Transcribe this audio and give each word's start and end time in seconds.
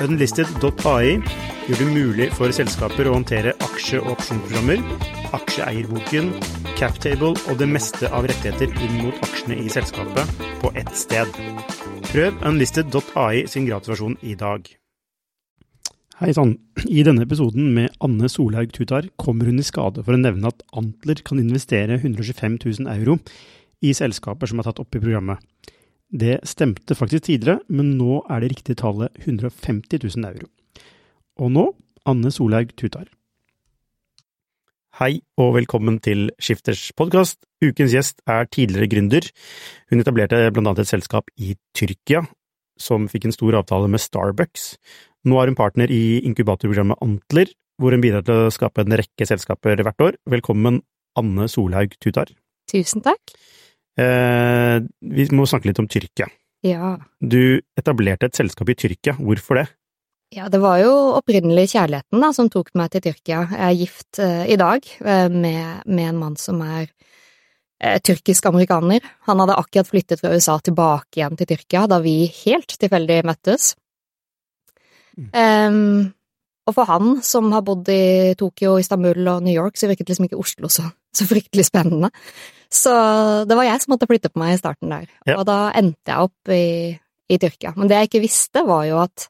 Unlisted.ai 0.00 1.18
gjør 1.68 1.78
det 1.78 1.88
mulig 1.92 2.28
for 2.32 2.52
selskaper 2.54 3.10
å 3.10 3.16
håndtere 3.18 3.52
aksje- 3.60 4.00
og 4.00 4.14
opsjonsprogrammer, 4.14 4.80
aksjeeierboken, 5.36 6.30
captable 6.78 7.34
og 7.36 7.58
det 7.60 7.68
meste 7.68 8.08
av 8.08 8.24
rettigheter 8.30 8.72
inn 8.86 9.02
mot 9.02 9.26
aksjene 9.26 9.58
i 9.60 9.68
selskapet 9.72 10.32
på 10.62 10.72
ett 10.80 10.92
sted. 10.96 11.28
Prøv 12.08 12.40
unlisted.ai 12.48 13.44
sin 13.50 13.68
gratulasjon 13.68 14.16
i 14.24 14.36
dag. 14.38 14.64
Hei 16.22 16.32
sann. 16.36 16.56
I 16.88 17.04
denne 17.04 17.26
episoden 17.26 17.72
med 17.76 17.92
Anne 18.00 18.28
Solhaug 18.32 18.72
Tutar 18.72 19.10
kommer 19.20 19.50
hun 19.50 19.60
i 19.60 19.66
skade 19.66 20.04
for 20.06 20.16
å 20.16 20.20
nevne 20.20 20.52
at 20.54 20.64
Antler 20.78 21.20
kan 21.26 21.40
investere 21.42 22.00
125 22.00 22.60
000 22.62 22.92
euro 22.96 23.18
i 23.82 23.92
selskaper 23.96 24.48
som 24.48 24.62
er 24.62 24.70
tatt 24.70 24.80
opp 24.80 24.94
i 24.96 25.02
programmet. 25.02 25.42
Det 26.12 26.42
stemte 26.44 26.92
faktisk 26.92 27.24
tidligere, 27.24 27.62
men 27.72 27.94
nå 27.96 28.18
er 28.28 28.42
det 28.42 28.50
riktige 28.52 28.76
tallet 28.76 29.14
150 29.24 30.02
000 30.04 30.26
euro. 30.28 30.48
Og 31.40 31.48
nå 31.54 31.64
Anne 32.04 32.28
Solhaug 32.28 32.74
Tutar. 32.76 33.06
Hei 35.00 35.22
og 35.40 35.54
velkommen 35.56 35.96
til 36.04 36.26
Skifters 36.36 36.90
podkast. 37.00 37.38
Ukens 37.64 37.94
gjest 37.96 38.20
er 38.28 38.44
tidligere 38.44 38.90
gründer. 38.92 39.24
Hun 39.88 40.04
etablerte 40.04 40.42
blant 40.52 40.68
annet 40.68 40.84
et 40.84 40.90
selskap 40.90 41.32
i 41.40 41.56
Tyrkia 41.72 42.26
som 42.76 43.08
fikk 43.08 43.30
en 43.30 43.32
stor 43.32 43.56
avtale 43.62 43.88
med 43.88 44.04
Starbucks. 44.04 44.74
Nå 45.24 45.40
er 45.40 45.48
hun 45.48 45.56
partner 45.56 45.88
i 45.88 46.20
inkubatorprogrammet 46.28 47.00
Antler, 47.00 47.48
hvor 47.80 47.96
hun 47.96 48.04
bidrar 48.04 48.26
til 48.26 48.50
å 48.50 48.52
skape 48.52 48.84
en 48.84 48.98
rekke 49.00 49.28
selskaper 49.32 49.80
hvert 49.80 50.04
år. 50.04 50.20
Velkommen, 50.28 50.82
Anne 51.16 51.48
Solhaug 51.48 51.96
Tutar. 52.04 52.28
Tusen 52.68 53.00
takk. 53.00 53.32
Eh, 54.00 54.78
vi 55.00 55.26
må 55.36 55.46
snakke 55.48 55.68
litt 55.68 55.80
om 55.82 55.88
Tyrkia. 55.90 56.28
Ja. 56.64 56.94
Du 57.18 57.60
etablerte 57.78 58.30
et 58.30 58.38
selskap 58.38 58.70
i 58.70 58.78
Tyrkia, 58.78 59.16
hvorfor 59.18 59.60
det? 59.60 59.66
Ja, 60.32 60.46
det 60.48 60.62
var 60.62 60.78
jo 60.80 60.92
opprinnelig 61.18 61.74
kjærligheten 61.74 62.22
da, 62.22 62.30
som 62.32 62.48
tok 62.52 62.70
meg 62.78 62.92
til 62.94 63.02
Tyrkia. 63.04 63.42
Jeg 63.50 63.66
er 63.66 63.76
gift 63.76 64.20
eh, 64.22 64.46
i 64.54 64.56
dag 64.56 64.86
eh, 65.04 65.28
med, 65.28 65.82
med, 65.84 66.06
en 66.08 66.20
mann 66.22 66.38
som 66.40 66.62
er 66.64 66.86
eh, 67.82 67.98
tyrkisk-amerikaner. 68.00 69.04
Han 69.28 69.42
hadde 69.42 69.58
akkurat 69.60 69.90
flyttet 69.90 70.22
fra 70.22 70.32
USA 70.32 70.56
tilbake 70.64 71.20
igjen 71.20 71.36
til 71.36 71.50
Tyrkia 71.52 71.84
da 71.90 72.00
vi 72.00 72.16
helt 72.38 72.78
tilfeldig 72.80 73.20
møttes. 73.28 73.74
Mm. 75.20 75.28
Um, 75.36 76.08
og 76.64 76.78
for 76.78 76.88
han 76.88 77.18
som 77.26 77.52
har 77.52 77.64
bodd 77.66 77.90
i 77.92 78.32
Tokyo, 78.38 78.78
Istanbul 78.80 79.28
og 79.34 79.44
New 79.44 79.52
York, 79.52 79.76
så 79.76 79.90
virket 79.90 80.08
liksom 80.08 80.30
ikke 80.30 80.40
Oslo 80.40 80.70
så, 80.72 80.86
så 81.12 81.28
fryktelig 81.28 81.66
spennende. 81.68 82.08
Så 82.72 82.92
det 83.48 83.58
var 83.58 83.68
jeg 83.68 83.82
som 83.82 83.92
måtte 83.92 84.08
flytte 84.08 84.32
på 84.32 84.40
meg 84.40 84.54
i 84.54 84.60
starten 84.60 84.92
der, 84.92 85.04
ja. 85.28 85.36
og 85.36 85.44
da 85.48 85.58
endte 85.76 86.08
jeg 86.08 86.28
opp 86.28 86.52
i, 86.54 86.64
i, 87.28 87.36
Tyrkia. 87.36 87.74
Men 87.76 87.90
det 87.90 87.98
jeg 87.98 88.10
ikke 88.10 88.24
visste, 88.24 88.64
var 88.64 88.86
jo 88.88 89.02
at 89.02 89.28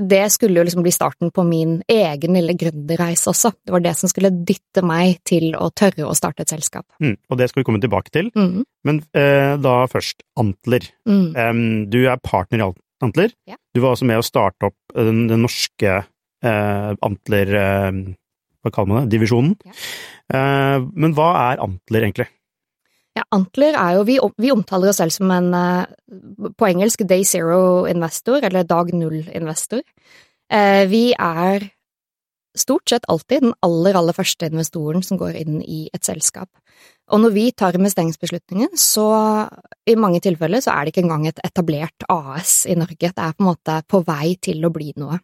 det 0.00 0.22
skulle 0.32 0.60
jo 0.60 0.64
liksom 0.64 0.84
bli 0.84 0.92
starten 0.94 1.32
på 1.34 1.42
min 1.44 1.80
egen 1.90 2.36
lille 2.36 2.54
gründerreise 2.56 3.32
også. 3.32 3.50
Det 3.66 3.74
var 3.74 3.82
det 3.84 3.92
som 3.98 4.08
skulle 4.08 4.30
dytte 4.32 4.84
meg 4.86 5.18
til 5.28 5.50
å 5.58 5.68
tørre 5.76 6.06
å 6.08 6.14
starte 6.16 6.46
et 6.46 6.52
selskap. 6.52 6.86
Mm, 7.02 7.18
og 7.28 7.40
det 7.40 7.50
skal 7.50 7.60
vi 7.60 7.66
komme 7.68 7.82
tilbake 7.82 8.12
til. 8.14 8.30
Mm. 8.32 8.62
Men 8.88 9.02
eh, 9.12 9.56
da 9.60 9.74
først, 9.90 10.24
Antler. 10.40 10.86
Mm. 11.08 11.26
Um, 11.36 11.66
du 11.92 12.00
er 12.06 12.22
partner 12.24 12.62
i 12.62 12.70
Antler. 13.04 13.34
Ja. 13.48 13.58
Du 13.74 13.82
var 13.82 13.96
også 13.96 14.08
med 14.08 14.22
å 14.22 14.24
starte 14.24 14.70
opp 14.70 14.96
den, 14.96 15.26
den 15.28 15.44
norske 15.44 15.98
eh, 16.00 16.90
Antler 17.04 17.54
eh, 17.60 18.00
Hva 18.60 18.72
kaller 18.74 18.92
man 18.92 19.06
det? 19.06 19.16
Divisjonen. 19.16 19.56
Ja. 19.64 19.74
Eh, 20.36 20.86
men 20.94 21.16
hva 21.16 21.30
er 21.50 21.64
Antler, 21.64 22.06
egentlig? 22.06 22.28
Ja, 23.18 23.24
Antler 23.34 23.74
er 23.74 23.96
jo 23.98 24.06
Vi, 24.06 24.16
vi 24.38 24.52
omtaler 24.54 24.92
oss 24.92 25.00
selv 25.02 25.14
som 25.14 25.30
en 25.34 25.50
eh, 25.56 26.50
på 26.56 26.68
engelsk 26.68 27.02
day 27.08 27.24
zero-investor, 27.26 28.44
eller 28.46 28.68
dag 28.68 28.92
null-investor. 28.94 29.82
Eh, 30.50 30.84
vi 30.90 31.10
er 31.14 31.70
stort 32.58 32.88
sett 32.90 33.06
alltid 33.08 33.44
den 33.46 33.54
aller, 33.62 33.96
aller 33.96 34.16
første 34.16 34.48
investoren 34.50 35.04
som 35.06 35.18
går 35.20 35.38
inn 35.38 35.60
i 35.62 35.84
et 35.94 36.06
selskap. 36.06 36.50
Og 37.10 37.22
når 37.22 37.34
vi 37.34 37.44
tar 37.54 37.78
investeringsbeslutningen, 37.78 38.74
så 38.78 39.06
i 39.86 39.96
mange 39.98 40.20
tilfeller 40.22 40.62
så 40.62 40.74
er 40.74 40.84
det 40.84 40.94
ikke 40.94 41.04
engang 41.06 41.26
et 41.30 41.42
etablert 41.46 42.06
AS 42.10 42.64
i 42.70 42.76
Norge, 42.78 43.10
det 43.10 43.10
er 43.10 43.34
på 43.34 43.44
en 43.44 43.50
måte 43.50 43.80
på 43.90 44.02
vei 44.06 44.34
til 44.42 44.66
å 44.66 44.72
bli 44.74 44.92
noe. 45.00 45.18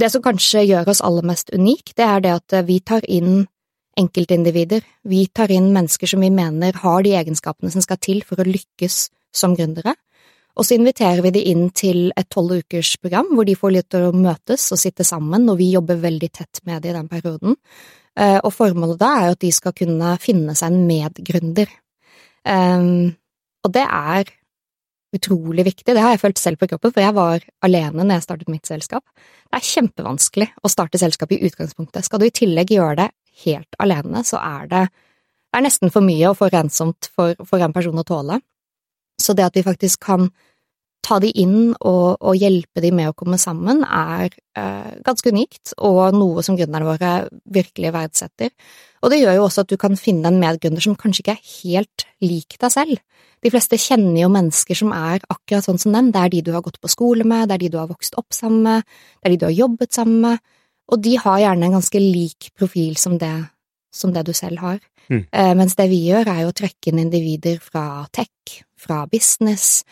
Det 0.00 0.10
som 0.10 0.22
kanskje 0.24 0.64
gjør 0.66 0.88
oss 0.90 1.02
aller 1.06 1.26
mest 1.26 1.52
unik, 1.54 1.94
det 1.94 2.06
er 2.06 2.22
det 2.24 2.32
at 2.34 2.54
vi 2.66 2.80
tar 2.82 3.04
inn 3.06 3.44
enkeltindivider, 4.00 4.82
vi 5.06 5.26
tar 5.30 5.52
inn 5.54 5.68
mennesker 5.74 6.10
som 6.10 6.24
vi 6.24 6.32
mener 6.34 6.74
har 6.82 7.04
de 7.06 7.12
egenskapene 7.14 7.70
som 7.70 7.84
skal 7.84 8.00
til 8.02 8.24
for 8.26 8.42
å 8.42 8.48
lykkes 8.48 8.96
som 9.34 9.54
gründere, 9.54 9.94
og 10.54 10.66
så 10.66 10.76
inviterer 10.76 11.22
vi 11.24 11.32
de 11.34 11.42
inn 11.50 11.68
til 11.74 12.12
et 12.14 12.28
tolv 12.30 12.60
ukers 12.62 12.94
program 13.02 13.32
hvor 13.34 13.46
de 13.46 13.56
får 13.58 13.74
litt 13.74 13.96
å 13.98 14.12
møtes 14.14 14.68
og 14.74 14.80
sitte 14.80 15.06
sammen, 15.06 15.48
og 15.50 15.58
vi 15.58 15.72
jobber 15.72 15.98
veldig 16.02 16.30
tett 16.30 16.62
med 16.66 16.82
dem 16.82 16.94
i 16.94 16.98
den 16.98 17.10
perioden. 17.10 17.56
Eh, 18.14 18.38
og 18.38 18.54
formålet 18.54 19.00
da 19.00 19.10
er 19.18 19.34
at 19.34 19.42
de 19.42 19.50
skal 19.54 19.74
kunne 19.74 20.14
finne 20.22 20.54
seg 20.54 20.70
en 20.70 20.86
medgründer. 20.86 21.70
Um, 22.44 23.16
og 23.64 23.72
det 23.74 23.82
er 23.82 24.30
utrolig 25.14 25.64
viktig, 25.68 25.94
det 25.94 26.02
har 26.02 26.14
jeg 26.14 26.22
følt 26.22 26.40
selv 26.40 26.60
på 26.60 26.68
kroppen, 26.70 26.92
for 26.94 27.02
jeg 27.04 27.14
var 27.16 27.44
alene 27.66 28.04
når 28.04 28.18
jeg 28.18 28.26
startet 28.26 28.52
mitt 28.52 28.68
selskap. 28.68 29.04
Det 29.48 29.60
er 29.60 29.68
kjempevanskelig 29.68 30.48
å 30.62 30.70
starte 30.72 31.00
selskap 31.00 31.34
i 31.34 31.40
utgangspunktet. 31.46 32.06
Skal 32.06 32.22
du 32.22 32.26
i 32.28 32.34
tillegg 32.34 32.74
gjøre 32.74 32.96
det 33.04 33.10
helt 33.44 33.78
alene, 33.82 34.24
så 34.26 34.40
er 34.42 34.66
det, 34.70 34.82
det 35.50 35.60
er 35.60 35.66
nesten 35.66 35.94
for 35.94 36.06
mye 36.06 36.30
og 36.30 36.38
for 36.40 36.54
rensomt 36.54 37.10
for, 37.14 37.38
for 37.46 37.62
en 37.62 37.74
person 37.74 38.02
å 38.02 38.06
tåle. 38.06 38.40
Så 39.20 39.36
det 39.38 39.46
at 39.46 39.56
vi 39.56 39.66
faktisk 39.66 40.02
kan 40.06 40.28
ta 41.04 41.18
de 41.22 41.30
inn 41.40 41.74
og, 41.74 42.16
og 42.24 42.38
hjelpe 42.40 42.82
de 42.82 42.90
med 42.94 43.10
å 43.10 43.16
komme 43.16 43.38
sammen, 43.40 43.82
er 43.84 44.32
eh, 44.56 44.94
ganske 45.04 45.32
unikt, 45.34 45.74
og 45.84 46.16
noe 46.16 46.44
som 46.46 46.56
gründerne 46.58 46.88
våre 46.88 47.12
virkelig 47.52 47.92
verdsetter. 47.94 48.54
Og 49.04 49.12
det 49.12 49.20
gjør 49.20 49.38
jo 49.38 49.44
også 49.46 49.64
at 49.64 49.72
du 49.72 49.76
kan 49.80 49.98
finne 50.00 50.30
en 50.30 50.40
medgründer 50.40 50.84
som 50.84 50.96
kanskje 50.98 51.24
ikke 51.24 51.36
er 51.36 51.50
helt 51.58 52.06
lik 52.24 52.56
deg 52.60 52.72
selv. 52.72 53.02
De 53.44 53.52
fleste 53.52 53.76
kjenner 53.80 54.22
jo 54.22 54.32
mennesker 54.32 54.78
som 54.78 54.94
er 54.96 55.20
akkurat 55.28 55.66
sånn 55.66 55.80
som 55.80 55.92
dem, 55.92 56.08
det 56.14 56.22
er 56.22 56.32
de 56.32 56.44
du 56.46 56.54
har 56.56 56.64
gått 56.64 56.80
på 56.80 56.92
skole 56.92 57.26
med, 57.28 57.50
det 57.50 57.58
er 57.58 57.64
de 57.66 57.72
du 57.74 57.80
har 57.82 57.90
vokst 57.90 58.16
opp 58.20 58.32
sammen 58.32 58.64
med, 58.64 58.88
det 59.20 59.28
er 59.28 59.34
de 59.34 59.42
du 59.42 59.48
har 59.50 59.58
jobbet 59.58 59.92
sammen 59.96 60.22
med, 60.24 60.54
og 60.92 61.04
de 61.04 61.18
har 61.20 61.42
gjerne 61.42 61.68
en 61.68 61.76
ganske 61.78 62.00
lik 62.00 62.48
profil 62.56 62.96
som 63.00 63.18
det, 63.20 63.34
som 63.92 64.12
det 64.16 64.24
du 64.24 64.32
selv 64.36 64.64
har. 64.64 64.80
Mm. 65.12 65.20
Eh, 65.28 65.52
mens 65.60 65.76
det 65.76 65.90
vi 65.92 66.00
gjør, 66.06 66.30
er 66.32 66.40
jo 66.44 66.54
å 66.54 66.56
trekke 66.56 66.90
inn 66.90 67.04
individer 67.04 67.60
fra 67.60 68.06
tech, 68.16 68.62
fra 68.80 69.04
business, 69.12 69.84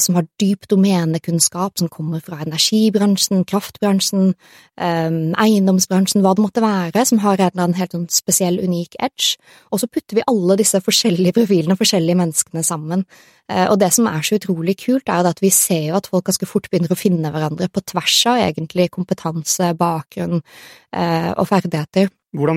som 0.00 0.16
har 0.16 0.26
dyp 0.40 0.66
domenekunnskap, 0.70 1.78
som 1.78 1.90
kommer 1.92 2.22
fra 2.24 2.38
energibransjen, 2.42 3.44
kraftbransjen, 3.46 4.34
eh, 4.80 5.10
eiendomsbransjen, 5.42 6.22
hva 6.24 6.34
det 6.34 6.44
måtte 6.44 6.64
være, 6.64 7.04
som 7.06 7.20
har 7.22 7.38
en 7.38 7.50
eller 7.50 7.64
annen 7.64 7.78
helt 7.78 7.92
sånn 7.92 8.08
spesiell, 8.10 8.58
unik 8.58 8.96
edge. 8.98 9.36
Og 9.70 9.80
så 9.82 9.88
putter 9.88 10.18
vi 10.18 10.26
alle 10.26 10.56
disse 10.56 10.80
forskjellige 10.80 11.36
profilene, 11.36 11.76
og 11.76 11.82
forskjellige 11.82 12.18
menneskene 12.18 12.64
sammen. 12.66 13.04
Eh, 13.48 13.66
og 13.70 13.78
det 13.78 13.92
som 13.94 14.08
er 14.10 14.22
så 14.26 14.40
utrolig 14.40 14.76
kult, 14.80 15.08
er 15.08 15.26
at 15.28 15.40
vi 15.42 15.52
ser 15.54 15.90
jo 15.90 15.98
at 16.00 16.08
folk 16.10 16.26
ganske 16.26 16.48
fort 16.48 16.68
begynner 16.70 16.92
å 16.92 16.98
finne 16.98 17.30
hverandre 17.30 17.68
på 17.70 17.84
tvers 17.92 18.18
av 18.32 18.42
egentlig 18.48 18.90
kompetanse, 18.94 19.72
bakgrunn 19.78 20.40
eh, 20.40 21.32
og 21.36 21.46
ferdigheter. 21.48 22.10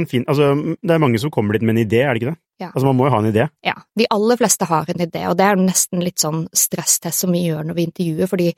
Fin, 0.10 0.26
altså, 0.28 0.76
det 0.82 0.92
er 0.92 1.00
mange 1.00 1.20
som 1.22 1.32
kommer 1.32 1.56
dit 1.56 1.64
med 1.64 1.78
en 1.78 1.86
idé, 1.86 2.02
er 2.04 2.14
det 2.14 2.24
ikke 2.24 2.34
det? 2.34 2.40
Ja. 2.60 2.70
Altså, 2.74 2.86
man 2.90 2.98
må 3.00 3.08
jo 3.08 3.14
ha 3.14 3.20
en 3.24 3.30
idé. 3.32 3.46
Ja, 3.64 3.76
de 3.96 4.08
aller 4.12 4.40
fleste 4.40 4.68
har 4.68 4.90
en 4.92 5.04
idé, 5.06 5.24
og 5.30 5.38
det 5.40 5.46
er 5.48 5.60
nesten 5.60 6.04
litt 6.04 6.20
sånn 6.20 6.44
stresstest 6.52 7.24
som 7.24 7.32
vi 7.32 7.46
gjør 7.46 7.70
når 7.70 7.78
vi 7.78 7.86
intervjuer, 7.88 8.32
fordi 8.32 8.50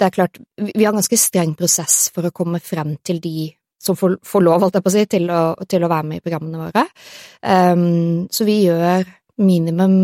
det 0.00 0.06
er 0.06 0.14
klart, 0.14 0.38
vi 0.56 0.84
har 0.84 0.94
en 0.94 1.00
ganske 1.02 1.18
streng 1.20 1.52
prosess 1.58 2.06
for 2.14 2.26
å 2.26 2.34
komme 2.34 2.62
frem 2.64 2.96
til 3.04 3.20
de 3.22 3.50
som 3.82 3.98
får, 3.98 4.16
får 4.24 4.44
lov, 4.46 4.62
holdt 4.62 4.78
jeg 4.78 4.84
på 4.84 4.92
å 4.92 4.94
si, 4.94 5.04
til 5.10 5.30
å, 5.34 5.42
til 5.68 5.84
å 5.84 5.90
være 5.90 6.08
med 6.08 6.20
i 6.20 6.24
programmene 6.24 6.62
våre. 6.62 6.84
Um, 7.42 8.28
så 8.30 8.46
vi 8.46 8.60
gjør 8.62 9.08
minimum 9.42 9.96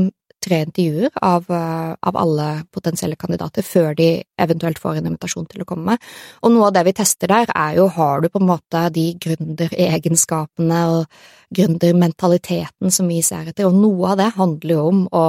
tre 0.49 0.63
intervjuer 0.65 1.15
av, 1.25 1.47
av, 1.53 2.17
alle 2.17 2.49
potensielle 2.75 3.19
kandidater 3.21 3.67
før 3.67 3.95
de 3.99 4.09
eventuelt 4.41 4.81
får 4.83 4.99
en 4.99 5.11
invitasjon 5.13 5.49
til 5.51 5.63
å 5.63 5.69
komme. 5.69 5.99
Og 6.43 6.55
noe 6.55 6.71
av 6.71 6.77
det 6.77 6.87
vi 6.89 6.97
tester 6.97 7.31
der, 7.31 7.53
er 7.55 7.79
jo 7.79 7.89
har 7.95 8.25
du 8.25 8.31
på 8.33 8.43
en 8.43 8.51
måte 8.51 8.85
de 8.95 9.07
gründeregenskapene 9.21 10.83
og 10.95 11.21
gründermentaliteten 11.55 12.93
som 12.93 13.09
vi 13.09 13.23
ser 13.25 13.51
etter, 13.53 13.69
og 13.69 13.77
noe 13.77 14.13
av 14.13 14.21
det 14.21 14.31
handler 14.37 14.75
jo 14.75 14.87
om 14.91 15.03
å 15.13 15.27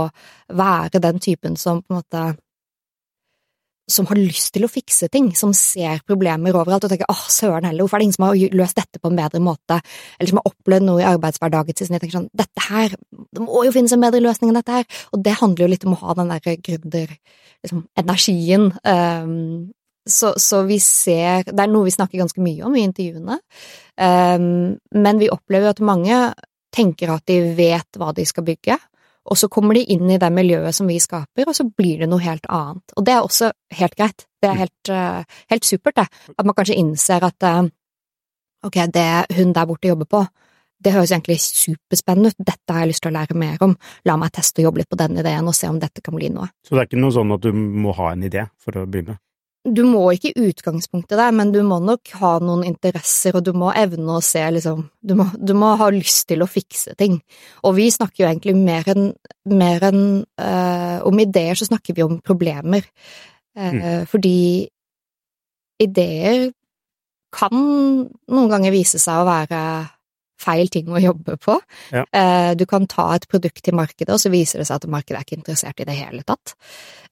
være 0.49 1.03
den 1.03 1.19
typen 1.23 1.59
som 1.59 1.83
på 1.83 1.93
en 1.93 2.01
måte 2.01 2.23
som 3.89 4.07
har 4.09 4.19
lyst 4.19 4.53
til 4.55 4.65
å 4.65 4.71
fikse 4.71 5.09
ting, 5.11 5.31
som 5.37 5.53
ser 5.57 6.03
problemer 6.07 6.55
overalt 6.55 6.85
og 6.85 6.93
tenker 6.93 7.09
åh, 7.09 7.23
søren 7.31 7.67
heller, 7.67 7.83
hvorfor 7.83 7.97
er 7.97 8.03
det 8.03 8.09
ingen 8.09 8.17
som 8.17 8.27
har 8.27 8.59
løst 8.59 8.79
dette 8.79 9.01
på 9.01 9.11
en 9.11 9.17
bedre 9.19 9.41
måte, 9.43 9.79
eller 10.17 10.31
som 10.31 10.41
har 10.41 10.51
opplevd 10.51 10.85
noe 10.87 11.01
i 11.01 11.07
arbeidshverdagen 11.09 11.79
sin, 11.79 11.95
jeg 11.95 12.03
tenker 12.03 12.19
sånn, 12.19 12.29
dette 12.37 12.67
her, 12.67 12.95
det 13.35 13.43
må 13.45 13.63
jo 13.67 13.73
finnes 13.75 13.95
en 13.95 14.05
bedre 14.05 14.21
løsning 14.23 14.51
enn 14.51 14.59
dette 14.61 14.77
her, 14.79 15.01
og 15.13 15.25
det 15.25 15.35
handler 15.41 15.65
jo 15.65 15.71
litt 15.73 15.87
om 15.89 15.97
å 15.97 16.01
ha 16.03 16.15
den 16.19 16.33
der 16.35 16.61
gründer, 16.69 17.17
liksom, 17.65 17.83
um, 18.85 19.33
så, 20.09 20.31
så, 20.41 20.63
vi 20.65 20.79
ser 20.81 21.43
Det 21.45 21.59
er 21.59 21.69
noe 21.69 21.85
vi 21.85 21.91
snakker 21.93 22.17
ganske 22.17 22.41
mye 22.41 22.63
om 22.65 22.77
i 22.77 22.85
intervjuene, 22.87 23.39
um, 23.99 24.77
men 24.95 25.19
vi 25.21 25.31
opplever 25.33 25.69
jo 25.69 25.73
at 25.75 25.83
mange 25.85 26.21
tenker 26.73 27.11
at 27.13 27.25
de 27.29 27.41
vet 27.57 27.97
hva 27.99 28.13
de 28.15 28.25
skal 28.29 28.45
bygge, 28.47 28.77
og 29.29 29.37
så 29.37 29.49
kommer 29.51 29.77
de 29.77 29.83
inn 29.93 30.09
i 30.09 30.19
det 30.21 30.29
miljøet 30.33 30.75
som 30.75 30.87
vi 30.89 30.99
skaper, 31.01 31.47
og 31.47 31.55
så 31.55 31.65
blir 31.67 32.03
det 32.03 32.09
noe 32.09 32.23
helt 32.23 32.47
annet. 32.49 32.95
Og 32.97 33.05
det 33.05 33.13
er 33.13 33.25
også 33.25 33.51
helt 33.79 33.97
greit. 33.99 34.25
Det 34.41 34.49
er 34.49 34.55
mm. 34.55 34.61
helt, 34.63 34.91
uh, 34.93 35.41
helt 35.51 35.67
supert, 35.67 35.99
det. 35.99 36.07
At 36.37 36.47
man 36.47 36.55
kanskje 36.57 36.79
innser 36.79 37.25
at 37.27 37.45
uh, 37.45 37.67
ok, 38.65 38.79
det 38.93 39.09
hun 39.37 39.53
der 39.53 39.69
borte 39.69 39.91
jobber 39.91 40.09
på, 40.09 40.23
det 40.79 40.93
høres 40.95 41.11
egentlig 41.11 41.39
superspennende 41.43 42.31
ut, 42.31 42.39
dette 42.39 42.73
har 42.73 42.85
jeg 42.85 42.93
lyst 42.93 43.03
til 43.03 43.11
å 43.11 43.17
lære 43.17 43.35
mer 43.37 43.63
om, 43.65 43.73
la 44.07 44.15
meg 44.19 44.31
teste 44.35 44.61
og 44.61 44.69
jobbe 44.69 44.81
litt 44.81 44.91
på 44.91 44.99
den 45.01 45.19
ideen 45.19 45.49
og 45.51 45.57
se 45.57 45.67
om 45.67 45.79
dette 45.79 46.03
kan 46.03 46.15
bli 46.15 46.29
noe. 46.31 46.47
Så 46.63 46.75
det 46.75 46.85
er 46.85 46.89
ikke 46.89 47.01
noe 47.03 47.15
sånn 47.15 47.35
at 47.35 47.43
du 47.43 47.51
må 47.51 47.91
ha 47.97 48.13
en 48.13 48.23
idé 48.23 48.45
for 48.63 48.79
å 48.79 48.85
begynne? 48.87 49.19
Du 49.67 49.81
må 49.83 50.05
ikke 50.15 50.31
i 50.31 50.49
utgangspunktet 50.49 51.17
der, 51.19 51.33
men 51.35 51.51
du 51.51 51.59
må 51.67 51.81
nok 51.83 52.13
ha 52.21 52.31
noen 52.39 52.63
interesser, 52.67 53.35
og 53.35 53.43
du 53.43 53.51
må 53.57 53.73
evne 53.75 54.15
å 54.15 54.23
se, 54.23 54.41
liksom 54.55 54.85
Du 55.03 55.15
må, 55.19 55.25
du 55.35 55.53
må 55.57 55.73
ha 55.79 55.89
lyst 55.91 56.27
til 56.29 56.43
å 56.43 56.47
fikse 56.47 56.95
ting. 56.99 57.17
Og 57.67 57.75
vi 57.75 57.89
snakker 57.91 58.23
jo 58.23 58.29
egentlig 58.29 58.55
mer 58.55 58.87
enn 58.93 59.11
mer 59.49 59.83
enn 59.89 60.01
uh, 60.39 60.99
om 61.07 61.19
ideer, 61.19 61.57
så 61.59 61.67
snakker 61.67 61.97
vi 61.97 62.05
om 62.05 62.19
problemer. 62.23 62.87
Uh, 63.57 63.73
mm. 63.73 64.07
Fordi 64.11 64.39
ideer 65.83 66.49
kan 67.35 67.53
noen 67.53 68.51
ganger 68.51 68.73
vise 68.73 68.99
seg 69.01 69.21
å 69.21 69.27
være 69.27 69.61
feil 70.39 70.71
ting 70.71 70.89
å 70.91 71.01
jobbe 71.01 71.37
på. 71.41 71.57
Ja. 71.93 72.05
Eh, 72.05 72.53
du 72.57 72.65
kan 72.69 72.87
ta 72.89 73.11
et 73.15 73.27
produkt 73.29 73.63
til 73.65 73.77
markedet, 73.77 74.11
og 74.13 74.21
så 74.21 74.31
viser 74.33 74.61
det 74.61 74.69
seg 74.69 74.79
at 74.79 74.89
markedet 74.91 75.19
er 75.19 75.27
ikke 75.27 75.39
interessert 75.39 75.83
i 75.83 75.87
det 75.89 75.97
hele 75.99 76.23
tatt. 76.27 76.55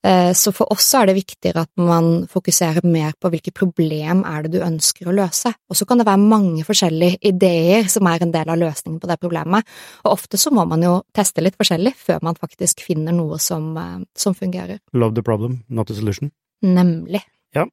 Eh, 0.06 0.32
så 0.38 0.54
for 0.56 0.72
oss 0.74 0.88
er 0.96 1.10
det 1.10 1.18
viktigere 1.18 1.66
at 1.66 1.72
man 1.82 2.28
fokuserer 2.30 2.86
mer 2.88 3.16
på 3.20 3.32
hvilke 3.34 3.54
problem 3.56 4.24
er 4.30 4.46
det 4.46 4.54
du 4.56 4.60
ønsker 4.64 5.10
å 5.10 5.16
løse. 5.16 5.52
Og 5.70 5.80
så 5.80 5.88
kan 5.90 6.00
det 6.00 6.08
være 6.08 6.24
mange 6.24 6.66
forskjellige 6.68 7.20
ideer 7.32 7.90
som 7.92 8.08
er 8.10 8.24
en 8.24 8.34
del 8.36 8.54
av 8.54 8.62
løsningen 8.62 9.00
på 9.04 9.10
det 9.10 9.20
problemet, 9.22 9.68
og 10.06 10.14
ofte 10.14 10.40
så 10.40 10.54
må 10.54 10.68
man 10.70 10.86
jo 10.86 11.00
teste 11.16 11.44
litt 11.44 11.58
forskjellig 11.60 11.96
før 11.98 12.22
man 12.30 12.38
faktisk 12.38 12.86
finner 12.86 13.16
noe 13.16 13.40
som, 13.42 13.76
eh, 13.78 14.06
som 14.16 14.38
fungerer. 14.38 14.80
Love 14.94 15.16
the 15.16 15.24
problem, 15.24 15.64
not 15.70 15.88
the 15.88 15.96
solution. 15.96 16.32
Nemlig. 16.62 17.22
Ja, 17.57 17.63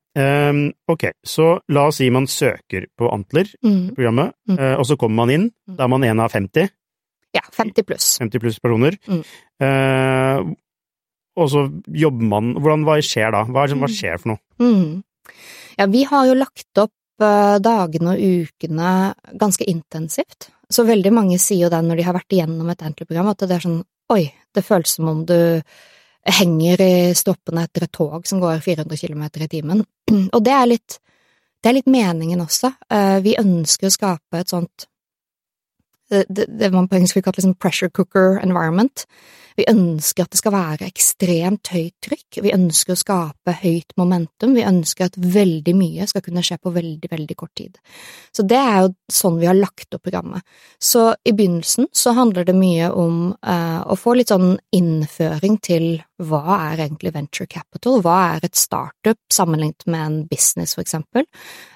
um, 0.49 0.67
ok, 0.89 1.09
så 1.27 1.59
la 1.75 1.89
oss 1.91 1.99
si 2.01 2.09
man 2.15 2.27
søker 2.31 2.87
på 2.97 3.11
Antler-programmet, 3.13 4.33
mm. 4.49 4.55
mm. 4.55 4.61
uh, 4.61 4.75
og 4.79 4.89
så 4.89 4.97
kommer 5.01 5.25
man 5.25 5.35
inn. 5.35 5.47
Mm. 5.69 5.77
Da 5.77 5.87
er 5.87 5.93
man 5.93 6.07
en 6.09 6.23
av 6.25 6.33
50. 6.33 6.73
Ja, 7.35 7.43
50 7.53 7.87
pluss. 7.89 8.13
50 8.23 8.43
pluss 8.43 8.61
personer. 8.63 8.97
Mm. 9.11 9.23
Uh, 9.61 10.55
og 11.35 11.51
så 11.51 11.65
jobber 11.91 12.29
man 12.31 12.53
Hvordan, 12.55 12.85
Hva 12.87 13.01
skjer 13.03 13.33
da? 13.35 13.41
Hva, 13.49 13.65
hva 13.67 13.89
mm. 13.89 13.91
skjer 13.91 14.21
for 14.23 14.35
noe? 14.35 14.43
Mm. 14.63 15.01
Ja, 15.81 15.89
vi 15.91 16.05
har 16.07 16.29
jo 16.29 16.37
lagt 16.39 16.79
opp 16.83 17.25
uh, 17.25 17.57
dagene 17.63 18.15
og 18.15 18.23
ukene 18.23 18.93
ganske 19.41 19.67
intensivt. 19.71 20.53
Så 20.71 20.87
veldig 20.87 21.11
mange 21.15 21.41
sier 21.43 21.67
jo 21.67 21.73
det 21.73 21.83
når 21.85 22.01
de 22.01 22.07
har 22.07 22.17
vært 22.17 22.37
igjennom 22.37 22.71
et 22.71 22.87
Antler-program, 22.87 23.33
at 23.35 23.45
det 23.45 23.59
er 23.59 23.67
sånn 23.67 23.83
oi, 24.15 24.23
det 24.55 24.65
føles 24.65 24.95
som 24.97 25.11
om 25.11 25.25
du 25.27 25.37
henger 26.25 26.81
i 26.81 26.95
stoppene 27.17 27.67
etter 27.67 27.85
et 27.85 27.93
tog 27.93 28.27
som 28.27 28.41
går 28.41 28.63
400 28.65 28.97
km 28.97 29.25
i 29.45 29.49
timen. 29.49 29.85
Og 30.35 30.41
det 30.45 30.55
er 30.57 30.71
litt, 30.71 30.99
det 31.61 31.71
er 31.71 31.79
litt 31.79 31.91
meningen 31.91 32.41
også. 32.45 32.73
Eh, 32.91 33.21
vi 33.25 33.37
ønsker 33.41 33.91
å 33.91 33.95
skape 33.95 34.41
et 34.41 34.53
sånt 34.53 34.89
det, 36.11 36.47
det 36.49 36.71
man 36.73 36.89
på 36.89 36.99
engelsk 36.99 37.15
skulle 37.15 37.27
kalt 37.27 37.39
liksom 37.41 37.57
pressure 37.61 37.91
cooker 37.91 38.39
environment. 38.43 39.07
Vi 39.57 39.67
ønsker 39.71 40.25
at 40.25 40.35
det 40.35 40.41
skal 40.41 40.55
være 40.55 40.87
ekstremt 40.89 41.71
høyt 41.71 41.95
trykk, 42.03 42.41
vi 42.43 42.53
ønsker 42.57 42.95
å 42.95 42.99
skape 42.99 43.55
høyt 43.61 43.95
momentum, 44.01 44.57
vi 44.57 44.67
ønsker 44.67 45.07
at 45.07 45.19
veldig 45.19 45.77
mye 45.79 46.09
skal 46.11 46.25
kunne 46.27 46.43
skje 46.45 46.59
på 46.59 46.73
veldig, 46.75 47.11
veldig 47.13 47.37
kort 47.39 47.55
tid. 47.61 47.79
Så 48.35 48.43
det 48.51 48.59
er 48.59 48.81
jo 48.83 48.93
sånn 49.15 49.39
vi 49.39 49.47
har 49.47 49.59
lagt 49.59 49.95
opp 49.95 50.03
programmet. 50.03 50.43
Så 50.83 51.13
i 51.23 51.33
begynnelsen 51.37 51.87
så 51.95 52.17
handler 52.19 52.49
det 52.49 52.57
mye 52.59 52.91
om 52.91 53.31
uh, 53.47 53.81
å 53.87 53.99
få 53.99 54.17
litt 54.19 54.35
sånn 54.35 54.57
innføring 54.75 55.61
til 55.63 55.89
hva 56.23 56.59
er 56.71 56.85
egentlig 56.85 57.11
venture 57.15 57.49
capital, 57.51 57.99
hva 58.05 58.19
er 58.35 58.45
et 58.47 58.59
startup 58.59 59.19
sammenlignet 59.33 59.87
med 59.91 60.05
en 60.05 60.19
business, 60.31 60.77
for 60.77 60.85
eksempel, 60.85 61.27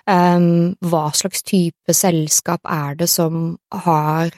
um, 0.07 0.77
hva 0.79 1.09
slags 1.17 1.43
type 1.43 1.95
selskap 1.95 2.63
er 2.71 2.95
det 3.01 3.09
som 3.11 3.57
har 3.75 4.31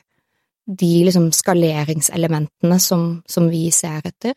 de 0.71 0.91
liksom 1.05 1.31
skaleringselementene 1.35 2.79
som, 2.81 3.23
som 3.29 3.51
vi 3.53 3.67
ser 3.75 4.07
etter. 4.09 4.37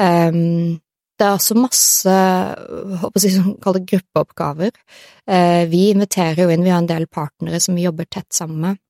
Um, 0.00 0.80
det 1.18 1.26
er 1.26 1.34
også 1.34 1.58
masse, 1.58 2.18
håper 3.02 3.22
jeg, 3.22 3.36
som 3.36 3.54
gruppeoppgaver. 3.62 4.74
Uh, 5.28 5.64
vi 5.70 5.88
inviterer 5.92 6.42
jo 6.42 6.50
inn, 6.50 6.66
vi 6.66 6.74
har 6.74 6.82
en 6.82 6.90
del 6.90 7.06
partnere 7.06 7.62
som 7.62 7.78
vi 7.78 7.86
jobber 7.86 8.10
tett 8.10 8.32
sammen 8.34 8.60
med, 8.66 8.82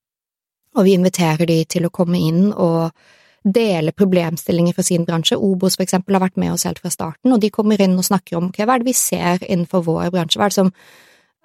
og 0.76 0.88
vi 0.88 0.96
inviterer 0.96 1.48
de 1.48 1.62
til 1.68 1.88
å 1.88 1.92
komme 1.92 2.20
inn 2.20 2.50
og 2.52 2.92
dele 3.54 3.94
problemstillinger 3.96 4.76
fra 4.76 4.84
sin 4.86 5.04
bransje. 5.08 5.36
Obos 5.36 5.78
for 5.78 5.86
eksempel 5.86 6.16
har 6.16 6.24
vært 6.26 6.40
med 6.40 6.54
oss 6.54 6.66
helt 6.68 6.80
fra 6.82 6.92
starten, 6.92 7.32
og 7.34 7.42
de 7.42 7.52
kommer 7.54 7.80
inn 7.80 7.98
og 7.98 8.06
snakker 8.06 8.38
om 8.38 8.48
okay, 8.50 8.66
hva 8.66 8.76
er 8.76 8.84
det 8.84 8.90
vi 8.90 8.96
ser 8.96 9.44
innenfor 9.44 9.84
vår 9.86 10.10
bransje, 10.14 10.40
hva 10.40 10.48
er 10.48 10.54
det 10.54 10.60
som 10.60 10.72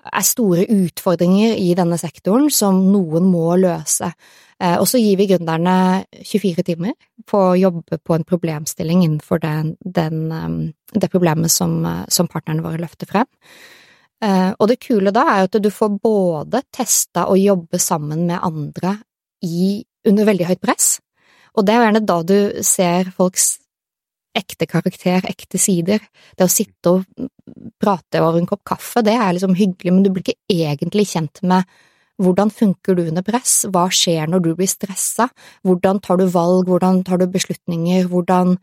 er 0.04 0.26
store 0.28 0.66
utfordringer 0.68 1.56
i 1.60 1.70
denne 1.78 1.98
sektoren 2.00 2.50
som 2.52 2.82
noen 2.92 3.28
må 3.32 3.54
løse. 3.60 4.10
Eh, 4.60 4.76
og 4.78 4.88
så 4.90 5.00
gir 5.02 5.18
vi 5.20 5.28
gründerne 5.32 5.76
24 6.24 6.66
timer 6.68 6.96
på 7.30 7.40
å 7.40 7.60
jobbe 7.60 8.00
på 8.04 8.18
en 8.18 8.26
problemstilling 8.28 9.06
innenfor 9.06 9.42
den, 9.44 9.76
den, 9.80 10.26
ehm, 10.32 10.60
det 10.94 11.12
problemet 11.12 11.52
som, 11.52 11.80
som, 12.12 12.30
partnerne 12.32 12.66
våre 12.66 12.82
løfter 12.82 13.10
frem. 13.10 13.30
Eh, 14.24 14.52
og 14.58 14.70
det 14.72 14.82
kule 14.84 15.12
da 15.16 15.26
er 15.34 15.48
at 15.48 15.58
du 15.60 15.72
får 15.72 15.98
både 16.04 16.64
testa 16.72 17.28
og 17.32 17.40
jobbe 17.40 17.80
sammen 17.80 18.28
med 18.28 18.40
andre 18.44 18.98
i, 19.44 19.84
under 20.08 20.28
veldig 20.28 20.52
høyt 20.52 20.64
press, 20.64 20.98
og 21.54 21.66
det 21.68 21.76
er 21.76 21.86
gjerne 21.86 22.06
da 22.10 22.18
du 22.26 22.38
ser 22.66 23.12
folks 23.16 23.58
ekte 24.34 24.66
karakter, 24.70 25.26
ekte 25.30 25.60
sider. 25.62 26.02
Det 26.38 26.48
å 26.48 26.52
sitte 26.52 26.94
og 26.96 27.28
prate 27.82 28.22
over 28.24 28.40
en 28.40 28.50
kopp 28.50 28.64
kaffe, 28.74 29.04
det 29.06 29.16
er 29.16 29.36
liksom 29.36 29.56
hyggelig, 29.58 29.94
men 29.94 30.06
du 30.06 30.12
blir 30.14 30.26
ikke 30.26 30.64
egentlig 30.70 31.08
kjent 31.14 31.44
med 31.46 31.68
hvordan 32.22 32.52
funker 32.54 32.98
du 32.98 33.08
under 33.08 33.26
press, 33.26 33.64
hva 33.74 33.88
skjer 33.94 34.30
når 34.30 34.46
du 34.46 34.54
blir 34.58 34.70
stressa, 34.70 35.28
hvordan 35.66 36.02
tar 36.04 36.22
du 36.22 36.28
valg, 36.30 36.70
hvordan 36.70 37.02
tar 37.08 37.20
du 37.20 37.26
beslutninger, 37.34 38.06
hvordan, 38.12 38.56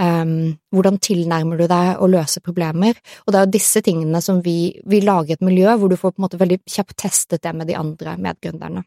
um, 0.00 0.32
hvordan 0.72 0.98
tilnærmer 1.04 1.60
du 1.60 1.66
deg 1.70 2.00
å 2.00 2.08
løse 2.10 2.40
problemer, 2.44 2.96
og 3.24 3.32
det 3.32 3.40
er 3.40 3.46
jo 3.46 3.54
disse 3.58 3.84
tingene 3.84 4.22
som 4.24 4.40
vi, 4.44 4.74
vi 4.88 5.02
lager 5.04 5.36
et 5.36 5.44
miljø 5.44 5.76
hvor 5.76 5.92
du 5.92 5.98
får 6.00 6.16
på 6.16 6.22
en 6.22 6.26
måte 6.28 6.40
veldig 6.40 6.62
kjapt 6.64 6.96
testet 7.04 7.44
det 7.44 7.52
med 7.56 7.68
de 7.68 7.76
andre 7.78 8.16
medgründerne. 8.16 8.84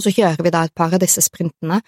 Og 0.00 0.06
så 0.06 0.14
kjører 0.16 0.40
vi 0.40 0.52
da 0.54 0.62
et 0.64 0.72
par 0.76 0.94
av 0.96 1.02
disse 1.02 1.20
sprintene 1.24 1.82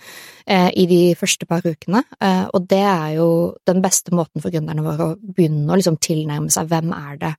eh, 0.44 0.68
i 0.76 0.84
de 0.90 1.00
første 1.16 1.48
par 1.48 1.64
ukene, 1.64 2.04
eh, 2.20 2.44
og 2.52 2.68
det 2.68 2.82
er 2.84 3.14
jo 3.16 3.30
den 3.68 3.80
beste 3.84 4.12
måten 4.12 4.44
for 4.44 4.52
gründerne 4.52 4.84
våre 4.84 5.06
å 5.06 5.16
begynne 5.16 5.72
å 5.72 5.80
liksom 5.80 5.96
tilnærme 6.02 6.52
seg 6.52 6.68
hvem 6.68 6.92
er 6.98 7.16
det 7.24 7.32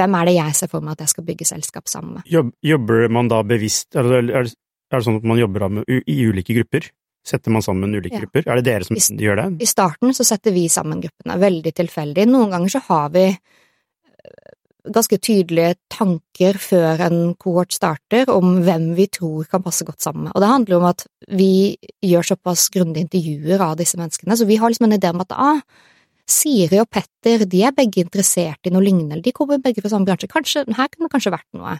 hvem 0.00 0.14
er 0.16 0.30
det 0.30 0.36
jeg 0.38 0.56
ser 0.56 0.70
for 0.72 0.84
meg 0.84 0.96
at 0.96 1.04
jeg 1.04 1.12
skal 1.12 1.26
bygge 1.26 1.46
selskap 1.50 1.90
sammen 1.90 2.14
med. 2.16 2.54
Jobber 2.64 3.10
man 3.12 3.28
da 3.28 3.42
bevisst, 3.44 3.90
eller 3.98 4.30
er 4.32 4.48
det 4.48 5.02
sånn 5.04 5.18
at 5.20 5.26
man 5.28 5.40
jobber 5.40 5.66
i 5.90 6.16
ulike 6.24 6.56
grupper? 6.56 6.88
Setter 7.26 7.52
man 7.52 7.64
sammen 7.64 7.92
ulike 7.92 8.16
ja. 8.16 8.22
grupper? 8.22 8.46
Er 8.48 8.60
det 8.60 8.64
dere 8.70 8.86
som 8.86 8.96
I, 8.96 9.02
gjør 9.20 9.42
det? 9.42 9.48
I 9.60 9.68
starten 9.68 10.14
så 10.16 10.24
setter 10.24 10.54
vi 10.56 10.64
sammen 10.72 11.02
gruppene, 11.02 11.36
veldig 11.42 11.72
tilfeldig. 11.82 12.24
Noen 12.30 12.54
ganger 12.54 12.72
så 12.72 12.80
har 12.86 13.10
vi 13.12 13.26
ganske 14.84 15.18
tydelige 15.20 15.74
tanker 15.92 16.58
før 16.60 17.04
en 17.06 17.18
kohort 17.40 17.74
starter 17.74 18.30
om 18.32 18.60
hvem 18.64 18.90
vi 18.98 19.06
tror 19.12 19.48
kan 19.50 19.64
passe 19.64 19.84
godt 19.86 20.02
sammen 20.04 20.26
med. 20.26 20.34
Og 20.34 20.42
det 20.42 20.50
handler 20.50 20.78
om 20.78 20.88
at 20.90 21.06
vi 21.28 21.76
gjør 22.04 22.32
såpass 22.32 22.68
grundige 22.74 23.06
intervjuer 23.06 23.62
av 23.64 23.78
disse 23.80 24.00
menneskene, 24.00 24.36
så 24.36 24.48
vi 24.48 24.58
har 24.60 24.72
liksom 24.72 24.88
en 24.88 24.98
idé 24.98 25.12
om 25.12 25.24
at 25.24 25.36
ah, 25.36 25.62
Siri 26.30 26.78
og 26.80 26.88
Petter 26.92 27.44
de 27.50 27.64
er 27.66 27.74
begge 27.76 28.04
interessert 28.04 28.66
i 28.66 28.72
noe 28.72 28.84
lignende, 28.84 29.22
de 29.24 29.34
kommer 29.34 29.62
begge 29.62 29.82
fra 29.82 29.92
samme 29.92 30.08
bransje, 30.08 30.30
kanskje, 30.30 30.64
her 30.68 30.90
kunne 30.92 31.08
det 31.08 31.14
kanskje 31.16 31.34
vært 31.34 31.48
noe. 31.58 31.76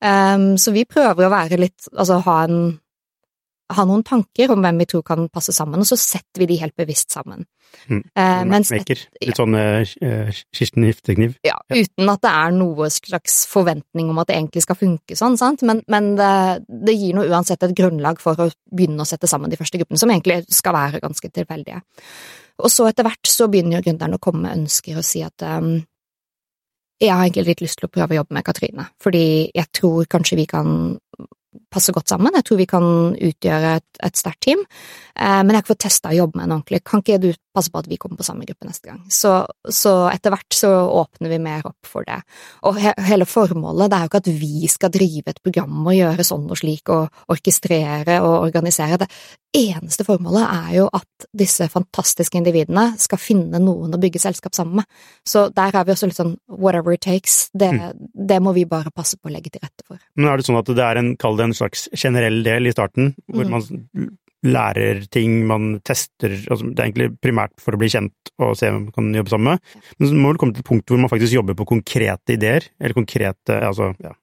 Um, 0.00 0.54
så 0.60 0.72
vi 0.72 0.86
prøver 0.88 1.26
å 1.26 1.32
være 1.32 1.58
litt, 1.60 1.88
altså 1.92 2.20
ha 2.24 2.36
en 2.46 2.60
ha 3.76 3.84
noen 3.86 4.02
tanker 4.06 4.52
om 4.52 4.62
hvem 4.64 4.82
vi 4.82 4.86
tror 4.90 5.04
kan 5.06 5.28
passe 5.32 5.54
sammen, 5.54 5.82
og 5.82 5.88
så 5.88 5.98
setter 5.98 6.42
vi 6.42 6.48
de 6.50 6.58
helt 6.60 6.76
bevisst 6.78 7.12
sammen. 7.14 7.44
Mm. 7.86 8.02
Eh, 8.18 8.40
mens, 8.50 8.72
Litt 8.74 9.38
sånn 9.38 9.54
eh, 9.54 9.92
Kirsten 10.56 10.86
Giftekniv? 10.88 11.36
Ja, 11.46 11.54
uten 11.70 12.10
at 12.10 12.22
det 12.24 12.32
er 12.32 12.56
noe 12.56 12.88
slags 12.92 13.44
forventning 13.50 14.10
om 14.10 14.18
at 14.22 14.30
det 14.30 14.38
egentlig 14.40 14.64
skal 14.66 14.78
funke 14.80 15.18
sånn, 15.18 15.38
sant, 15.40 15.62
men, 15.66 15.84
men 15.90 16.12
det, 16.18 16.32
det, 16.66 16.96
gir 16.98 17.14
nå 17.16 17.28
uansett 17.30 17.62
et 17.66 17.76
grunnlag 17.78 18.22
for 18.22 18.38
å 18.42 18.50
begynne 18.74 19.04
å 19.04 19.08
sette 19.08 19.30
sammen 19.30 19.52
de 19.52 19.60
første 19.60 19.78
gruppene, 19.80 20.00
som 20.00 20.10
egentlig 20.10 20.42
skal 20.50 20.76
være 20.76 21.02
ganske 21.04 21.30
tilfeldige. 21.30 21.82
Og 22.60 22.72
så 22.72 22.90
etter 22.90 23.06
hvert 23.06 23.30
så 23.30 23.48
begynner 23.48 23.78
jo 23.78 23.86
gründeren 23.86 24.18
å 24.18 24.22
komme 24.22 24.44
med 24.44 24.64
ønsker 24.64 24.98
og 25.00 25.06
si 25.06 25.22
at 25.24 25.46
um, 25.46 25.78
jeg 27.00 27.14
har 27.14 27.22
egentlig 27.24 27.54
litt 27.54 27.62
lyst 27.64 27.78
til 27.80 27.88
å 27.88 27.92
prøve 27.92 28.12
å 28.12 28.20
jobbe 28.20 28.36
med 28.36 28.44
Katrine, 28.44 28.90
fordi 29.00 29.24
jeg 29.56 29.70
tror 29.78 30.08
kanskje 30.10 30.36
vi 30.42 30.48
kan 30.50 30.90
passe 31.70 31.92
godt 31.94 32.10
sammen. 32.12 32.34
Jeg 32.36 32.46
tror 32.46 32.60
vi 32.60 32.68
kan 32.70 32.86
utgjøre 33.14 33.76
et, 33.80 33.88
et 34.06 34.18
sterkt 34.18 34.42
team. 34.46 34.62
Eh, 35.16 35.40
men 35.42 35.52
jeg 35.52 35.60
har 35.60 35.64
ikke 35.64 35.74
fått 35.74 35.86
testa 35.86 36.12
å 36.12 36.18
jobbe 36.18 36.38
med 36.38 36.46
henne 36.46 36.58
ordentlig. 36.60 36.82
Kan 36.86 37.04
ikke 37.04 37.20
du 37.22 37.30
passe 37.54 37.72
på 37.72 37.80
at 37.82 37.88
vi 37.90 37.98
kommer 38.00 38.20
på 38.20 38.26
samme 38.26 38.46
gruppe 38.48 38.68
neste 38.68 38.90
gang? 38.90 39.00
Så, 39.12 39.32
så 39.66 39.94
etter 40.10 40.34
hvert 40.34 40.56
så 40.56 40.70
åpner 41.00 41.32
vi 41.32 41.40
mer 41.42 41.66
opp 41.68 41.88
for 41.88 42.06
det. 42.06 42.20
Og 42.68 42.78
he, 42.80 42.92
hele 43.08 43.26
formålet 43.28 43.90
det 43.90 43.98
er 43.98 44.06
jo 44.06 44.12
ikke 44.12 44.22
at 44.22 44.32
vi 44.40 44.70
skal 44.70 44.92
drive 44.94 45.32
et 45.32 45.42
program 45.42 45.80
og 45.82 45.96
gjøre 45.96 46.26
sånn 46.26 46.46
og 46.50 46.60
slik 46.60 46.92
og 46.94 47.32
orkestrere 47.32 48.20
og 48.24 48.36
organisere. 48.46 49.00
Det 49.00 49.10
eneste 49.56 50.06
formålet 50.06 50.46
er 50.46 50.70
jo 50.78 50.86
at 50.94 51.26
disse 51.36 51.66
fantastiske 51.72 52.38
individene 52.38 52.90
skal 53.00 53.20
finne 53.20 53.60
noen 53.62 53.94
å 53.94 54.00
bygge 54.00 54.22
selskap 54.22 54.54
sammen 54.56 54.80
med. 54.80 54.88
Så 55.26 55.48
der 55.54 55.74
er 55.74 55.86
vi 55.86 55.94
også 55.94 56.10
litt 56.10 56.20
sånn 56.20 56.36
whatever 56.46 56.94
it 56.94 57.04
takes. 57.06 57.48
Det, 57.52 57.72
mm. 57.74 58.08
det 58.30 58.40
må 58.44 58.54
vi 58.56 58.66
bare 58.68 58.94
passe 58.94 59.18
på 59.18 59.30
å 59.30 59.34
legge 59.34 59.52
til 59.54 59.64
rette 59.64 59.86
for. 59.86 59.98
Men 60.14 60.30
er 60.30 60.40
det 60.40 60.46
sånn 60.48 60.60
at 60.60 60.70
det 60.70 60.86
er 60.86 61.00
en, 61.00 61.14
kall 61.20 61.38
det 61.38 61.50
en 61.50 61.56
slags 61.56 61.88
generell 61.96 62.42
del 62.46 62.70
i 62.70 62.74
starten, 62.74 63.14
hvor 63.30 63.46
mm. 63.46 63.56
man 63.56 64.16
lærer 64.46 65.02
ting, 65.12 65.42
man 65.48 65.74
tester 65.84 66.32
altså 66.32 66.70
Det 66.70 66.78
er 66.80 66.86
egentlig 66.86 67.10
primært 67.20 67.52
for 67.60 67.76
å 67.76 67.80
bli 67.80 67.90
kjent 67.92 68.32
og 68.40 68.54
se 68.56 68.70
hvem 68.70 68.86
man 68.86 68.94
kan 68.96 69.10
jobbe 69.18 69.32
sammen 69.32 69.52
med. 69.52 69.74
Men 69.98 70.08
så 70.08 70.16
må 70.16 70.32
det 70.32 70.40
komme 70.40 70.56
til 70.56 70.64
et 70.64 70.70
punkt 70.70 70.88
hvor 70.92 71.00
man 71.02 71.12
faktisk 71.12 71.36
jobber 71.36 71.58
på 71.58 71.68
konkrete 71.68 72.36
ideer, 72.36 72.70
eller 72.80 72.96
konkrete 72.96 73.58
altså, 73.66 73.90
ja, 74.00 74.14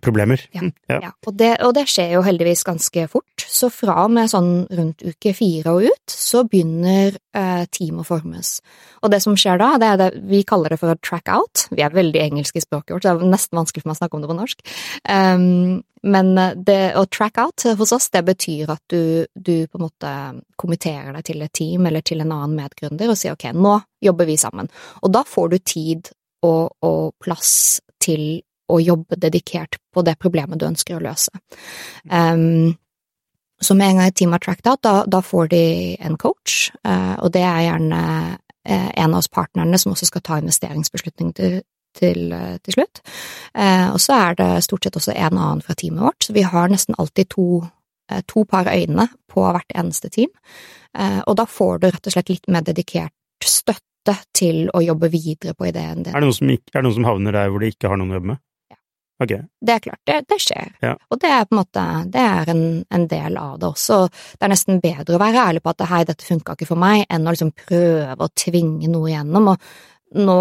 problemer. 0.00 0.42
Ja, 0.52 0.60
mm, 0.60 0.72
ja. 0.88 0.98
ja. 1.02 1.10
Og, 1.26 1.34
det, 1.38 1.50
og, 1.64 1.74
det, 1.74 1.86
skjer 1.90 2.14
jo 2.16 2.22
heldigvis 2.24 2.62
ganske 2.66 3.06
fort. 3.10 3.44
Så 3.48 3.70
fra 3.72 4.04
og 4.04 4.14
med 4.14 4.30
sånn 4.30 4.52
rundt 4.76 5.02
uke 5.02 5.32
fire 5.36 5.74
og 5.74 5.88
ut, 5.88 6.12
så 6.12 6.44
begynner 6.48 7.16
eh, 7.36 7.64
team 7.72 8.02
å 8.02 8.06
formes. 8.06 8.58
Og 9.00 9.12
det 9.12 9.22
som 9.24 9.36
skjer 9.38 9.60
da, 9.60 9.72
det 9.80 9.92
er 9.92 10.00
det 10.00 10.10
vi 10.30 10.42
kaller 10.46 10.74
det 10.74 10.80
for 10.82 10.92
å 10.92 10.98
track 11.00 11.30
out. 11.32 11.66
Vi 11.72 11.84
er 11.84 11.94
veldig 11.94 12.22
engelske 12.28 12.60
i 12.60 12.64
språket 12.64 12.94
vårt, 12.94 13.06
så 13.06 13.14
det 13.16 13.26
er 13.26 13.32
nesten 13.32 13.60
vanskelig 13.60 13.84
for 13.84 13.90
meg 13.90 13.98
å 13.98 14.02
snakke 14.02 14.18
om 14.18 14.24
det 14.24 14.30
på 14.32 14.40
norsk. 14.40 14.66
Um, 15.08 15.80
men 16.00 16.30
det 16.64 16.94
å 16.96 17.04
track 17.12 17.40
out 17.42 17.66
hos 17.76 17.92
oss, 17.92 18.08
det 18.12 18.22
betyr 18.24 18.70
at 18.72 18.82
du, 18.88 19.26
du 19.34 19.66
på 19.68 19.80
en 19.80 19.84
måte 19.84 20.12
kommenterer 20.60 21.12
deg 21.16 21.26
til 21.28 21.44
et 21.44 21.52
team 21.56 21.88
eller 21.88 22.04
til 22.04 22.22
en 22.24 22.32
annen 22.32 22.56
medgründer 22.56 23.12
og 23.12 23.18
sier 23.20 23.36
ok, 23.36 23.50
nå 23.52 23.74
jobber 24.00 24.28
vi 24.28 24.38
sammen. 24.40 24.70
Og 25.04 25.12
da 25.12 25.24
får 25.28 25.52
du 25.52 25.58
tid 25.60 26.12
og, 26.46 26.72
og 26.80 27.12
plass 27.20 27.80
til 28.00 28.40
å 28.70 28.80
jobbe 28.82 29.18
dedikert 29.20 29.78
på 29.94 30.04
det 30.06 30.18
problemet 30.20 30.60
du 30.60 30.68
ønsker 30.68 30.96
å 30.96 31.02
løse. 31.04 31.32
Um, 32.10 32.76
så 33.60 33.74
med 33.74 33.90
en 33.90 34.00
gang 34.00 34.08
et 34.08 34.16
team 34.16 34.32
har 34.32 34.40
tracked 34.40 34.68
out, 34.70 34.82
da, 34.82 35.02
da 35.06 35.20
får 35.24 35.50
de 35.52 35.64
en 36.00 36.16
coach, 36.20 36.70
uh, 36.86 37.16
og 37.20 37.32
det 37.34 37.42
er 37.44 37.66
gjerne 37.66 38.00
uh, 38.38 38.38
en 38.70 39.12
av 39.12 39.18
oss 39.20 39.28
partnerne 39.28 39.78
som 39.80 39.92
også 39.92 40.08
skal 40.08 40.24
ta 40.24 40.38
investeringsbeslutning 40.40 41.34
til, 41.36 41.60
til, 41.96 42.32
uh, 42.32 42.56
til 42.64 42.78
slutt. 42.78 43.02
og 43.92 44.00
så 44.00 44.16
er 44.16 44.38
det 44.38 44.50
stort 44.64 44.84
sett 44.86 44.96
også 44.96 45.12
en 45.12 45.36
annen 45.36 45.62
fra 45.64 45.74
teamet 45.74 46.06
vårt, 46.06 46.24
så 46.24 46.32
vi 46.32 46.46
har 46.46 46.72
nesten 46.72 46.96
alltid 46.98 47.28
to, 47.34 47.64
to 48.26 48.44
par 48.48 48.70
øyne 48.70 49.08
på 49.28 49.44
hvert 49.44 49.74
eneste 49.74 50.08
team, 50.08 50.30
og 51.26 51.36
da 51.38 51.44
får 51.46 51.78
du 51.78 51.86
rett 51.86 52.06
og 52.06 52.14
slett 52.14 52.30
litt 52.30 52.48
mer 52.50 52.64
dedikert 52.66 53.14
støtte 53.46 54.16
til 54.34 54.70
å 54.74 54.80
jobbe 54.82 55.10
videre 55.12 55.54
på 55.54 55.68
ideen 55.68 56.02
din. 56.02 56.14
Er 56.14 56.22
det 56.22 56.28
noen 56.28 56.38
som, 56.38 56.50
ikke, 56.50 56.82
som 56.94 57.06
havner 57.06 57.36
der 57.36 57.50
hvor 57.50 57.62
de 57.62 57.70
ikke 57.70 57.90
har 57.90 58.00
noen 58.00 58.14
å 58.14 58.18
jobbe 58.18 58.32
med? 58.32 58.42
Okay. 59.20 59.42
Det 59.60 59.74
er 59.74 59.82
klart, 59.84 60.00
det, 60.08 60.14
det 60.32 60.38
skjer. 60.40 60.70
Ja. 60.80 60.94
Og 61.12 61.18
det 61.20 61.28
er 61.28 61.44
på 61.44 61.52
en 61.52 61.60
måte 61.60 61.82
det 62.08 62.22
er 62.24 62.52
en, 62.54 62.62
en, 62.88 63.02
del 63.10 63.36
av 63.36 63.58
det 63.60 63.68
også. 63.68 63.98
Det 64.08 64.46
er 64.46 64.52
nesten 64.54 64.80
bedre 64.80 65.18
å 65.18 65.20
være 65.20 65.42
ærlig 65.50 65.60
på 65.64 65.74
at 65.74 65.84
hei, 65.90 66.00
dette 66.08 66.24
funka 66.24 66.56
ikke 66.56 66.70
for 66.70 66.80
meg, 66.80 67.04
enn 67.12 67.28
å 67.28 67.34
liksom 67.34 67.52
prøve 67.66 68.16
å 68.16 68.32
tvinge 68.32 68.88
noe 68.88 69.10
igjennom. 69.10 69.50
Og 69.52 70.24
nå 70.24 70.38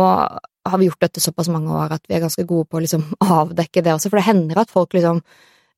har 0.69 0.79
vi 0.79 0.87
gjort 0.87 1.03
dette 1.03 1.23
såpass 1.23 1.51
mange 1.51 1.75
år 1.75 1.97
at 1.97 2.07
vi 2.07 2.15
er 2.15 2.23
ganske 2.23 2.45
gode 2.47 2.69
på 2.69 2.79
å 2.79 2.83
liksom 2.85 3.03
avdekke 3.39 3.83
det 3.83 3.97
også, 3.97 4.11
for 4.11 4.21
det 4.21 4.27
hender 4.29 4.63
at 4.63 4.71
folk 4.71 4.95
liksom 4.95 5.19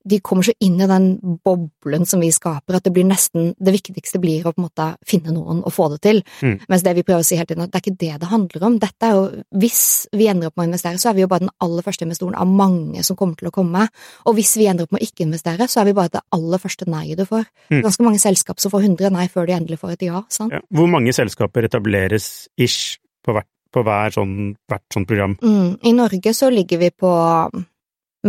de 0.04 0.18
kommer 0.24 0.46
så 0.46 0.52
inn 0.60 0.80
i 0.80 0.88
den 0.88 1.06
boblen 1.44 2.06
som 2.08 2.22
vi 2.22 2.30
skaper, 2.34 2.78
at 2.78 2.86
det 2.86 2.92
blir 2.94 3.06
nesten 3.06 3.52
Det 3.58 3.74
viktigste 3.74 4.20
blir 4.22 4.46
å 4.46 4.52
på 4.52 4.60
en 4.60 4.66
måte 4.66 4.86
finne 5.06 5.34
noen 5.34 5.62
og 5.62 5.74
få 5.74 5.88
det 5.92 6.00
til. 6.04 6.22
Mm. 6.42 6.56
Mens 6.70 6.84
det 6.84 6.94
vi 6.96 7.04
prøver 7.06 7.22
å 7.22 7.26
si 7.26 7.38
hele 7.38 7.48
tiden, 7.50 7.64
at 7.64 7.72
det 7.72 7.80
er 7.80 7.84
ikke 7.84 8.00
det 8.00 8.20
det 8.22 8.30
handler 8.30 8.66
om. 8.68 8.78
Dette 8.82 9.08
er 9.08 9.16
jo 9.16 9.22
Hvis 9.62 9.82
vi 10.12 10.28
ender 10.30 10.50
opp 10.50 10.56
med 10.56 10.66
å 10.66 10.70
investere, 10.70 10.98
så 10.98 11.10
er 11.10 11.16
vi 11.16 11.24
jo 11.24 11.30
bare 11.30 11.44
den 11.44 11.54
aller 11.62 11.86
første 11.86 12.06
investoren 12.06 12.38
av 12.38 12.50
mange 12.50 13.02
som 13.06 13.18
kommer 13.18 13.38
til 13.38 13.50
å 13.50 13.54
komme. 13.54 13.86
Og 14.26 14.36
hvis 14.38 14.56
vi 14.58 14.68
ender 14.70 14.86
opp 14.86 14.94
med 14.94 15.02
å 15.02 15.06
ikke 15.06 15.26
investere, 15.26 15.68
så 15.68 15.82
er 15.82 15.90
vi 15.90 15.96
bare 15.96 16.14
det 16.16 16.24
aller 16.34 16.62
første 16.62 16.88
nei 16.90 17.14
du 17.18 17.24
får. 17.28 17.46
Mm. 17.70 17.82
Ganske 17.86 18.06
mange 18.06 18.22
selskap 18.22 18.62
som 18.62 18.72
får 18.74 18.88
100 18.88 19.14
nei 19.14 19.26
før 19.32 19.48
de 19.48 19.56
endelig 19.56 19.80
får 19.82 19.96
et 19.96 20.06
ja. 20.08 20.22
sant? 20.32 20.54
Ja. 20.54 20.62
Hvor 20.72 20.90
mange 20.90 21.14
selskaper 21.16 21.68
etableres 21.68 22.48
ish 22.56 22.98
på 23.22 23.36
hvert, 23.36 23.48
på 23.72 23.84
hver 23.86 24.14
sånn, 24.14 24.54
hvert 24.70 24.86
sånt 24.94 25.08
program? 25.10 25.36
Mm. 25.42 25.76
I 25.82 25.94
Norge 25.96 26.34
så 26.36 26.50
ligger 26.52 26.82
vi 26.82 26.90
på 26.90 27.12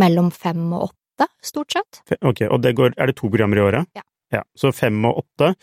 mellom 0.00 0.30
fem 0.34 0.62
og 0.72 0.88
åtte 0.88 1.03
åtte, 1.14 1.30
stort 1.42 1.72
sett. 1.72 2.02
Ok, 2.20 2.44
og 2.50 2.60
det 2.62 2.74
går, 2.76 2.94
er 2.98 3.10
det 3.10 3.16
to 3.16 3.30
programmer 3.30 3.58
i 3.58 3.64
året? 3.64 3.90
Ja. 3.96 4.02
ja 4.32 4.42
så 4.56 4.72
fem 4.74 4.98
og 5.04 5.24
åtte. 5.24 5.54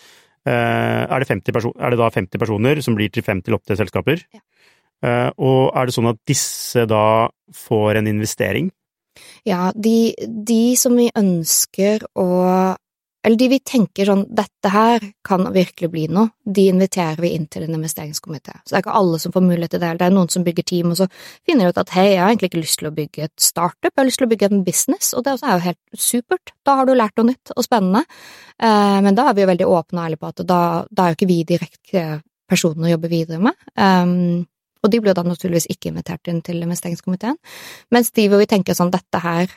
Eh, 0.47 1.03
er, 1.05 1.21
det 1.21 1.29
er, 1.29 1.89
det 1.91 1.99
da 1.99 2.09
50 2.09 2.39
personer 2.41 2.81
som 2.81 2.95
blir 2.97 3.11
til 3.13 3.23
fem 3.23 3.41
til 3.41 3.55
åtte 3.59 3.77
selskaper? 3.77 4.23
Ja. 4.33 4.41
Eh, 5.01 5.29
og 5.37 5.73
er 5.77 5.85
det 5.85 5.95
sånn 5.95 6.11
at 6.11 6.21
disse 6.29 6.85
da 6.89 7.29
får 7.53 7.99
en 7.99 8.09
investering? 8.09 8.71
Ja, 9.45 9.71
de, 9.75 10.13
de 10.23 10.75
som 10.79 10.95
vi 10.97 11.09
ønsker 11.17 12.05
å 12.15 12.29
eller 13.23 13.37
de 13.37 13.47
vi 13.51 13.59
tenker 13.59 14.07
sånn, 14.09 14.23
dette 14.33 14.69
her 14.73 15.03
kan 15.25 15.45
virkelig 15.53 15.91
bli 15.93 16.07
noe, 16.09 16.31
de 16.41 16.65
inviterer 16.71 17.21
vi 17.21 17.33
inn 17.35 17.45
til 17.51 17.67
en 17.67 17.75
investeringskomité. 17.77 18.55
Så 18.63 18.73
det 18.73 18.79
er 18.79 18.85
ikke 18.85 18.95
alle 18.97 19.19
som 19.21 19.35
får 19.35 19.45
mulighet 19.45 19.75
til 19.75 19.83
det, 19.83 19.91
det 19.99 20.07
er 20.07 20.15
noen 20.15 20.31
som 20.33 20.45
bygger 20.47 20.65
team, 20.71 20.93
og 20.93 20.97
så 21.03 21.07
finner 21.45 21.67
de 21.67 21.75
ut 21.75 21.81
at 21.83 21.93
hei, 21.93 22.07
jeg 22.15 22.23
har 22.23 22.31
egentlig 22.31 22.51
ikke 22.51 22.63
lyst 22.63 22.81
til 22.81 22.89
å 22.89 22.93
bygge 22.97 23.27
et 23.29 23.45
startup, 23.45 23.91
jeg 23.91 23.99
har 24.01 24.09
lyst 24.09 24.21
til 24.23 24.29
å 24.29 24.31
bygge 24.33 24.49
en 24.49 24.65
business, 24.65 25.13
og 25.13 25.27
det 25.27 25.35
er 25.37 25.53
jo 25.53 25.65
helt 25.67 26.03
supert, 26.09 26.55
da 26.65 26.79
har 26.79 26.89
du 26.89 26.95
lært 26.97 27.21
noe 27.21 27.29
nytt 27.29 27.53
og 27.53 27.67
spennende, 27.67 28.03
eh, 28.57 28.99
men 29.05 29.17
da 29.17 29.29
er 29.29 29.37
vi 29.37 29.45
jo 29.45 29.51
veldig 29.53 29.69
åpne 29.69 30.01
og 30.01 30.05
ærlige 30.07 30.23
på 30.23 30.33
at 30.33 30.45
da, 30.49 30.61
da 30.89 31.05
er 31.05 31.13
jo 31.13 31.19
ikke 31.19 31.31
vi 31.31 31.41
direkte 31.53 32.05
personene 32.51 32.89
å 32.89 32.95
jobbe 32.95 33.11
videre 33.11 33.39
med. 33.39 33.55
Um, 33.79 34.47
og 34.81 34.89
de 34.91 34.99
blir 35.01 35.15
da 35.15 35.23
naturligvis 35.25 35.69
ikke 35.69 35.91
invitert 35.91 36.29
inn 36.31 36.41
til 36.45 36.61
investeringskomiteen, 36.65 37.37
mens 37.93 38.09
de 38.17 38.25
hvor 38.29 38.41
vi 38.41 38.49
tenker 38.49 38.77
sånn, 38.77 38.93
dette 38.93 39.21
her 39.21 39.51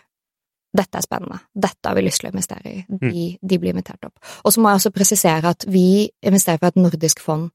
dette 0.75 0.99
er 0.99 1.05
spennende, 1.05 1.39
dette 1.55 1.87
har 1.87 1.95
vi 1.95 2.03
lyst 2.03 2.21
til 2.23 2.29
å 2.29 2.33
investere 2.33 2.71
i, 2.71 2.81
de, 2.89 3.11
mm. 3.11 3.39
de 3.47 3.59
blir 3.63 3.75
invitert 3.75 4.09
opp. 4.09 4.17
Og 4.43 4.55
så 4.55 4.63
må 4.63 4.71
jeg 4.71 4.81
også 4.81 4.93
presisere 4.95 5.53
at 5.55 5.67
vi 5.71 6.09
investerer 6.27 6.59
fra 6.59 6.73
et 6.73 6.81
nordisk 6.81 7.23
fond. 7.23 7.51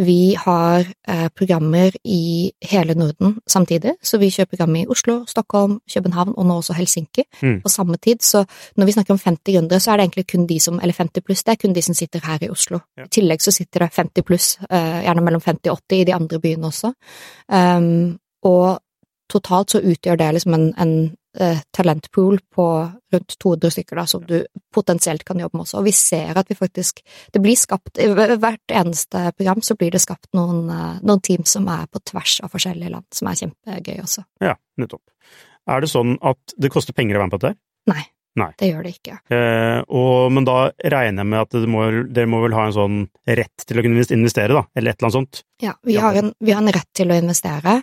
Vi 0.00 0.32
har 0.40 0.86
eh, 0.86 1.26
programmer 1.36 1.92
i 2.08 2.48
hele 2.70 2.96
Norden 2.96 3.36
samtidig, 3.46 3.98
så 4.00 4.20
vi 4.22 4.30
kjører 4.32 4.50
program 4.54 4.78
i 4.80 4.86
Oslo, 4.88 5.18
Stockholm, 5.28 5.78
København 5.94 6.32
og 6.36 6.48
nå 6.48 6.58
også 6.62 6.76
Helsinki 6.78 7.26
mm. 7.42 7.58
på 7.66 7.72
samme 7.72 8.00
tid. 8.00 8.24
Så 8.24 8.44
når 8.80 8.88
vi 8.88 8.96
snakker 8.96 9.16
om 9.16 9.20
50 9.20 9.58
gründere, 9.58 9.80
så 9.80 9.92
er 9.92 10.00
det 10.00 10.08
egentlig 10.08 10.26
kun 10.32 10.48
de 10.48 10.60
som, 10.60 10.80
eller 10.80 10.96
50 10.96 11.26
pluss, 11.26 11.44
det 11.44 11.56
er 11.56 11.60
kun 11.60 11.76
de 11.76 11.84
som 11.84 11.98
sitter 11.98 12.24
her 12.24 12.46
i 12.46 12.50
Oslo. 12.52 12.80
Ja. 12.96 13.04
I 13.04 13.12
tillegg 13.12 13.44
så 13.44 13.52
sitter 13.52 13.84
det 13.84 13.92
50 13.98 14.28
pluss, 14.28 14.54
eh, 14.70 15.02
gjerne 15.04 15.26
mellom 15.28 15.44
50 15.44 15.74
og 15.74 15.84
80 15.84 16.00
i 16.00 16.08
de 16.08 16.16
andre 16.16 16.40
byene 16.40 16.72
også. 16.72 16.94
Um, 17.52 18.16
og 18.48 18.80
totalt 19.32 19.72
så 19.72 19.80
utgjør 19.80 20.16
det 20.20 20.32
liksom 20.36 20.54
en, 20.56 20.70
en 20.80 20.94
talentpool 21.72 22.42
på 22.52 22.64
rundt 23.12 23.38
200 23.38 23.70
stykker 23.70 23.96
da, 23.96 24.06
som 24.06 24.24
du 24.26 24.42
potensielt 24.74 25.24
kan 25.24 25.40
jobbe 25.40 25.56
med 25.56 25.66
også. 25.66 25.80
Og 25.80 25.86
vi 25.88 25.94
ser 25.96 26.38
at 26.38 26.48
vi 26.50 26.56
faktisk 26.58 27.02
Det 27.32 27.40
blir 27.42 27.56
skapt 27.56 27.98
I 27.98 28.08
hvert 28.12 28.72
eneste 28.72 29.32
program 29.36 29.62
så 29.62 29.76
blir 29.78 29.92
det 29.92 30.02
skapt 30.02 30.28
noen, 30.36 30.68
eh, 30.70 31.00
noen 31.02 31.20
team 31.20 31.44
som 31.44 31.68
er 31.68 31.86
på 31.86 32.00
tvers 32.10 32.40
av 32.44 32.52
forskjellige 32.52 32.90
land, 32.90 33.06
som 33.12 33.28
er 33.28 33.38
kjempegøy 33.42 34.02
også. 34.02 34.24
Ja, 34.40 34.56
nettopp. 34.78 35.02
Er 35.68 35.80
det 35.80 35.92
sånn 35.92 36.18
at 36.22 36.56
det 36.58 36.72
koster 36.72 36.92
penger 36.92 37.16
å 37.16 37.22
være 37.22 37.30
med 37.30 37.36
på 37.36 37.42
dette? 37.44 37.58
Nei. 37.92 38.02
Nei. 38.40 38.48
Det 38.56 38.70
gjør 38.70 38.86
det 38.86 38.94
ikke. 38.94 39.18
Eh, 39.28 39.82
og, 39.92 40.32
men 40.32 40.46
da 40.48 40.70
regner 40.72 41.20
jeg 41.20 41.28
med 41.28 41.42
at 41.42 41.52
dere 41.52 41.68
må, 41.68 41.82
dere 42.08 42.30
må, 42.32 42.40
vel 42.40 42.54
ha 42.56 42.64
en 42.64 42.76
sånn 42.76 43.02
rett 43.28 43.66
til 43.68 43.76
å 43.76 43.84
kunne 43.84 44.06
investere, 44.16 44.56
da? 44.56 44.62
Eller 44.72 44.94
et 44.94 45.02
eller 45.02 45.08
annet 45.10 45.18
sånt? 45.18 45.42
Ja, 45.60 45.74
vi, 45.84 45.98
har 46.00 46.16
en, 46.16 46.32
vi 46.40 46.54
har 46.54 46.62
en, 46.64 46.72
rett 46.72 46.88
til 46.96 47.12
å 47.12 47.18
investere. 47.20 47.82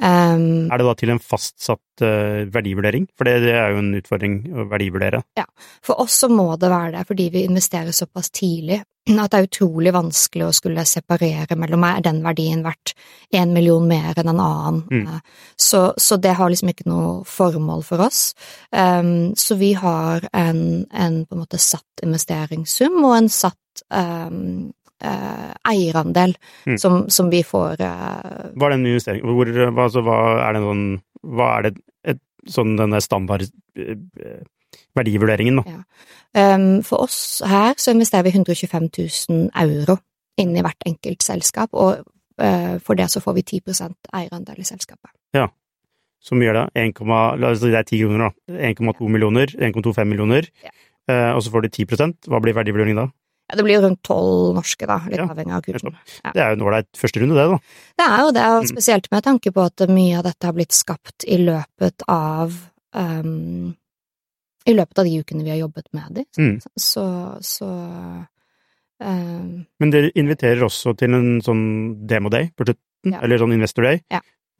Um, 0.00 0.70
er 0.72 0.80
det 0.80 0.86
da 0.88 0.96
til 0.96 1.12
en 1.12 1.20
fastsatt 1.20 1.84
verdivurdering? 2.00 3.08
For 3.18 3.28
det, 3.28 3.40
det, 3.46 3.56
er 3.56 3.74
jo 3.74 3.82
en 3.82 3.92
utfordring 3.98 4.38
å 4.52 4.68
verdivurdere. 4.70 5.22
Ja, 5.38 5.46
for 5.84 6.00
oss 6.02 6.20
så 6.24 6.30
må 6.32 6.48
det 6.60 6.72
være 6.72 6.94
det, 6.98 7.04
fordi 7.08 7.28
vi 7.34 7.44
investerer 7.48 7.94
såpass 7.96 8.32
tidlig 8.34 8.80
at 9.10 9.32
det 9.32 9.38
er 9.38 9.46
utrolig 9.48 9.92
vanskelig 9.96 10.46
å 10.46 10.54
skulle 10.54 10.84
separere 10.86 11.56
mellom 11.58 11.84
er 11.88 12.02
den 12.04 12.20
verdien 12.22 12.62
verdt 12.62 12.92
én 13.34 13.54
million 13.54 13.86
mer 13.88 14.18
enn 14.20 14.30
en 14.30 14.42
annen. 14.42 14.82
Mm. 14.90 15.06
Eh, 15.08 15.46
så, 15.56 15.82
så, 15.96 16.18
det 16.20 16.36
har 16.38 16.50
liksom 16.52 16.72
ikke 16.72 16.88
noe 16.90 17.14
formål 17.26 17.82
for 17.86 18.04
oss. 18.04 18.34
Um, 18.70 19.32
så 19.38 19.56
vi 19.58 19.72
har 19.78 20.26
en, 20.36 20.84
en, 20.92 21.22
på 21.24 21.36
en 21.36 21.42
måte 21.42 21.60
satt 21.60 22.04
investeringssum 22.04 23.00
og 23.02 23.16
en 23.16 23.30
satt 23.32 23.84
um, 23.88 24.70
uh, 25.04 25.52
eierandel 25.68 26.36
mm. 26.66 26.78
som, 26.78 27.02
som, 27.10 27.30
vi 27.32 27.42
får 27.46 27.80
uh, 27.80 28.50
Hva 28.54 28.68
er 28.68 28.76
den 28.76 28.88
investeringen 28.92 29.36
Hvor, 29.36 29.52
altså, 29.70 30.04
hva 30.06 30.18
er 30.44 30.56
det 30.56 30.64
sånn 30.64 30.84
Hva 31.36 31.48
er 31.56 31.66
det 31.66 31.72
et, 31.72 31.80
sånn 32.48 32.76
denne 32.78 33.00
standard 33.04 33.44
uh, 33.78 34.40
verdivurderingen, 34.96 35.60
da. 35.60 35.76
Ja. 35.76 36.54
Um, 36.54 36.82
for 36.86 37.02
oss 37.06 37.40
her 37.46 37.74
så 37.80 37.90
investerer 37.94 38.28
vi 38.28 38.34
125 38.36 38.88
000 39.28 39.48
euro 39.64 39.96
inn 40.38 40.54
i 40.56 40.62
hvert 40.62 40.86
enkelt 40.86 41.22
selskap, 41.26 41.74
og 41.74 42.04
uh, 42.40 42.76
for 42.78 42.94
det 42.98 43.10
så 43.10 43.22
får 43.22 43.34
vi 43.40 43.46
10% 43.60 44.12
eierandel 44.14 44.60
i 44.62 44.68
selskapet. 44.68 45.10
Ja. 45.36 45.48
som 46.20 46.42
gjør 46.42 46.52
det, 46.52 46.64
1, 46.76 46.98
la 47.40 47.48
oss 47.48 47.62
si 47.62 47.70
det 47.72 47.78
er 47.78 47.86
10 47.88 48.02
kroner, 48.04 48.28
da. 48.28 48.58
1,2 48.68 49.08
millioner, 49.08 49.46
1,25 49.56 50.04
millioner, 50.04 50.50
Ja. 50.62 50.70
uh, 51.08 51.30
og 51.36 51.42
så 51.42 51.50
får 51.50 51.62
du 51.64 51.68
10% 51.68 52.28
hva 52.28 52.40
blir 52.44 52.54
verdivurderingen 52.54 53.00
da? 53.00 53.06
Ja, 53.50 53.56
det 53.58 53.64
blir 53.66 53.74
jo 53.74 53.82
rundt 53.82 54.02
tolv 54.06 54.54
norske, 54.54 54.86
da, 54.86 55.00
litt 55.10 55.18
Ja, 55.18 55.26
avhengig 55.26 55.52
av 55.56 55.62
kursen. 55.66 55.96
Ja. 56.24 56.30
Det 56.36 56.40
er 56.44 56.52
jo 56.52 56.58
en 56.60 56.66
ålreit 56.68 56.88
første 57.00 57.20
runde, 57.20 57.34
det, 57.34 57.46
da. 57.50 57.58
Det 57.98 58.06
er 58.06 58.20
jo 58.22 58.30
det, 58.36 58.44
og 58.46 58.62
Mm. 58.62 58.68
spesielt 58.70 59.10
med 59.10 59.24
tanke 59.26 59.50
på 59.52 59.64
at 59.66 59.88
mye 59.90 60.18
av 60.18 60.24
dette 60.28 60.46
har 60.46 60.54
blitt 60.54 60.72
skapt 60.76 61.24
i 61.26 61.36
løpet 61.42 62.04
av 62.06 62.54
um, 62.94 63.74
I 64.66 64.72
løpet 64.76 64.98
av 64.98 65.04
de 65.08 65.18
ukene 65.24 65.42
vi 65.42 65.50
har 65.50 65.58
jobbet 65.66 65.86
med 65.96 66.14
de. 66.14 66.24
Mm. 66.38 66.60
Så, 66.78 67.04
så 67.40 67.66
um, 69.00 69.66
Men 69.80 69.90
dere 69.94 70.12
inviterer 70.14 70.62
også 70.66 70.94
til 71.00 71.14
en 71.16 71.40
sånn 71.44 71.64
demo-day 72.06 72.50
på 72.54 72.66
slutten, 72.68 72.86
Ja. 73.14 73.20
eller 73.24 73.38
sånn 73.40 73.54
investor 73.56 73.82
day, 73.86 74.02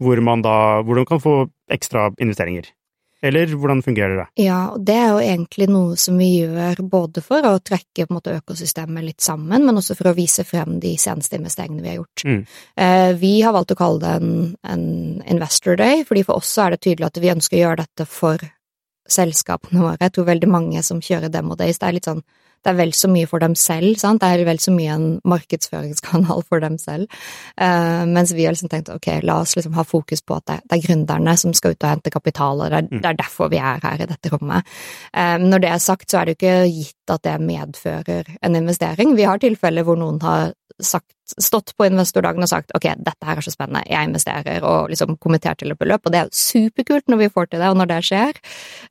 hvor 0.01 0.21
man 0.25 0.41
da 0.43 0.81
hvor 0.83 0.97
man 0.97 1.05
kan 1.05 1.21
få 1.21 1.51
ekstra 1.71 2.09
investeringer. 2.19 2.71
Eller 3.23 3.53
hvordan 3.53 3.83
fungerer 3.85 4.17
det? 4.17 4.27
Ja, 4.41 4.61
det 4.77 4.97
er 4.97 5.11
jo 5.13 5.19
egentlig 5.21 5.67
noe 5.69 5.97
som 6.01 6.17
vi 6.21 6.31
gjør 6.41 6.81
både 6.89 7.23
for 7.25 7.45
å 7.45 7.59
trekke 7.61 8.07
måte 8.09 8.33
økosystemet 8.39 9.05
litt 9.05 9.25
sammen, 9.25 9.67
men 9.67 9.77
også 9.77 9.97
for 9.99 10.11
å 10.11 10.15
vise 10.17 10.45
frem 10.49 10.79
de 10.81 10.95
seneste 11.01 11.37
investeringene 11.37 11.85
vi 11.85 11.93
har 11.93 11.99
gjort. 12.01 12.25
Mm. 12.25 12.41
Eh, 12.87 13.11
vi 13.21 13.35
har 13.45 13.55
valgt 13.57 13.75
å 13.75 13.81
kalle 13.81 14.01
det 14.01 14.15
en, 14.23 14.33
en 14.65 14.87
investor 15.29 15.77
day, 15.77 16.05
fordi 16.09 16.25
for 16.29 16.41
oss 16.41 16.55
er 16.59 16.73
det 16.73 16.81
tydelig 16.87 17.11
at 17.11 17.21
vi 17.21 17.35
ønsker 17.35 17.59
å 17.59 17.63
gjøre 17.65 17.83
dette 17.85 18.09
for 18.09 18.47
selskapene 19.11 19.83
våre. 19.83 19.99
Jeg 20.01 20.17
tror 20.17 20.31
veldig 20.31 20.51
mange 20.51 20.85
som 20.87 21.03
kjører 21.05 21.33
demo 21.33 21.59
days, 21.61 21.81
det 21.81 21.89
er 21.91 21.99
litt 21.99 22.09
sånn 22.09 22.25
det 22.65 22.73
er 22.73 22.79
vel 22.79 22.93
så 22.97 23.09
mye 23.09 23.29
for 23.31 23.43
dem 23.43 23.55
selv, 23.57 23.95
sant? 24.01 24.21
det 24.21 24.29
er 24.29 24.45
vel 24.45 24.61
så 24.61 24.73
mye 24.75 24.93
en 24.93 25.07
markedsføringskanal 25.25 26.43
for 26.49 26.61
dem 26.61 26.77
selv. 26.81 27.09
Uh, 27.61 28.05
mens 28.11 28.35
vi 28.37 28.45
har 28.45 28.57
liksom 28.57 28.71
tenkt 28.73 28.93
ok, 28.93 29.09
la 29.25 29.41
oss 29.45 29.57
liksom 29.57 29.77
ha 29.79 29.85
fokus 29.87 30.21
på 30.23 30.37
at 30.37 30.47
det, 30.51 30.59
det 30.69 30.79
er 30.79 30.87
gründerne 30.89 31.37
som 31.41 31.55
skal 31.57 31.77
ut 31.77 31.85
og 31.87 31.95
hente 31.95 32.13
kapital, 32.13 32.61
og 32.61 32.71
det 32.71 32.83
er, 32.83 32.89
Mm. 32.91 33.03
det 33.03 33.09
er 33.11 33.19
derfor 33.21 33.51
vi 33.53 33.59
er 33.59 33.79
her 33.83 34.01
i 34.03 34.07
dette 34.09 34.31
rommet. 34.33 34.67
Um, 35.15 35.45
når 35.51 35.63
det 35.63 35.69
er 35.71 35.79
sagt, 35.79 36.11
så 36.11 36.19
er 36.19 36.25
det 36.25 36.33
jo 36.35 36.39
ikke 36.41 36.73
gitt 36.75 37.13
at 37.15 37.23
det 37.23 37.41
medfører 37.41 38.37
en 38.43 38.57
investering. 38.57 39.15
Vi 39.17 39.29
har 39.29 39.39
tilfeller 39.39 39.87
hvor 39.87 39.99
noen 40.01 40.21
har 40.23 40.53
sagt, 40.81 41.13
stått 41.39 41.75
på 41.79 41.87
investordagen 41.87 42.43
og 42.43 42.51
sagt 42.51 42.73
ok, 42.75 42.89
dette 42.99 43.27
her 43.27 43.39
er 43.39 43.45
så 43.47 43.53
spennende, 43.55 43.85
jeg 43.87 44.09
investerer, 44.09 44.65
og 44.67 44.91
liksom 44.91 45.17
kommentert 45.23 45.61
til 45.61 45.71
et 45.71 45.79
beløp, 45.79 46.03
og 46.07 46.13
det 46.15 46.21
er 46.25 46.35
superkult 46.35 47.09
når 47.09 47.21
vi 47.25 47.29
får 47.29 47.51
til 47.51 47.63
det, 47.63 47.69
og 47.69 47.77
når 47.79 47.91
det 47.93 48.01
skjer. 48.09 48.41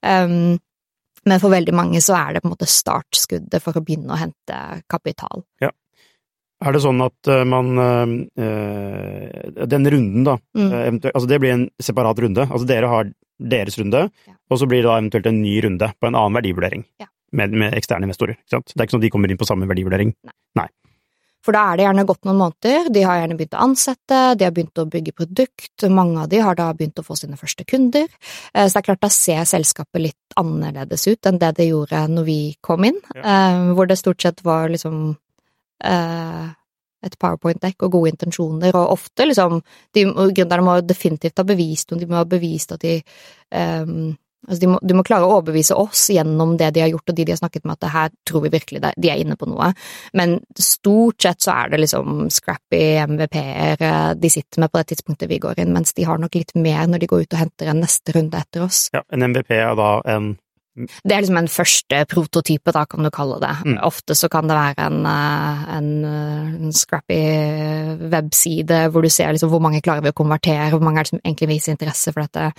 Um, 0.05 0.59
men 1.25 1.39
for 1.39 1.49
veldig 1.51 1.73
mange 1.75 2.01
så 2.01 2.15
er 2.17 2.33
det 2.33 2.41
på 2.43 2.49
en 2.49 2.55
måte 2.55 2.67
startskuddet 2.69 3.61
for 3.61 3.73
å 3.73 3.83
begynne 3.83 4.13
å 4.15 4.19
hente 4.19 4.59
kapital. 4.89 5.43
Ja. 5.61 5.69
Er 6.61 6.73
det 6.75 6.81
sånn 6.83 6.99
at 7.05 7.27
eh, 7.31 7.45
man 7.47 7.69
eh, 8.35 9.65
Den 9.65 9.85
runden, 9.87 10.23
da, 10.27 10.37
Mm. 10.57 10.71
eh, 10.73 11.11
altså 11.13 11.27
det 11.27 11.39
blir 11.39 11.53
en 11.53 11.69
separat 11.81 12.19
runde. 12.19 12.43
Altså 12.49 12.67
dere 12.67 12.87
har 12.91 13.11
deres 13.39 13.77
runde, 13.79 14.09
Ja. 14.27 14.33
og 14.51 14.57
så 14.59 14.67
blir 14.67 14.81
det 14.83 14.89
da 14.89 14.97
eventuelt 14.99 15.25
en 15.27 15.41
ny 15.41 15.61
runde 15.61 15.93
på 16.01 16.07
en 16.07 16.15
annen 16.15 16.33
verdivurdering. 16.35 16.83
Ja. 16.99 17.07
Med, 17.31 17.51
med 17.53 17.73
eksterne 17.73 18.03
investorer. 18.03 18.35
Ikke 18.35 18.49
sant? 18.57 18.73
Det 18.75 18.81
er 18.81 18.85
ikke 18.87 18.91
sånn 18.97 18.99
at 19.03 19.07
de 19.07 19.09
kommer 19.11 19.31
inn 19.31 19.37
på 19.37 19.47
samme 19.47 19.67
verdivurdering. 19.69 20.13
For 21.45 21.55
da 21.55 21.61
er 21.69 21.79
det 21.79 21.85
gjerne 21.85 22.05
gått 22.09 22.27
noen 22.27 22.39
måneder, 22.41 22.89
de 22.91 23.03
har 23.07 23.21
gjerne 23.21 23.37
begynt 23.39 23.55
å 23.55 23.63
ansette, 23.63 24.19
de 24.35 24.47
har 24.47 24.53
begynt 24.55 24.81
å 24.81 24.87
bygge 24.91 25.15
produkt, 25.15 25.87
mange 25.87 26.25
av 26.25 26.29
de 26.31 26.41
har 26.43 26.57
da 26.59 26.67
begynt 26.75 26.99
å 26.99 27.05
få 27.05 27.15
sine 27.19 27.39
første 27.39 27.63
kunder. 27.67 28.07
Eh, 28.53 28.67
Så 28.67 28.73
det 28.73 28.81
er 28.81 28.87
klart, 28.89 29.01
da 29.01 29.09
ser 29.13 29.43
selskapet 29.47 30.03
litt 30.03 30.39
annerledes 30.39 31.07
ut 31.07 31.25
enn 31.25 31.39
det 31.39 31.55
det 31.57 31.69
gjorde 31.71 32.05
når 32.11 32.27
vi 32.27 32.39
kom 32.61 32.83
inn, 32.83 32.99
ja. 33.15 33.73
hvor 33.73 33.87
det 33.87 33.97
stort 33.97 34.21
sett 34.21 34.43
var 34.43 34.69
liksom 34.69 35.17
eh, 35.83 36.47
et 37.05 37.15
powerpoint-dekk 37.19 37.85
og 37.87 37.93
gode 37.95 38.13
intensjoner, 38.13 38.75
og 38.75 38.95
ofte 38.97 39.27
liksom 39.27 39.61
de, 39.95 40.05
Gründerne 40.05 40.65
må 40.65 40.79
definitivt 40.83 41.39
ha 41.39 41.45
bevist 41.47 41.91
noe, 41.91 41.99
de 42.01 42.09
må 42.09 42.19
ha 42.19 42.27
bevist 42.27 42.75
at 42.75 42.83
de 42.83 42.97
eh, 42.99 43.93
Altså 44.47 44.61
de, 44.61 44.69
må, 44.71 44.79
de 44.81 44.95
må 44.95 45.03
klare 45.03 45.27
å 45.27 45.33
overbevise 45.35 45.75
oss 45.75 46.05
gjennom 46.13 46.55
det 46.59 46.71
de 46.75 46.83
har 46.83 46.91
gjort 46.93 47.11
og 47.11 47.17
de 47.17 47.25
de 47.27 47.33
har 47.35 47.41
snakket 47.41 47.65
med, 47.65 47.75
at 47.75 47.83
det 47.83 47.93
her 47.93 48.11
tror 48.29 48.45
vi 48.45 48.51
virkelig 48.53 48.81
det, 48.85 48.93
de 48.97 49.11
er 49.11 49.23
inne 49.23 49.35
på 49.39 49.49
noe. 49.49 49.71
Men 50.15 50.37
stort 50.55 51.21
sett 51.25 51.43
så 51.43 51.55
er 51.57 51.73
det 51.73 51.81
liksom 51.83 52.29
scrappy 52.33 52.83
MVP-er 53.11 53.83
de 54.15 54.31
sitter 54.31 54.63
med 54.63 54.71
på 54.71 54.79
det 54.79 54.93
tidspunktet 54.93 55.31
vi 55.31 55.41
går 55.43 55.59
inn, 55.59 55.73
mens 55.75 55.93
de 55.97 56.07
har 56.07 56.21
nok 56.21 56.39
litt 56.39 56.55
mer 56.55 56.87
når 56.87 57.03
de 57.03 57.11
går 57.11 57.25
ut 57.25 57.35
og 57.35 57.43
henter 57.43 57.73
en 57.73 57.83
neste 57.83 58.15
runde 58.15 58.39
etter 58.39 58.63
oss. 58.65 58.87
Ja, 58.95 59.03
en 59.11 59.27
MVP 59.27 59.57
er 59.59 59.75
da 59.77 59.91
en 60.07 60.37
Det 60.87 61.15
er 61.15 61.23
liksom 61.23 61.39
en 61.41 61.51
første 61.51 62.01
prototype, 62.09 62.73
da, 62.75 62.85
kan 62.89 63.05
du 63.05 63.11
kalle 63.13 63.39
det. 63.43 63.51
Mm. 63.65 63.77
Ofte 63.87 64.15
så 64.17 64.29
kan 64.31 64.49
det 64.49 64.57
være 64.57 64.85
en, 64.87 64.99
eh, 65.09 65.63
en, 65.75 65.89
eh, 66.07 66.49
en 66.59 66.75
scrappy 66.75 67.19
webside 68.11 68.81
hvor 68.93 69.05
du 69.05 69.09
ser 69.13 69.33
liksom 69.35 69.51
hvor 69.51 69.63
mange 69.63 69.81
klarer 69.85 70.05
vi 70.05 70.13
å 70.13 70.17
konvertere, 70.17 70.69
hvor 70.73 70.83
mange 70.85 71.01
er 71.01 71.07
det 71.07 71.13
som 71.13 71.23
egentlig 71.23 71.51
viser 71.55 71.75
interesse 71.75 72.13
for 72.15 72.25
dette. 72.25 72.51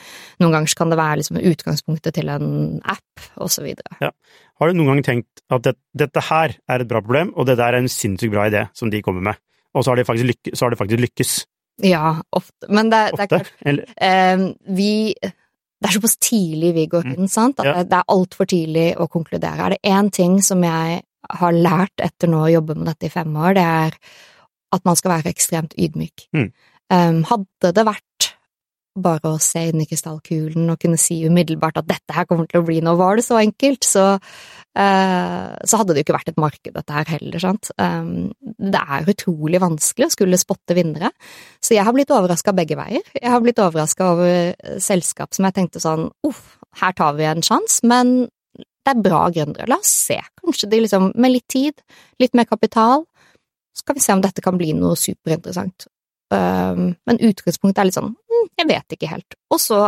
Noen 0.43 0.57
ganger 0.57 0.77
kan 0.79 0.93
det 0.93 1.01
være 1.01 1.21
liksom 1.23 1.41
utgangspunktet 1.53 2.19
til 2.19 2.33
en 2.33 2.81
app, 2.85 3.29
så 3.51 3.65
videre. 3.65 4.13
Har 4.61 4.69
du 4.69 4.77
noen 4.77 4.95
gang 4.95 5.05
tenkt 5.07 5.45
at 5.51 5.65
det, 5.65 5.77
dette 5.97 6.23
her 6.29 6.55
er 6.69 6.83
et 6.83 6.91
bra 6.91 7.01
problem, 7.03 7.33
og 7.37 7.49
det 7.49 7.57
der 7.61 7.75
er 7.75 7.81
en 7.81 7.91
sinnssykt 7.91 8.35
bra 8.35 8.49
idé 8.51 8.67
som 8.77 8.93
de 8.93 9.03
kommer 9.03 9.25
med, 9.31 9.41
og 9.75 9.85
så 9.85 9.93
har, 9.93 10.01
de 10.01 10.07
faktisk 10.09 10.29
lykke, 10.31 10.55
så 10.55 10.67
har 10.67 10.75
det 10.75 10.81
faktisk 10.81 11.03
lykkes? 11.07 11.35
Ja, 11.87 12.21
ofte. 12.37 12.69
Men 12.69 12.91
det, 12.93 13.05
det 13.17 13.25
er 13.25 13.31
klart 13.31 13.53
eh, 13.97 14.43
Vi 14.77 15.15
Det 15.81 15.89
er 15.89 15.97
såpass 15.97 16.19
tidlig 16.21 16.75
vi 16.77 16.87
går 16.93 17.07
inn, 17.15 17.29
sant, 17.29 17.61
at 17.61 17.67
Ja. 17.67 17.83
det, 17.83 17.93
er 17.97 18.13
altfor 18.13 18.47
tidlig 18.47 18.97
å 19.01 19.09
konkludere. 19.09 19.65
Er 19.65 19.71
det 19.71 19.83
én 19.83 20.11
ting 20.13 20.41
som 20.43 20.63
jeg 20.63 21.03
har 21.31 21.53
lært 21.53 22.03
etter 22.03 22.29
nå 22.29 22.45
å 22.45 22.53
jobbe 22.53 22.77
med 22.77 22.87
dette 22.87 23.07
i 23.07 23.13
fem 23.13 23.37
år, 23.37 23.55
det 23.55 23.65
er 23.65 23.97
at 24.73 24.85
man 24.85 24.97
skal 24.97 25.17
være 25.17 25.33
ekstremt 25.33 25.75
ydmyk. 25.79 26.29
Mm. 26.37 26.53
Um, 26.91 27.23
hadde 27.25 27.73
det 27.73 27.87
vært 27.87 28.35
bare 29.01 29.35
å 29.35 29.41
se 29.43 29.69
inn 29.71 29.81
i 29.83 29.87
krystallkulen 29.87 30.71
og 30.73 30.81
kunne 30.83 30.99
si 30.99 31.21
umiddelbart 31.27 31.79
at 31.81 31.89
dette 31.89 32.15
her 32.15 32.27
kommer 32.29 32.49
til 32.51 32.61
å 32.61 32.67
bli 32.67 32.81
noe, 32.85 32.99
var 32.99 33.17
det 33.17 33.25
så 33.27 33.39
enkelt, 33.41 33.87
så, 33.87 34.19
så 34.71 35.81
hadde 35.81 35.95
det 35.95 36.03
jo 36.03 36.07
ikke 36.07 36.15
vært 36.15 36.29
et 36.31 36.41
marked, 36.41 36.73
dette 36.77 36.95
her 36.95 37.09
heller, 37.11 37.43
sant. 37.43 37.73
Um, 37.81 38.31
det 38.41 38.81
er 38.81 39.09
utrolig 39.11 39.61
vanskelig 39.63 40.07
å 40.07 40.15
skulle 40.15 40.39
spotte 40.39 40.77
vinnere, 40.79 41.11
så 41.59 41.75
jeg 41.75 41.87
har 41.87 41.97
blitt 41.97 42.13
overraska 42.15 42.55
begge 42.57 42.79
veier. 42.79 43.03
Jeg 43.17 43.33
har 43.33 43.43
blitt 43.43 43.59
overraska 43.59 44.13
over 44.15 44.31
eh, 44.53 44.77
selskap 44.83 45.35
som 45.35 45.49
jeg 45.49 45.57
tenkte 45.59 45.83
sånn 45.83 46.07
uff, 46.27 46.61
her 46.79 46.95
tar 46.95 47.17
vi 47.19 47.27
en 47.27 47.43
sjanse, 47.43 47.83
men 47.91 48.29
det 48.55 48.95
er 48.95 49.03
bra 49.03 49.25
gründere. 49.35 49.67
La 49.69 49.81
oss 49.83 49.91
se, 50.07 50.21
kanskje 50.41 50.71
de 50.71 50.85
liksom, 50.87 51.11
med 51.19 51.35
litt 51.35 51.49
tid, 51.51 51.83
litt 52.23 52.39
mer 52.39 52.47
kapital, 52.49 53.05
så 53.77 53.87
kan 53.87 53.99
vi 53.99 54.05
se 54.05 54.15
om 54.15 54.23
dette 54.23 54.45
kan 54.45 54.59
bli 54.61 54.71
noe 54.77 54.99
superinteressant. 54.99 55.89
Men 56.31 57.19
utgangspunktet 57.27 57.81
er 57.83 57.89
litt 57.89 57.97
sånn 57.97 58.13
hm, 58.15 58.49
jeg 58.61 58.69
vet 58.71 58.95
ikke 58.95 59.11
helt. 59.11 59.37
Og 59.51 59.59
så 59.63 59.81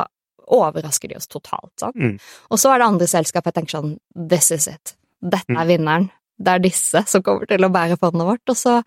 overrasker 0.52 1.12
de 1.12 1.18
oss 1.18 1.30
totalt, 1.30 1.72
Sånn. 1.80 1.94
Mm. 1.96 2.16
Og 2.50 2.60
så 2.60 2.72
er 2.72 2.80
det 2.82 2.88
andre 2.90 3.08
selskap 3.10 3.48
jeg 3.48 3.56
tenker 3.58 3.78
sånn 3.78 3.94
this 4.14 4.50
is 4.54 4.68
it. 4.70 4.94
Dette 5.22 5.54
er 5.54 5.68
vinneren. 5.68 6.08
Det 6.42 6.56
er 6.56 6.64
disse 6.64 7.04
som 7.06 7.22
kommer 7.24 7.46
til 7.48 7.64
å 7.64 7.70
bære 7.72 7.98
fondet 8.00 8.26
vårt. 8.26 8.42
Og 8.50 8.58
så, 8.58 8.80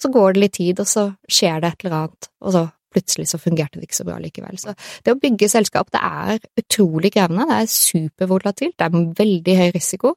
så 0.00 0.10
går 0.12 0.34
det 0.34 0.42
litt 0.44 0.56
tid, 0.56 0.80
og 0.80 0.88
så 0.88 1.10
skjer 1.28 1.60
det 1.60 1.72
et 1.72 1.84
eller 1.84 1.98
annet, 1.98 2.30
og 2.40 2.56
så 2.56 2.64
plutselig 2.94 3.26
så 3.26 3.40
fungerte 3.42 3.80
det 3.80 3.88
ikke 3.88 3.98
så 3.98 4.06
bra 4.06 4.20
likevel. 4.22 4.58
Så 4.60 4.74
det 5.04 5.14
å 5.14 5.18
bygge 5.20 5.50
selskap, 5.50 5.90
det 5.94 6.00
er 6.00 6.38
utrolig 6.62 7.10
krevende. 7.16 7.46
Det 7.50 7.56
er 7.64 7.72
supervolatilt. 7.74 8.76
Det 8.78 8.86
er 8.86 9.08
veldig 9.18 9.56
høy 9.60 9.68
risiko. 9.74 10.14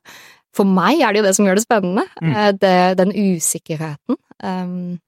For 0.55 0.69
meg 0.69 1.01
er 1.01 1.13
det 1.13 1.21
jo 1.21 1.27
det 1.27 1.35
som 1.37 1.47
gjør 1.47 1.59
det 1.59 1.65
spennende. 1.65 2.05
Mm. 2.21 2.33
Eh, 2.33 2.51
Det, 2.61 2.77
den 3.01 3.13
usikkerheten. 3.17 4.19
Um, 4.37 4.99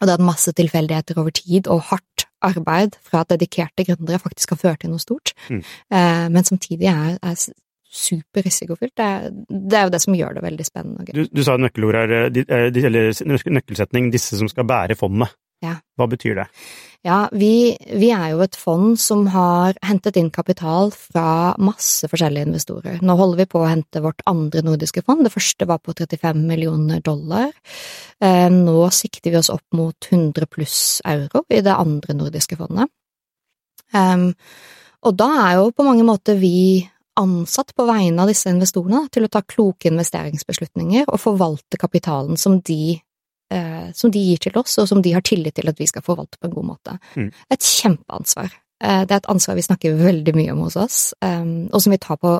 og 0.00 0.06
det 0.06 0.14
at 0.14 0.24
masse 0.26 0.52
tilfeldigheter 0.54 1.18
over 1.18 1.34
tid 1.34 1.68
og 1.70 1.82
hardt 1.90 2.26
arbeid 2.42 2.96
fra 3.06 3.24
dedikerte 3.28 3.86
gründere 3.88 4.20
faktisk 4.22 4.54
har 4.54 4.60
ført 4.60 4.80
til 4.84 4.90
noe 4.94 5.02
stort, 5.02 5.34
Mm. 5.48 5.62
eh, 5.90 6.28
men 6.28 6.44
samtidig 6.44 6.88
er, 6.90 7.18
er 7.22 7.36
superrisikofylt. 7.92 8.94
Det, 8.96 9.08
det 9.68 9.78
er 9.78 9.86
jo 9.86 9.92
det 9.92 10.00
som 10.02 10.14
gjør 10.16 10.38
det 10.38 10.42
veldig 10.46 10.66
spennende 10.66 11.12
du, 11.12 11.26
du 11.28 11.42
sa 11.44 11.58
nøkkelord 11.60 11.98
her, 11.98 12.14
eh, 12.22 12.42
eh, 12.46 12.84
eller 12.88 13.12
nøkkelsetning, 13.52 14.10
disse 14.12 14.38
som 14.38 14.48
skal 14.48 14.64
bære 14.68 14.96
fondet. 14.96 15.34
Ja. 15.62 15.76
Hva 15.98 16.08
betyr 16.10 16.40
det? 16.40 16.46
Ja, 17.06 17.24
vi, 17.34 17.74
vi 17.98 18.08
er 18.14 18.32
jo 18.32 18.42
et 18.44 18.56
fond 18.58 18.94
som 19.00 19.24
har 19.32 19.74
hentet 19.82 20.18
inn 20.18 20.30
kapital 20.34 20.92
fra 20.94 21.54
masse 21.58 22.06
forskjellige 22.10 22.46
investorer. 22.46 23.00
Nå 23.02 23.16
holder 23.18 23.42
vi 23.42 23.48
på 23.50 23.62
å 23.62 23.70
hente 23.70 24.02
vårt 24.04 24.22
andre 24.30 24.62
nordiske 24.66 25.02
fond. 25.06 25.24
Det 25.26 25.34
første 25.34 25.66
var 25.70 25.82
på 25.82 25.94
35 25.98 26.44
millioner 26.46 27.02
dollar. 27.02 27.50
Eh, 28.22 28.48
Nå 28.54 28.76
sikter 28.94 29.34
vi 29.34 29.40
oss 29.40 29.50
opp 29.50 29.66
mot 29.74 30.10
100 30.10 30.46
pluss 30.50 31.00
euro 31.10 31.42
i 31.50 31.62
det 31.62 31.74
andre 31.74 32.18
nordiske 32.18 32.58
fondet. 32.58 32.90
Og 35.02 35.16
da 35.18 35.28
er 35.44 35.58
jo 35.58 35.72
på 35.74 35.84
mange 35.86 36.04
måter 36.06 36.38
vi 36.38 36.82
ansatt 37.20 37.74
på 37.76 37.84
vegne 37.84 38.22
av 38.22 38.30
disse 38.30 38.48
investorene 38.48 39.04
til 39.12 39.26
å 39.26 39.32
ta 39.32 39.42
kloke 39.44 39.90
investeringsbeslutninger 39.90 41.10
og 41.10 41.20
forvalte 41.20 41.80
kapitalen 41.80 42.38
som 42.40 42.60
de 42.64 42.96
eh, 43.52 43.90
som 43.96 44.12
de 44.14 44.22
gir 44.24 44.42
til 44.42 44.58
oss, 44.60 44.78
og 44.82 44.88
som 44.90 45.02
de 45.04 45.14
har 45.14 45.24
tillit 45.26 45.56
til 45.58 45.70
at 45.70 45.80
vi 45.80 45.88
skal 45.90 46.04
forvalte 46.06 46.40
på 46.40 46.48
en 46.48 46.56
god 46.56 46.68
måte. 46.72 46.96
Mm. 47.16 47.30
Et 47.54 47.68
kjempeansvar. 47.68 48.52
Eh, 48.82 49.02
det 49.04 49.16
er 49.16 49.22
et 49.22 49.32
ansvar 49.34 49.58
vi 49.58 49.66
snakker 49.68 50.00
veldig 50.00 50.36
mye 50.38 50.56
om 50.56 50.64
hos 50.66 50.78
oss, 50.80 51.00
eh, 51.24 51.44
og 51.70 51.84
som 51.84 51.94
vi 51.94 52.02
tar 52.02 52.20
på, 52.22 52.36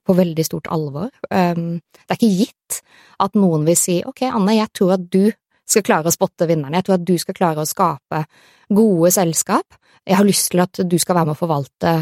på 0.00 0.18
veldig 0.20 0.46
stort 0.46 0.70
alvor. 0.74 1.12
Eh, 1.30 1.54
det 1.54 2.10
er 2.10 2.20
ikke 2.20 2.34
gitt 2.42 2.82
at 3.24 3.38
noen 3.38 3.66
vil 3.68 3.78
si 3.78 4.00
ok, 4.06 4.26
Anne, 4.30 4.58
jeg 4.58 4.72
tror 4.74 4.96
at 4.98 5.08
du 5.10 5.24
skal 5.64 5.84
klare 5.86 6.10
å 6.10 6.14
spotte 6.14 6.48
vinnerne, 6.48 6.76
jeg 6.76 6.86
tror 6.88 6.98
at 6.98 7.08
du 7.08 7.16
skal 7.16 7.36
klare 7.36 7.62
å 7.62 7.68
skape 7.68 8.26
gode 8.74 9.10
selskap 9.14 9.78
jeg 10.04 10.18
har 10.18 10.28
lyst 10.28 10.50
til 10.52 10.62
at 10.64 10.82
du 10.84 10.98
skal 11.00 11.18
være 11.18 11.30
med 11.30 11.36
å 11.36 11.40
forvalte 11.40 11.94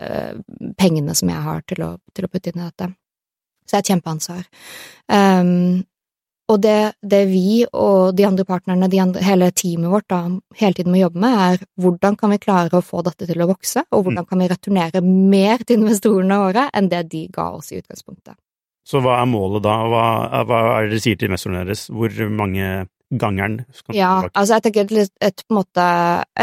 uh, 0.00 0.32
pengene 0.80 1.16
som 1.16 1.32
jeg 1.32 1.44
har 1.44 1.62
til 1.68 1.84
å, 1.84 1.92
til 2.14 2.26
å, 2.26 2.32
putte 2.32 2.52
inn 2.52 2.62
i 2.62 2.66
dette. 2.66 2.90
Så 3.64 3.74
det 3.74 3.78
er 3.78 3.84
et 3.84 3.90
kjempeansvar. 3.92 4.46
Um, 5.12 5.82
og 6.50 6.58
det, 6.64 6.92
det, 7.02 7.22
vi 7.30 7.62
og 7.64 8.14
de 8.18 8.26
andre 8.26 8.44
partnerne, 8.48 8.88
de 8.90 9.00
andre, 9.02 9.22
hele 9.24 9.50
teamet 9.54 9.92
vårt, 9.92 10.08
da, 10.10 10.20
hele 10.58 10.76
tiden 10.76 10.92
må 10.94 11.00
jobbe 11.00 11.22
med, 11.22 11.40
er 11.46 11.64
hvordan 11.82 12.16
kan 12.18 12.34
vi 12.34 12.40
klare 12.42 12.80
å 12.80 12.84
få 12.84 13.04
dette 13.06 13.28
til 13.28 13.42
å 13.44 13.48
vokse, 13.50 13.84
og 13.90 14.06
hvordan 14.06 14.24
mm. 14.26 14.30
kan 14.30 14.42
vi 14.42 14.48
returnere 14.50 15.02
mer 15.06 15.62
til 15.66 15.80
investorene 15.80 16.40
våre 16.42 16.68
enn 16.74 16.90
det 16.90 17.04
de 17.12 17.26
ga 17.32 17.50
oss 17.58 17.70
i 17.70 17.80
utgangspunktet. 17.80 18.38
Så 18.90 19.02
hva 19.04 19.20
er 19.20 19.28
målet 19.30 19.62
da, 19.62 19.76
hva, 19.86 20.04
hva 20.48 20.60
er 20.78 20.88
det 20.88 20.96
dere 20.96 21.04
sier 21.04 21.20
til 21.20 21.30
investorene 21.30 21.62
deres, 21.68 21.86
hvor 21.94 22.22
mange 22.34 22.70
gangeren? 23.10 23.60
skal 23.76 23.94
Ja, 23.94 24.12
altså 24.32 24.56
jeg 24.56 24.66
tenker 24.66 24.94
et, 24.98 25.12
et, 25.20 25.44
et, 25.46 25.82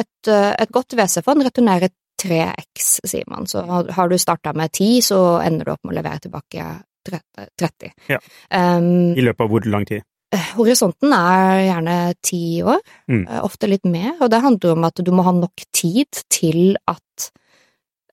et, 0.04 0.32
et 0.32 0.76
godt 0.76 0.96
WC-fond 0.96 1.44
returnerer 1.50 1.92
3X, 2.18 2.86
sier 3.06 3.28
man. 3.30 3.48
Så 3.50 3.62
har 3.94 4.10
du 4.10 4.18
starta 4.18 4.54
med 4.58 4.72
10, 4.72 5.02
så 5.06 5.20
ender 5.44 5.68
du 5.68 5.74
opp 5.76 5.84
med 5.84 5.96
å 5.96 6.00
levere 6.00 6.24
tilbake 6.24 6.70
30. 7.08 7.94
Ja. 8.12 8.20
Um, 8.52 9.16
I 9.18 9.26
løpet 9.26 9.46
av 9.46 9.52
hvor 9.52 9.68
lang 9.70 9.88
tid? 9.90 10.06
Eh, 10.36 10.48
horisonten 10.58 11.14
er 11.16 11.62
gjerne 11.70 11.98
ti 12.26 12.60
år, 12.60 12.82
mm. 13.08 13.24
Eh, 13.24 13.42
ofte 13.48 13.70
litt 13.72 13.86
mer, 13.88 14.18
og 14.20 14.32
det 14.34 14.44
handler 14.44 14.76
om 14.76 14.88
at 14.90 15.00
du 15.00 15.12
må 15.16 15.24
ha 15.24 15.32
nok 15.32 15.64
tid 15.72 16.20
til 16.28 16.76
at 16.84 17.30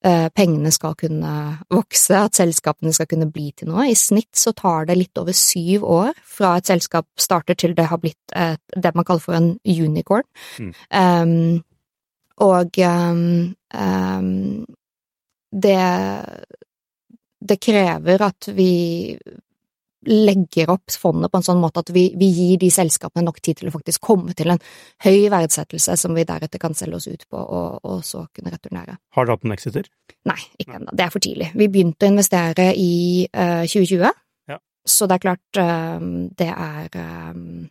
uh, 0.07 0.29
pengene 0.37 0.71
skal 0.75 0.95
kunne 1.01 1.33
vokse, 1.75 2.15
at 2.15 2.39
selskapene 2.39 2.95
skal 2.95 3.09
kunne 3.11 3.27
bli 3.35 3.51
til 3.57 3.73
noe. 3.73 3.89
I 3.91 3.99
snitt 3.99 4.39
så 4.39 4.55
tar 4.55 4.87
det 4.87 4.99
litt 5.01 5.19
over 5.19 5.35
syv 5.35 5.87
år 5.91 6.13
fra 6.23 6.55
et 6.61 6.71
selskap 6.71 7.09
starter 7.19 7.59
til 7.59 7.75
det 7.75 7.89
har 7.91 7.99
blitt 8.03 8.37
et, 8.37 8.63
det 8.77 8.95
man 8.95 9.07
kaller 9.09 9.25
for 9.25 9.35
en 9.35 9.57
unicorn. 9.67 10.29
Mm. 10.63 10.73
Um, 10.95 11.65
og 12.45 12.79
um, 12.79 14.65
det 15.55 15.83
det 17.45 17.61
krever 17.63 18.23
at 18.25 18.49
vi 18.57 18.73
legger 20.05 20.71
opp 20.75 20.93
fondet 21.01 21.33
på 21.33 21.41
en 21.41 21.47
sånn 21.47 21.61
måte 21.63 21.81
at 21.81 21.91
vi, 21.95 22.07
vi, 22.19 22.29
gir 22.35 22.59
de 22.61 22.69
selskapene 22.73 23.25
nok 23.25 23.41
tid 23.41 23.61
til 23.61 23.71
å 23.71 23.75
faktisk 23.75 24.03
komme 24.05 24.35
til 24.37 24.53
en 24.53 24.61
høy 25.05 25.31
verdsettelse 25.33 25.97
som 26.01 26.17
vi 26.17 26.27
deretter 26.29 26.61
kan 26.61 26.77
selge 26.77 26.99
oss 26.99 27.09
ut 27.09 27.25
på, 27.25 27.41
og, 27.41 27.79
og 27.89 28.03
så 28.05 28.27
kunne 28.35 28.53
returnere. 28.53 28.99
Har 29.17 29.25
dere 29.25 29.39
hatt 29.39 29.47
en 29.49 29.57
exiter? 29.57 29.89
Nei, 30.29 30.41
ikke 30.61 30.77
ennå. 30.79 30.93
Det 30.93 31.07
er 31.07 31.15
for 31.15 31.25
tidlig. 31.25 31.51
Vi 31.57 31.71
begynte 31.73 32.09
å 32.09 32.13
investere 32.13 32.71
i 32.77 32.93
uh, 33.31 33.65
2020, 33.65 34.13
ja. 34.53 34.61
så 34.85 35.09
det 35.09 35.17
er 35.17 35.25
klart 35.25 35.63
uh, 35.63 36.11
det 36.37 36.51
er 36.53 37.01
um, 37.33 37.65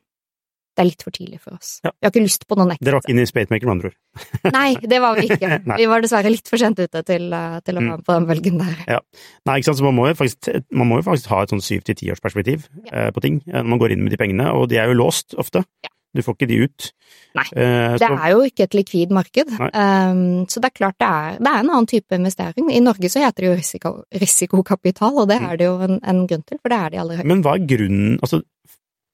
det 0.73 0.81
er 0.81 0.87
litt 0.89 1.03
for 1.05 1.13
tidlig 1.13 1.39
for 1.43 1.53
oss. 1.55 1.75
Ja. 1.85 1.91
Vi 1.93 2.07
har 2.07 2.13
ikke 2.13 2.23
lyst 2.23 2.47
på 2.49 2.57
noen 2.57 2.73
exit. 2.73 2.85
Dere 2.87 2.97
var 2.97 3.05
ikke 3.05 3.13
inne 3.13 3.25
i 3.25 3.29
Spatemaker, 3.29 3.69
med 3.69 3.73
andre 3.75 3.91
ord? 3.91 3.97
Nei, 4.57 4.69
det 4.93 4.99
var 5.03 5.19
vi 5.19 5.27
ikke. 5.29 5.59
vi 5.81 5.87
var 5.91 6.05
dessverre 6.05 6.33
litt 6.33 6.49
for 6.49 6.61
sent 6.61 6.81
ute 6.81 7.03
til, 7.05 7.27
eh, 7.37 7.57
til 7.65 7.79
å 7.79 7.83
mm. 7.83 7.89
være 7.89 8.01
med 8.01 8.07
på 8.07 8.17
den 8.17 8.29
bølgen 8.31 8.61
der. 8.63 8.83
Ja. 8.95 9.01
Nei, 9.49 9.59
ikke 9.59 9.69
sant, 9.69 9.81
så 9.81 9.87
man 9.87 9.97
må 9.99 10.09
jo 10.09 10.19
faktisk, 10.19 10.49
må 10.81 11.01
jo 11.01 11.07
faktisk 11.07 11.33
ha 11.33 11.43
et 11.45 11.53
sånn 11.53 11.63
syv 11.63 11.85
til 11.87 11.99
tiårsperspektiv 12.01 12.65
ja. 12.87 12.91
eh, 12.91 13.09
på 13.13 13.25
ting 13.25 13.41
når 13.45 13.61
eh, 13.61 13.73
man 13.75 13.83
går 13.83 13.95
inn 13.95 14.05
med 14.05 14.15
de 14.15 14.21
pengene, 14.21 14.49
og 14.57 14.69
de 14.73 14.81
er 14.81 14.89
jo 14.89 15.01
låst 15.03 15.37
ofte. 15.37 15.65
Ja. 15.85 15.93
Du 16.13 16.21
får 16.21 16.35
ikke 16.37 16.49
de 16.51 16.57
ut. 16.67 16.87
Nei, 17.33 17.45
eh, 17.57 17.95
det 17.97 18.07
er 18.07 18.27
jo 18.35 18.41
ikke 18.45 18.67
et 18.67 18.75
likvid 18.77 19.13
marked. 19.13 19.49
Um, 19.73 20.43
så 20.45 20.61
det 20.61 20.69
er 20.69 20.75
klart 20.77 20.99
det 21.01 21.07
er, 21.09 21.39
det 21.39 21.49
er, 21.49 21.63
en 21.63 21.71
annen 21.71 21.89
type 21.89 22.13
investering. 22.13 22.69
I 22.69 22.81
Norge 22.85 23.09
så 23.09 23.23
heter 23.23 23.45
det 23.45 23.49
jo 23.49 23.55
risiko, 23.57 23.93
risikokapital, 24.21 25.15
og 25.23 25.31
det 25.31 25.39
mm. 25.41 25.47
er 25.49 25.57
det 25.57 25.69
jo 25.71 25.79
en, 25.87 25.97
en, 25.97 26.19
grunn 26.29 26.45
til, 26.45 26.59
for 26.61 26.73
det 26.73 26.77
er 26.77 26.93
de 26.93 27.01
aller 27.01 27.17
høyeste. 27.17 27.31
Men 27.33 27.41
hva 27.45 27.55
er 27.57 27.65
grunnen 27.71 28.19
Altså, 28.21 28.43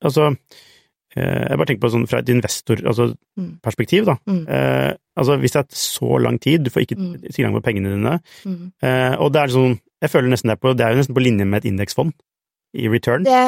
altså 0.03 0.27
jeg 1.17 1.57
bare 1.57 1.65
tenker 1.65 1.83
på 1.85 1.91
sånn 1.93 2.07
fra 2.09 2.21
et 2.21 2.29
investorperspektiv, 2.29 4.03
altså, 4.05 4.13
da. 4.13 4.15
Mm. 4.29 4.41
Eh, 4.55 4.91
altså 5.19 5.37
hvis 5.41 5.55
det 5.55 5.61
er 5.63 5.79
så 5.81 6.19
lang 6.21 6.39
tid, 6.41 6.65
du 6.65 6.73
får 6.73 6.85
ikke 6.85 6.97
mm. 6.99 7.13
tilgang 7.33 7.55
på 7.57 7.63
pengene 7.65 7.93
dine, 7.95 8.17
mm. 8.45 8.65
eh, 8.85 9.15
og 9.17 9.33
det 9.33 9.41
er 9.41 9.55
sånn 9.55 9.79
Jeg 9.99 10.13
føler 10.13 10.31
nesten 10.31 10.47
det 10.47 10.55
er 10.55 10.61
på, 10.63 10.71
det 10.77 10.85
er 10.85 10.93
jo 10.93 11.01
nesten 11.01 11.15
på 11.17 11.23
linje 11.25 11.45
med 11.49 11.59
et 11.59 11.71
indeksfond 11.73 12.13
i 12.79 12.85
return. 12.87 13.25
Det, 13.25 13.41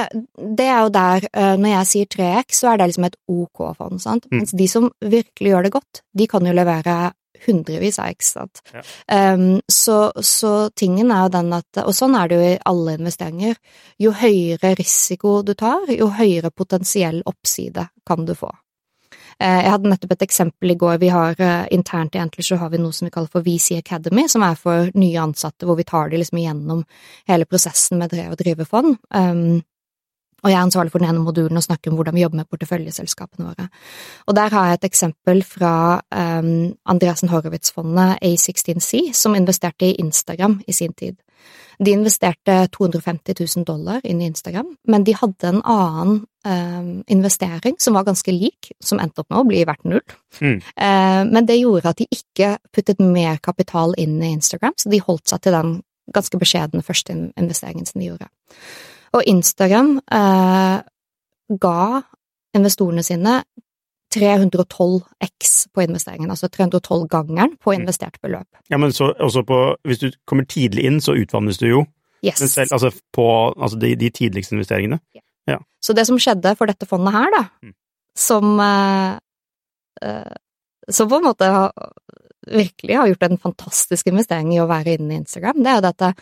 det, 0.58 0.66
er 0.66 0.80
jo 0.82 0.90
der, 0.92 1.28
uh, 1.38 1.54
når 1.62 1.70
jeg 1.70 1.90
sier 1.92 2.10
3X, 2.16 2.58
så 2.58 2.72
er 2.72 2.82
det 2.82 2.88
liksom 2.90 3.06
et 3.08 3.18
OK-fond, 3.30 4.02
sant. 4.02 4.26
Mm. 4.28 4.42
Mens 4.42 4.52
de 4.58 4.68
som 4.68 4.90
virkelig 5.00 5.54
gjør 5.54 5.68
det 5.68 5.72
godt, 5.78 6.02
de 6.18 6.28
kan 6.28 6.48
jo 6.50 6.56
levere 6.58 6.96
hundrevis 7.46 8.00
av. 8.00 8.14
Sant? 8.20 8.62
Ja. 8.74 8.84
Um, 9.34 9.62
så, 9.68 10.12
så, 10.22 10.70
tingen 10.76 11.12
er 11.12 11.26
jo 11.26 11.36
den 11.38 11.54
at, 11.56 11.84
og 11.84 11.94
sånn 11.96 12.16
er 12.18 12.30
det 12.30 12.40
jo 12.40 12.50
i 12.50 12.58
alle 12.72 12.98
investeringer, 13.00 13.56
jo 14.02 14.14
høyere 14.16 14.76
risiko 14.80 15.40
du 15.46 15.54
tar, 15.58 15.90
jo 15.94 16.12
høyere 16.18 16.52
potensiell 16.52 17.22
oppside 17.30 17.88
kan 18.08 18.28
du 18.28 18.36
få. 18.38 18.52
Uh, 19.42 19.58
jeg 19.64 19.72
hadde 19.74 19.90
nettopp 19.90 20.16
et 20.18 20.28
eksempel 20.28 20.74
i 20.74 20.78
går. 20.78 21.00
Vi 21.02 21.10
har 21.10 21.40
uh, 21.40 21.66
Internt 21.74 22.16
i 22.16 22.22
Antler 22.22 22.46
så 22.46 22.60
har 22.62 22.70
vi 22.74 22.82
noe 22.82 22.94
som 22.94 23.08
vi 23.08 23.14
kaller 23.14 23.32
for 23.32 23.46
VC 23.46 23.80
Academy, 23.80 24.28
som 24.30 24.46
er 24.46 24.60
for 24.60 24.92
nye 24.94 25.24
ansatte, 25.24 25.66
hvor 25.66 25.80
vi 25.80 25.88
tar 25.88 26.12
de 26.12 26.22
liksom 26.22 26.42
igjennom 26.42 26.86
hele 27.32 27.50
prosessen 27.50 28.02
med 28.02 28.14
å 28.28 28.38
drive 28.38 28.68
fond. 28.70 29.00
Um, 29.10 29.64
og 30.42 30.50
jeg 30.50 30.58
er 30.58 30.66
ansvarlig 30.66 30.92
for 30.92 31.02
den 31.02 31.10
ene 31.12 31.24
modulen 31.24 31.60
og 31.60 31.64
snakker 31.64 31.92
om 31.92 32.00
hvordan 32.00 32.16
vi 32.18 32.24
jobber 32.24 32.42
med 32.42 32.50
porteføljeselskapene 32.50 33.50
våre. 33.50 33.68
Og 34.28 34.36
der 34.36 34.54
har 34.54 34.68
jeg 34.68 34.80
et 34.80 34.88
eksempel 34.90 35.44
fra 35.46 35.74
um, 36.10 36.72
Andreassen 36.86 37.30
Horowitz-fondet 37.30 38.18
A16C, 38.26 39.12
som 39.14 39.38
investerte 39.38 39.92
i 39.92 40.00
Instagram 40.02 40.62
i 40.68 40.74
sin 40.74 40.94
tid. 40.94 41.20
De 41.86 41.92
investerte 41.92 42.68
250 42.74 43.34
000 43.58 43.66
dollar 43.66 44.02
inn 44.04 44.22
i 44.22 44.28
Instagram, 44.30 44.76
men 44.88 45.06
de 45.06 45.16
hadde 45.18 45.50
en 45.50 45.62
annen 45.66 46.20
um, 46.46 46.92
investering 47.08 47.78
som 47.82 47.98
var 47.98 48.06
ganske 48.06 48.34
lik, 48.34 48.72
som 48.84 49.02
endte 49.02 49.24
opp 49.24 49.30
med 49.30 49.42
å 49.42 49.48
bli 49.50 49.64
verdt 49.66 49.88
null. 49.90 50.18
Mm. 50.42 50.60
Uh, 50.78 51.22
men 51.32 51.50
det 51.50 51.62
gjorde 51.62 51.94
at 51.94 52.02
de 52.02 52.10
ikke 52.10 52.56
puttet 52.74 53.02
mer 53.02 53.42
kapital 53.42 53.96
inn 53.98 54.20
i 54.22 54.34
Instagram, 54.36 54.78
så 54.78 54.94
de 54.94 55.02
holdt 55.06 55.34
seg 55.34 55.42
til 55.46 55.58
den 55.58 55.80
ganske 56.14 56.38
beskjedne 56.38 56.86
første 56.86 57.16
investeringen 57.40 57.88
som 57.88 58.02
de 58.02 58.12
gjorde. 58.12 58.30
Og 59.18 59.28
Instagram 59.28 59.98
eh, 60.00 60.78
ga 61.62 61.82
investorene 62.56 63.04
sine 63.04 63.42
312 64.12 65.02
X 65.24 65.68
på 65.74 65.86
investeringen, 65.86 66.32
altså 66.32 66.50
312-gangeren 66.52 67.56
på 67.64 67.72
mm. 67.72 67.80
investert 67.80 68.18
beløp. 68.22 68.48
Ja, 68.70 68.78
men 68.78 68.92
så 68.94 69.14
også 69.20 69.44
på 69.48 69.60
Hvis 69.88 70.00
du 70.00 70.12
kommer 70.28 70.44
tidlig 70.44 70.86
inn, 70.86 71.02
så 71.02 71.16
utvannes 71.16 71.58
du 71.58 71.68
jo. 71.70 71.86
Yes. 72.24 72.44
Selv, 72.52 72.70
altså 72.72 72.92
på 73.14 73.28
altså 73.58 73.80
de, 73.80 73.96
de, 73.96 74.10
tidligste 74.10 74.56
investeringene. 74.56 75.00
Ja. 75.16 75.22
ja. 75.48 75.58
Så 75.82 75.96
det 75.98 76.06
som 76.08 76.20
skjedde 76.20 76.54
for 76.60 76.70
dette 76.70 76.86
fondet 76.86 77.16
her, 77.16 77.32
da, 77.34 77.44
mm. 77.64 77.74
som 78.18 78.60
eh, 78.60 79.16
eh, 80.04 80.36
Som 80.90 81.10
på 81.10 81.18
en 81.22 81.24
måte 81.24 81.46
har, 81.46 81.72
virkelig 82.48 82.96
har 82.98 83.08
gjort 83.08 83.24
en 83.24 83.38
fantastisk 83.38 84.08
investering 84.08 84.54
i 84.54 84.60
å 84.60 84.68
være 84.68 84.98
inne 84.98 85.14
i 85.14 85.20
Instagram, 85.22 85.62
det 85.64 85.72
er 85.72 85.78
jo 85.78 85.88
dette 85.88 86.14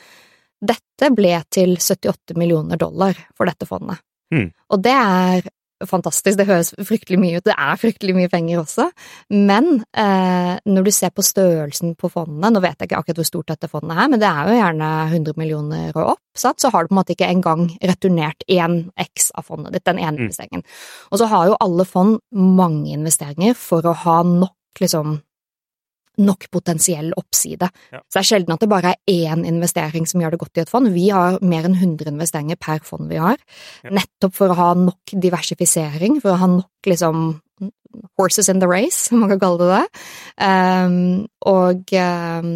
dette 0.60 1.12
ble 1.16 1.38
til 1.52 1.78
78 1.80 2.36
millioner 2.40 2.80
dollar 2.80 3.18
for 3.38 3.50
dette 3.50 3.68
fondet. 3.70 4.02
Mm. 4.34 4.52
Og 4.70 4.84
det 4.84 4.94
er 4.94 5.48
fantastisk, 5.88 6.36
det 6.36 6.48
høres 6.50 6.74
fryktelig 6.86 7.20
mye 7.22 7.40
ut, 7.40 7.46
det 7.46 7.56
er 7.56 7.78
fryktelig 7.80 8.16
mye 8.18 8.30
penger 8.32 8.60
også, 8.60 8.90
men 9.32 9.80
eh, 9.96 10.58
når 10.68 10.88
du 10.88 10.92
ser 10.92 11.14
på 11.16 11.24
størrelsen 11.24 11.94
på 12.00 12.10
fondene, 12.12 12.52
nå 12.52 12.62
vet 12.64 12.76
jeg 12.76 12.90
ikke 12.90 13.00
akkurat 13.00 13.22
hvor 13.22 13.30
stort 13.30 13.54
dette 13.54 13.70
fondet 13.72 13.96
er, 13.96 14.10
men 14.12 14.20
det 14.22 14.28
er 14.28 14.50
jo 14.50 14.58
gjerne 14.58 14.90
100 15.08 15.40
millioner 15.40 15.94
og 15.94 16.18
opp, 16.18 16.24
så 16.36 16.52
har 16.74 16.84
du 16.84 16.92
på 16.92 16.96
en 16.96 17.00
måte 17.00 17.16
ikke 17.16 17.32
engang 17.32 17.66
returnert 17.80 18.44
én 18.52 18.82
X 19.00 19.32
av 19.40 19.48
fondet 19.48 19.76
ditt, 19.76 19.86
den 19.88 20.02
ene 20.02 20.18
mm. 20.18 20.22
investeringen. 20.28 20.68
Og 21.14 21.22
så 21.22 21.32
har 21.32 21.48
jo 21.48 21.58
alle 21.64 21.88
fond 21.88 22.20
mange 22.36 22.92
investeringer 22.96 23.56
for 23.60 23.88
å 23.88 23.96
ha 24.04 24.20
nok 24.28 24.84
liksom 24.84 25.20
nok 26.20 26.48
potensiell 26.54 27.12
oppside. 27.18 27.70
Ja. 27.94 28.02
Så 28.06 28.18
det 28.18 28.22
er 28.22 28.30
sjelden 28.30 28.56
at 28.56 28.64
det 28.64 28.72
bare 28.72 28.94
er 28.94 29.30
én 29.32 29.46
investering 29.48 30.08
som 30.10 30.22
gjør 30.24 30.36
det 30.36 30.42
godt 30.44 30.60
i 30.60 30.64
et 30.66 30.72
fond. 30.72 30.92
Vi 30.94 31.10
har 31.16 31.40
mer 31.42 31.68
enn 31.68 31.78
100 31.78 32.12
investeringer 32.12 32.60
per 32.60 32.84
fond 32.86 33.10
vi 33.12 33.22
har, 33.22 33.40
ja. 33.84 33.94
nettopp 34.00 34.36
for 34.36 34.52
å 34.52 34.60
ha 34.60 34.72
nok 34.78 35.16
diversifisering, 35.28 36.20
for 36.24 36.36
å 36.36 36.42
ha 36.42 36.52
nok 36.58 36.92
liksom 36.92 37.30
horses 38.20 38.50
in 38.50 38.60
the 38.60 38.68
race, 38.68 39.10
som 39.10 39.24
man 39.24 39.34
kan 39.34 39.42
kalle 39.42 39.64
det 39.64 39.70
det. 39.74 40.04
Um, 40.46 41.26
og 41.50 41.94
um, 41.98 42.54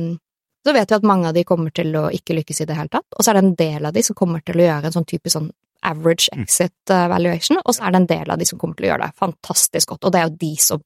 så 0.63 0.75
vet 0.75 0.91
vi 0.91 0.95
at 0.95 1.07
mange 1.07 1.27
av 1.27 1.35
de 1.35 1.43
kommer 1.47 1.73
til 1.75 1.91
å 1.99 2.07
ikke 2.13 2.37
lykkes 2.37 2.63
i 2.63 2.67
det 2.69 2.77
hele 2.77 2.91
tatt, 2.93 3.09
og 3.11 3.23
så 3.23 3.31
er 3.31 3.39
det 3.39 3.43
en 3.43 3.57
del 3.59 3.89
av 3.89 3.95
de 3.95 4.03
som 4.05 4.17
kommer 4.17 4.43
til 4.45 4.61
å 4.61 4.67
gjøre 4.67 4.89
en 4.89 4.95
sånn 4.95 5.09
typisk 5.09 5.35
sånn 5.35 5.51
average 5.85 6.29
mm. 6.33 6.43
exit 6.43 6.93
uh, 6.93 7.07
valuation, 7.11 7.59
og 7.63 7.75
så 7.75 7.85
er 7.85 7.95
det 7.95 8.01
en 8.01 8.09
del 8.11 8.33
av 8.33 8.41
de 8.41 8.47
som 8.49 8.59
kommer 8.61 8.77
til 8.77 8.87
å 8.87 8.91
gjøre 8.91 9.07
det 9.07 9.23
fantastisk 9.23 9.93
godt, 9.93 10.07
og 10.07 10.13
det 10.13 10.21
er 10.21 10.29
jo 10.29 10.37
de 10.43 10.53
som 10.61 10.83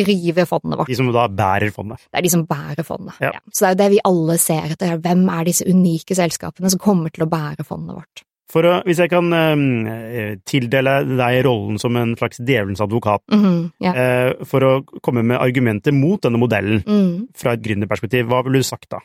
driver 0.00 0.48
fondet 0.50 0.80
vårt. 0.80 0.92
De 0.92 1.00
som 1.00 1.10
da 1.14 1.26
bærer 1.40 1.74
fondet? 1.74 2.06
Det 2.08 2.20
er 2.20 2.28
de 2.28 2.32
som 2.36 2.46
bærer 2.48 2.86
fondet, 2.86 3.20
ja. 3.24 3.34
ja. 3.36 3.42
Så 3.52 3.64
det 3.64 3.68
er 3.68 3.76
jo 3.76 3.82
det 3.82 3.90
vi 3.96 4.06
alle 4.12 4.38
ser 4.42 4.72
etter, 4.72 4.96
hvem 5.04 5.28
er 5.34 5.50
disse 5.50 5.68
unike 5.68 6.18
selskapene 6.18 6.72
som 6.72 6.82
kommer 6.82 7.14
til 7.14 7.26
å 7.26 7.30
bære 7.32 7.66
fondet 7.68 8.00
vårt? 8.00 8.24
For 8.48 8.64
å, 8.64 8.78
hvis 8.88 9.00
jeg 9.02 9.10
kan 9.12 9.28
eh, 9.36 10.38
tildele 10.48 10.94
deg 11.04 11.42
rollen 11.44 11.76
som 11.80 11.96
en 12.00 12.14
slags 12.16 12.40
djevelens 12.40 12.80
advokat, 12.80 13.20
mm 13.28 13.42
-hmm, 13.42 13.58
yeah. 13.84 13.98
eh, 14.00 14.44
for 14.48 14.64
å 14.64 14.72
komme 15.04 15.22
med 15.22 15.36
argumenter 15.36 15.92
mot 15.92 16.22
denne 16.22 16.40
modellen 16.40 16.82
mm. 16.86 17.28
fra 17.36 17.52
et 17.52 17.62
gründerperspektiv, 17.62 18.24
hva 18.24 18.42
ville 18.42 18.58
du 18.58 18.64
sagt 18.64 18.88
da? 18.90 19.02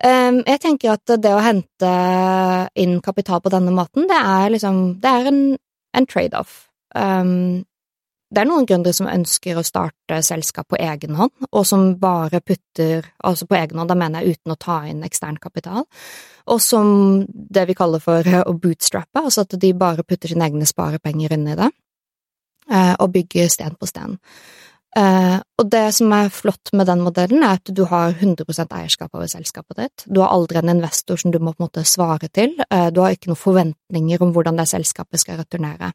Um, 0.00 0.40
jeg 0.46 0.60
tenker 0.62 0.94
at 0.94 1.12
det 1.20 1.32
å 1.36 1.42
hente 1.44 1.88
inn 2.80 3.00
kapital 3.04 3.42
på 3.44 3.52
denne 3.52 3.72
måten, 3.76 4.06
det 4.08 4.16
er 4.16 4.46
liksom 4.54 4.78
Det 5.02 5.10
er 5.10 5.28
en, 5.28 5.42
en 5.92 6.06
trade-off. 6.08 6.70
Um, 6.96 7.66
det 8.30 8.44
er 8.44 8.46
noen 8.46 8.66
gründere 8.66 8.94
som 8.94 9.10
ønsker 9.10 9.58
å 9.58 9.64
starte 9.66 10.20
selskap 10.22 10.68
på 10.70 10.78
egen 10.78 11.16
hånd, 11.18 11.32
og 11.50 11.66
som 11.66 11.88
bare 11.98 12.40
putter 12.40 13.08
Altså 13.26 13.48
på 13.50 13.58
egen 13.58 13.80
hånd, 13.80 13.90
da 13.90 13.96
mener 13.98 14.22
jeg 14.22 14.38
uten 14.38 14.54
å 14.54 14.58
ta 14.60 14.78
inn 14.86 15.02
ekstern 15.04 15.36
kapital, 15.42 15.84
og 16.46 16.62
som 16.62 17.26
det 17.26 17.66
vi 17.68 17.76
kaller 17.76 18.02
for 18.02 18.24
å 18.50 18.54
bootstrappe, 18.54 19.24
altså 19.24 19.44
at 19.44 19.58
de 19.60 19.74
bare 19.74 20.06
putter 20.06 20.30
sine 20.30 20.46
egne 20.46 20.68
sparepenger 20.68 21.34
inn 21.36 21.48
i 21.50 21.58
det, 21.58 21.68
eh, 22.70 22.94
og 22.96 23.12
bygger 23.18 23.50
sten 23.52 23.76
på 23.76 23.90
sten. 23.90 24.16
Uh, 24.98 25.38
og 25.60 25.68
det 25.70 25.84
som 25.94 26.10
er 26.16 26.32
flott 26.34 26.72
med 26.74 26.88
den 26.90 27.04
modellen, 27.04 27.44
er 27.46 27.60
at 27.60 27.70
du 27.70 27.84
har 27.86 28.10
100 28.16 28.66
eierskap 28.66 29.14
over 29.14 29.30
selskapet 29.30 29.78
ditt. 29.78 30.04
Du 30.10 30.18
har 30.24 30.34
aldri 30.34 30.58
en 30.58 30.72
investor 30.72 31.20
som 31.20 31.30
du 31.30 31.38
må 31.38 31.54
på 31.54 31.62
en 31.62 31.68
måte 31.68 31.86
svare 31.86 32.30
til. 32.34 32.56
Uh, 32.72 32.90
du 32.90 33.02
har 33.04 33.14
ikke 33.14 33.30
noen 33.30 33.38
forventninger 33.38 34.22
om 34.22 34.34
hvordan 34.34 34.58
det 34.58 34.66
selskapet 34.70 35.22
skal 35.22 35.38
returnere. 35.44 35.92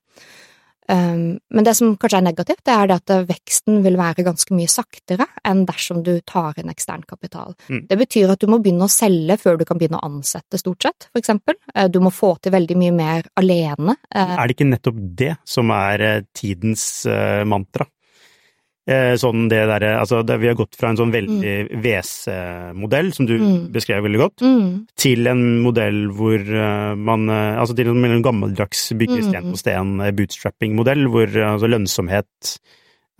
Um, 0.86 1.40
men 1.50 1.66
det 1.66 1.74
som 1.80 1.96
kanskje 1.98 2.20
er 2.20 2.26
negativt, 2.28 2.62
det 2.64 2.72
er 2.72 2.88
det 2.88 2.98
at 3.02 3.14
veksten 3.28 3.80
vil 3.82 3.98
være 3.98 4.24
ganske 4.28 4.54
mye 4.54 4.70
saktere 4.70 5.26
enn 5.42 5.64
dersom 5.66 6.04
du 6.06 6.20
tar 6.30 6.60
inn 6.62 6.70
ekstern 6.70 7.02
kapital. 7.10 7.56
Mm. 7.68 7.88
Det 7.90 7.98
betyr 8.04 8.36
at 8.36 8.44
du 8.44 8.52
må 8.54 8.60
begynne 8.62 8.86
å 8.86 8.94
selge 8.94 9.40
før 9.42 9.58
du 9.58 9.66
kan 9.66 9.82
begynne 9.82 9.98
å 9.98 10.06
ansette, 10.06 10.62
stort 10.62 10.86
sett, 10.86 11.10
for 11.10 11.24
eksempel. 11.24 11.58
Uh, 11.74 11.90
du 11.90 12.00
må 12.06 12.14
få 12.14 12.36
til 12.38 12.54
veldig 12.56 12.80
mye 12.80 12.96
mer 12.96 13.28
alene. 13.42 13.98
er 14.14 14.46
det 14.46 14.56
ikke 14.56 14.70
nettopp 14.70 15.02
det 15.26 15.34
som 15.44 15.74
er 15.74 16.24
tidens 16.38 16.86
mantra? 17.50 17.90
Eh, 18.86 19.16
sånn 19.18 19.48
det 19.50 19.64
derre 19.66 19.96
Altså, 19.98 20.20
det, 20.22 20.36
vi 20.44 20.50
har 20.52 20.58
gått 20.60 20.78
fra 20.78 20.92
en 20.92 21.00
sånn 21.00 21.14
veldig 21.14 21.54
mm. 21.72 21.82
WC-modell, 21.82 23.08
som 23.18 23.26
du 23.26 23.34
mm. 23.42 23.56
beskrev 23.74 24.06
veldig 24.06 24.22
godt, 24.22 24.44
mm. 24.46 24.68
til 25.02 25.26
en 25.32 25.42
modell 25.64 26.04
hvor 26.14 26.38
uh, 26.38 26.94
man 26.94 27.26
uh, 27.32 27.58
Altså 27.64 27.74
til 27.78 27.90
en 27.90 28.22
gammeldags 28.26 28.92
bygge 28.94 29.24
mm. 29.24 29.28
sten 29.32 29.50
på 29.50 29.62
sten, 29.64 29.96
bootstrapping-modell, 30.20 31.08
hvor 31.10 31.34
altså 31.34 31.72
lønnsomhet 31.72 32.54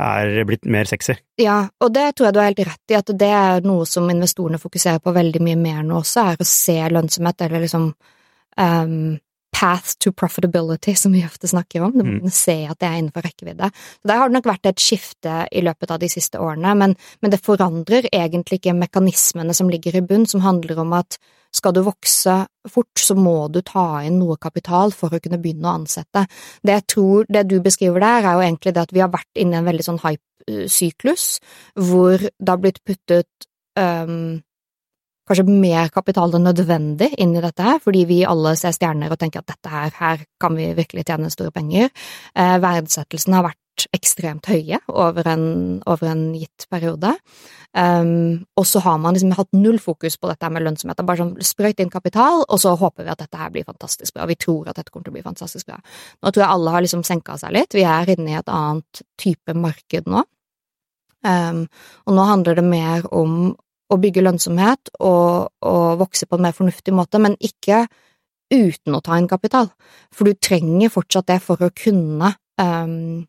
er 0.06 0.44
blitt 0.46 0.68
mer 0.70 0.86
sexy. 0.90 1.16
Ja, 1.40 1.64
og 1.82 1.94
det 1.96 2.10
tror 2.14 2.28
jeg 2.28 2.36
du 2.36 2.40
har 2.42 2.50
helt 2.52 2.66
rett 2.68 2.94
i, 2.94 2.98
at 3.00 3.12
det 3.16 3.32
er 3.32 3.66
noe 3.66 3.86
som 3.90 4.10
investorene 4.12 4.60
fokuserer 4.62 5.00
på 5.02 5.14
veldig 5.16 5.42
mye 5.48 5.58
mer 5.60 5.86
nå 5.88 6.02
også, 6.02 6.26
er 6.26 6.44
å 6.44 6.50
se 6.50 6.76
lønnsomhet, 6.92 7.46
eller 7.48 7.64
liksom 7.64 7.88
um, 7.90 9.16
path 9.56 9.96
to 10.04 10.12
profitability, 10.12 10.96
som 10.96 11.14
vi 11.16 11.24
ofte 11.26 11.48
snakker 11.48 11.86
om. 11.86 11.94
Du 11.96 12.04
må 12.04 12.18
kunne 12.20 12.34
se 12.36 12.58
at 12.68 12.80
det 12.82 12.90
er 12.90 13.00
innenfor 13.00 13.24
rekkevidde. 13.24 13.70
Så 13.72 14.10
Der 14.10 14.20
har 14.20 14.30
det 14.30 14.36
nok 14.36 14.50
vært 14.52 14.68
et 14.68 14.84
skifte 14.84 15.46
i 15.52 15.64
løpet 15.64 15.92
av 15.92 16.02
de 16.02 16.10
siste 16.12 16.42
årene, 16.42 16.74
men, 16.76 16.96
men, 17.22 17.32
det 17.32 17.44
forandrer 17.46 18.10
egentlig 18.12 18.60
ikke 18.60 18.76
mekanismene 18.76 19.56
som 19.56 19.72
ligger 19.72 19.96
i 19.96 20.04
bunn, 20.04 20.28
som 20.28 20.44
handler 20.44 20.80
om 20.84 20.94
at 21.00 21.18
skal 21.56 21.72
du 21.72 21.86
vokse 21.86 22.36
fort, 22.68 23.00
så 23.00 23.16
må 23.16 23.48
du 23.48 23.62
ta 23.64 24.04
inn 24.04 24.20
noe 24.20 24.36
kapital 24.42 24.92
for 24.92 25.16
å 25.16 25.22
kunne 25.24 25.40
begynne 25.40 25.70
å 25.70 25.78
ansette. 25.80 26.26
Det 26.60 26.76
jeg 26.76 26.88
tror, 26.92 27.30
det 27.32 27.46
du 27.48 27.62
beskriver 27.64 28.04
der, 28.04 28.28
er 28.28 28.36
jo 28.36 28.48
egentlig 28.50 28.76
det 28.76 28.84
at 28.84 28.92
vi 28.92 29.04
har 29.06 29.14
vært 29.14 29.40
inne 29.40 29.56
i 29.56 29.62
en 29.62 29.70
veldig 29.70 29.86
sånn 29.88 30.02
hype-syklus, 30.04 31.30
hvor 31.80 32.20
det 32.20 32.52
har 32.52 32.60
blitt 32.60 32.84
puttet 32.84 33.48
um, 33.80 34.42
kanskje 35.28 35.48
mer 35.50 35.92
kapital 35.94 36.34
enn 36.38 36.48
nødvendig 36.48 37.12
inn 37.22 37.36
i 37.36 37.44
dette 37.44 37.66
her, 37.66 37.82
fordi 37.84 38.06
vi 38.10 38.22
alle 38.28 38.56
ser 38.60 38.76
stjerner 38.76 39.14
og 39.14 39.20
tenker 39.22 39.42
at 39.42 39.54
dette 39.56 39.74
her, 39.74 39.94
her 40.00 40.26
kan 40.42 40.58
vi 40.58 40.72
virkelig 40.78 41.06
tjene 41.08 41.32
store 41.34 41.54
penger. 41.56 41.92
Eh, 42.36 42.58
verdsettelsen 42.62 43.38
har 43.38 43.48
vært 43.50 43.62
ekstremt 43.96 44.48
høye 44.48 44.80
over 44.88 45.28
en, 45.28 45.46
over 45.90 46.10
en 46.12 46.24
gitt 46.38 46.68
periode. 46.72 47.12
Um, 47.76 48.46
og 48.56 48.68
så 48.70 48.80
har 48.86 49.00
man 49.04 49.18
liksom 49.18 49.34
hatt 49.36 49.52
null 49.58 49.82
fokus 49.84 50.16
på 50.18 50.30
dette 50.32 50.50
med 50.54 50.64
lønnsomhet. 50.64 51.02
Bare 51.04 51.20
sånn 51.20 51.34
sprøyt 51.44 51.82
inn 51.84 51.92
kapital, 51.92 52.46
og 52.48 52.62
så 52.62 52.76
håper 52.80 53.04
vi 53.04 53.12
at 53.12 53.26
dette 53.26 53.40
her 53.40 53.52
blir 53.52 53.68
fantastisk 53.68 54.16
bra. 54.16 54.28
Vi 54.30 54.38
tror 54.40 54.70
at 54.72 54.80
dette 54.80 54.94
kommer 54.94 55.10
til 55.10 55.16
å 55.16 55.18
bli 55.18 55.26
fantastisk 55.26 55.68
bra. 55.68 55.82
Nå 56.24 56.32
tror 56.32 56.46
jeg 56.46 56.54
alle 56.54 56.78
har 56.78 56.86
liksom 56.86 57.04
senka 57.08 57.36
seg 57.42 57.56
litt. 57.58 57.76
Vi 57.76 57.84
er 57.84 58.16
inne 58.16 58.32
i 58.32 58.40
et 58.40 58.54
annet 58.54 59.04
type 59.22 59.58
marked 59.60 60.08
nå. 60.12 60.24
Um, 61.26 61.66
og 62.06 62.16
nå 62.16 62.26
handler 62.30 62.60
det 62.60 62.68
mer 62.70 63.08
om 63.16 63.56
å 63.92 64.00
bygge 64.02 64.24
lønnsomhet 64.26 64.92
og, 65.00 65.52
og 65.66 65.86
vokse 66.02 66.28
på 66.28 66.38
en 66.38 66.48
mer 66.48 66.56
fornuftig 66.58 66.94
måte, 66.96 67.22
men 67.22 67.38
ikke 67.44 67.86
uten 68.54 68.98
å 68.98 69.02
ta 69.06 69.18
inn 69.20 69.30
kapital. 69.30 69.70
For 70.14 70.28
du 70.28 70.38
trenger 70.38 70.94
fortsatt 70.94 71.30
det 71.30 71.40
for 71.44 71.62
å 71.62 71.74
kunne 71.76 72.34
um, 72.62 73.26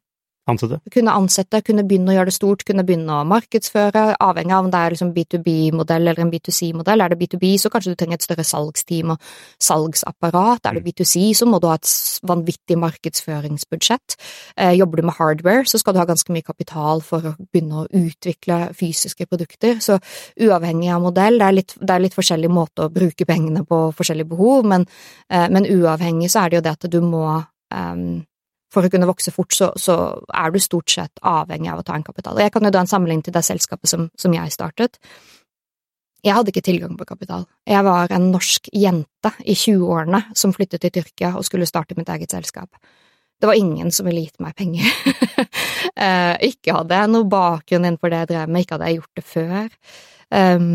Ansette? 0.46 0.78
Kunne 0.94 1.14
ansette, 1.18 1.58
kunne 1.66 1.82
begynne 1.82 2.12
å 2.12 2.14
gjøre 2.14 2.30
det 2.30 2.36
stort, 2.36 2.62
kunne 2.66 2.84
begynne 2.86 3.14
å 3.18 3.26
markedsføre, 3.26 4.02
avhengig 4.22 4.54
av 4.54 4.66
om 4.66 4.68
det 4.70 4.78
er 4.78 4.94
liksom 4.94 5.08
B2B-modell 5.16 6.04
eller 6.06 6.22
en 6.22 6.30
B2C-modell. 6.30 7.02
Er 7.02 7.10
det 7.10 7.18
B2B, 7.18 7.48
så 7.58 7.70
kanskje 7.72 7.94
du 7.94 7.98
trenger 7.98 8.20
et 8.20 8.26
større 8.26 8.44
salgsteam 8.46 9.10
og 9.16 9.24
salgsapparat. 9.66 10.68
Er 10.70 10.78
det 10.78 10.84
mm. 10.84 10.86
B2C, 10.86 11.24
så 11.40 11.48
må 11.50 11.58
du 11.58 11.66
ha 11.66 11.74
et 11.80 11.90
vanvittig 12.30 12.76
markedsføringsbudsjett. 12.78 14.16
Eh, 14.54 14.76
jobber 14.78 15.02
du 15.02 15.08
med 15.08 15.18
hardware, 15.18 15.66
så 15.66 15.82
skal 15.82 15.96
du 15.96 16.00
ha 16.02 16.06
ganske 16.06 16.30
mye 16.36 16.46
kapital 16.46 17.02
for 17.02 17.26
å 17.26 17.34
begynne 17.42 17.82
å 17.82 17.88
utvikle 18.04 18.60
fysiske 18.78 19.26
produkter. 19.26 19.82
Så 19.82 19.98
uavhengig 20.46 20.94
av 20.94 21.02
modell, 21.08 21.40
det 21.42 21.50
er 21.50 21.58
litt, 21.58 21.76
det 21.82 21.96
er 21.96 22.06
litt 22.06 22.14
forskjellig 22.14 22.52
måte 22.54 22.86
å 22.86 22.94
bruke 22.94 23.26
pengene 23.26 23.66
på 23.66 23.82
forskjellige 23.98 24.30
behov, 24.30 24.62
men, 24.76 24.86
eh, 25.26 25.50
men 25.50 25.66
uavhengig 25.66 26.30
så 26.30 26.44
er 26.44 26.54
det 26.54 26.60
jo 26.60 26.66
det 26.68 26.76
at 26.78 26.90
du 26.92 27.00
må 27.02 27.26
um, 27.74 28.22
for 28.72 28.86
å 28.86 28.90
kunne 28.92 29.08
vokse 29.08 29.32
fort, 29.34 29.54
så, 29.54 29.70
så, 29.78 29.96
er 30.34 30.52
du 30.52 30.58
stort 30.62 30.90
sett 30.90 31.22
avhengig 31.22 31.70
av 31.72 31.80
å 31.80 31.86
ta 31.86 31.96
en 31.96 32.06
kapital. 32.06 32.36
Og 32.36 32.44
jeg 32.44 32.52
kan 32.54 32.66
jo 32.66 32.72
da 32.74 32.82
en 32.82 32.90
sammenligning 32.90 33.24
til 33.26 33.36
det 33.36 33.44
selskapet 33.46 33.90
som, 33.90 34.08
som, 34.18 34.34
jeg 34.34 34.54
startet. 34.54 34.98
Jeg 36.26 36.34
hadde 36.34 36.50
ikke 36.50 36.64
tilgang 36.66 36.96
på 36.98 37.06
kapital. 37.06 37.46
Jeg 37.68 37.86
var 37.86 38.10
en 38.14 38.30
norsk 38.32 38.70
jente 38.74 39.32
i 39.46 39.54
20-årene 39.54 40.24
som 40.34 40.54
flyttet 40.56 40.82
til 40.82 40.94
Tyrkia 40.98 41.36
og 41.38 41.46
skulle 41.46 41.68
starte 41.68 41.94
mitt 41.98 42.10
eget 42.10 42.34
selskap. 42.34 42.72
Det 43.36 43.46
var 43.46 43.58
ingen 43.58 43.92
som 43.92 44.08
ville 44.08 44.24
gitt 44.26 44.42
meg 44.42 44.56
penger. 44.58 44.86
Eh, 45.96 46.50
ikke 46.50 46.74
hadde 46.76 46.92
jeg 46.92 47.08
noe 47.08 47.24
bakgrunn 47.24 47.86
innenfor 47.86 48.10
det 48.12 48.18
jeg 48.18 48.28
drev 48.28 48.50
med, 48.52 48.64
ikke 48.66 48.74
hadde 48.74 48.88
jeg 48.90 48.96
gjort 48.98 49.16
det 49.16 49.22
før. 49.24 49.68
Um, 50.28 50.66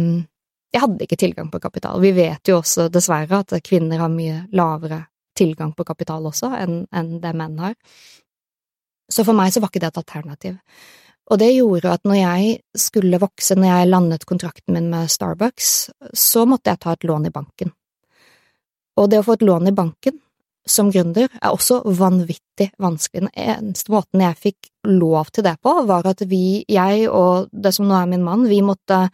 jeg 0.74 0.82
hadde 0.82 1.06
ikke 1.06 1.20
tilgang 1.22 1.52
på 1.54 1.60
kapital. 1.62 2.02
Vi 2.02 2.10
vet 2.16 2.50
jo 2.50 2.58
også, 2.58 2.88
dessverre, 2.90 3.44
at 3.44 3.54
kvinner 3.62 4.02
har 4.02 4.10
mye 4.10 4.40
lavere 4.58 5.04
tilgang 5.42 5.76
på 5.76 5.86
kapital 5.88 6.30
også 6.30 6.54
enn 6.62 6.84
en 6.88 7.14
det 7.24 7.36
menn 7.38 7.60
har. 7.62 7.78
Så 9.12 9.26
for 9.28 9.36
meg 9.36 9.52
så 9.52 9.60
var 9.60 9.72
ikke 9.72 9.84
det 9.84 9.92
et 9.92 10.02
alternativ. 10.06 10.58
Og 11.32 11.40
det 11.40 11.52
gjorde 11.54 11.94
at 11.94 12.08
når 12.08 12.18
jeg 12.20 12.56
skulle 12.76 13.20
vokse, 13.22 13.56
når 13.56 13.70
jeg 13.70 13.92
landet 13.92 14.26
kontrakten 14.28 14.76
min 14.76 14.90
med 14.92 15.12
Starbucks, 15.12 15.70
så 16.18 16.48
måtte 16.50 16.74
jeg 16.74 16.82
ta 16.84 16.96
et 16.96 17.08
lån 17.08 17.30
i 17.30 17.34
banken. 17.34 17.72
Og 19.00 19.08
det 19.12 19.22
å 19.22 19.26
få 19.28 19.38
et 19.38 19.46
lån 19.48 19.72
i 19.72 19.76
banken 19.76 20.20
som 20.68 20.92
gründer 20.94 21.30
er 21.32 21.50
også 21.50 21.80
vanvittig 21.98 22.70
vanskelig. 22.82 23.24
Den 23.26 23.32
eneste 23.34 23.94
måten 23.94 24.22
jeg 24.22 24.40
fikk 24.40 24.72
lov 24.92 25.32
til 25.34 25.46
det 25.48 25.56
på, 25.64 25.74
var 25.88 26.10
at 26.12 26.22
vi, 26.30 26.62
jeg 26.70 27.08
og 27.10 27.50
det 27.52 27.74
som 27.76 27.88
nå 27.90 27.96
er 27.98 28.12
min 28.12 28.26
mann, 28.26 28.46
vi 28.50 28.60
måtte 28.66 29.06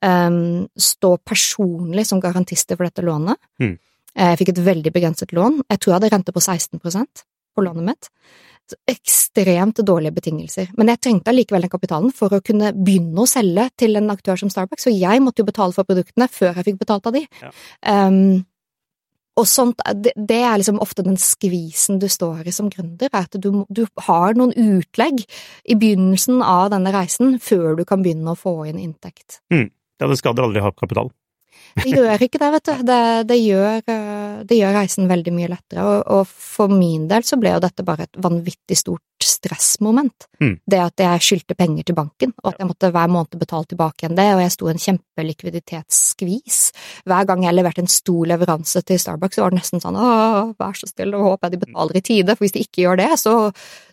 um, 0.00 0.64
stå 0.72 1.16
personlig 1.26 2.06
som 2.08 2.22
garantister 2.22 2.78
for 2.78 2.88
dette 2.88 3.04
lånet. 3.04 3.36
Mm. 3.60 3.76
Eh, 4.16 4.32
jeg 4.32 4.42
fikk 4.42 4.54
et 4.54 4.64
veldig 4.70 4.92
begrenset 4.94 5.36
lån. 5.36 5.62
Jeg 5.68 5.80
tror 5.80 5.92
jeg 5.92 6.00
hadde 6.00 6.12
rente 6.14 6.34
på 6.34 6.42
16% 6.42 7.24
på 7.56 7.64
lånet 7.64 7.88
mitt. 7.90 8.10
Ekstremt 8.90 9.78
dårlige 9.86 10.16
betingelser. 10.16 10.72
Men 10.78 10.90
jeg 10.90 11.02
trengte 11.04 11.30
allikevel 11.30 11.66
den 11.66 11.72
kapitalen 11.72 12.12
for 12.14 12.34
å 12.34 12.42
kunne 12.44 12.72
begynne 12.74 13.22
å 13.22 13.30
selge 13.30 13.68
til 13.78 14.00
en 14.00 14.10
aktør 14.10 14.40
som 14.40 14.50
Starbucks, 14.50 14.88
så 14.88 14.94
jeg 14.94 15.22
måtte 15.22 15.44
jo 15.44 15.50
betale 15.52 15.76
for 15.76 15.86
produktene 15.86 16.28
før 16.32 16.56
jeg 16.56 16.72
fikk 16.72 16.82
betalt 16.82 17.06
av 17.06 17.14
de. 17.14 17.22
Ja. 17.44 17.52
Um, 17.86 18.44
og 19.36 19.44
sånt, 19.44 19.82
det, 20.00 20.14
det, 20.16 20.38
er 20.48 20.56
liksom 20.56 20.80
ofte 20.80 21.04
den 21.04 21.18
skvisen 21.20 22.00
du 22.00 22.08
står 22.08 22.48
i 22.48 22.54
som 22.56 22.70
gründer, 22.72 23.10
er 23.12 23.26
at 23.26 23.36
du, 23.36 23.50
du, 23.68 23.82
har 24.06 24.36
noen 24.38 24.54
utlegg 24.56 25.20
i 25.68 25.76
begynnelsen 25.76 26.40
av 26.40 26.70
denne 26.72 26.92
reisen 26.94 27.36
før 27.44 27.76
du 27.76 27.84
kan 27.88 28.00
begynne 28.04 28.32
å 28.32 28.40
få 28.40 28.62
inn 28.70 28.80
inntekt. 28.80 29.42
Mm. 29.52 29.68
Ja, 30.00 30.08
det 30.08 30.18
skader 30.20 30.48
aldri 30.48 30.64
å 30.64 30.70
ha 30.70 30.72
kapital. 30.72 31.12
Det 31.76 31.92
gjør 31.92 32.22
ikke 32.24 32.40
det, 32.40 32.48
vet 32.54 32.68
du. 32.68 32.84
Det, 32.88 33.00
det, 33.28 33.36
gjør, 33.42 33.82
eh, 33.92 34.36
det 34.48 34.58
gjør, 34.58 34.76
reisen 34.78 35.10
veldig 35.10 35.34
mye 35.36 35.50
lettere, 35.52 35.84
og, 35.84 35.98
og, 36.18 36.30
for 36.30 36.72
min 36.72 37.04
del 37.10 37.26
så 37.26 37.36
ble 37.40 37.52
jo 37.52 37.60
dette 37.62 37.84
bare 37.86 38.06
et 38.06 38.18
vanvittig 38.22 38.78
stort 38.80 39.04
stressmoment. 39.26 40.26
Mm. 40.40 40.54
Det 40.68 40.80
at 40.80 41.02
jeg 41.02 41.24
skyldte 41.24 41.56
penger 41.58 41.86
til 41.88 41.96
banken, 41.96 42.32
og 42.42 42.52
at 42.52 42.60
jeg 42.60 42.68
måtte 42.68 42.90
hver 42.94 43.12
måned 43.12 43.38
betale 43.40 43.68
tilbake 43.68 44.04
igjen 44.04 44.16
det, 44.18 44.26
og 44.34 44.42
jeg 44.44 44.54
sto 44.54 44.68
i 44.68 44.72
en 44.72 44.82
kjempelikviditetsskvis. 44.82 46.60
Hver 47.08 47.28
gang 47.28 47.44
jeg 47.44 47.56
leverte 47.56 47.84
en 47.84 47.92
stor 47.92 48.32
leveranse 48.32 48.82
til 48.86 49.00
Starbucks, 49.00 49.38
så 49.38 49.44
var 49.44 49.54
det 49.54 49.60
nesten 49.60 49.82
sånn 49.84 49.98
åh, 50.00 50.52
vær 50.60 50.76
så 50.76 50.88
snill, 50.90 51.16
og 51.16 51.30
håper 51.30 51.48
jeg 51.48 51.56
de 51.56 51.62
betaler 51.66 52.00
i 52.00 52.04
tide, 52.12 52.36
for 52.36 52.46
hvis 52.46 52.56
de 52.56 52.64
ikke 52.66 52.84
gjør 52.86 53.00
det, 53.02 53.10
så 53.20 53.36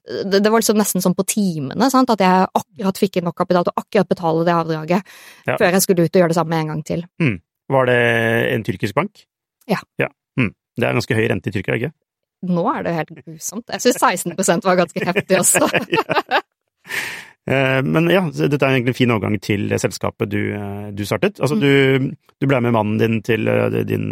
det, 0.03 0.39
det 0.39 0.51
var 0.51 0.63
liksom 0.63 0.79
nesten 0.79 1.03
sånn 1.03 1.15
på 1.15 1.27
timene, 1.27 1.89
sant, 1.91 2.11
at 2.11 2.23
jeg 2.23 2.51
akkurat 2.51 2.99
fikk 2.99 3.19
inn 3.19 3.27
nok 3.29 3.39
kapital 3.39 3.67
til 3.67 3.79
akkurat 3.79 4.11
betale 4.11 4.45
det 4.47 4.55
avdraget, 4.55 5.15
ja. 5.47 5.55
før 5.55 5.69
jeg 5.71 5.85
skulle 5.85 6.07
ut 6.07 6.15
og 6.15 6.23
gjøre 6.23 6.35
det 6.35 6.39
samme 6.39 6.59
en 6.59 6.71
gang 6.73 6.85
til. 6.87 7.07
Mm. 7.23 7.39
Var 7.73 7.89
det 7.89 7.99
en 8.53 8.65
tyrkisk 8.65 8.97
bank? 8.97 9.25
Ja. 9.69 9.79
ja. 10.01 10.09
Mm. 10.39 10.53
Det 10.77 10.87
er 10.87 10.97
ganske 10.97 11.17
høy 11.17 11.27
rente 11.31 11.51
i 11.51 11.55
Tyrkia, 11.55 11.77
ikke? 11.79 11.93
Nå 12.43 12.63
er 12.73 12.83
det 12.83 12.95
helt 12.97 13.11
grusomt. 13.21 13.69
Jeg 13.71 13.83
syns 13.85 14.01
16% 14.03 14.65
var 14.67 14.79
ganske 14.81 15.05
heftig 15.07 15.39
også. 15.39 15.63
ja. 15.93 16.03
men 17.87 18.09
ja, 18.11 18.25
dette 18.27 18.59
er 18.59 18.73
egentlig 18.75 18.93
en 18.93 18.99
fin 18.99 19.13
overgang 19.15 19.37
til 19.43 19.71
selskapet 19.79 20.31
du, 20.31 20.41
eh, 20.57 20.89
du 20.95 21.05
startet. 21.07 21.39
Altså, 21.39 21.55
mm. 21.55 21.63
du, 21.63 22.33
du, 22.43 22.49
ble 22.51 22.59
med 22.65 22.75
mannen 22.75 22.99
din 22.99 23.21
til 23.23 23.47
eh, 23.47 23.79
din 23.87 24.11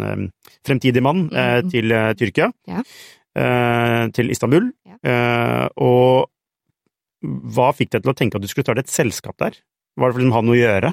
fremtidige 0.64 1.04
mann 1.04 1.26
mm. 1.28 1.72
til 1.74 1.96
Tyrkia. 2.20 2.52
Ja. 2.70 2.84
Til 4.12 4.28
Istanbul. 4.32 4.66
Ja. 4.84 5.68
Og 5.80 6.28
hva 7.22 7.70
fikk 7.76 7.92
deg 7.94 8.02
til 8.02 8.12
å 8.12 8.16
tenke 8.18 8.38
at 8.38 8.44
du 8.44 8.50
skulle 8.50 8.66
starte 8.66 8.84
et 8.84 8.92
selskap 8.92 9.38
der? 9.40 9.56
Var 9.96 10.10
det 10.10 10.16
for 10.16 10.24
å 10.26 10.36
ha 10.36 10.42
noe 10.44 10.56
å 10.56 10.60
gjøre? 10.60 10.92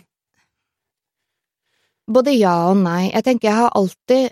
Både 2.10 2.34
ja 2.34 2.56
og 2.72 2.80
nei. 2.82 3.12
Jeg 3.12 3.26
tenker 3.28 3.50
jeg 3.52 3.60
har 3.60 3.74
alltid 3.78 4.30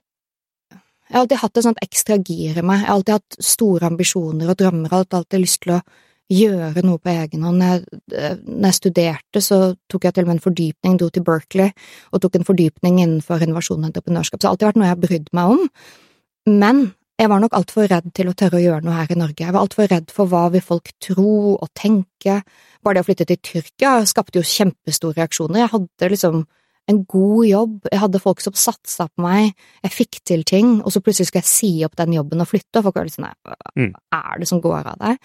jeg 1.07 1.15
har 1.15 1.23
alltid 1.23 1.39
hatt 1.39 1.57
et 1.57 1.63
sånt 1.63 1.85
ekstra 1.85 2.17
gir 2.19 2.57
i 2.59 2.65
meg. 2.65 2.81
Jeg 2.81 2.89
har 2.89 2.97
alltid 2.97 3.15
hatt 3.15 3.37
store 3.53 3.87
ambisjoner 3.87 4.49
og 4.51 4.57
drømmer. 4.59 4.89
Jeg 4.89 4.95
har 4.97 5.21
alltid 5.21 5.43
lyst 5.43 5.61
til 5.63 5.77
å 5.77 5.81
gjøre 6.27 6.83
noe 6.83 6.99
på 6.99 7.13
egen 7.13 7.45
hånd. 7.47 7.61
Når 7.61 7.69
jeg, 7.71 8.01
når 8.43 8.67
jeg 8.67 8.77
studerte, 8.81 9.43
så 9.43 9.59
tok 9.87 10.07
jeg 10.07 10.17
til 10.17 10.25
og 10.25 10.31
med 10.31 10.37
en 10.37 10.43
fordypning, 10.43 10.97
dro 10.99 11.07
til 11.13 11.23
Berkeley 11.27 11.71
og 12.11 12.23
tok 12.23 12.35
en 12.35 12.47
fordypning 12.49 12.99
innenfor 12.99 13.45
innovasjon 13.45 13.85
og 13.85 13.89
entreprenørskap. 13.93 14.41
Så 14.41 14.43
det 14.43 14.49
har 14.49 14.57
alltid 14.57 14.69
vært 14.69 14.81
noe 14.81 14.89
jeg 14.89 14.95
har 14.95 15.03
brydd 15.05 15.31
meg 15.39 15.55
om. 15.55 15.63
Men 16.51 16.83
jeg 17.17 17.31
var 17.31 17.41
nok 17.41 17.55
altfor 17.57 17.87
redd 17.89 18.11
til 18.13 18.29
å 18.29 18.35
tørre 18.37 18.59
å 18.59 18.65
gjøre 18.65 18.83
noe 18.85 18.99
her 18.99 19.15
i 19.15 19.17
Norge. 19.17 19.45
Jeg 19.45 19.55
var 19.55 19.63
altfor 19.63 19.87
redd 19.89 20.11
for 20.13 20.29
hva 20.29 20.43
vil 20.53 20.61
folk 20.61 20.91
tro 21.01 21.55
og 21.55 21.67
tenke. 21.77 22.41
Bare 22.83 22.99
det 22.99 23.05
å 23.05 23.07
flytte 23.07 23.25
til 23.31 23.39
Tyrkia 23.41 23.95
skapte 24.05 24.41
jo 24.41 24.45
kjempestore 24.45 25.21
reaksjoner. 25.21 25.63
Jeg 25.63 25.73
hadde 25.73 26.11
liksom 26.13 26.43
en 26.87 27.03
god 27.09 27.45
jobb, 27.47 27.75
jeg 27.91 27.99
hadde 27.99 28.21
folk 28.23 28.41
som 28.43 28.55
satsa 28.57 29.09
på 29.09 29.23
meg, 29.25 29.51
jeg 29.83 29.93
fikk 29.93 30.19
til 30.27 30.43
ting, 30.47 30.77
og 30.81 30.93
så 30.93 31.01
plutselig 31.03 31.29
skulle 31.29 31.43
jeg 31.43 31.51
si 31.51 31.71
opp 31.87 31.97
den 31.99 32.15
jobben 32.15 32.43
og 32.43 32.47
flytte, 32.47 32.79
og 32.79 32.87
folk 32.87 32.99
var 32.99 33.07
litt 33.09 33.17
sånn 33.17 33.27
hva 33.27 33.55
Mm. 33.77 33.93
er 34.13 34.39
det 34.39 34.47
som 34.47 34.61
går 34.61 34.87
av 34.87 34.97
deg? 35.03 35.17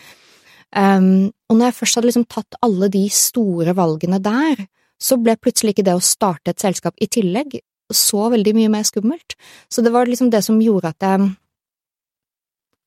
Um, 0.75 1.33
og 1.49 1.57
når 1.57 1.67
jeg 1.69 1.79
først 1.79 1.95
hadde 1.95 2.09
liksom 2.09 2.29
tatt 2.29 2.57
alle 2.63 2.89
de 2.89 3.09
store 3.09 3.75
valgene 3.77 4.19
der, 4.23 4.67
så 5.01 5.19
ble 5.23 5.37
plutselig 5.37 5.75
ikke 5.75 5.85
det 5.85 5.95
å 5.99 6.03
starte 6.03 6.51
et 6.51 6.63
selskap 6.63 6.95
i 7.01 7.07
tillegg 7.07 7.61
så 7.93 8.31
veldig 8.33 8.55
mye 8.57 8.71
mer 8.73 8.87
skummelt. 8.89 9.37
Så 9.69 9.83
det 9.85 9.93
var 9.93 10.07
liksom 10.09 10.31
det 10.33 10.43
som 10.47 10.61
gjorde 10.63 10.95
at 10.95 11.05
jeg 11.05 11.31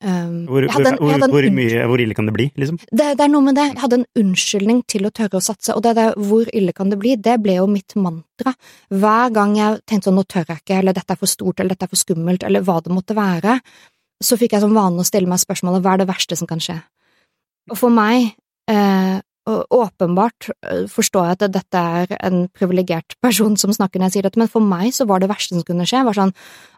um, 0.05 0.35
Hvor, 0.47 0.65
en- 0.69 1.29
hvor, 1.33 1.47
mye, 1.57 1.85
hvor 1.89 2.01
ille 2.03 2.15
kan 2.17 2.29
det 2.29 2.35
bli, 2.35 2.45
liksom? 2.61 2.77
det, 2.91 3.07
det 3.17 3.25
er 3.25 3.31
noe 3.33 3.45
med 3.47 3.57
det. 3.57 3.65
Jeg 3.73 3.81
hadde 3.83 3.99
en 4.01 4.07
unnskyldning 4.21 4.83
til 4.91 5.09
å 5.09 5.13
tørre 5.15 5.41
å 5.41 5.43
satse, 5.43 5.73
og 5.75 5.83
det 5.85 5.95
der 5.97 6.15
hvor 6.29 6.49
ille 6.53 6.75
kan 6.77 6.93
det 6.93 6.99
bli, 7.01 7.15
det 7.17 7.35
ble 7.43 7.57
jo 7.57 7.67
mitt 7.71 7.97
mantra. 7.99 8.55
Hver 8.93 9.35
gang 9.35 9.57
jeg 9.59 9.83
tenkte 9.89 10.11
sånn 10.11 10.19
nå 10.21 10.25
tør 10.29 10.47
jeg 10.53 10.63
ikke, 10.63 10.79
eller 10.79 10.95
dette 10.97 11.15
er 11.17 11.21
for 11.21 11.31
stort, 11.31 11.59
eller 11.59 11.75
dette 11.75 11.89
er 11.89 11.93
for 11.93 12.03
skummelt, 12.05 12.47
eller 12.47 12.65
hva 12.65 12.79
det 12.85 12.93
måtte 12.93 13.17
være, 13.17 13.59
så 14.23 14.37
fikk 14.39 14.55
jeg 14.55 14.63
som 14.63 14.75
vane 14.77 15.01
å 15.01 15.07
stille 15.07 15.29
meg 15.29 15.41
spørsmålet 15.41 15.83
hva 15.83 15.95
er 15.95 16.03
det 16.03 16.11
verste 16.13 16.37
som 16.39 16.47
kan 16.49 16.61
skje? 16.63 16.77
Og 17.73 17.79
for 17.79 17.91
meg, 17.93 18.35
eh, 18.71 19.17
åpenbart 19.45 20.49
eh, 20.65 20.85
forstår 20.89 21.27
jeg 21.27 21.37
at 21.37 21.53
dette 21.53 21.81
er 21.99 22.15
en 22.25 22.47
privilegert 22.49 23.15
person 23.21 23.57
som 23.57 23.73
snakker 23.73 24.01
når 24.01 24.09
jeg 24.09 24.15
sier 24.17 24.27
dette, 24.27 24.41
men 24.41 24.49
for 24.49 24.63
meg 24.65 24.93
så 24.95 25.05
var 25.09 25.21
det 25.21 25.29
verste 25.29 25.53
som 25.53 25.65
kunne 25.67 25.85
skje, 25.85 26.01
var 26.05 26.17
sånn 26.17 26.33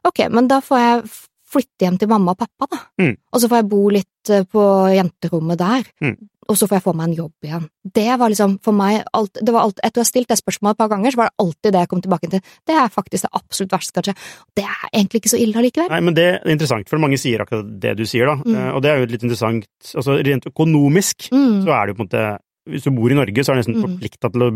ok, 0.08 0.26
men 0.34 0.50
da 0.52 0.60
får 0.64 0.84
jeg 0.84 1.04
flytte 1.48 1.86
hjem 1.86 1.98
til 2.00 2.10
mamma 2.12 2.34
og 2.36 2.38
pappa, 2.42 2.68
da. 2.72 2.78
Mm. 3.02 3.14
Og 3.34 3.40
så 3.42 3.48
får 3.50 3.62
jeg 3.62 3.70
bo 3.72 3.84
litt 3.90 4.30
eh, 4.30 4.44
på 4.44 4.64
jenterommet 4.96 5.58
der, 5.58 5.84
Mm. 6.04 6.18
og 6.50 6.56
så 6.58 6.68
får 6.68 6.78
jeg 6.78 6.84
få 6.84 6.94
meg 6.96 7.08
en 7.10 7.16
jobb 7.16 7.34
igjen. 7.48 7.70
Det 7.84 8.20
var 8.20 8.30
liksom 8.32 8.58
for 8.64 8.72
meg 8.76 9.04
alt, 9.14 9.34
det 9.42 9.54
var 9.56 9.62
alt, 9.68 9.80
Etter 9.84 10.00
å 10.00 10.04
ha 10.06 10.08
stilt 10.08 10.28
det 10.28 10.38
spørsmålet 10.40 10.76
et 10.76 10.78
par 10.78 10.90
ganger, 10.92 11.12
så 11.12 11.18
var 11.22 11.30
det 11.32 11.38
alltid 11.46 11.72
det 11.74 11.80
jeg 11.84 11.90
kom 11.90 12.02
tilbake 12.02 12.30
til. 12.32 12.42
Det 12.68 12.76
er 12.76 12.88
faktisk 12.92 13.22
det 13.28 13.32
absolutt 13.34 13.72
verste, 13.72 13.94
kanskje. 13.96 14.16
Det 14.56 14.64
er 14.68 14.90
egentlig 14.94 15.22
ikke 15.24 15.34
så 15.34 15.40
ille 15.44 15.56
allikevel. 15.64 15.90
Nei, 15.90 16.00
men 16.02 16.14
det 16.14 16.28
er 16.36 16.52
interessant, 16.52 16.90
for 16.90 17.00
mange 17.00 17.18
sier 17.20 17.40
akkurat 17.44 17.80
det 17.80 17.96
du 17.98 18.06
sier, 18.06 18.26
da. 18.28 18.36
Mm. 18.44 18.56
Eh, 18.56 18.72
Og 18.76 18.82
det 18.84 18.92
er 18.92 19.00
jo 19.00 19.06
litt 19.12 19.24
interessant, 19.24 19.68
altså 19.96 20.20
rent 20.24 20.46
økonomisk 20.52 21.30
Mm. 21.32 21.64
så 21.64 21.72
er 21.72 21.86
det 21.88 21.96
jo 21.96 22.04
på 22.04 22.04
en 22.04 22.08
måte 22.10 22.40
Hvis 22.68 22.84
du 22.84 22.92
bor 22.92 23.10
i 23.10 23.16
Norge, 23.16 23.44
så 23.46 23.52
er 23.52 23.56
du 23.56 23.60
nesten 23.64 23.76
Mm. 23.80 23.84
forplikta 23.88 24.28
til 24.30 24.42
å 24.44 24.52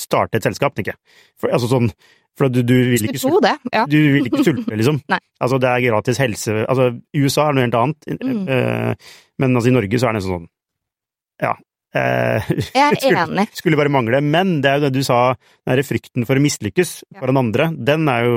starte 0.00 0.40
et 0.40 0.46
selskap, 0.48 0.74
tenker 0.76 0.94
jeg. 0.96 1.00
For, 1.40 1.52
altså 1.54 1.68
sånn, 1.70 1.90
for 2.38 2.48
du, 2.52 2.60
du 2.64 2.74
vil 2.92 3.08
ikke 3.10 3.20
sulte, 3.20 3.42
det, 3.50 3.72
ja. 3.74 3.86
Du 3.90 3.98
vil 4.16 4.28
ikke 4.30 4.44
sulte, 4.46 4.76
liksom. 4.80 5.00
Altså, 5.42 5.58
det 5.60 5.70
er 5.72 5.86
gratis 5.88 6.20
helse 6.22 6.60
Altså, 6.66 6.90
i 7.12 7.24
USA 7.24 7.48
er 7.48 7.52
det 7.52 7.58
noe 7.60 7.66
helt 7.68 7.80
annet, 7.82 8.12
Mm. 8.20 8.46
uh, 8.48 9.16
men 9.40 9.56
altså, 9.56 9.68
i 9.72 9.74
Norge 9.76 9.98
så 10.00 10.08
er 10.08 10.14
det 10.16 10.20
nesten 10.22 10.38
sånn 10.38 10.48
Ja. 11.42 11.56
Uh, 11.90 12.38
Jeg 12.70 12.84
er 12.84 12.94
skulle, 13.00 13.22
enig. 13.26 13.44
skulle 13.58 13.74
bare 13.80 13.90
mangle. 13.90 14.20
Men 14.22 14.60
det 14.62 14.70
er 14.70 14.76
jo 14.78 14.84
det 14.84 14.92
du 14.94 15.02
sa, 15.02 15.32
den 15.34 15.72
derre 15.72 15.82
frykten 15.82 16.22
for 16.28 16.38
å 16.38 16.42
mislykkes 16.44 16.92
Ja. 17.10 17.18
for 17.18 17.32
den 17.32 17.40
andre, 17.40 17.66
den 17.74 18.06
er 18.12 18.28
jo, 18.28 18.36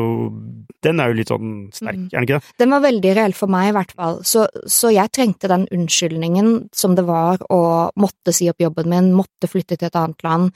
den 0.81 0.99
er 1.03 1.11
jo 1.11 1.17
litt 1.19 1.29
sånn 1.29 1.51
sterk, 1.75 1.99
Mm. 1.99 2.07
er 2.09 2.17
den 2.17 2.25
ikke 2.25 2.39
det? 2.39 2.55
Den 2.63 2.73
var 2.73 2.81
veldig 2.87 3.11
reell 3.19 3.35
for 3.37 3.51
meg, 3.53 3.69
i 3.69 3.75
hvert 3.77 3.93
fall. 3.93 4.17
Så, 4.25 4.47
så 4.65 4.89
jeg 4.95 5.11
trengte 5.13 5.51
den 5.51 5.67
unnskyldningen 5.69 6.49
som 6.73 6.95
det 6.97 7.05
var 7.05 7.37
å 7.53 7.91
måtte 7.95 8.33
si 8.33 8.49
opp 8.49 8.57
jobben 8.65 8.89
min, 8.89 9.11
måtte 9.13 9.45
flytte 9.51 9.77
til 9.77 9.85
et 9.91 9.99
annet 10.01 10.23
land. 10.25 10.49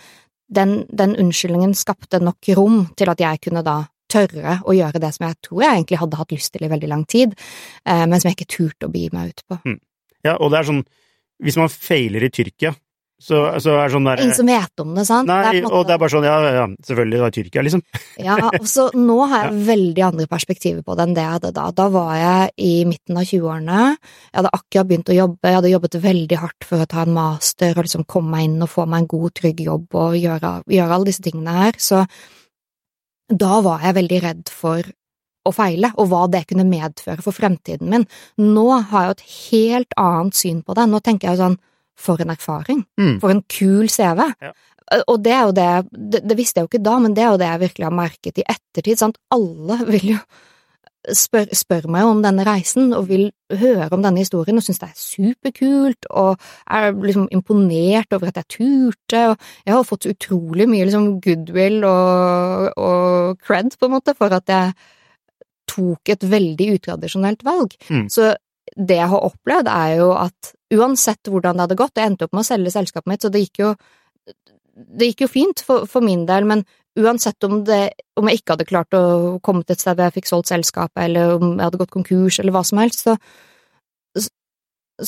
Den, 0.48 0.86
den 0.88 1.16
unnskyldningen 1.20 1.74
skapte 1.76 2.22
nok 2.24 2.48
rom 2.56 2.86
til 2.96 3.12
at 3.12 3.20
jeg 3.20 3.42
kunne 3.44 3.66
da 3.68 3.82
tørre 4.12 4.62
å 4.64 4.76
gjøre 4.76 5.02
det 5.04 5.12
som 5.16 5.28
jeg 5.28 5.36
tror 5.44 5.64
jeg 5.66 5.76
egentlig 5.76 6.00
hadde 6.00 6.20
hatt 6.22 6.32
lyst 6.32 6.54
til 6.54 6.64
i 6.64 6.72
veldig 6.72 6.90
lang 6.92 7.04
tid, 7.10 7.34
eh, 7.84 8.06
men 8.08 8.22
som 8.22 8.30
jeg 8.30 8.38
ikke 8.38 8.54
turte 8.56 8.88
å 8.88 8.94
begi 8.94 9.12
meg 9.12 9.34
ut 9.34 9.44
på. 9.44 9.60
Ja, 10.24 10.38
og 10.38 10.54
det 10.54 10.62
er 10.62 10.70
sånn, 10.70 10.84
hvis 11.44 11.60
man 11.60 11.72
feiler 11.72 12.24
i 12.24 12.32
Tyrkia, 12.34 12.72
så, 13.18 13.38
så 13.64 13.74
er 13.82 13.90
sånn 13.90 14.06
der 14.06 14.20
Ingen 14.22 14.36
som 14.38 14.50
vet 14.50 14.82
om 14.84 14.92
det, 14.94 15.04
sant? 15.10 15.26
Nei, 15.26 15.40
Det 15.56 15.62
måte- 15.66 15.74
og 15.80 15.88
det 15.88 15.94
er 15.96 16.02
bare 16.04 16.14
sånn, 16.14 16.28
ja, 16.28 16.36
ja, 16.54 16.66
selvfølgelig, 16.86 17.18
det 17.18 17.28
er 17.28 17.36
Tyrkia, 17.38 17.64
liksom. 17.66 17.82
Ja, 18.28 18.36
og 18.52 18.68
så 18.70 18.86
nå 18.94 19.16
har 19.32 19.48
jeg 19.48 19.64
veldig 19.72 20.04
andre 20.06 20.28
perspektiver 20.30 20.84
på 20.86 20.96
det 20.98 21.08
enn 21.08 21.16
det 21.18 21.24
jeg 21.26 21.34
hadde 21.38 21.52
da. 21.56 21.66
Da 21.82 21.88
var 21.94 22.12
jeg 22.20 22.52
i 22.68 22.72
midten 22.90 23.18
av 23.18 23.26
20-årene, 23.26 23.80
jeg 23.98 24.38
hadde 24.38 24.54
akkurat 24.60 24.92
begynt 24.92 25.10
å 25.14 25.18
jobbe, 25.18 25.50
jeg 25.50 25.60
hadde 25.60 25.74
jobbet 25.74 26.00
veldig 26.06 26.42
hardt 26.44 26.70
for 26.70 26.86
å 26.86 26.90
ta 26.94 27.02
en 27.08 27.16
master 27.18 27.74
og 27.74 27.88
liksom 27.90 28.06
komme 28.06 28.36
meg 28.36 28.48
inn 28.52 28.62
og 28.68 28.70
få 28.76 28.86
meg 28.86 29.02
en 29.06 29.12
god, 29.16 29.34
trygg 29.42 29.66
jobb 29.66 29.98
og 29.98 30.20
gjøre, 30.22 30.54
gjøre 30.78 30.94
alle 31.00 31.10
disse 31.10 31.26
tingene 31.26 31.58
her, 31.58 31.82
så 31.82 32.04
da 33.28 33.58
var 33.66 33.82
jeg 33.84 33.98
veldig 33.98 34.20
redd 34.24 34.52
for 34.54 34.86
å 35.48 35.52
feile, 35.56 35.90
og 35.98 36.10
hva 36.12 36.26
det 36.32 36.46
kunne 36.50 36.68
medføre 36.68 37.24
for 37.24 37.36
fremtiden 37.36 37.90
min. 37.92 38.06
Nå 38.44 38.68
har 38.92 39.08
jeg 39.08 39.10
jo 39.10 39.16
et 39.18 39.26
helt 39.50 39.98
annet 40.00 40.36
syn 40.38 40.62
på 40.62 40.76
det. 40.76 40.86
Nå 40.92 41.00
tenker 41.04 41.30
jeg 41.30 41.38
jo 41.38 41.44
sånn, 41.46 41.58
for 41.98 42.22
en 42.22 42.34
erfaring. 42.34 42.84
Mm. 43.00 43.16
For 43.24 43.34
en 43.34 43.44
kul 43.52 43.90
CV. 43.92 44.24
Ja. 44.42 44.54
Og 45.12 45.18
det 45.20 45.34
er 45.36 45.48
jo 45.50 45.56
det, 45.56 45.72
det, 45.92 46.22
det 46.30 46.38
visste 46.40 46.62
jeg 46.62 46.68
jo 46.68 46.72
ikke 46.72 46.86
da, 46.86 46.98
men 47.04 47.16
det 47.16 47.24
er 47.26 47.34
jo 47.34 47.40
det 47.42 47.50
jeg 47.50 47.64
virkelig 47.66 47.88
har 47.90 47.98
merket 47.98 48.40
i 48.40 48.46
ettertid. 48.48 49.02
Sant? 49.02 49.18
Alle 49.36 49.82
vil 49.90 50.14
jo 50.14 50.20
spør, 51.16 51.48
spør 51.56 51.88
meg 51.92 52.08
om 52.08 52.22
denne 52.24 52.46
reisen 52.48 52.92
og 52.96 53.08
vil 53.12 53.30
høre 53.60 53.90
om 53.96 54.04
denne 54.04 54.22
historien 54.24 54.60
og 54.60 54.66
synes 54.66 54.82
det 54.82 54.90
er 54.90 55.00
superkult 55.00 56.08
og 56.10 56.48
er 56.80 56.92
liksom 56.96 57.28
imponert 57.36 58.16
over 58.16 58.32
at 58.32 58.42
jeg 58.42 58.52
turte. 58.58 59.24
Og 59.32 59.48
jeg 59.66 59.76
har 59.76 59.88
fått 59.88 60.10
utrolig 60.12 60.68
mye 60.70 60.88
liksom 60.88 61.10
goodwill 61.24 61.84
og, 61.88 62.72
og 62.80 63.40
cred, 63.44 63.76
på 63.78 63.90
en 63.90 63.96
måte, 63.98 64.16
for 64.18 64.36
at 64.36 64.52
jeg 64.52 64.76
tok 65.68 66.16
et 66.16 66.28
veldig 66.32 66.74
utradisjonelt 66.78 67.44
valg. 67.46 67.76
Mm. 67.92 68.08
Så 68.12 68.32
det 68.76 68.98
jeg 69.00 69.08
har 69.14 69.24
opplevd, 69.30 69.68
er 69.72 69.96
jo 70.02 70.12
at 70.18 70.52
uansett 70.74 71.30
hvordan 71.32 71.56
det 71.56 71.62
hadde 71.68 71.78
gått, 71.80 71.96
jeg 71.96 72.12
endte 72.12 72.26
opp 72.28 72.34
med 72.34 72.44
å 72.44 72.50
selge 72.50 72.72
selskapet 72.74 73.08
mitt, 73.08 73.22
så 73.24 73.30
det 73.32 73.46
gikk 73.46 73.60
jo 73.64 73.76
det 74.78 75.08
gikk 75.10 75.22
jo 75.26 75.28
fint 75.32 75.62
for, 75.66 75.88
for 75.90 76.02
min 76.06 76.26
del, 76.30 76.46
men 76.46 76.60
uansett 76.98 77.44
om, 77.48 77.64
det, 77.66 77.94
om 78.18 78.28
jeg 78.30 78.40
ikke 78.42 78.54
hadde 78.54 78.66
klart 78.70 78.94
å 78.94 79.40
komme 79.42 79.64
til 79.66 79.74
et 79.74 79.82
sted 79.82 79.96
hvor 79.98 80.06
jeg 80.10 80.16
fikk 80.20 80.28
solgt 80.30 80.52
selskapet, 80.52 81.00
eller 81.08 81.36
om 81.40 81.56
jeg 81.56 81.64
hadde 81.66 81.80
gått 81.82 81.94
konkurs, 81.96 82.38
eller 82.42 82.54
hva 82.54 82.62
som 82.68 82.78
helst, 82.82 83.02
så, 83.08 83.16
så, 84.18 84.30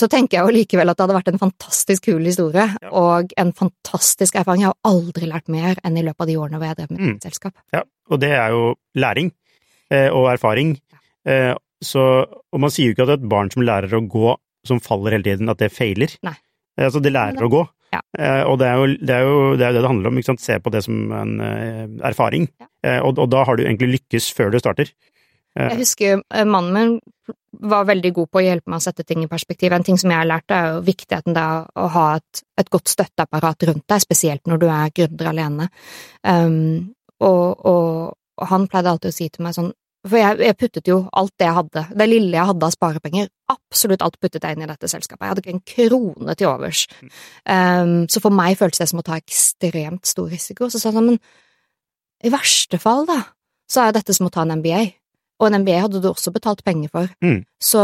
så 0.02 0.10
tenker 0.10 0.38
jeg 0.39 0.48
jo 0.48 0.56
likevel 0.58 0.89
at 0.89 0.98
det 0.98 1.06
hadde 1.06 1.17
vært 1.19 1.32
en 1.34 1.41
fantastisk 1.41 2.08
kul 2.10 2.26
historie, 2.26 2.65
Ja. 2.82 2.89
og 2.98 3.34
en 3.38 3.54
fantastisk 3.58 4.36
erfaring. 4.41 4.65
Jeg 4.65 4.72
har 4.74 4.91
aldri 4.95 5.30
lært 5.30 5.50
mer 5.54 5.78
enn 5.86 5.98
i 6.02 6.06
løpet 6.06 6.26
av 6.26 6.32
de 6.32 6.38
årene 6.41 6.58
hvor 6.62 6.69
jeg 6.72 6.80
drev 6.82 6.91
med 6.95 7.06
Mm. 7.06 7.17
selskap. 7.26 7.54
Ja, 7.74 7.84
og 8.10 8.19
det 8.26 8.32
er 8.38 8.50
jo 8.58 8.76
læring 8.95 9.32
eh, 9.91 10.10
og 10.13 10.32
erfaring. 10.34 10.76
Eh, 11.26 11.54
så, 11.85 12.05
og 12.27 12.61
man 12.61 12.73
sier 12.73 12.89
jo 12.89 12.97
ikke 12.97 13.07
at 13.07 13.17
et 13.17 13.27
barn 13.31 13.51
som 13.53 13.65
lærer 13.65 13.95
å 13.95 14.05
gå, 14.05 14.35
som 14.67 14.81
faller 14.83 15.15
hele 15.15 15.27
tiden, 15.27 15.51
at 15.51 15.61
det 15.61 15.71
feiler. 15.73 16.15
Nei. 16.27 16.35
Eh, 16.79 16.87
altså, 16.87 17.01
det 17.03 17.13
lærer 17.15 17.45
å 17.45 17.51
gå. 17.51 17.65
Ja. 17.95 18.01
Eh, 18.17 18.43
og 18.45 18.59
det 18.61 18.67
er, 18.69 18.79
jo, 18.79 18.89
det, 18.99 19.15
er 19.15 19.25
jo, 19.25 19.37
det 19.57 19.65
er 19.65 19.71
jo 19.71 19.77
det 19.77 19.83
det 19.83 19.91
handler 19.91 20.11
om, 20.11 20.19
ikke 20.19 20.31
sant? 20.31 20.43
Se 20.43 20.59
på 20.61 20.73
det 20.73 20.83
som 20.85 21.13
en 21.15 21.37
eh, 21.45 21.85
erfaring. 22.11 22.49
Ja. 22.61 22.99
Og, 23.03 23.17
og 23.19 23.31
da 23.31 23.43
har 23.47 23.59
du 23.59 23.65
egentlig 23.65 23.97
lykkes 23.97 24.29
før 24.35 24.53
du 24.53 24.59
starter. 24.61 24.91
Jeg 25.59 25.79
husker 25.81 26.21
mannen 26.47 26.75
min 26.75 26.91
var 27.51 27.87
veldig 27.89 28.11
god 28.15 28.29
på 28.31 28.39
å 28.39 28.43
hjelpe 28.45 28.71
meg 28.71 28.79
å 28.79 28.83
sette 28.83 29.03
ting 29.03 29.23
i 29.25 29.29
perspektiv. 29.31 29.73
En 29.73 29.83
ting 29.83 29.97
som 29.99 30.11
jeg 30.13 30.21
har 30.21 30.29
lært, 30.29 30.53
er 30.53 30.75
jo 30.75 30.83
viktigheten 30.85 31.35
av 31.41 31.65
å 31.75 31.87
ha 31.95 32.05
et, 32.19 32.43
et 32.61 32.69
godt 32.71 32.91
støtteapparat 32.91 33.65
rundt 33.67 33.86
deg, 33.89 34.03
spesielt 34.05 34.47
når 34.47 34.61
du 34.61 34.67
er 34.69 34.93
gründer 34.95 35.32
alene. 35.34 35.67
Um, 36.23 36.93
og, 37.19 37.65
og, 37.67 37.89
og 38.39 38.51
han 38.53 38.69
pleide 38.71 38.93
alltid 38.93 39.11
å 39.11 39.17
si 39.17 39.27
til 39.34 39.43
meg 39.47 39.57
sånn 39.57 39.73
For 40.08 40.16
jeg, 40.16 40.38
jeg 40.45 40.56
puttet 40.56 40.88
jo 40.88 41.02
alt 41.20 41.34
det 41.41 41.47
jeg 41.50 41.56
hadde, 41.58 41.82
det 42.00 42.06
lille 42.08 42.38
jeg 42.38 42.50
hadde 42.54 42.68
av 42.70 42.72
sparepenger, 42.72 43.28
absolutt 43.52 44.04
alt 44.06 44.16
puttet 44.24 44.45
jeg 44.47 44.56
inn 44.56 44.64
i 44.64 44.70
dette 44.70 44.88
selskapet. 44.88 45.26
Jeg 45.26 45.34
hadde 45.34 45.43
ikke 45.43 45.56
en 45.58 45.66
krone 45.74 46.36
til 46.39 46.47
overs. 46.47 46.86
Um, 47.43 48.06
så 48.08 48.22
for 48.24 48.32
meg 48.32 48.56
føltes 48.62 48.80
det 48.80 48.88
som 48.93 49.02
å 49.02 49.06
ta 49.06 49.18
ekstremt 49.20 50.08
stor 50.08 50.32
risiko. 50.32 50.70
Så 50.72 50.80
sa 50.80 50.93
han 50.93 51.02
sånn, 51.02 51.12
men 51.12 52.24
i 52.24 52.32
verste 52.32 52.80
fall, 52.80 53.04
da, 53.10 53.22
så 53.70 53.84
er 53.86 53.97
dette 53.97 54.16
som 54.16 54.30
å 54.30 54.34
ta 54.34 54.45
en 54.45 54.56
MBA. 54.62 54.86
Og 55.39 55.50
en 55.50 55.60
MBA 55.64 55.84
hadde 55.84 56.02
du 56.04 56.10
også 56.10 56.32
betalt 56.36 56.64
penger 56.68 56.91
for. 56.95 57.12
Mm. 57.24 57.43
Så 57.60 57.84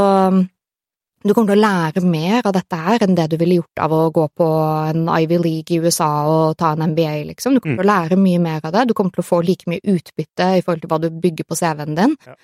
du 1.23 1.33
kommer 1.33 1.53
til 1.53 1.57
å 1.57 1.65
lære 1.65 2.03
mer 2.05 2.41
av 2.45 2.53
dette 2.53 2.75
her 2.77 2.99
enn 3.05 3.15
det 3.15 3.29
du 3.31 3.37
ville 3.37 3.55
gjort 3.61 3.81
av 3.81 3.91
å 3.91 4.11
gå 4.13 4.27
på 4.37 4.47
en 4.89 5.07
Ivy 5.09 5.37
League 5.41 5.71
i 5.73 5.79
USA 5.81 6.09
og 6.29 6.57
ta 6.57 6.73
en 6.75 6.83
MBA, 6.91 7.23
liksom. 7.31 7.53
Du 7.55 7.59
kommer 7.61 7.77
Mm. 7.77 7.81
til 7.81 7.85
å 7.85 7.93
lære 7.93 8.17
mye 8.17 8.39
mer 8.41 8.61
av 8.63 8.71
det. 8.73 8.87
Du 8.87 8.93
kommer 8.93 9.11
til 9.11 9.23
å 9.23 9.29
få 9.29 9.43
like 9.45 9.65
mye 9.67 9.79
utbytte 9.81 10.57
i 10.57 10.61
forhold 10.61 10.81
til 10.81 10.89
hva 10.89 11.01
du 11.01 11.09
bygger 11.09 11.45
på 11.49 11.55
CV-en 11.57 11.95
din. 11.95 12.15
Ja. 12.27 12.35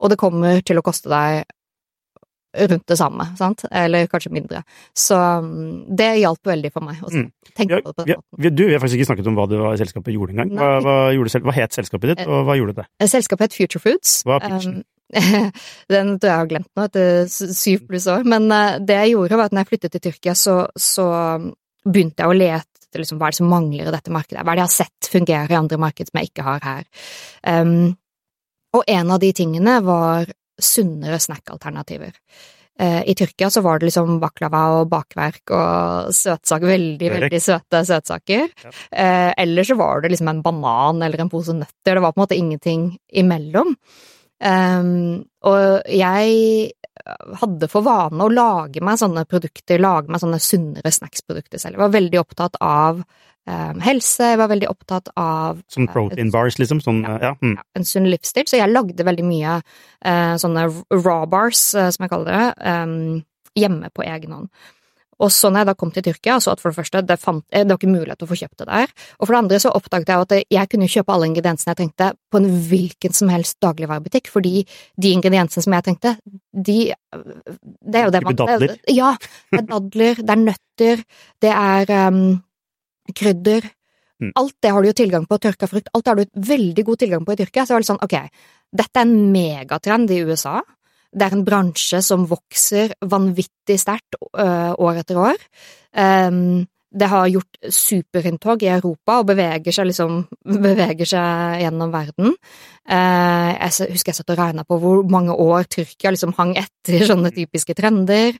Og 0.00 0.10
det 0.10 0.18
kommer 0.18 0.62
til 0.64 0.76
å 0.78 0.82
koste 0.82 1.08
deg 1.08 1.44
rundt 2.68 2.84
det 2.86 2.98
samme, 2.98 3.24
sant, 3.38 3.62
eller 3.72 4.06
kanskje 4.12 4.30
mindre. 4.32 4.62
Så 4.94 5.16
mm, 5.16 5.86
det 5.96 6.08
hjalp 6.20 6.42
veldig 6.44 6.70
for 6.74 6.80
meg 6.84 6.96
å 7.00 7.08
Mm. 7.10 7.30
tenke 7.56 7.80
på 7.80 7.88
det 7.88 7.96
på 7.96 8.04
den 8.04 8.16
måten. 8.16 8.38
vi, 8.38 8.50
du, 8.50 8.66
vi 8.66 8.72
har 8.74 8.80
faktisk 8.80 8.98
ikke 9.00 9.08
snakket 9.16 9.26
om 9.30 9.36
hva 9.36 9.46
det 9.48 9.58
var 9.58 9.76
selskapet 9.80 10.12
gjorde 10.12 10.34
engang. 10.36 10.50
Hva, 10.52 10.80
hva, 10.82 11.40
hva 11.46 11.52
het 11.56 11.72
selskapet 11.72 12.16
ditt, 12.16 12.26
og 12.26 12.44
hva 12.44 12.56
gjorde 12.58 12.74
det? 12.82 12.86
Selskapet 13.08 13.40
het 13.48 13.54
Future 13.56 13.80
Foods. 13.80 14.22
Hva 14.24 14.36
er 14.36 14.48
pitchen? 14.50 14.84
Um, 15.12 15.48
den 15.94 16.12
tror 16.18 16.30
jeg 16.30 16.40
har 16.42 16.50
glemt 16.50 16.70
nå, 16.76 16.86
etter 16.88 17.24
syv 17.30 17.86
pluss 17.88 18.08
år. 18.10 18.26
Men 18.28 18.50
eh, 18.52 18.78
det 18.82 19.00
jeg 19.00 19.14
gjorde, 19.14 19.38
var 19.38 19.50
at 19.50 19.56
når 19.56 19.64
jeg 19.64 19.72
flyttet 19.72 19.96
til 19.96 20.04
Tyrkia, 20.08 20.36
så, 20.38 20.56
så 20.76 21.08
begynte 21.84 22.24
jeg 22.24 22.30
å 22.32 22.38
lete 22.38 23.00
liksom, 23.00 23.18
hva 23.20 23.28
er 23.28 23.34
det 23.34 23.40
som 23.40 23.50
mangler 23.52 23.88
i 23.88 23.96
dette 23.96 24.14
markedet. 24.14 24.44
Hva 24.44 24.54
er 24.54 24.60
det 24.60 24.64
jeg 24.64 24.70
har 24.70 24.78
sett 24.78 25.10
fungere 25.12 25.54
i 25.54 25.58
andre 25.58 25.80
marked 25.80 26.08
som 26.10 26.20
jeg 26.20 26.32
ikke 26.32 26.46
har 26.46 26.64
her. 26.66 26.88
Um, 27.48 27.92
og 28.72 28.88
en 28.88 29.12
av 29.12 29.20
de 29.20 29.32
tingene 29.36 29.76
var 29.84 30.30
sunnere 30.62 31.18
snackalternativer. 31.20 32.16
Eh, 32.80 33.02
I 33.10 33.14
Tyrkia 33.14 33.50
så 33.50 33.60
var 33.60 33.78
det 33.78 33.90
liksom 33.90 34.16
baklava 34.20 34.62
og 34.78 34.88
bakverk 34.90 35.52
og 35.52 36.14
søtsaker, 36.16 36.70
veldig, 36.70 37.10
veldig 37.18 37.40
søte 37.42 37.82
søtsaker. 37.88 38.48
Ja. 38.64 38.72
Eh, 38.90 39.28
eller 39.44 39.68
så 39.68 39.76
var 39.78 40.00
det 40.00 40.14
liksom 40.14 40.30
en 40.32 40.42
banan 40.44 41.04
eller 41.04 41.20
en 41.20 41.30
pose 41.32 41.54
nøtter, 41.56 41.94
det 41.94 42.02
var 42.02 42.14
på 42.14 42.20
en 42.20 42.24
måte 42.24 42.38
ingenting 42.38 42.88
imellom. 43.12 43.76
Um, 44.42 45.22
og 45.46 45.90
jeg 45.90 46.72
hadde 47.40 47.68
for 47.70 47.84
vane 47.86 48.24
å 48.24 48.30
lage 48.32 48.82
meg 48.84 49.00
sånne 49.00 49.24
produkter, 49.28 49.80
lage 49.82 50.12
meg 50.12 50.22
sånne 50.22 50.40
sunnere 50.42 50.92
snacksprodukter 50.94 51.60
selv. 51.60 51.76
Jeg 51.76 51.82
var 51.82 51.94
veldig 51.94 52.20
opptatt 52.20 52.58
av 52.62 53.00
um, 53.02 53.80
helse, 53.82 54.32
jeg 54.32 54.40
var 54.40 54.50
veldig 54.52 54.68
opptatt 54.70 55.10
av 55.18 55.62
Sånn 55.72 55.88
eh, 55.88 55.94
protein 55.94 56.30
bars, 56.34 56.58
liksom? 56.62 56.82
Sånn, 56.84 57.02
Ja. 57.06 57.16
ja. 57.30 57.32
Mm. 57.42 57.56
ja, 57.58 57.66
en 57.78 57.88
sunn 57.88 58.10
livsstil, 58.10 58.46
så 58.50 58.60
jeg 58.60 58.72
lagde 58.72 59.08
veldig 59.08 59.26
mye 59.26 59.58
uh, 59.62 60.34
sånne 60.42 60.68
raw 61.00 61.26
bars, 61.30 61.64
uh, 61.78 61.88
som 61.94 62.06
jeg 62.06 62.14
kaller 62.14 62.38
det, 62.38 62.70
um, 62.70 63.24
hjemme 63.58 63.90
på 63.94 64.06
egen 64.06 64.38
hånd. 64.38 64.52
Og 65.20 65.30
så 65.32 65.50
når 65.52 65.62
jeg 65.62 65.68
da 65.68 65.74
kom 65.78 65.90
til 65.94 66.04
Tyrkia, 66.06 66.38
så 66.40 66.54
at 66.54 66.62
for 66.62 66.72
det 66.72 66.78
første, 66.78 67.02
det, 67.06 67.18
fant, 67.20 67.44
eh, 67.52 67.64
det 67.66 67.74
var 67.74 67.80
ikke 67.80 67.92
mulighet 67.92 68.20
til 68.22 68.28
å 68.28 68.30
få 68.30 68.38
kjøpt 68.40 68.62
det 68.62 68.68
der, 68.70 68.94
og 69.18 69.26
for 69.26 69.34
det 69.34 69.40
andre 69.42 69.60
så 69.62 69.74
oppdaget 69.76 70.12
jeg 70.12 70.26
at 70.26 70.54
jeg 70.56 70.70
kunne 70.72 70.88
kjøpe 70.94 71.14
alle 71.14 71.28
ingrediensene 71.30 71.72
jeg 71.72 71.80
trengte 71.82 72.08
på 72.32 72.40
en 72.40 72.48
hvilken 72.70 73.18
som 73.18 73.32
helst 73.32 73.58
dagligvarebutikk, 73.64 74.30
fordi 74.32 74.64
de 74.96 75.12
ingrediensene 75.12 75.66
som 75.66 75.76
jeg 75.76 75.88
trengte, 75.88 76.16
de 76.52 76.78
Det 77.12 77.98
er 77.98 78.06
jo 78.06 78.14
det 78.14 78.22
man 78.24 78.36
dadler? 78.36 78.74
Ja, 78.88 79.12
det 79.52 79.60
er 79.60 79.68
dadler, 79.68 80.18
det 80.22 80.32
er 80.32 80.42
nøtter, 80.42 81.04
det 81.44 81.52
er 81.52 81.92
um, 82.08 82.42
krydder. 83.12 83.66
Mm. 84.22 84.30
Alt 84.38 84.54
det 84.62 84.70
har 84.72 84.82
du 84.82 84.88
jo 84.88 84.96
tilgang 84.96 85.26
på, 85.28 85.38
tørka 85.42 85.68
frukt, 85.68 85.90
alt 85.92 86.04
det 86.04 86.12
har 86.12 86.20
du 86.20 86.48
veldig 86.52 86.84
god 86.86 87.02
tilgang 87.02 87.26
på 87.26 87.34
i 87.34 87.40
Tyrkia. 87.40 87.66
Så 87.66 87.72
jeg 87.72 87.76
var 87.76 87.84
litt 87.84 87.90
sånn, 87.90 88.04
ok, 88.06 88.16
dette 88.82 89.02
er 89.02 89.08
en 89.08 89.32
megatrend 89.34 90.14
i 90.14 90.22
USA. 90.24 90.60
Det 91.12 91.26
er 91.26 91.36
en 91.36 91.44
bransje 91.44 92.00
som 92.04 92.26
vokser 92.30 92.94
vanvittig 93.04 93.78
sterkt 93.80 94.16
år 94.32 95.00
etter 95.02 95.18
år. 95.20 95.42
Um, 95.92 96.62
det 96.92 97.08
har 97.08 97.28
gjort 97.30 97.58
superinntog 97.72 98.62
i 98.64 98.70
Europa 98.72 99.18
og 99.20 99.28
beveger 99.30 99.74
seg 99.74 99.88
liksom 99.88 100.18
beveger 100.64 101.08
seg 101.08 101.62
gjennom 101.64 101.92
verden. 101.92 102.34
Eh, 102.84 103.50
jeg 103.56 103.92
husker 103.94 104.12
jeg 104.12 104.18
satt 104.18 104.32
og 104.34 104.40
regna 104.40 104.64
på 104.68 104.78
hvor 104.82 105.00
mange 105.08 105.32
år 105.32 105.68
Tyrkia 105.72 106.12
liksom 106.12 106.34
hang 106.36 106.54
etter 106.60 107.06
sånne 107.08 107.32
typiske 107.34 107.76
trender. 107.78 108.36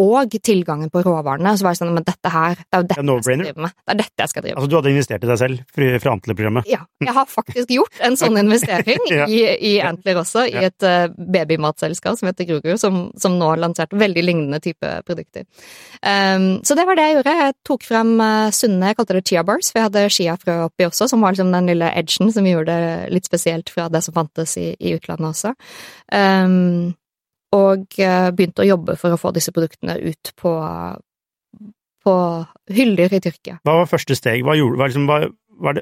Og 0.00 0.32
tilgangen 0.42 0.90
på 0.90 1.02
råvarene. 1.06 1.52
Så 1.58 1.62
var 1.66 1.74
det 1.76 1.78
sånn, 1.80 1.92
men 1.94 2.04
dette 2.06 2.30
her, 2.32 2.56
det 2.58 2.74
er 2.74 2.82
jo 2.82 2.88
dette 2.88 3.04
jeg 3.04 3.22
skal 3.24 3.42
drive 3.44 3.62
med. 3.62 3.74
Det 3.84 3.92
er 3.94 3.98
dette 4.00 4.24
jeg 4.24 4.32
skal 4.32 4.42
drive 4.42 4.54
med. 4.54 4.58
Altså, 4.62 4.70
du 4.72 4.76
hadde 4.80 4.90
investert 4.94 5.24
i 5.24 5.30
deg 5.30 5.38
selv 5.38 6.00
fra- 6.02 6.14
Antler-programmet? 6.14 6.66
Ja, 6.70 6.80
jeg 7.02 7.14
har 7.14 7.26
faktisk 7.30 7.70
gjort 7.74 8.00
en 8.06 8.16
sånn 8.18 8.38
investering 8.40 9.04
Ja. 9.14 9.26
i, 9.30 9.38
i 9.70 9.72
Antler 9.84 10.18
også, 10.22 10.44
i 10.50 10.56
et 10.66 10.86
uh, 10.86 11.06
babymatselskap 11.14 12.18
som 12.18 12.28
heter 12.30 12.48
Grugru, 12.48 12.74
som, 12.80 12.98
som 13.20 13.36
nå 13.38 13.48
har 13.52 13.62
lansert 13.62 13.94
veldig 13.94 14.24
lignende 14.26 14.60
type 14.64 14.90
produkter. 15.06 15.46
Um, 16.02 16.60
så 16.66 16.74
det 16.78 16.86
var 16.88 16.98
det 16.98 17.06
jeg 17.08 17.16
gjorde. 17.18 17.36
Jeg 17.44 17.56
tok 17.70 17.86
frem 17.86 18.12
uh, 18.22 18.50
sunne, 18.54 18.90
jeg 18.90 18.98
kalte 18.98 19.18
det 19.18 19.24
chia 19.30 19.44
bars, 19.46 19.70
for 19.70 19.80
jeg 19.82 19.88
hadde 19.90 20.04
chiafrø 20.18 20.58
oppi 20.68 20.88
også, 20.88 21.08
som 21.10 21.22
var 21.24 21.34
liksom 21.36 21.54
den 21.54 21.70
lille 21.70 21.92
edgen 21.98 22.32
som 22.34 22.46
gjorde 22.50 22.74
det 22.74 23.12
litt 23.14 23.26
spesielt 23.30 23.70
fra 23.74 23.86
det 23.92 24.02
som 24.06 24.14
fantes 24.16 24.56
i, 24.60 24.70
i 24.78 24.94
utlandet 24.98 25.30
også. 25.34 25.54
Um, 26.14 26.94
og 27.54 27.98
uh, 28.02 28.28
begynte 28.34 28.64
å 28.64 28.68
jobbe 28.68 28.98
for 29.00 29.14
å 29.14 29.20
få 29.20 29.32
disse 29.36 29.54
produktene 29.54 29.96
ut 30.02 30.32
på, 30.40 30.52
på 32.04 32.14
hyller 32.74 33.14
i 33.14 33.22
Tyrkia. 33.24 33.60
Hva 33.66 33.80
var 33.80 33.90
første 33.90 34.16
steg? 34.18 34.44
Hva, 34.46 34.56
gjorde, 34.58 34.80
hva, 34.80 34.90
liksom, 34.90 35.06
hva, 35.10 35.20
hva 35.62 35.76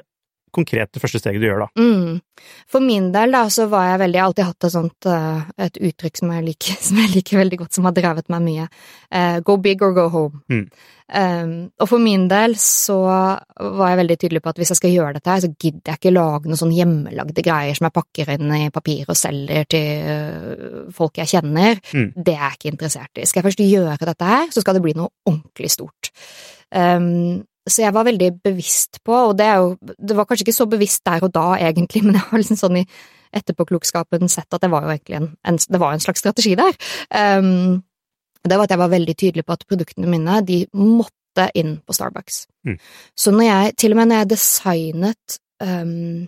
er 0.61 0.87
det 0.93 1.01
første 1.01 1.21
steget 1.21 1.41
du 1.41 1.47
gjør 1.47 1.65
da? 1.65 1.67
Mm. 1.79 2.21
For 2.69 2.83
min 2.83 3.11
del, 3.13 3.33
da, 3.33 3.43
så 3.53 3.67
var 3.71 3.87
jeg 3.91 4.01
veldig 4.01 4.17
Jeg 4.17 4.23
har 4.23 4.31
alltid 4.31 4.49
hatt 4.49 4.67
et 4.67 4.73
sånt 4.73 5.07
eh, 5.09 5.45
et 5.67 5.79
uttrykk 5.89 6.19
som 6.19 6.33
jeg 6.33 6.45
liker, 6.47 6.79
som 6.87 6.99
jeg 7.01 7.13
liker 7.15 7.41
veldig 7.41 7.61
godt, 7.63 7.77
som 7.77 7.87
har 7.89 7.95
drevet 7.97 8.29
meg 8.33 8.43
mye. 8.47 8.67
Uh, 9.13 9.39
go 9.45 9.57
big 9.61 9.81
or 9.85 9.95
go 9.95 10.09
home. 10.13 10.43
Mm. 10.51 10.67
Um, 11.13 11.51
og 11.83 11.89
for 11.91 12.01
min 12.01 12.23
del 12.31 12.55
så 12.57 12.95
var 13.03 13.91
jeg 13.91 13.99
veldig 13.99 14.17
tydelig 14.21 14.41
på 14.41 14.49
at 14.53 14.59
hvis 14.61 14.71
jeg 14.73 14.79
skal 14.79 14.93
gjøre 14.95 15.17
dette 15.17 15.29
her, 15.29 15.43
så 15.43 15.51
gidder 15.51 15.91
jeg 15.91 15.99
ikke 15.99 16.13
lage 16.15 16.49
noen 16.49 16.61
sånn 16.61 16.73
hjemmelagde 16.73 17.45
greier 17.45 17.77
som 17.77 17.89
jeg 17.89 17.95
pakker 17.97 18.31
inn 18.33 18.53
i 18.55 18.71
papir 18.73 19.09
og 19.11 19.19
selger 19.19 19.67
til 19.69 20.09
øh, 20.15 20.91
folk 20.95 21.21
jeg 21.21 21.33
kjenner. 21.35 21.77
Mm. 21.91 22.09
Det 22.15 22.33
er 22.33 22.45
jeg 22.47 22.59
ikke 22.59 22.71
interessert 22.73 23.21
i. 23.21 23.27
Skal 23.29 23.43
jeg 23.43 23.49
først 23.51 23.65
gjøre 23.67 24.09
dette 24.09 24.31
her, 24.31 24.49
så 24.55 24.63
skal 24.63 24.79
det 24.79 24.85
bli 24.85 24.95
noe 24.97 25.11
ordentlig 25.29 25.73
stort. 25.75 26.13
Um, 26.73 27.43
så 27.69 27.85
jeg 27.85 27.95
var 27.95 28.07
veldig 28.07 28.29
bevisst 28.43 28.99
på, 29.05 29.13
og 29.29 29.37
det 29.39 29.47
jo 29.47 29.77
Det 29.83 30.15
var 30.17 30.25
kanskje 30.27 30.43
ikke 30.43 30.55
så 30.59 30.65
bevisst 30.69 31.05
der 31.05 31.23
og 31.23 31.33
da, 31.33 31.53
egentlig, 31.55 32.03
men 32.05 32.17
jeg 32.19 32.27
har 32.29 32.41
liksom 32.41 32.59
sånn 32.59 32.81
i 32.83 32.85
etterpåklokskapen 33.33 34.29
sett 34.29 34.53
at 34.53 34.61
det 34.61 34.69
var 34.69 34.85
jo 34.85 34.93
egentlig 34.93 35.17
en, 35.17 35.31
en, 35.47 35.57
det 35.57 35.79
var 35.81 35.93
en 35.93 36.03
slags 36.03 36.21
strategi 36.21 36.53
der. 36.59 36.75
Um, 37.09 37.81
det 38.43 38.57
var 38.57 38.67
at 38.67 38.73
jeg 38.75 38.81
var 38.83 38.91
veldig 38.91 39.15
tydelig 39.17 39.45
på 39.47 39.55
at 39.55 39.65
produktene 39.65 40.11
mine, 40.11 40.41
de 40.45 40.59
måtte 40.75 41.47
inn 41.57 41.79
på 41.81 41.95
Starbucks. 41.97 42.43
Mm. 42.67 42.77
Så 43.17 43.33
når 43.33 43.47
jeg, 43.47 43.73
til 43.81 43.95
og 43.95 43.97
med 43.97 44.11
når 44.11 44.21
jeg 44.21 44.29
designet 44.35 45.39
um, 45.63 46.27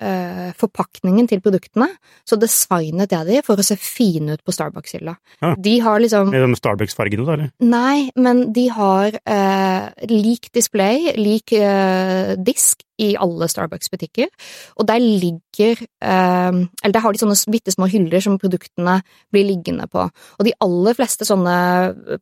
eh, 0.00 0.50
forpakningen 0.58 1.28
til 1.30 1.42
produktene, 1.44 1.88
så 2.26 2.38
designet 2.40 3.12
jeg 3.14 3.28
de 3.28 3.42
for 3.46 3.58
å 3.58 3.66
se 3.66 3.76
fine 3.80 4.36
ut 4.36 4.44
på 4.44 4.54
Starbucks-hylla. 4.54 5.14
Ja. 5.42 5.54
De 5.58 5.78
har 5.84 6.02
liksom 6.02 6.34
Er 6.34 6.46
de 6.46 6.58
Starbucks-fargene, 6.58 7.26
da, 7.26 7.38
eller? 7.38 7.54
Nei, 7.60 8.10
men 8.16 8.48
de 8.56 8.68
har 8.74 9.18
eh, 9.18 9.88
lik 10.10 10.52
display, 10.54 11.12
lik 11.18 11.54
eh, 11.56 12.36
disk 12.38 12.84
i 12.98 13.12
alle 13.20 13.46
Starbucks-butikker, 13.50 14.30
og 14.76 14.88
der 14.88 14.98
ligger 14.98 15.78
eh, 15.78 16.52
Eller 16.82 16.94
der 16.94 17.04
har 17.04 17.14
de 17.14 17.20
sånne 17.22 17.52
bitte 17.52 17.74
små 17.74 17.86
hyller 17.90 18.22
som 18.24 18.38
produktene 18.42 19.00
blir 19.32 19.46
liggende 19.46 19.86
på. 19.90 20.08
Og 20.38 20.46
de 20.46 20.54
aller 20.64 20.96
fleste 20.98 21.26
sånne 21.28 21.58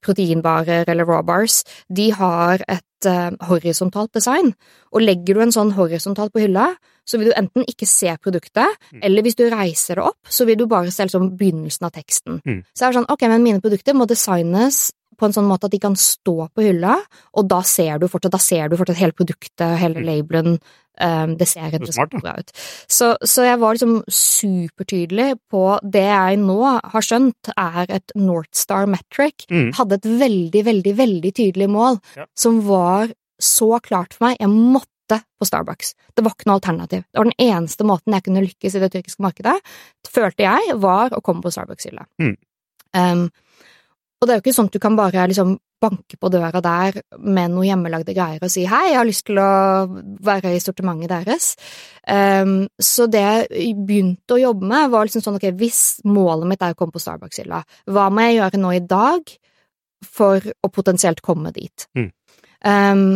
proteinbarer 0.04 0.88
eller 0.88 1.08
raw 1.08 1.22
bars, 1.26 1.62
de 1.88 2.10
har 2.12 2.64
et 2.68 3.08
eh, 3.08 3.30
horisontalt 3.48 4.12
design. 4.16 4.52
Og 4.92 5.04
legger 5.04 5.36
du 5.36 5.46
en 5.46 5.54
sånn 5.54 5.74
horisontalt 5.78 6.34
på 6.34 6.44
hylla, 6.44 6.74
så 7.06 7.18
vil 7.18 7.30
du 7.30 7.34
enten 7.38 7.64
ikke 7.70 7.86
se 7.88 8.12
produktet, 8.22 8.66
Mm. 8.92 9.00
eller 9.02 9.22
hvis 9.22 9.36
du 9.36 9.44
reiser 9.50 9.94
det 9.96 10.04
opp, 10.04 10.18
så 10.28 10.44
vil 10.46 10.56
du 10.58 10.66
bare 10.66 10.90
se 10.90 11.04
liksom 11.06 11.36
begynnelsen 11.38 11.86
av 11.86 11.92
teksten. 11.92 12.40
Mm. 12.44 12.64
Så 12.74 12.82
er 12.86 12.92
det 12.92 12.98
sånn, 13.00 13.10
ok, 13.10 13.22
men 13.28 13.42
mine 13.42 13.60
produkter 13.60 13.94
må 13.94 14.06
designes 14.06 14.92
på 15.16 15.24
en 15.24 15.32
sånn 15.32 15.46
måte 15.48 15.64
at 15.64 15.70
de 15.72 15.78
kan 15.80 15.94
stå 15.96 16.50
på 16.52 16.60
hylla, 16.66 16.98
og 17.34 17.48
da 17.48 17.62
ser 17.62 17.98
du 17.98 18.06
fortsatt, 18.06 18.32
da 18.32 18.38
ser 18.38 18.68
du 18.68 18.76
fortsatt 18.76 18.96
hele 19.00 19.12
produktet, 19.16 19.78
hele 19.78 19.94
Mm. 20.02 20.04
labelen, 20.04 20.58
um, 21.00 21.36
det 21.36 21.48
ser 21.48 21.62
rett 21.62 21.74
og 21.74 21.80
interessant 21.80 22.10
da. 22.12 22.18
bra 22.20 22.34
ut. 22.38 22.52
Så, 22.88 23.16
så 23.24 23.44
jeg 23.44 23.58
var 23.58 23.74
liksom 23.74 24.02
supertydelig 24.10 25.38
på 25.52 25.62
det 25.82 26.04
jeg 26.06 26.38
nå 26.42 26.58
har 26.92 27.04
skjønt 27.04 27.50
er 27.56 27.86
et 27.98 28.12
Northstar 28.16 28.86
metric. 28.90 29.46
Mm. 29.50 29.72
Hadde 29.78 29.98
et 30.00 30.08
veldig, 30.22 30.64
veldig, 30.64 30.94
veldig 31.00 31.32
tydelig 31.36 31.68
mål 31.70 32.00
Ja. 32.16 32.26
som 32.36 32.60
var 32.66 33.08
så 33.40 33.80
klart 33.80 34.14
for 34.14 34.26
meg. 34.28 34.38
Jeg 34.40 34.48
måtte 34.48 34.86
på 35.14 35.46
Starbucks. 35.46 35.94
Det 36.14 36.24
var 36.24 36.34
ikke 36.34 36.48
noe 36.50 36.58
alternativ. 36.58 37.04
Det 37.06 37.20
var 37.20 37.28
den 37.28 37.46
eneste 37.46 37.86
måten 37.86 38.16
jeg 38.16 38.26
kunne 38.26 38.44
lykkes 38.44 38.76
i 38.76 38.82
det 38.82 38.90
tyrkiske 38.94 39.22
markedet, 39.24 39.54
følte 40.10 40.46
jeg, 40.46 40.78
var 40.82 41.14
å 41.14 41.22
komme 41.24 41.44
på 41.44 41.52
Starbucks-hylla. 41.54 42.06
Mm. 42.22 42.34
Um, 42.96 43.28
og 44.16 44.26
det 44.26 44.32
er 44.32 44.38
jo 44.38 44.44
ikke 44.46 44.56
sånn 44.56 44.70
at 44.70 44.76
du 44.76 44.82
kan 44.82 44.96
bare 44.98 45.28
liksom 45.28 45.56
banke 45.82 46.16
på 46.16 46.30
døra 46.32 46.62
der 46.64 47.02
med 47.20 47.52
noe 47.52 47.66
hjemmelagde 47.66 48.14
greier 48.16 48.40
og 48.40 48.52
si 48.52 48.62
hei, 48.68 48.86
jeg 48.90 48.96
har 48.96 49.08
lyst 49.08 49.26
til 49.28 49.40
å 49.42 49.50
være 50.24 50.54
i 50.56 50.62
sortimentet 50.62 51.12
deres. 51.12 51.50
Um, 52.08 52.64
så 52.80 53.08
det 53.12 53.24
jeg 53.26 53.74
begynte 53.76 54.38
å 54.38 54.40
jobbe 54.40 54.70
med, 54.70 54.88
var 54.94 55.06
liksom 55.06 55.24
sånn 55.24 55.36
ok, 55.36 55.50
hvis 55.60 55.82
målet 56.08 56.48
mitt 56.48 56.64
er 56.64 56.72
å 56.72 56.78
komme 56.78 56.96
på 56.96 57.02
Starbucks-hylla, 57.04 57.60
hva 57.92 58.08
må 58.08 58.24
jeg 58.24 58.38
gjøre 58.38 58.62
nå 58.62 58.72
i 58.72 58.82
dag 58.88 59.36
for 60.06 60.40
å 60.40 60.72
potensielt 60.72 61.20
komme 61.24 61.52
dit? 61.56 61.88
Mm. 61.98 62.10
Um, 62.66 63.06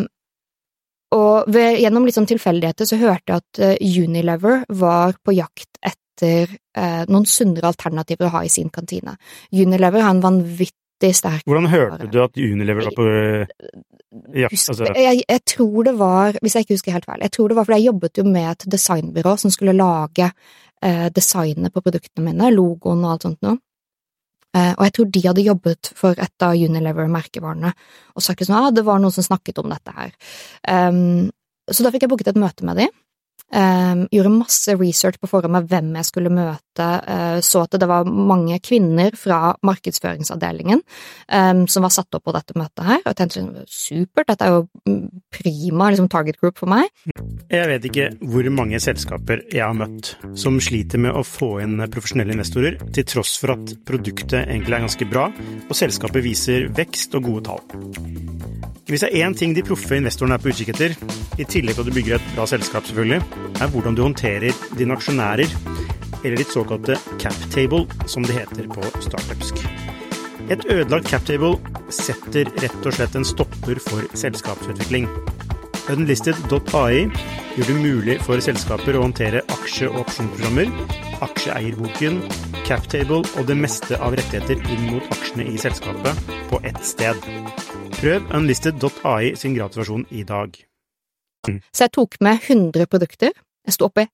og 1.17 1.51
ved, 1.51 1.81
gjennom 1.83 2.07
litt 2.07 2.17
sånn 2.17 2.29
tilfeldigheter 2.31 2.87
så 2.87 2.99
hørte 3.01 3.35
jeg 3.35 3.43
at 3.43 3.63
eh, 3.67 4.03
Unilever 4.03 4.63
var 4.79 5.17
på 5.25 5.35
jakt 5.35 5.81
etter 5.83 6.53
eh, 6.77 7.03
noen 7.11 7.27
sunnere 7.27 7.71
alternativer 7.73 8.29
å 8.29 8.35
ha 8.37 8.45
i 8.47 8.53
sin 8.53 8.71
kantine. 8.71 9.17
Unilever 9.51 10.05
har 10.05 10.15
en 10.15 10.23
vanvittig 10.23 11.15
sterk 11.17 11.47
Hvordan 11.49 11.71
hørte 11.73 12.11
du 12.13 12.21
at 12.23 12.39
Unilever 12.39 12.91
var 12.91 12.97
på 12.99 13.09
jakt? 13.09 14.55
Husk, 14.55 14.73
Altså, 14.75 14.93
jeg, 14.95 15.23
jeg 15.27 15.45
tror 15.47 15.87
det 15.87 15.97
var, 15.99 16.39
hvis 16.43 16.57
jeg 16.57 16.67
ikke 16.67 16.79
husker 16.79 16.99
helt 16.99 17.09
feil, 17.11 17.25
jeg 17.27 17.35
tror 17.35 17.51
det 17.51 17.59
var 17.59 17.67
fordi 17.67 17.81
jeg 17.81 17.91
jobbet 17.91 18.21
jo 18.23 18.27
med 18.27 18.49
et 18.53 18.69
designbyrå 18.77 19.35
som 19.41 19.55
skulle 19.55 19.75
lage 19.79 20.31
eh, 20.31 21.09
designet 21.15 21.75
på 21.75 21.83
produktene 21.83 22.31
mine, 22.31 22.55
logoen 22.55 23.03
og 23.03 23.17
alt 23.17 23.27
sånt 23.27 23.43
noe. 23.47 23.59
Eh, 24.57 24.73
og 24.75 24.83
jeg 24.87 24.95
tror 24.97 25.11
de 25.15 25.23
hadde 25.29 25.45
jobbet 25.47 25.93
for 25.99 26.19
et 26.19 26.43
av 26.47 26.57
Unilever-merkevarene 26.59 27.71
og 27.71 28.25
sagt 28.25 28.43
liksom 28.43 28.57
ah, 28.59 28.71
det 28.75 28.83
var 28.87 28.99
noen 29.03 29.15
som 29.15 29.27
snakket 29.27 29.61
om 29.63 29.71
dette 29.71 29.95
her. 29.95 30.11
Um, 30.67 31.29
så 31.71 31.87
da 31.87 31.93
fikk 31.95 32.07
jeg 32.07 32.11
booket 32.11 32.33
et 32.33 32.41
møte 32.41 32.67
med 32.67 32.83
dem. 32.83 32.95
Um, 33.51 34.05
gjorde 34.15 34.31
masse 34.31 34.75
research 34.79 35.19
på 35.19 35.27
forhånd 35.27 35.51
med 35.57 35.67
hvem 35.71 35.89
jeg 35.99 36.07
skulle 36.07 36.31
møte, 36.31 36.85
uh, 36.87 37.41
så 37.43 37.65
at 37.65 37.75
det 37.83 37.89
var 37.91 38.07
mange 38.07 38.61
kvinner 38.63 39.17
fra 39.19 39.57
markedsføringsavdelingen 39.67 40.79
um, 40.79 41.65
som 41.67 41.87
var 41.87 41.95
satt 41.95 42.15
opp 42.15 42.29
på 42.29 42.35
dette 42.37 42.55
møtet 42.55 42.87
her, 42.87 43.01
og 43.03 43.11
jeg 43.11 43.19
tenkte 43.19 43.41
sånn, 43.41 43.65
supert, 43.67 44.31
dette 44.31 44.47
er 44.47 44.55
jo 44.55 44.63
mm, 44.87 45.03
prima 45.35 45.91
liksom, 45.91 46.11
target 46.13 46.39
group 46.39 46.63
for 46.63 46.71
meg. 46.71 46.87
Jeg 47.51 47.67
vet 47.73 47.91
ikke 47.91 48.09
hvor 48.23 48.53
mange 48.55 48.79
selskaper 48.83 49.43
jeg 49.51 49.65
har 49.65 49.75
møtt 49.75 50.15
som 50.39 50.61
sliter 50.63 51.03
med 51.03 51.19
å 51.19 51.27
få 51.27 51.57
inn 51.65 51.83
profesjonelle 51.91 52.37
investorer, 52.39 52.79
til 52.95 53.09
tross 53.17 53.35
for 53.43 53.57
at 53.57 53.75
produktet 53.89 54.45
egentlig 54.45 54.79
er 54.79 54.87
ganske 54.87 55.11
bra, 55.11 55.27
og 55.67 55.77
selskapet 55.77 56.23
viser 56.23 56.71
vekst 56.79 57.19
og 57.19 57.27
gode 57.33 57.47
tall. 57.51 58.50
Hvis 58.91 59.05
det 59.05 59.13
er 59.15 59.29
én 59.29 59.35
ting 59.39 59.53
de 59.55 59.63
proffe 59.63 59.95
investorene 60.01 60.35
er 60.35 60.43
på 60.43 60.51
utkikk 60.51 60.73
etter, 60.73 60.97
i 61.39 61.45
tillegg 61.47 61.77
til 61.77 61.85
at 61.85 61.87
du 61.87 61.95
bygger 61.95 62.17
et 62.17 62.31
bra 62.35 62.47
selskap, 62.51 62.89
selvfølgelig, 62.89 63.21
er 63.63 63.71
hvordan 63.71 63.95
du 63.95 64.03
håndterer 64.03 64.65
dine 64.81 64.97
aksjonærer, 64.97 65.53
eller 66.25 66.41
ditt 66.41 66.51
såkalte 66.51 66.97
captable, 67.23 67.85
som 68.11 68.27
det 68.27 68.35
heter 68.41 68.67
på 68.73 68.83
startupsk. 69.07 69.63
Et 70.51 70.67
ødelagt 70.75 71.07
cap 71.07 71.23
table 71.23 71.55
setter 71.95 72.51
rett 72.59 72.83
og 72.83 72.97
slett 72.97 73.15
en 73.15 73.29
stopper 73.31 73.79
for 73.87 74.11
selskapsutvikling. 74.19 75.07
Unlisted.ai 75.91 77.07
gjør 77.55 77.71
det 77.71 77.79
mulig 77.79 78.21
for 78.27 78.43
selskaper 78.43 78.99
å 78.99 79.07
håndtere 79.07 79.47
aksje- 79.55 79.93
og 79.93 80.03
opsjonsprogrammer, 80.03 80.75
aksjeeierboken, 81.23 82.25
cap 82.67 82.91
table 82.91 83.23
og 83.23 83.47
det 83.47 83.59
meste 83.63 84.03
av 84.03 84.19
rettigheter 84.19 84.59
inn 84.67 84.89
mot 84.97 85.15
aksjene 85.15 85.47
i 85.47 85.59
selskapet 85.63 86.27
på 86.51 86.59
ett 86.67 86.83
sted. 86.83 87.31
Prøv 88.01 88.31
unlisted.ai 88.33 89.35
sin 89.37 89.53
gratisversjon 89.53 90.07
i 90.17 90.23
dag. 90.25 90.55
Så 91.45 91.83
jeg 91.85 91.93
tok 91.93 92.15
med 92.25 92.39
100 92.49 92.87
produkter. 92.89 93.35
Jeg 93.69 93.75
sto 93.77 93.91
oppe 93.91 94.07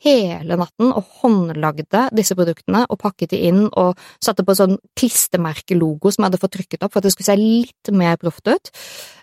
hele 0.00 0.56
natten 0.56 0.88
og 0.88 1.10
håndlagde 1.18 2.06
disse 2.16 2.32
produktene 2.38 2.86
og 2.88 2.98
pakket 3.02 3.34
de 3.34 3.42
inn 3.50 3.66
og 3.66 4.00
satte 4.16 4.46
på 4.48 4.54
sånn 4.56 4.78
klistremerkelogo 4.96 6.08
som 6.08 6.24
jeg 6.24 6.30
hadde 6.30 6.40
fått 6.40 6.54
trykket 6.56 6.86
opp 6.86 6.94
for 6.94 7.02
at 7.02 7.10
det 7.10 7.12
skulle 7.12 7.28
se 7.28 7.36
litt 7.36 7.92
mer 7.92 8.16
proft 8.22 8.48
ut. 8.48 8.72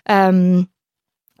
Um, 0.06 0.68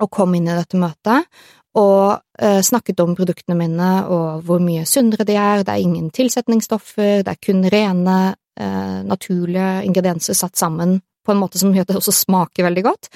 og 0.02 0.10
kom 0.18 0.34
inn 0.34 0.50
i 0.50 0.58
dette 0.58 0.82
møtet 0.82 1.30
og 1.78 2.18
uh, 2.18 2.60
snakket 2.66 3.04
om 3.06 3.14
produktene 3.14 3.60
mine 3.62 3.92
og 4.10 4.42
hvor 4.42 4.58
mye 4.58 4.82
sunnere 4.90 5.28
de 5.30 5.38
er. 5.38 5.62
Det 5.62 5.70
er 5.70 5.86
ingen 5.86 6.10
tilsetningsstoffer, 6.10 7.22
det 7.22 7.30
er 7.30 7.42
kun 7.46 7.62
rene, 7.62 8.20
uh, 8.58 9.00
naturlige 9.06 9.70
ingredienser 9.86 10.34
satt 10.34 10.58
sammen 10.58 10.98
på 11.24 11.34
en 11.34 11.40
måte 11.40 11.60
som 11.60 11.72
gjør 11.74 11.86
at 11.86 11.92
det 11.92 11.98
også 12.00 12.14
smaker 12.22 12.66
veldig 12.68 12.84
godt. 12.86 13.10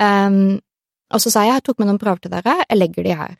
Um, 0.00 0.58
og 1.12 1.20
så 1.22 1.32
sa 1.32 1.44
jeg 1.46 1.58
jeg 1.58 1.66
tok 1.68 1.80
med 1.80 1.90
noen 1.90 2.00
prøver 2.00 2.24
til 2.24 2.32
dere, 2.32 2.58
jeg 2.64 2.80
legger 2.80 3.06
de 3.06 3.16
her. 3.18 3.38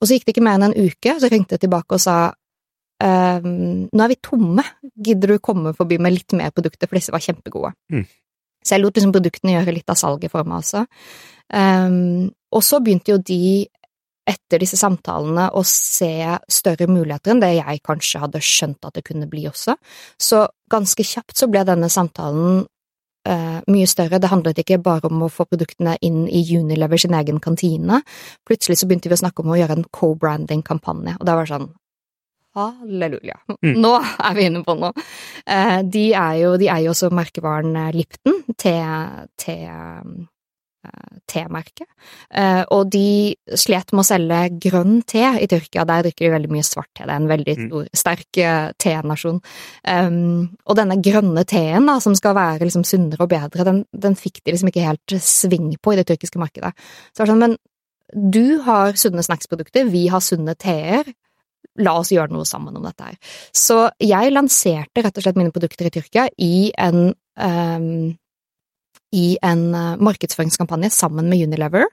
Og 0.00 0.08
så 0.08 0.16
gikk 0.16 0.26
det 0.26 0.34
ikke 0.34 0.44
mer 0.44 0.58
enn 0.58 0.70
en 0.70 0.78
uke, 0.78 1.16
så 1.20 1.30
ringte 1.30 1.56
jeg 1.56 1.64
tilbake 1.64 1.96
og 1.96 2.02
sa 2.02 2.16
um, 2.32 3.52
nå 3.88 4.04
er 4.04 4.12
vi 4.12 4.18
tomme, 4.24 4.64
gidder 5.08 5.34
du 5.34 5.44
komme 5.44 5.74
forbi 5.78 6.00
med 6.02 6.16
litt 6.16 6.34
mer 6.38 6.52
produkter, 6.54 6.90
for 6.90 6.98
disse 6.98 7.14
var 7.14 7.22
kjempegode. 7.24 7.72
Mm. 7.92 8.08
Så 8.62 8.76
jeg 8.76 8.82
lot 8.82 8.98
liksom 8.98 9.14
produktene 9.14 9.56
gjøre 9.56 9.74
litt 9.74 9.90
av 9.90 9.98
salget 9.98 10.32
for 10.32 10.46
meg 10.46 10.62
også. 10.62 10.84
Um, 11.52 12.28
og 12.52 12.64
så 12.64 12.82
begynte 12.82 13.14
jo 13.14 13.22
de 13.22 13.66
etter 14.28 14.62
disse 14.62 14.78
samtalene 14.78 15.48
å 15.58 15.64
se 15.66 16.12
større 16.50 16.86
muligheter 16.86 17.32
enn 17.32 17.40
det 17.42 17.56
jeg 17.56 17.82
kanskje 17.86 18.20
hadde 18.22 18.42
skjønt 18.44 18.86
at 18.86 18.98
det 18.98 19.04
kunne 19.06 19.26
bli 19.30 19.48
også. 19.50 19.74
Så 20.14 20.44
ganske 20.70 21.06
kjapt 21.06 21.34
så 21.38 21.48
ble 21.50 21.64
denne 21.66 21.90
samtalen 21.90 22.62
uh, 23.28 23.60
mye 23.72 23.90
større. 23.90 24.20
Det 24.22 24.30
handlet 24.32 24.62
ikke 24.62 24.80
bare 24.82 25.10
om 25.10 25.26
å 25.26 25.30
få 25.32 25.46
produktene 25.50 25.96
inn 26.04 26.24
i 26.28 26.42
Unilever 26.56 27.00
sin 27.00 27.14
egen 27.18 27.40
kantine. 27.42 28.02
Plutselig 28.48 28.80
så 28.80 28.88
begynte 28.88 29.12
vi 29.12 29.18
å 29.18 29.22
snakke 29.22 29.44
om 29.44 29.54
å 29.54 29.60
gjøre 29.60 29.78
en 29.78 29.86
co-branding-kampanje, 29.90 31.18
og 31.20 31.28
det 31.28 31.38
var 31.40 31.54
sånn 31.54 31.70
Halleluja. 32.52 33.38
Mm. 33.64 33.78
Nå 33.80 33.94
er 33.96 34.34
vi 34.36 34.42
inne 34.44 34.60
på 34.66 34.74
noe. 34.76 34.92
Uh, 35.48 35.78
de 35.88 36.10
er 36.12 36.34
jo, 36.42 36.50
de 36.60 36.68
er 36.68 36.82
jo 36.84 36.92
også 36.92 37.08
merkevaren 37.14 37.72
Lipton 37.96 38.42
til, 38.60 39.24
til 39.40 39.64
Eh, 39.64 40.31
temerke. 41.30 41.86
Eh, 42.34 42.62
og 42.74 42.90
de 42.92 43.34
slet 43.58 43.92
med 43.94 44.02
å 44.02 44.06
selge 44.06 44.40
grønn 44.66 45.00
te 45.08 45.24
i 45.38 45.48
Tyrkia, 45.50 45.84
der 45.88 46.06
drikker 46.06 46.26
de 46.26 46.32
veldig 46.34 46.52
mye 46.52 46.66
svart 46.66 46.90
te, 46.90 47.06
det 47.06 47.14
er 47.14 47.20
en 47.20 47.30
veldig 47.30 47.56
mm. 47.58 47.66
stor, 47.68 47.88
sterk 48.02 48.40
uh, 48.42 48.68
tenasjon. 48.82 49.40
Um, 49.86 50.48
og 50.66 50.78
denne 50.78 50.98
grønne 51.04 51.44
teen, 51.48 51.88
da, 51.88 51.98
som 52.02 52.16
skal 52.18 52.36
være 52.38 52.66
liksom 52.66 52.86
sunnere 52.88 53.22
og 53.24 53.32
bedre, 53.32 53.66
den, 53.68 53.82
den, 54.04 54.18
fikk 54.18 54.42
de 54.42 54.54
liksom 54.54 54.72
ikke 54.72 54.86
helt 54.86 55.16
sving 55.22 55.72
på 55.80 55.94
i 55.94 56.00
det 56.00 56.06
tyrkiske 56.10 56.40
markedet. 56.42 56.74
Så 57.12 57.22
det 57.22 57.26
er 57.26 57.32
sånn, 57.32 57.44
men 57.46 57.58
du 58.12 58.60
har 58.66 58.98
sunne 59.00 59.24
snacksprodukter, 59.24 59.88
vi 59.92 60.06
har 60.12 60.22
sunne 60.24 60.56
teer, 60.60 61.06
la 61.80 61.94
oss 62.00 62.10
gjøre 62.12 62.34
noe 62.34 62.44
sammen 62.48 62.76
om 62.76 62.84
dette 62.84 63.06
her. 63.06 63.36
Så 63.56 63.86
jeg 64.02 64.34
lanserte 64.34 65.04
rett 65.04 65.16
og 65.16 65.24
slett 65.24 65.38
mine 65.40 65.54
produkter 65.54 65.88
i 65.88 65.94
Tyrkia 65.94 66.26
i 66.42 66.68
en 66.76 67.14
um, 67.14 68.12
i 69.12 69.36
en 69.44 69.66
eh, 69.76 69.96
markedsføringskampanje 70.00 70.90
sammen 70.94 71.28
med 71.28 71.44
Unilever. 71.46 71.88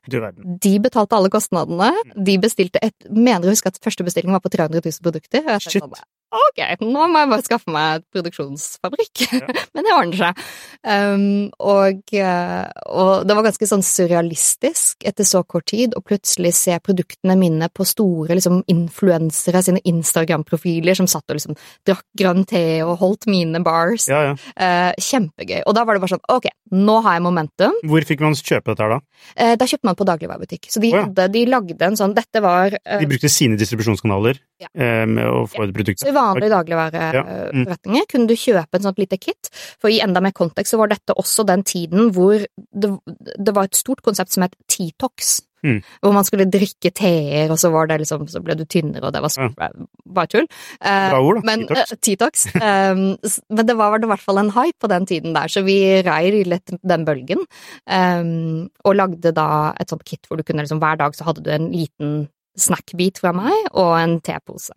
De 0.64 0.76
betalte 0.80 1.18
alle 1.18 1.32
kostnadene. 1.34 1.92
De 2.16 2.38
bestilte 2.42 2.82
et 2.84 2.96
Mener 3.10 3.48
å 3.48 3.54
huske 3.54 3.72
at 3.72 3.80
første 3.84 4.06
bestilling 4.08 4.32
var 4.36 4.44
på 4.44 4.52
300 4.54 4.82
000 4.86 5.04
produkter. 5.04 5.46
Shit. 5.64 5.84
Ok, 6.30 6.60
nå 6.86 7.06
må 7.10 7.24
jeg 7.24 7.30
bare 7.32 7.46
skaffe 7.46 7.72
meg 7.74 8.00
et 8.00 8.06
produksjonsfabrikk. 8.14 9.24
Ja. 9.34 9.48
Men 9.74 9.86
det 9.88 9.94
ordner 9.96 10.20
seg. 10.20 10.44
Um, 10.86 11.24
og, 11.58 12.04
eh, 12.14 12.66
og, 12.86 13.26
det 13.26 13.38
var 13.38 13.48
ganske 13.48 13.70
sånn 13.70 13.84
surrealistisk 13.86 15.08
etter 15.10 15.26
så 15.26 15.42
kort 15.50 15.66
tid 15.72 15.96
å 15.98 16.04
plutselig 16.06 16.54
se 16.60 16.78
produktene 16.86 17.34
mine 17.40 17.72
på 17.74 17.88
store 17.88 18.38
liksom 18.38 18.62
influensere 18.70 19.64
sine 19.66 19.82
Instagram-profiler 19.90 21.00
som 21.00 21.10
satt 21.10 21.34
og 21.34 21.40
liksom 21.40 21.58
drakk 21.88 22.06
grønn 22.20 22.46
te 22.50 22.64
og 22.86 23.00
holdt 23.02 23.30
mine 23.32 23.64
bars. 23.66 24.06
Ja, 24.12 24.22
ja. 24.30 24.38
Uh, 24.54 24.92
kjempegøy. 25.02 25.64
Og 25.66 25.74
da 25.78 25.86
var 25.88 25.98
det 25.98 26.06
bare 26.06 26.14
sånn 26.14 26.26
ok, 26.30 26.50
nå 26.78 27.00
har 27.08 27.18
jeg 27.18 27.26
momentum. 27.26 27.82
Hvor 27.90 28.06
fikk 28.06 28.22
man 28.22 28.38
kjøpe 28.38 28.76
dette 28.76 28.86
her 28.86 28.96
da? 29.00 29.02
Uh, 29.34 29.56
da 29.58 29.70
kjøpte 29.74 29.90
man 29.90 29.98
på 29.98 30.10
dagligvarebutikk. 30.12 30.70
Så 30.70 30.84
de, 30.84 30.94
oh, 30.94 31.08
hadde, 31.08 31.30
de 31.34 31.46
lagde 31.50 31.90
en 31.90 31.98
sånn 31.98 32.14
Dette 32.20 32.42
var 32.44 32.74
uh, 32.76 33.00
De 33.02 33.08
brukte 33.10 33.30
sine 33.32 33.58
distribusjonskanaler 33.58 34.38
med 34.78 35.24
å 35.24 35.46
få 35.48 35.64
et 35.64 35.72
produkt? 35.72 36.04
Vanlige 36.20 36.54
dagligvareforretninger, 36.54 38.00
ja. 38.00 38.06
mm. 38.06 38.12
kunne 38.14 38.30
du 38.30 38.38
kjøpe 38.38 38.80
en 38.80 38.88
sånt 38.88 39.02
lite 39.02 39.20
kit. 39.22 39.52
For 39.82 39.92
i 39.92 40.02
enda 40.06 40.24
mer 40.24 40.36
kontekst 40.36 40.76
så 40.76 40.82
var 40.82 40.94
dette 40.94 41.18
også 41.18 41.48
den 41.50 41.66
tiden 41.68 42.14
hvor 42.16 42.38
det, 42.40 42.96
det 43.38 43.56
var 43.56 43.70
et 43.70 43.80
stort 43.80 44.04
konsept 44.06 44.36
som 44.36 44.46
het 44.46 44.58
T-tox. 44.70 45.40
Mm. 45.64 45.82
Hvor 46.00 46.14
man 46.16 46.24
skulle 46.24 46.48
drikke 46.48 46.92
teer, 46.96 47.52
og 47.52 47.60
så, 47.60 47.72
var 47.74 47.90
det 47.90 48.00
liksom, 48.02 48.26
så 48.32 48.42
ble 48.44 48.56
du 48.56 48.64
tynnere, 48.70 49.04
og 49.08 49.14
det 49.16 49.22
var 49.26 49.34
så, 49.34 49.50
ja. 49.50 49.70
bare 50.08 50.32
tull. 50.32 50.48
Eh, 50.80 51.10
Bra 51.12 51.20
ord, 51.20 51.42
da. 51.42 51.46
Men, 51.50 51.66
T-tox. 52.00 52.48
Uh, 52.56 52.96
um, 52.96 53.04
men 53.58 53.68
det 53.68 53.78
var 53.80 54.00
i 54.00 54.12
hvert 54.14 54.24
fall 54.24 54.42
en 54.44 54.54
hype 54.56 54.80
på 54.80 54.92
den 54.92 55.08
tiden 55.10 55.36
der, 55.36 55.52
så 55.52 55.64
vi 55.68 55.80
rei 56.06 56.44
litt 56.48 56.76
den 56.80 57.06
bølgen. 57.08 57.44
Um, 57.86 58.70
og 58.86 59.00
lagde 59.00 59.36
da 59.36 59.50
et 59.80 59.92
sånt 59.92 60.06
kit 60.08 60.30
hvor 60.30 60.40
du 60.40 60.46
kunne 60.48 60.64
liksom 60.64 60.82
hver 60.82 61.00
dag 61.02 61.18
så 61.18 61.28
hadde 61.28 61.44
du 61.44 61.52
en 61.54 61.72
liten 61.74 62.20
snackbit 62.62 63.22
fra 63.22 63.34
meg 63.36 63.72
og 63.74 63.94
en 64.00 64.18
tepose. 64.26 64.76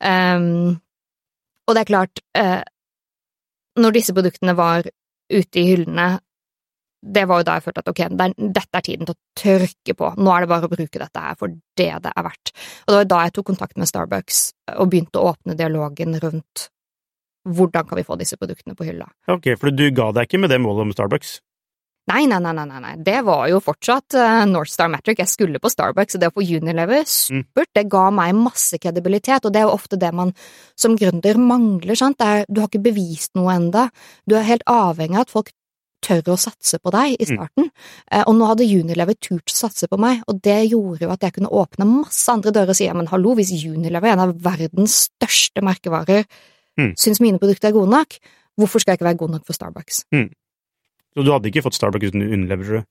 Um, 0.00 0.78
og 1.68 1.76
det 1.76 1.84
er 1.84 1.90
klart, 1.90 2.22
uh, 2.38 2.62
når 3.80 3.96
disse 3.96 4.14
produktene 4.16 4.56
var 4.58 4.88
ute 5.30 5.60
i 5.60 5.68
hyllene, 5.68 6.08
det 7.00 7.22
var 7.28 7.40
jo 7.40 7.46
da 7.48 7.56
jeg 7.56 7.64
følte 7.64 7.82
at 7.84 7.90
ok, 7.90 8.00
dette 8.52 8.76
er 8.76 8.84
tiden 8.84 9.08
til 9.08 9.14
å 9.14 9.40
tørke 9.40 9.94
på, 9.96 10.10
nå 10.20 10.32
er 10.34 10.44
det 10.44 10.50
bare 10.50 10.68
å 10.68 10.72
bruke 10.72 11.00
dette 11.00 11.22
her 11.24 11.38
for 11.40 11.52
det 11.78 11.92
det 12.04 12.12
er 12.12 12.26
verdt. 12.26 12.52
Og 12.84 12.92
det 12.92 12.98
var 12.98 13.08
da 13.12 13.20
jeg 13.24 13.34
tok 13.36 13.48
kontakt 13.52 13.80
med 13.80 13.88
Starbucks 13.88 14.42
og 14.76 14.90
begynte 14.92 15.20
å 15.20 15.30
åpne 15.32 15.56
dialogen 15.56 16.18
rundt 16.20 16.66
hvordan 17.48 17.86
kan 17.88 17.96
vi 17.96 18.04
få 18.04 18.18
disse 18.20 18.36
produktene 18.36 18.76
på 18.76 18.84
hylla. 18.84 19.06
Ok, 19.32 19.54
for 19.56 19.72
du 19.72 19.86
ga 19.96 20.10
deg 20.12 20.28
ikke 20.28 20.42
med 20.42 20.52
det 20.52 20.60
målet 20.60 20.90
om 20.90 20.92
Starbucks? 20.92 21.38
Nei, 22.10 22.24
nei, 22.26 22.40
nei, 22.42 22.54
nei, 22.56 22.80
nei, 22.82 22.94
det 23.06 23.20
var 23.26 23.44
jo 23.50 23.60
fortsatt 23.62 24.16
uh, 24.18 24.42
North 24.50 24.72
Star 24.72 24.90
Metric. 24.90 25.20
Jeg 25.22 25.30
skulle 25.30 25.60
på 25.62 25.70
Starbucks, 25.70 26.16
og 26.16 26.22
det 26.22 26.30
å 26.32 26.34
få 26.34 26.42
Unilever, 26.42 27.04
supert. 27.06 27.70
Mm. 27.70 27.76
Det 27.78 27.86
ga 27.92 28.08
meg 28.14 28.34
masse 28.34 28.80
kredibilitet, 28.82 29.46
og 29.46 29.54
det 29.54 29.62
er 29.62 29.68
jo 29.68 29.76
ofte 29.76 29.98
det 30.00 30.10
man 30.16 30.32
som 30.78 30.96
gründer 30.98 31.38
mangler, 31.38 31.98
sant. 31.98 32.22
Er, 32.24 32.42
du 32.50 32.62
har 32.62 32.70
ikke 32.70 32.82
bevist 32.90 33.36
noe 33.38 33.54
enda. 33.54 33.86
Du 34.26 34.34
er 34.38 34.48
helt 34.48 34.66
avhengig 34.70 35.20
av 35.20 35.28
at 35.28 35.34
folk 35.36 35.52
tør 36.00 36.32
å 36.32 36.38
satse 36.40 36.80
på 36.80 36.92
deg 36.94 37.14
i 37.14 37.28
mm. 37.28 37.30
starten. 37.30 37.68
Mm. 37.68 38.24
Og 38.24 38.36
nå 38.38 38.48
hadde 38.48 38.66
Unilever 38.66 39.18
turt 39.20 39.52
å 39.52 39.58
satse 39.60 39.88
på 39.90 40.00
meg, 40.00 40.24
og 40.26 40.40
det 40.42 40.58
gjorde 40.72 41.06
jo 41.06 41.12
at 41.14 41.26
jeg 41.26 41.36
kunne 41.36 41.52
åpne 41.62 41.86
masse 41.88 42.26
andre 42.32 42.54
dører 42.56 42.74
og 42.74 42.80
si 42.80 42.88
ja, 42.88 42.96
men 42.96 43.10
hallo, 43.12 43.36
hvis 43.38 43.52
Unilever, 43.60 44.14
en 44.14 44.24
av 44.24 44.34
verdens 44.42 45.04
største 45.10 45.62
merkevarer, 45.66 46.26
mm. 46.80 46.94
syns 46.98 47.22
mine 47.22 47.40
produkter 47.42 47.70
er 47.70 47.76
gode 47.76 47.92
nok, 47.92 48.18
hvorfor 48.58 48.82
skal 48.82 48.94
jeg 48.94 49.00
ikke 49.00 49.10
være 49.12 49.20
god 49.22 49.36
nok 49.36 49.46
for 49.48 49.56
Starbucks? 49.56 50.04
Mm. 50.16 50.30
Så 51.16 51.26
du 51.26 51.32
hadde 51.32 51.50
ikke 51.50 51.64
fått 51.66 51.78
Starbucks 51.78 52.12
uten 52.12 52.22
Unilever? 52.22 52.84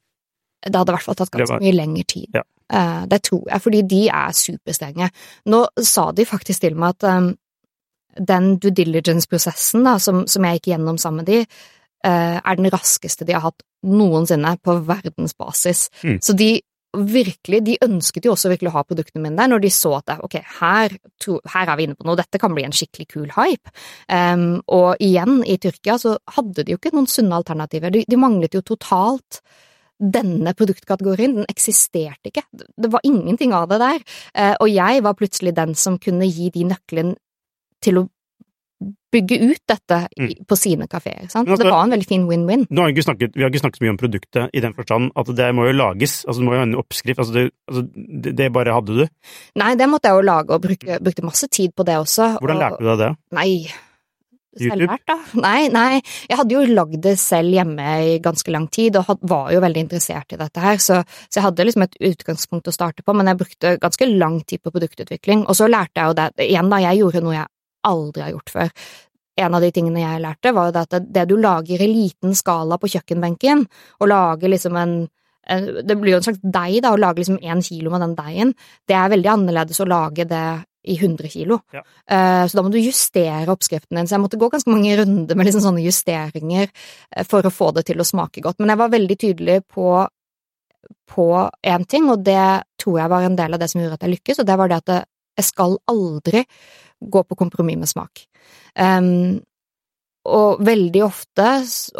Det 0.60 0.76
hadde 0.76 0.92
i 0.92 0.96
hvert 0.98 1.08
fall 1.08 1.20
tatt 1.20 1.32
ganske 1.32 1.56
var... 1.56 1.64
mye 1.64 1.76
lengre 1.76 2.06
tid. 2.10 2.28
Ja. 2.36 2.44
Uh, 2.70 3.04
det 3.10 3.22
tror 3.26 3.46
jeg, 3.48 3.64
fordi 3.64 3.84
de 3.90 4.02
er 4.14 4.36
superstrenge. 4.36 5.10
Nå 5.50 5.64
sa 5.88 6.10
de 6.16 6.28
faktisk 6.28 6.66
til 6.66 6.76
meg 6.80 6.98
at 6.98 7.08
um, 7.10 7.32
den 8.20 8.52
due 8.60 8.76
diligence-prosessen 8.76 9.88
som, 10.04 10.26
som, 10.28 10.46
jeg 10.46 10.60
gikk 10.60 10.74
gjennom 10.74 11.00
sammen 11.02 11.24
med 11.24 11.32
de, 11.32 11.40
uh, 12.06 12.38
er 12.44 12.60
den 12.60 12.70
raskeste 12.74 13.26
de 13.26 13.38
har 13.38 13.48
hatt 13.48 13.64
noensinne 13.88 14.58
på 14.66 14.76
verdensbasis. 14.90 15.88
Mm. 16.04 16.20
Så 16.26 16.36
de 16.36 16.52
virkelig, 16.98 17.62
de 17.66 17.78
ønsket 17.86 18.26
jo 18.26 18.34
også 18.34 18.50
virkelig 18.50 18.72
å 18.72 18.78
ha 18.80 18.84
produktene 18.88 19.22
mine 19.22 19.38
der, 19.38 19.52
når 19.52 19.62
de 19.64 19.72
så 19.74 19.92
at 20.00 20.16
ok, 20.26 20.40
her, 20.60 20.96
her, 20.98 21.66
er 21.66 21.78
vi 21.78 21.86
inne 21.86 21.98
på 21.98 22.08
noe, 22.08 22.18
dette 22.18 22.42
kan 22.42 22.54
bli 22.56 22.66
en 22.66 22.76
skikkelig 22.76 23.08
kul 23.12 23.30
hype. 23.36 23.74
Um, 24.10 24.60
og 24.74 25.02
igjen, 25.04 25.44
i 25.46 25.60
Tyrkia 25.62 26.00
så 26.02 26.16
hadde 26.36 26.66
de 26.66 26.74
jo 26.74 26.82
ikke 26.82 26.94
noen 26.96 27.10
sunne 27.10 27.38
alternativer, 27.38 27.94
de, 27.94 28.04
de 28.10 28.20
manglet 28.20 28.58
jo 28.58 28.66
totalt 28.66 29.42
denne 30.00 30.54
produktkategorien, 30.56 31.42
den 31.42 31.50
eksisterte 31.52 32.32
ikke, 32.32 32.46
det 32.56 32.92
var 32.94 33.04
ingenting 33.06 33.54
av 33.54 33.68
det 33.70 33.82
der, 33.84 34.06
uh, 34.34 34.56
og 34.64 34.70
jeg 34.74 35.04
var 35.06 35.18
plutselig 35.20 35.54
den 35.60 35.76
som 35.78 36.00
kunne 36.02 36.30
gi 36.30 36.50
de 36.56 36.66
nøkkelen 36.72 37.14
til 37.84 38.02
å 38.02 38.08
bygge 39.12 39.40
ut 39.42 39.62
dette 39.68 39.98
mm. 40.20 40.46
på 40.48 40.58
sine 40.60 40.88
kafeer. 40.88 41.26
Det 41.28 41.58
var 41.66 41.82
en 41.82 41.96
veldig 41.96 42.08
fin 42.08 42.28
win-win. 42.30 42.66
Vi 42.70 42.80
har 42.80 42.94
ikke 42.94 43.04
snakket 43.04 43.82
så 43.82 43.84
mye 43.84 43.96
om 43.96 44.00
produktet 44.00 44.56
i 44.56 44.64
den 44.64 44.76
forstand 44.78 45.12
at 45.20 45.34
det 45.36 45.50
må 45.58 45.68
jo 45.68 45.76
lages, 45.76 46.22
altså 46.26 46.40
det 46.40 46.48
må 46.48 46.56
jo 46.56 46.62
ha 46.62 46.70
en 46.70 46.80
oppskrift, 46.80 47.20
altså 47.20 47.36
det, 47.36 47.46
altså 47.68 47.84
det, 48.30 48.50
bare 48.56 48.78
hadde 48.78 49.02
du? 49.02 49.04
Nei, 49.60 49.74
det 49.80 49.90
måtte 49.92 50.12
jeg 50.12 50.22
jo 50.22 50.30
lage, 50.30 50.56
og 50.56 50.64
bruke, 50.64 51.04
brukte 51.04 51.28
masse 51.28 51.52
tid 51.52 51.76
på 51.76 51.86
det 51.88 52.00
også. 52.00 52.36
Hvordan 52.40 52.64
lærte 52.64 52.82
du 52.82 52.92
deg 52.92 53.04
det? 53.04 53.12
Nei, 53.36 53.52
Selvlært, 54.60 55.04
da? 55.08 55.16
Nei, 55.38 55.68
nei, 55.72 56.00
jeg 56.26 56.38
hadde 56.40 56.56
jo 56.56 56.64
lagd 56.74 56.98
det 57.04 57.14
selv 57.22 57.54
hjemme 57.54 57.92
i 58.02 58.16
ganske 58.24 58.52
lang 58.52 58.66
tid, 58.74 58.98
og 58.98 59.22
var 59.30 59.52
jo 59.54 59.62
veldig 59.62 59.84
interessert 59.86 60.34
i 60.34 60.40
dette 60.40 60.64
her, 60.64 60.82
så, 60.82 61.04
så, 61.28 61.38
jeg 61.38 61.46
hadde 61.46 61.68
liksom 61.68 61.86
et 61.86 62.00
utgangspunkt 62.10 62.72
å 62.72 62.74
starte 62.74 63.06
på, 63.06 63.14
men 63.16 63.30
jeg 63.30 63.40
brukte 63.44 63.76
ganske 63.82 64.10
lang 64.10 64.40
tid 64.50 64.64
på 64.64 64.74
produktutvikling, 64.74 65.46
og 65.46 65.58
så 65.58 65.70
lærte 65.70 66.02
jeg 66.02 66.12
jo 66.12 66.18
det, 66.18 66.30
igjen 66.50 66.74
da, 66.74 66.82
jeg 66.88 67.02
gjorde 67.04 67.24
noe 67.26 67.38
jeg 67.38 67.48
aldri 67.88 68.26
har 68.26 68.34
gjort 68.36 68.54
før. 68.56 68.74
En 69.40 69.56
av 69.56 69.64
de 69.64 69.72
tingene 69.72 70.02
jeg 70.04 70.24
lærte, 70.24 70.54
var 70.56 70.70
jo 70.70 70.82
at 70.82 70.98
det 71.00 71.28
du 71.30 71.38
lager 71.40 71.80
i 71.80 71.88
liten 71.88 72.36
skala 72.36 72.80
på 72.80 72.90
kjøkkenbenken, 72.92 73.64
og 74.00 74.12
lager 74.12 74.52
liksom 74.52 74.76
en, 74.80 74.96
det 75.48 75.96
blir 75.98 76.18
jo 76.18 76.20
en 76.20 76.26
slags 76.28 76.42
deig, 76.44 76.82
da, 76.84 76.92
å 76.94 77.00
lage 77.00 77.24
liksom 77.24 77.40
én 77.40 77.64
kilo 77.66 77.94
med 77.94 78.04
den 78.04 78.18
deigen, 78.18 78.52
det 78.90 78.98
er 79.00 79.14
veldig 79.16 79.32
annerledes 79.38 79.80
å 79.80 79.88
lage 79.90 80.28
det 80.30 80.48
i 80.90 80.96
100 80.96 81.28
kilo. 81.32 81.60
Ja. 81.76 81.82
Uh, 82.12 82.46
så 82.48 82.58
da 82.58 82.64
må 82.64 82.72
du 82.72 82.80
justere 82.80 83.52
oppskriften 83.52 83.98
din. 84.00 84.08
Så 84.08 84.16
jeg 84.16 84.24
måtte 84.24 84.40
gå 84.40 84.48
ganske 84.52 84.72
mange 84.72 84.96
runder 85.02 85.38
med 85.38 85.50
liksom 85.50 85.64
sånne 85.66 85.84
justeringer 85.84 86.70
uh, 86.70 87.26
for 87.28 87.46
å 87.46 87.54
få 87.54 87.74
det 87.76 87.86
til 87.90 88.00
å 88.00 88.08
smake 88.08 88.44
godt. 88.46 88.62
Men 88.62 88.74
jeg 88.74 88.82
var 88.84 88.96
veldig 88.96 89.20
tydelig 89.26 89.60
på 89.68 90.08
på 91.12 91.26
én 91.68 91.84
ting, 91.92 92.06
og 92.10 92.22
det 92.24 92.64
tror 92.80 93.02
jeg 93.02 93.12
var 93.12 93.26
en 93.28 93.36
del 93.36 93.54
av 93.54 93.60
det 93.62 93.68
som 93.70 93.82
gjorde 93.82 93.98
at 93.98 94.06
jeg 94.06 94.14
lykkes, 94.14 94.40
og 94.40 94.46
det 94.48 94.56
var 94.58 94.70
det 94.72 94.78
at 94.80 94.92
jeg 95.38 95.48
skal 95.50 95.76
aldri 95.92 96.44
gå 97.00 97.24
på 97.24 97.38
kompromiss 97.40 97.80
med 97.80 97.92
smak. 97.92 98.26
Um, 98.76 99.40
og 100.30 100.60
veldig 100.66 101.04
ofte, 101.06 101.48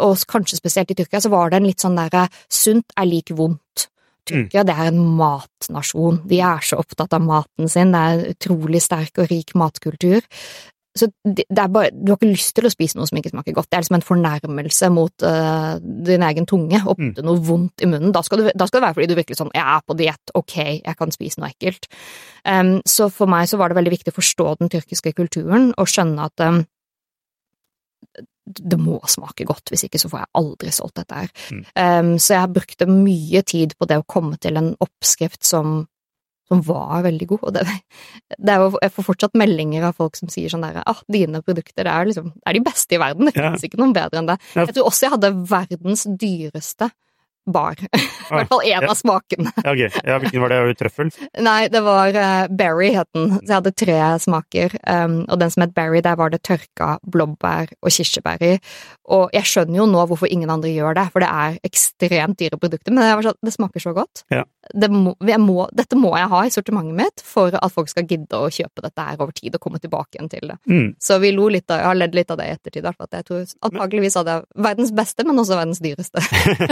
og 0.04 0.26
kanskje 0.30 0.60
spesielt 0.60 0.92
i 0.92 0.98
Tyrkia, 0.98 1.22
så 1.24 1.32
var 1.32 1.50
det 1.50 1.60
en 1.60 1.68
litt 1.70 1.82
sånn 1.82 1.98
derre 1.98 2.26
sunt 2.52 2.92
er 3.00 3.08
lik 3.08 3.32
vondt. 3.36 3.88
Tyrkia 4.28 4.62
mm. 4.62 4.68
det 4.68 4.76
er 4.76 4.90
en 4.90 5.00
matnasjon, 5.18 6.20
de 6.28 6.42
er 6.44 6.66
så 6.66 6.78
opptatt 6.82 7.16
av 7.16 7.24
maten 7.24 7.70
sin, 7.72 7.94
det 7.94 8.00
er 8.00 8.18
en 8.18 8.34
utrolig 8.34 8.82
sterk 8.84 9.22
og 9.22 9.30
rik 9.32 9.54
matkultur. 9.58 10.20
Så 10.98 11.06
det 11.22 11.44
er 11.46 11.68
bare, 11.70 11.92
Du 11.94 12.10
har 12.10 12.18
ikke 12.18 12.32
lyst 12.32 12.50
til 12.56 12.66
å 12.66 12.72
spise 12.72 12.98
noe 12.98 13.06
som 13.06 13.18
ikke 13.20 13.30
smaker 13.30 13.54
godt. 13.54 13.68
Det 13.70 13.78
er 13.78 13.84
liksom 13.84 13.98
en 14.00 14.06
fornærmelse 14.06 14.90
mot 14.90 15.26
uh, 15.26 15.76
din 15.78 16.24
egen 16.26 16.48
tunge 16.50 16.80
putte 16.82 17.22
mm. 17.22 17.28
noe 17.28 17.42
vondt 17.46 17.84
i 17.84 17.90
munnen. 17.90 18.10
Da 18.14 18.24
skal, 18.26 18.42
du, 18.42 18.50
da 18.50 18.66
skal, 18.66 18.80
det 18.80 18.88
være 18.88 18.98
fordi 18.98 19.08
du 19.12 19.18
virkelig 19.18 19.38
sånn 19.38 19.54
Jeg 19.54 19.62
er 19.62 19.86
på 19.86 19.96
diett, 20.00 20.34
ok, 20.34 20.56
jeg 20.80 20.98
kan 20.98 21.14
spise 21.14 21.42
noe 21.42 21.52
ekkelt. 21.52 21.86
Um, 22.42 22.74
så 22.88 23.06
for 23.14 23.30
meg 23.30 23.46
så 23.50 23.60
var 23.60 23.70
det 23.70 23.78
veldig 23.78 23.94
viktig 23.94 24.14
å 24.14 24.18
forstå 24.18 24.48
den 24.64 24.72
tyrkiske 24.72 25.14
kulturen 25.14 25.70
og 25.78 25.90
skjønne 25.90 26.26
at 26.26 26.46
um, 26.48 26.62
det 28.50 28.80
må 28.80 28.98
smake 29.06 29.46
godt, 29.46 29.70
hvis 29.70 29.86
ikke 29.86 30.00
så 30.02 30.10
får 30.10 30.24
jeg 30.24 30.32
aldri 30.40 30.74
solgt 30.74 30.98
dette 30.98 31.22
her. 31.22 31.30
Mm. 31.54 31.62
Um, 31.70 32.12
så 32.18 32.34
jeg 32.40 32.54
brukte 32.56 32.90
mye 32.90 33.44
tid 33.46 33.76
på 33.78 33.86
det 33.86 34.00
å 34.00 34.06
komme 34.08 34.40
til 34.42 34.58
en 34.58 34.72
oppskrift 34.82 35.46
som 35.46 35.84
som 36.50 36.62
var 36.66 37.04
veldig 37.06 37.28
god. 37.30 37.44
Og 37.46 37.54
det, 37.56 37.64
det 38.38 38.56
jo, 38.58 38.70
jeg 38.82 38.94
får 38.96 39.06
fortsatt 39.06 39.38
meldinger 39.38 39.86
av 39.88 39.98
folk 40.00 40.18
som 40.18 40.32
sier 40.32 40.52
sånn 40.52 40.66
derre 40.66 40.82
ah, 40.90 41.02
dine 41.10 41.42
produkter 41.46 41.86
det 41.86 41.92
er, 41.92 42.10
liksom, 42.10 42.32
det 42.34 42.50
er 42.50 42.58
de 42.58 42.64
beste 42.66 42.96
i 42.96 43.00
verden, 43.00 43.28
det 43.28 43.36
finnes 43.36 43.62
ja. 43.62 43.70
ikke 43.70 43.80
noen 43.80 43.94
bedre 43.96 44.22
enn 44.22 44.32
det. 44.32 44.40
Jeg 44.58 44.74
tror 44.74 44.90
også 44.90 45.06
jeg 45.06 45.14
hadde 45.16 45.32
verdens 45.50 46.06
dyreste 46.20 46.90
bar. 47.46 47.78
I 48.30 48.34
hvert 48.34 48.50
fall 48.50 48.62
én 48.64 48.76
ja. 48.76 48.88
av 48.88 48.96
smakene. 48.98 49.52
ja, 49.56 49.72
okay. 49.72 49.90
ja, 50.04 50.18
Hvilken 50.22 50.44
var 50.44 50.52
det? 50.52 50.60
Trøffel? 50.80 51.10
Nei, 51.42 51.60
det 51.72 51.82
var 51.84 52.14
uh, 52.14 52.46
berry, 52.54 52.92
het 52.94 53.08
den. 53.16 53.32
Så 53.38 53.48
jeg 53.48 53.56
hadde 53.56 53.74
tre 53.74 53.98
smaker. 54.22 54.76
Um, 54.84 55.20
og 55.26 55.40
den 55.42 55.52
som 55.52 55.64
het 55.64 55.74
berry, 55.76 56.02
der 56.04 56.18
var 56.20 56.32
det 56.32 56.42
tørka 56.46 56.96
blåbær 57.02 57.72
og 57.80 57.94
kirsebær 57.94 58.44
i. 58.46 58.52
Og 59.10 59.34
jeg 59.34 59.48
skjønner 59.50 59.80
jo 59.80 59.88
nå 59.90 60.04
hvorfor 60.10 60.30
ingen 60.30 60.52
andre 60.52 60.70
gjør 60.70 60.96
det, 61.00 61.06
for 61.14 61.24
det 61.24 61.30
er 61.30 61.58
ekstremt 61.66 62.38
dyre 62.40 62.60
produkter. 62.60 62.94
Men 62.94 63.04
det, 63.04 63.12
sånn, 63.26 63.40
det 63.46 63.54
smaker 63.56 63.82
så 63.82 63.94
godt. 63.96 64.24
Ja. 64.32 64.44
Det 64.70 64.90
må, 64.92 65.16
må, 65.42 65.66
dette 65.74 65.98
må 65.98 66.12
jeg 66.18 66.30
ha 66.30 66.44
i 66.46 66.52
sortimentet 66.54 66.98
mitt 67.00 67.24
for 67.26 67.54
at 67.56 67.74
folk 67.74 67.90
skal 67.90 68.06
gidde 68.06 68.38
å 68.38 68.50
kjøpe 68.52 68.84
dette 68.84 69.06
her 69.08 69.18
over 69.18 69.34
tid 69.34 69.56
og 69.56 69.64
komme 69.64 69.80
tilbake 69.82 70.18
igjen 70.18 70.30
til 70.30 70.46
det. 70.52 70.58
Mm. 70.70 70.88
Så 71.02 71.18
vi 71.22 71.32
lo 71.34 71.48
litt 71.50 71.66
av, 71.70 71.82
jeg 71.82 71.90
har 71.90 71.98
ledd 71.98 72.14
litt 72.18 72.30
av 72.30 72.38
det 72.38 72.46
i 72.46 72.54
ettertid, 72.54 72.86
at 72.86 73.18
jeg 73.18 73.26
tror 73.26 73.42
antakeligvis 73.66 74.18
hadde 74.20 74.36
jeg 74.36 74.64
verdens 74.68 74.94
beste, 74.94 75.26
men 75.26 75.42
også 75.42 75.58
verdens 75.58 75.82
dyreste. 75.82 76.22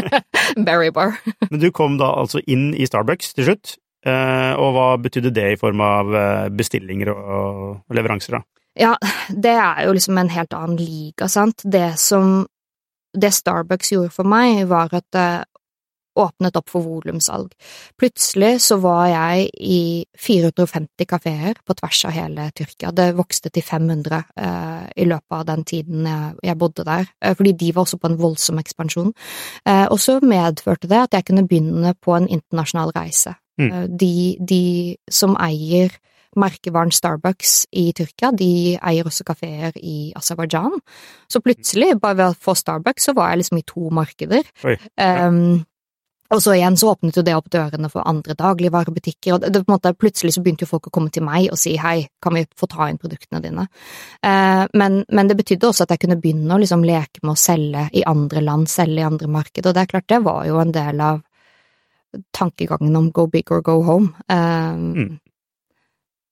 Berry 0.66 0.90
Bar. 0.94 1.18
Men 1.50 1.62
du 1.62 1.70
kom 1.74 1.98
da 2.00 2.10
altså 2.20 2.42
inn 2.46 2.70
i 2.74 2.86
Starbucks 2.88 3.34
til 3.36 3.50
slutt, 3.50 3.76
eh, 4.06 4.52
og 4.58 4.74
hva 4.76 4.88
betydde 5.02 5.34
det 5.34 5.48
i 5.54 5.58
form 5.60 5.82
av 5.84 6.14
eh, 6.14 6.46
bestillinger 6.54 7.12
og 7.12 7.94
leveranser, 7.94 8.38
da? 8.38 8.44
Ja, 8.78 8.94
det 9.28 9.56
er 9.58 9.86
jo 9.88 9.94
liksom 9.96 10.20
en 10.20 10.30
helt 10.30 10.54
annen 10.54 10.78
liga, 10.78 11.26
sant. 11.30 11.64
Det 11.64 11.96
som 11.98 12.46
Det 13.18 13.30
Starbucks 13.32 13.90
gjorde 13.94 14.12
for 14.14 14.28
meg, 14.28 14.66
var 14.68 14.92
at 14.94 15.06
det 15.16 15.28
åpnet 16.18 16.56
opp 16.58 16.70
for 16.72 16.84
volumsalg. 16.84 17.52
Plutselig 17.98 18.58
så 18.64 18.78
var 18.82 19.06
jeg 19.10 19.48
i 19.60 19.80
450 20.18 21.08
kafeer 21.08 21.60
på 21.64 21.76
tvers 21.78 22.04
av 22.08 22.16
hele 22.16 22.48
Tyrkia. 22.56 22.92
Det 22.94 23.10
vokste 23.18 23.52
til 23.54 23.64
500 23.66 24.22
eh, 24.36 24.88
i 25.04 25.08
løpet 25.08 25.38
av 25.40 25.46
den 25.52 25.64
tiden 25.68 26.08
jeg, 26.08 26.34
jeg 26.50 26.58
bodde 26.58 26.86
der, 26.88 27.08
eh, 27.22 27.36
fordi 27.38 27.54
de 27.60 27.72
var 27.74 27.86
også 27.86 28.00
på 28.02 28.10
en 28.10 28.18
voldsom 28.20 28.62
ekspansjon. 28.62 29.14
Eh, 29.64 29.86
og 29.86 29.98
så 30.02 30.18
medførte 30.24 30.90
det 30.90 31.04
at 31.06 31.18
jeg 31.18 31.28
kunne 31.30 31.46
begynne 31.48 31.94
på 32.02 32.16
en 32.16 32.28
internasjonal 32.28 32.94
reise. 32.96 33.36
Mm. 33.58 33.70
Eh, 33.70 33.88
de, 34.00 34.14
de 34.48 34.62
som 35.10 35.36
eier 35.42 35.94
merkevaren 36.38 36.92
Starbucks 36.92 37.66
i 37.76 37.88
Tyrkia, 37.96 38.30
de 38.36 38.76
eier 38.76 39.08
også 39.08 39.26
kafeer 39.28 39.76
i 39.80 40.12
Aserbajdsjan. 40.18 40.78
Så 41.30 41.40
plutselig, 41.44 41.94
bare 42.02 42.18
ved 42.20 42.34
å 42.34 42.38
få 42.48 42.54
Starbucks, 42.58 43.08
så 43.08 43.14
var 43.16 43.32
jeg 43.32 43.42
liksom 43.42 43.60
i 43.60 43.66
to 43.68 43.88
markeder. 43.94 44.50
Oi, 44.68 44.76
ja. 44.76 45.28
um, 45.28 45.64
og 46.34 46.42
så 46.44 46.54
igjen 46.54 46.76
så 46.76 46.90
åpnet 46.92 47.16
jo 47.16 47.24
det 47.24 47.34
opp 47.36 47.48
dørene 47.52 47.88
for 47.92 48.04
andre 48.08 48.34
dagligvarebutikker, 48.36 49.34
og 49.34 49.44
det, 49.44 49.62
på 49.62 49.72
en 49.72 49.76
måte, 49.76 49.94
plutselig 49.96 50.34
så 50.34 50.42
begynte 50.44 50.66
jo 50.66 50.72
folk 50.72 50.90
å 50.90 50.92
komme 50.92 51.12
til 51.14 51.24
meg 51.24 51.48
og 51.52 51.60
si 51.60 51.72
hei, 51.80 52.02
kan 52.22 52.36
vi 52.36 52.44
få 52.58 52.68
ta 52.68 52.90
inn 52.90 53.00
produktene 53.00 53.40
dine? 53.44 53.64
Eh, 54.20 54.64
men, 54.76 55.00
men, 55.08 55.30
det 55.30 55.38
betydde 55.38 55.70
også 55.70 55.86
at 55.86 55.94
jeg 55.94 56.04
kunne 56.04 56.18
begynne 56.20 56.52
å 56.54 56.60
liksom 56.60 56.84
leke 56.84 57.22
med 57.22 57.32
å 57.32 57.40
selge 57.40 57.86
i 57.96 58.04
andre 58.08 58.42
land, 58.44 58.68
selge 58.68 59.00
i 59.00 59.08
andre 59.08 59.30
marked, 59.38 59.64
og 59.64 59.72
det 59.72 59.84
er 59.84 59.92
klart, 59.94 60.08
det 60.12 60.20
var 60.26 60.44
jo 60.48 60.60
en 60.60 60.74
del 60.74 61.00
av 61.04 61.24
tankegangen 62.36 62.96
om 62.96 63.10
go 63.12 63.26
big 63.26 63.50
or 63.52 63.64
go 63.64 63.80
home. 63.84 64.12
Eh, 64.28 64.74
mm. 64.76 65.16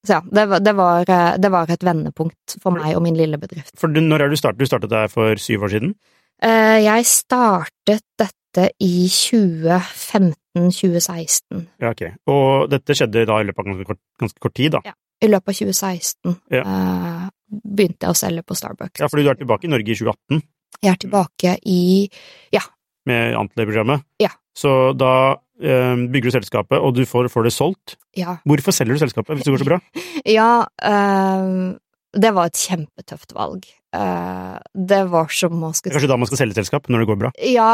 Så 0.07 0.13
ja, 0.13 0.21
det, 0.31 0.45
det, 0.63 0.73
var, 0.79 1.05
det, 1.39 1.49
var, 1.51 1.71
et 1.71 1.83
vendepunkt 1.83 2.57
for 2.63 2.75
meg 2.77 2.95
og 2.95 3.03
min 3.03 3.17
lille 3.19 3.41
bedrift. 3.43 3.75
For 3.81 3.91
du, 3.91 3.99
Når 4.05 4.23
er 4.27 4.31
du 4.31 4.39
startet? 4.39 4.61
Du 4.61 4.69
startet 4.69 4.93
der 4.93 5.11
for 5.11 5.41
syv 5.41 5.67
år 5.67 5.73
siden? 5.75 5.97
Eh, 6.45 6.79
jeg 6.85 7.09
startet 7.09 8.05
dette 8.21 8.46
dette 8.57 8.73
i 8.83 9.07
2015-2016. 9.13 11.67
Ja, 11.83 11.91
ok. 11.93 12.03
Og 12.33 12.71
dette 12.73 12.95
skjedde 12.97 13.27
da 13.29 13.35
i 13.41 13.47
løpet 13.49 13.61
av 13.63 13.67
ganske 13.71 13.87
kort, 13.89 14.03
ganske 14.23 14.41
kort 14.43 14.57
tid, 14.57 14.71
da? 14.77 14.81
Ja. 14.87 14.95
I 15.25 15.27
løpet 15.33 15.49
av 15.49 15.55
2016 15.57 16.37
ja. 16.53 16.61
uh, 16.61 17.25
begynte 17.49 18.05
jeg 18.05 18.13
å 18.13 18.19
selge 18.19 18.43
på 18.45 18.53
Starbucks. 18.59 19.01
Ja, 19.01 19.09
fordi 19.09 19.25
du 19.25 19.31
er 19.33 19.39
tilbake 19.41 19.65
i 19.65 19.71
Norge 19.73 19.89
i 19.89 19.97
2018? 19.97 20.45
Jeg 20.83 20.91
er 20.93 20.99
tilbake 21.01 21.57
i 21.73 22.05
ja. 22.53 22.61
Med 23.09 23.33
Antler-programmet? 23.39 24.05
Ja. 24.21 24.29
Så 24.57 24.93
da 24.99 25.41
uh, 25.41 25.95
bygger 25.97 26.29
du 26.29 26.33
selskapet, 26.37 26.77
og 26.77 26.95
du 26.99 27.05
får, 27.09 27.29
får, 27.33 27.43
det 27.49 27.55
solgt. 27.57 27.97
Ja. 28.17 28.37
Hvorfor 28.45 28.73
selger 28.77 28.93
du 28.97 29.01
selskapet 29.07 29.33
hvis 29.39 29.47
det 29.49 29.55
går 29.55 29.63
så 29.65 29.71
bra? 29.71 29.79
ja, 30.37 30.51
uh, 30.85 31.73
det 32.17 32.31
var 32.37 32.49
et 32.49 32.61
kjempetøft 32.61 33.35
valg. 33.37 33.67
Uh, 33.97 34.57
det 34.75 34.99
var 35.09 35.31
som 35.33 35.63
å 35.65 35.71
skulle 35.77 35.95
Kanskje 35.95 36.11
da 36.11 36.19
man 36.21 36.29
skal 36.29 36.41
selge 36.43 36.59
selskap, 36.59 36.89
når 36.93 37.03
det 37.03 37.09
går 37.09 37.19
bra? 37.21 37.31
Ja, 37.49 37.69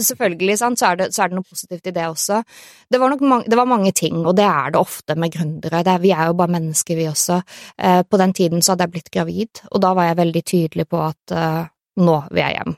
selvfølgelig, 0.00 0.56
sant, 0.60 0.80
så 0.80 0.90
er 0.90 1.00
det, 1.00 1.08
så 1.16 1.24
er 1.24 1.32
det 1.32 1.38
noe 1.38 1.48
positivt 1.48 1.90
i 1.90 1.94
det 1.96 2.06
også. 2.08 2.40
Det 2.88 3.00
var, 3.02 3.16
mange, 3.20 3.48
det 3.50 3.58
var 3.58 3.68
mange 3.68 3.92
ting, 3.96 4.22
og 4.22 4.36
det 4.38 4.46
er 4.48 4.72
det 4.72 4.80
ofte 4.80 5.16
med 5.18 5.34
gründere. 5.34 5.82
Det, 5.84 5.98
vi 6.04 6.14
er 6.14 6.30
jo 6.30 6.38
bare 6.38 6.54
mennesker, 6.56 6.98
vi 6.98 7.08
også. 7.10 7.40
Uh, 7.76 8.00
på 8.08 8.22
den 8.22 8.36
tiden 8.36 8.64
så 8.64 8.74
hadde 8.74 8.88
jeg 8.88 8.94
blitt 8.96 9.12
gravid, 9.14 9.64
og 9.72 9.84
da 9.84 9.92
var 9.98 10.08
jeg 10.08 10.20
veldig 10.22 10.44
tydelig 10.54 10.88
på 10.88 11.02
at 11.08 11.36
uh, 11.36 11.68
nå 11.98 12.16
vil 12.30 12.44
jeg 12.44 12.54
hjem. 12.54 12.74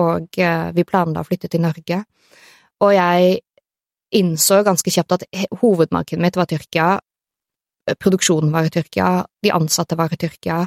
og 0.00 0.36
vi 0.72 0.84
planla 0.88 1.20
å 1.20 1.26
flytte 1.28 1.50
til 1.52 1.60
Norge. 1.60 1.98
Og 2.80 2.94
jeg 2.96 3.34
innså 4.16 4.62
ganske 4.64 4.92
kjapt 4.94 5.18
at 5.18 5.26
hovedmarkedet 5.60 6.22
mitt 6.22 6.38
var 6.40 6.48
Tyrkia, 6.48 6.94
produksjonen 8.00 8.52
var 8.52 8.68
i 8.68 8.72
Tyrkia, 8.74 9.24
de 9.42 9.52
ansatte 9.52 9.96
var 9.98 10.12
i 10.12 10.16
Tyrkia. 10.20 10.62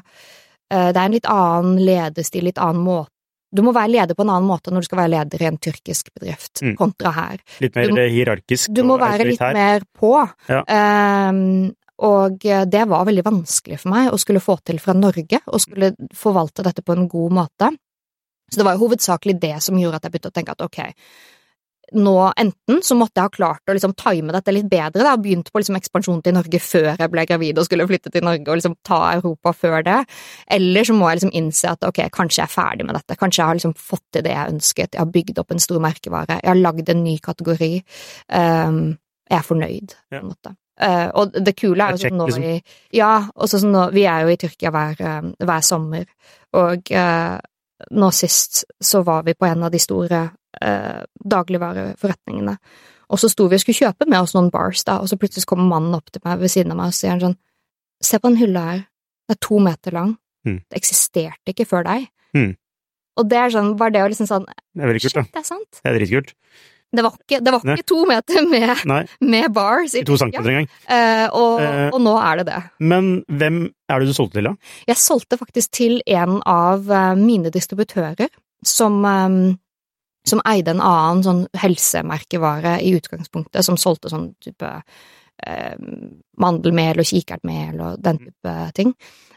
Eh, 0.72 0.90
det 0.92 0.98
er 0.98 1.06
en 1.06 1.16
litt 1.16 1.30
annen 1.30 1.78
lederstil, 1.86 2.44
litt 2.50 2.62
annen 2.62 2.84
måte 2.84 3.12
Du 3.56 3.62
må 3.64 3.72
være 3.72 3.88
leder 3.94 4.16
på 4.18 4.26
en 4.26 4.32
annen 4.34 4.50
måte 4.50 4.72
når 4.74 4.84
du 4.84 4.86
skal 4.90 4.98
være 5.00 5.12
leder 5.14 5.42
i 5.42 5.46
en 5.48 5.58
tyrkisk 5.58 6.10
bedrift, 6.14 6.62
Mm. 6.62 6.76
kontra 6.76 7.12
her. 7.12 7.38
Litt 7.62 7.76
mer 7.76 7.88
Du 7.88 8.02
hierarkisk 8.02 8.74
Du 8.74 8.84
må 8.84 8.98
være 9.00 9.24
litt 9.30 9.40
mer 9.40 9.82
på. 9.96 10.30
Ja. 10.50 11.30
Um, 11.30 11.72
og 11.98 12.40
det 12.40 12.88
var 12.90 13.06
veldig 13.06 13.24
vanskelig 13.24 13.80
for 13.80 13.90
meg 13.90 14.12
å 14.12 14.20
skulle 14.20 14.42
få 14.44 14.58
til 14.66 14.78
fra 14.80 14.92
Norge, 14.94 15.40
og 15.48 15.62
skulle 15.62 15.94
forvalte 16.14 16.64
dette 16.64 16.84
på 16.84 16.92
en 16.98 17.08
god 17.08 17.32
måte. 17.32 17.70
Så 18.52 18.58
det 18.58 18.66
var 18.66 18.76
jo 18.76 18.90
hovedsakelig 18.90 19.40
det 19.40 19.64
som 19.64 19.78
gjorde 19.80 19.96
at 19.96 20.04
jeg 20.04 20.12
begynte 20.12 20.34
å 20.34 20.36
tenke 20.36 20.52
at 20.52 20.62
ok, 20.62 20.94
nå 21.98 22.16
enten 22.32 22.82
så 22.86 22.98
måtte 22.98 23.20
jeg 23.20 23.30
ha 23.30 23.34
klart 23.34 23.72
å 23.72 23.76
liksom 23.76 23.96
time 24.00 24.36
dette 24.36 24.54
litt 24.56 24.70
bedre, 24.72 25.04
da, 25.06 25.16
begynt 25.22 25.52
på 25.52 25.62
liksom 25.62 25.80
ekspansjon 25.80 26.22
til 26.26 26.36
Norge 26.38 26.62
før 26.64 26.92
jeg 26.94 27.12
ble 27.14 27.26
gravid 27.30 27.62
og 27.62 27.68
skulle 27.68 27.88
flytte 27.90 28.14
til 28.14 28.26
Norge 28.26 28.52
og 28.52 28.60
liksom 28.60 28.78
ta 28.86 29.02
Europa 29.16 29.56
før 29.56 29.86
det, 29.86 30.02
eller 30.58 30.88
så 30.88 30.98
må 30.98 31.10
jeg 31.10 31.22
liksom 31.22 31.36
innse 31.42 31.74
at 31.76 31.88
ok, 31.88 32.04
kanskje 32.16 32.42
jeg 32.44 32.50
er 32.50 32.56
ferdig 32.56 32.88
med 32.88 33.00
dette, 33.00 33.20
kanskje 33.20 33.42
jeg 33.42 33.50
har 33.50 33.60
liksom 33.60 33.78
fått 33.80 34.06
til 34.16 34.26
det 34.26 34.36
jeg 34.36 34.56
ønsket, 34.56 34.94
jeg 34.94 35.04
har 35.04 35.14
bygd 35.16 35.42
opp 35.42 35.56
en 35.56 35.64
stor 35.64 35.84
merkevare, 35.84 36.40
jeg 36.42 36.52
har 36.52 36.62
lagd 36.62 36.92
en 36.92 37.04
ny 37.06 37.18
kategori, 37.24 37.74
Um, 38.36 38.98
jeg 39.30 39.38
er 39.38 39.46
fornøyd, 39.46 39.96
på 40.12 40.20
en 40.20 40.30
måte. 40.30 40.54
Uh, 40.76 41.08
og 41.16 41.38
det 41.46 41.56
kule 41.56 41.82
er 41.82 41.96
jo 41.96 42.02
sånn 42.02 42.18
nå 42.20 42.28
check, 42.28 42.42
liksom. 42.44 42.72
i 42.92 42.98
Ja, 43.00 43.12
også 43.32 43.62
sånn 43.62 43.72
nå 43.72 43.86
Vi 43.96 44.04
er 44.12 44.26
jo 44.26 44.34
i 44.34 44.40
Tyrkia 44.42 44.74
hver, 44.76 44.98
eh, 45.00 45.30
hver 45.48 45.64
sommer, 45.64 46.04
og 46.60 46.92
eh, 46.92 47.38
nå 47.92 48.10
sist 48.16 48.64
så 48.82 49.02
var 49.04 49.24
vi 49.28 49.34
på 49.36 49.46
en 49.50 49.64
av 49.68 49.72
de 49.74 49.80
store 49.80 50.22
eh, 50.62 51.02
dagligvareforretningene, 51.26 52.58
og 53.10 53.20
så 53.22 53.30
sto 53.30 53.48
vi 53.52 53.58
og 53.58 53.62
skulle 53.64 53.82
kjøpe 53.90 54.08
med 54.10 54.20
oss 54.22 54.34
noen 54.36 54.50
bars, 54.54 54.84
da, 54.88 55.00
og 55.02 55.10
så 55.12 55.18
plutselig 55.22 55.46
kommer 55.50 55.68
mannen 55.70 55.94
opp 55.98 56.10
til 56.12 56.24
meg 56.26 56.40
ved 56.42 56.50
siden 56.54 56.72
av 56.74 56.80
meg 56.80 56.94
og 56.94 56.98
sier 57.00 57.20
sånn 57.22 57.38
Se 58.04 58.20
på 58.20 58.28
den 58.28 58.38
hylla 58.38 58.62
her, 58.66 58.80
den 59.26 59.34
er 59.34 59.38
to 59.42 59.60
meter 59.64 59.94
lang, 59.96 60.18
Mm. 60.46 60.60
det 60.70 60.78
eksisterte 60.78 61.50
ikke 61.50 61.66
før 61.66 61.84
deg. 61.88 62.04
Mm. 62.38 62.52
Og 63.18 63.30
det 63.32 63.38
er 63.40 63.50
sånn, 63.50 63.72
var 63.80 63.90
det 63.90 64.02
jo 64.04 64.10
liksom 64.12 64.28
sånn 64.30 64.44
Det 64.46 64.84
er 64.84 64.92
veldig 64.92 65.02
kult, 65.02 65.16
da. 65.16 65.24
Shit, 65.24 65.32
det 65.34 65.40
er 65.40 65.48
sant! 65.48 65.80
Det 65.80 65.90
er 65.90 65.96
dritkult. 65.98 66.34
Det 66.94 67.04
var 67.04 67.16
ikke, 67.18 67.40
det 67.44 67.52
var 67.52 67.64
ikke 67.74 67.88
to 67.90 68.06
meter 68.08 68.46
med, 68.48 69.10
med 69.22 69.50
bars 69.54 69.96
i 69.96 70.04
to 70.08 70.16
centimeter 70.18 70.50
engang. 70.54 70.68
eh, 70.88 71.26
og, 71.34 71.60
Eh. 71.62 71.90
og 71.92 72.00
nå 72.06 72.14
er 72.22 72.38
det 72.38 72.46
det. 72.52 72.60
Men 72.80 73.24
hvem 73.28 73.58
er 73.90 74.00
det 74.00 74.08
du 74.08 74.14
solgte 74.14 74.38
til, 74.40 74.44
da? 74.52 74.56
Jeg 74.88 74.98
solgte 75.02 75.38
faktisk 75.42 75.72
til 75.72 76.02
en 76.08 76.42
av 76.46 76.88
eh, 76.92 77.16
mine 77.20 77.52
distributører, 77.52 78.30
som, 78.64 79.02
som 80.26 80.42
eide 80.48 80.72
en 80.74 80.82
annen 80.82 81.24
sånn 81.26 81.44
helsemerkevare 81.62 82.80
i 82.82 82.96
utgangspunktet, 82.98 83.66
som 83.66 83.78
solgte 83.78 84.10
sånn 84.10 84.32
type 84.42 84.72
eh, 85.46 85.76
mandelmel 86.42 87.02
og 87.04 87.06
kikertmel 87.12 87.82
og 87.82 88.00
den 88.02 88.18
type 88.24 88.56
ting. 88.78 88.96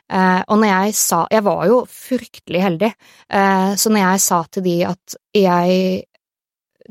Eh, 0.09 0.41
og 0.49 0.57
når 0.63 0.71
jeg 0.71 0.95
sa 0.97 1.27
Jeg 1.31 1.45
var 1.45 1.67
jo 1.69 1.83
fryktelig 1.93 2.63
heldig, 2.65 2.93
eh, 3.29 3.75
så 3.77 3.91
når 3.93 4.01
jeg 4.07 4.21
sa 4.25 4.39
til 4.49 4.63
de 4.65 4.77
at 4.89 5.19
jeg 5.37 6.05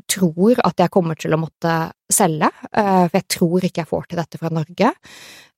tror 0.06 0.60
at 0.64 0.84
jeg 0.84 0.92
kommer 0.94 1.18
til 1.18 1.34
å 1.34 1.40
måtte 1.40 1.74
selge, 2.12 2.50
eh, 2.72 3.06
for 3.08 3.16
jeg 3.18 3.28
tror 3.34 3.66
ikke 3.66 3.82
jeg 3.82 3.90
får 3.90 4.06
til 4.08 4.20
dette 4.20 4.40
fra 4.40 4.52
Norge, 4.54 4.92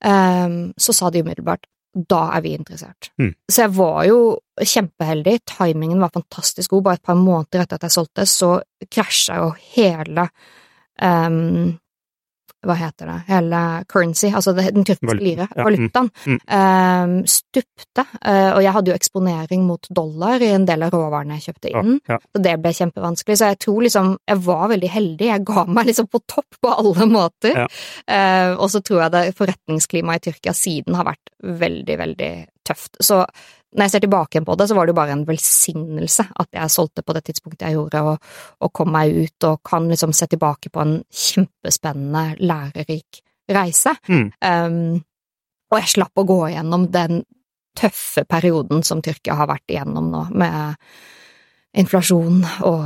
eh, 0.03 0.57
så 0.77 0.95
sa 0.97 1.11
de 1.11 1.21
umiddelbart 1.21 1.67
da 1.91 2.21
er 2.37 2.43
vi 2.45 2.53
interessert. 2.55 3.11
Mm. 3.19 3.33
Så 3.51 3.65
jeg 3.65 3.73
var 3.75 4.03
jo 4.07 4.19
kjempeheldig, 4.55 5.35
timingen 5.57 5.99
var 5.99 6.13
fantastisk 6.13 6.71
god, 6.71 6.85
bare 6.85 6.99
et 7.01 7.07
par 7.09 7.19
måneder 7.19 7.65
etter 7.65 7.79
at 7.79 7.87
jeg 7.87 7.95
solgte, 7.97 8.27
så 8.29 8.51
krasja 8.87 9.41
jo 9.41 9.49
hele 9.73 10.29
ehm, 11.01 11.73
hva 12.67 12.75
heter 12.77 13.09
det, 13.09 13.17
hele 13.27 13.59
currency, 13.89 14.29
altså 14.29 14.53
den 14.57 14.85
tyrkiske 14.85 15.17
lire, 15.17 15.47
ja, 15.49 15.63
mm, 15.63 15.65
valutaen, 15.65 16.09
mm. 16.25 16.39
ehm, 16.57 17.15
stupte, 17.29 18.05
eh, 18.21 18.49
og 18.51 18.61
jeg 18.61 18.75
hadde 18.75 18.91
jo 18.91 18.97
eksponering 18.97 19.63
mot 19.65 19.89
dollar 19.89 20.43
i 20.43 20.51
en 20.55 20.67
del 20.69 20.85
av 20.85 20.93
råvarene 20.93 21.39
jeg 21.39 21.49
kjøpte 21.49 21.71
inn, 21.73 21.95
ja. 22.09 22.19
så 22.21 22.43
det 22.45 22.55
ble 22.61 22.73
kjempevanskelig, 22.77 23.39
så 23.39 23.51
jeg 23.53 23.61
tror 23.65 23.85
liksom, 23.87 24.11
jeg 24.29 24.43
var 24.45 24.65
veldig 24.73 24.91
heldig, 24.97 25.29
jeg 25.31 25.45
ga 25.49 25.65
meg 25.69 25.89
liksom 25.89 26.11
på 26.11 26.21
topp 26.29 26.61
på 26.61 26.75
alle 26.75 27.09
måter, 27.09 27.57
Ja. 27.61 27.67
Eh, 28.11 28.53
og 28.61 28.69
så 28.71 28.81
tror 28.85 29.01
jeg 29.03 29.13
det 29.13 29.21
forretningsklimaet 29.37 30.21
i 30.21 30.29
Tyrkia 30.29 30.53
siden 30.55 30.95
har 30.97 31.07
vært 31.07 31.31
veldig, 31.41 31.97
veldig 32.01 32.31
tøft, 32.67 32.97
så 33.03 33.23
når 33.71 33.85
jeg 33.85 33.91
ser 33.93 34.03
tilbake 34.03 34.41
på 34.45 34.55
det, 34.59 34.67
så 34.67 34.75
var 34.75 34.85
det 34.85 34.91
jo 34.91 34.99
bare 34.99 35.13
en 35.15 35.27
velsignelse 35.27 36.25
at 36.43 36.49
jeg 36.57 36.73
solgte 36.73 37.03
på 37.07 37.15
det 37.15 37.23
tidspunktet 37.27 37.69
jeg 37.69 37.77
gjorde, 37.77 38.01
og, 38.03 38.31
og 38.59 38.73
kom 38.75 38.91
meg 38.91 39.15
ut 39.15 39.47
og 39.47 39.61
kan 39.67 39.87
liksom 39.91 40.15
se 40.15 40.27
tilbake 40.31 40.71
på 40.73 40.83
en 40.83 40.97
kjempespennende, 41.07 42.35
lærerik 42.43 43.21
reise. 43.51 43.95
Mm. 44.09 44.27
Um, 44.43 44.99
og 45.71 45.79
jeg 45.79 45.93
slapp 45.95 46.19
å 46.19 46.27
gå 46.27 46.41
igjennom 46.49 46.89
den 46.91 47.23
tøffe 47.79 48.25
perioden 48.27 48.83
som 48.83 48.99
Tyrkia 49.03 49.37
har 49.39 49.47
vært 49.47 49.71
igjennom 49.71 50.11
nå, 50.11 50.25
med 50.35 50.75
inflasjon 51.79 52.43
og 52.67 52.85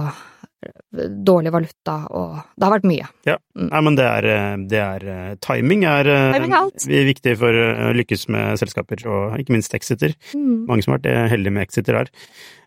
dårlig 1.25 1.51
valuta 1.53 1.95
og 2.15 2.35
Det 2.55 2.63
har 2.67 2.73
vært 2.79 2.87
mye. 2.89 3.07
Nei, 3.55 3.81
men 3.87 3.95
det 3.95 4.05
er, 4.05 4.25
eh, 4.31 4.57
det 4.71 4.79
er 4.81 5.05
eh, 5.11 5.35
Timing 5.43 5.83
er 5.87 6.07
eh, 6.11 6.33
Timing 6.35 6.53
er 6.53 6.59
alt. 6.65 6.85
viktig 6.87 7.37
for 7.39 7.51
å 7.53 7.93
lykkes 7.95 8.27
med 8.33 8.59
selskaper, 8.59 9.05
og 9.07 9.39
ikke 9.39 9.55
minst 9.55 9.73
exiter. 9.77 10.13
Mm. 10.33 10.65
Mange 10.67 10.83
som 10.85 10.93
har 10.95 10.99
vært 11.03 11.31
heldige 11.33 11.53
med 11.55 11.63
exiter 11.67 11.99
her. 12.01 12.11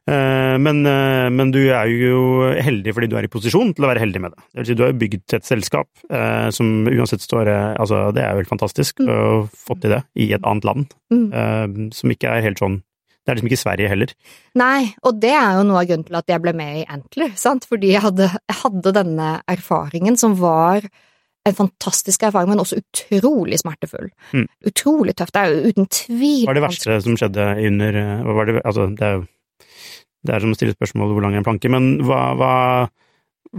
Men, 0.08 0.78
men 1.36 1.50
du 1.52 1.58
er 1.68 1.84
jo 1.92 2.46
heldig 2.64 2.94
fordi 2.96 3.10
du 3.12 3.16
er 3.20 3.26
i 3.26 3.28
posisjon 3.28 3.74
til 3.76 3.84
å 3.84 3.90
være 3.90 4.00
heldig 4.00 4.22
med 4.24 4.32
det. 4.32 4.40
Det 4.54 4.62
vil 4.62 4.68
si, 4.70 4.76
du 4.78 4.84
har 4.86 4.94
bygd 4.96 5.34
et 5.36 5.44
selskap 5.44 5.88
som 6.56 6.70
uansett 6.88 7.20
står 7.20 7.50
Altså, 7.76 8.06
det 8.16 8.22
er 8.24 8.32
jo 8.32 8.40
helt 8.40 8.48
fantastisk 8.54 9.02
Mm. 9.04 9.10
å 9.12 9.48
få 9.52 9.76
til 9.82 9.92
det 9.92 10.00
i 10.16 10.30
et 10.32 10.40
annet 10.48 10.64
land, 10.64 10.94
Mm. 11.12 11.92
som 11.92 12.08
ikke 12.10 12.30
er 12.38 12.40
helt 12.46 12.56
sånn 12.58 12.80
Det 13.28 13.34
er 13.34 13.36
liksom 13.36 13.50
ikke 13.50 13.60
Sverige 13.60 13.88
heller. 13.92 14.12
Nei, 14.56 14.86
og 15.04 15.18
det 15.20 15.34
er 15.36 15.58
jo 15.58 15.66
noe 15.68 15.82
av 15.82 15.90
grunnen 15.90 16.06
til 16.08 16.16
at 16.16 16.32
jeg 16.32 16.40
ble 16.40 16.54
med 16.56 16.78
i 16.78 16.86
Antler, 16.88 17.34
sant, 17.36 17.66
fordi 17.68 17.90
jeg 17.92 18.00
hadde, 18.06 18.30
jeg 18.32 18.56
hadde 18.62 18.92
denne 18.96 19.26
erfaringen 19.52 20.16
som 20.16 20.38
var 20.40 20.86
en 21.44 21.58
fantastisk 21.58 22.24
erfaring, 22.24 22.48
men 22.54 22.62
også 22.62 22.80
utrolig 22.80 23.58
smertefull. 23.60 24.08
Mm. 24.32 24.46
Utrolig 24.70 25.12
tøft. 25.20 25.36
Det 25.36 25.42
er 25.42 25.52
jo 25.52 25.74
uten 25.74 25.90
tvil 25.92 26.46
Hva 26.46 26.54
er 26.54 26.58
det 26.58 26.64
verste 26.64 26.96
som 27.04 27.20
skjedde 27.20 27.50
under 27.68 28.00
eh, 28.00 28.40
det, 28.48 28.56
Altså, 28.64 28.88
det 28.96 29.06
er 29.10 29.18
jo 29.18 29.26
det 30.26 30.34
er 30.34 30.42
som 30.42 30.56
å 30.56 30.56
stille 30.58 30.74
spørsmål 30.74 31.12
hvor 31.12 31.24
lang 31.24 31.36
er 31.36 31.42
en 31.42 31.46
planke, 31.46 31.70
men 31.72 32.00
hva, 32.08 32.22
hva, 32.40 32.54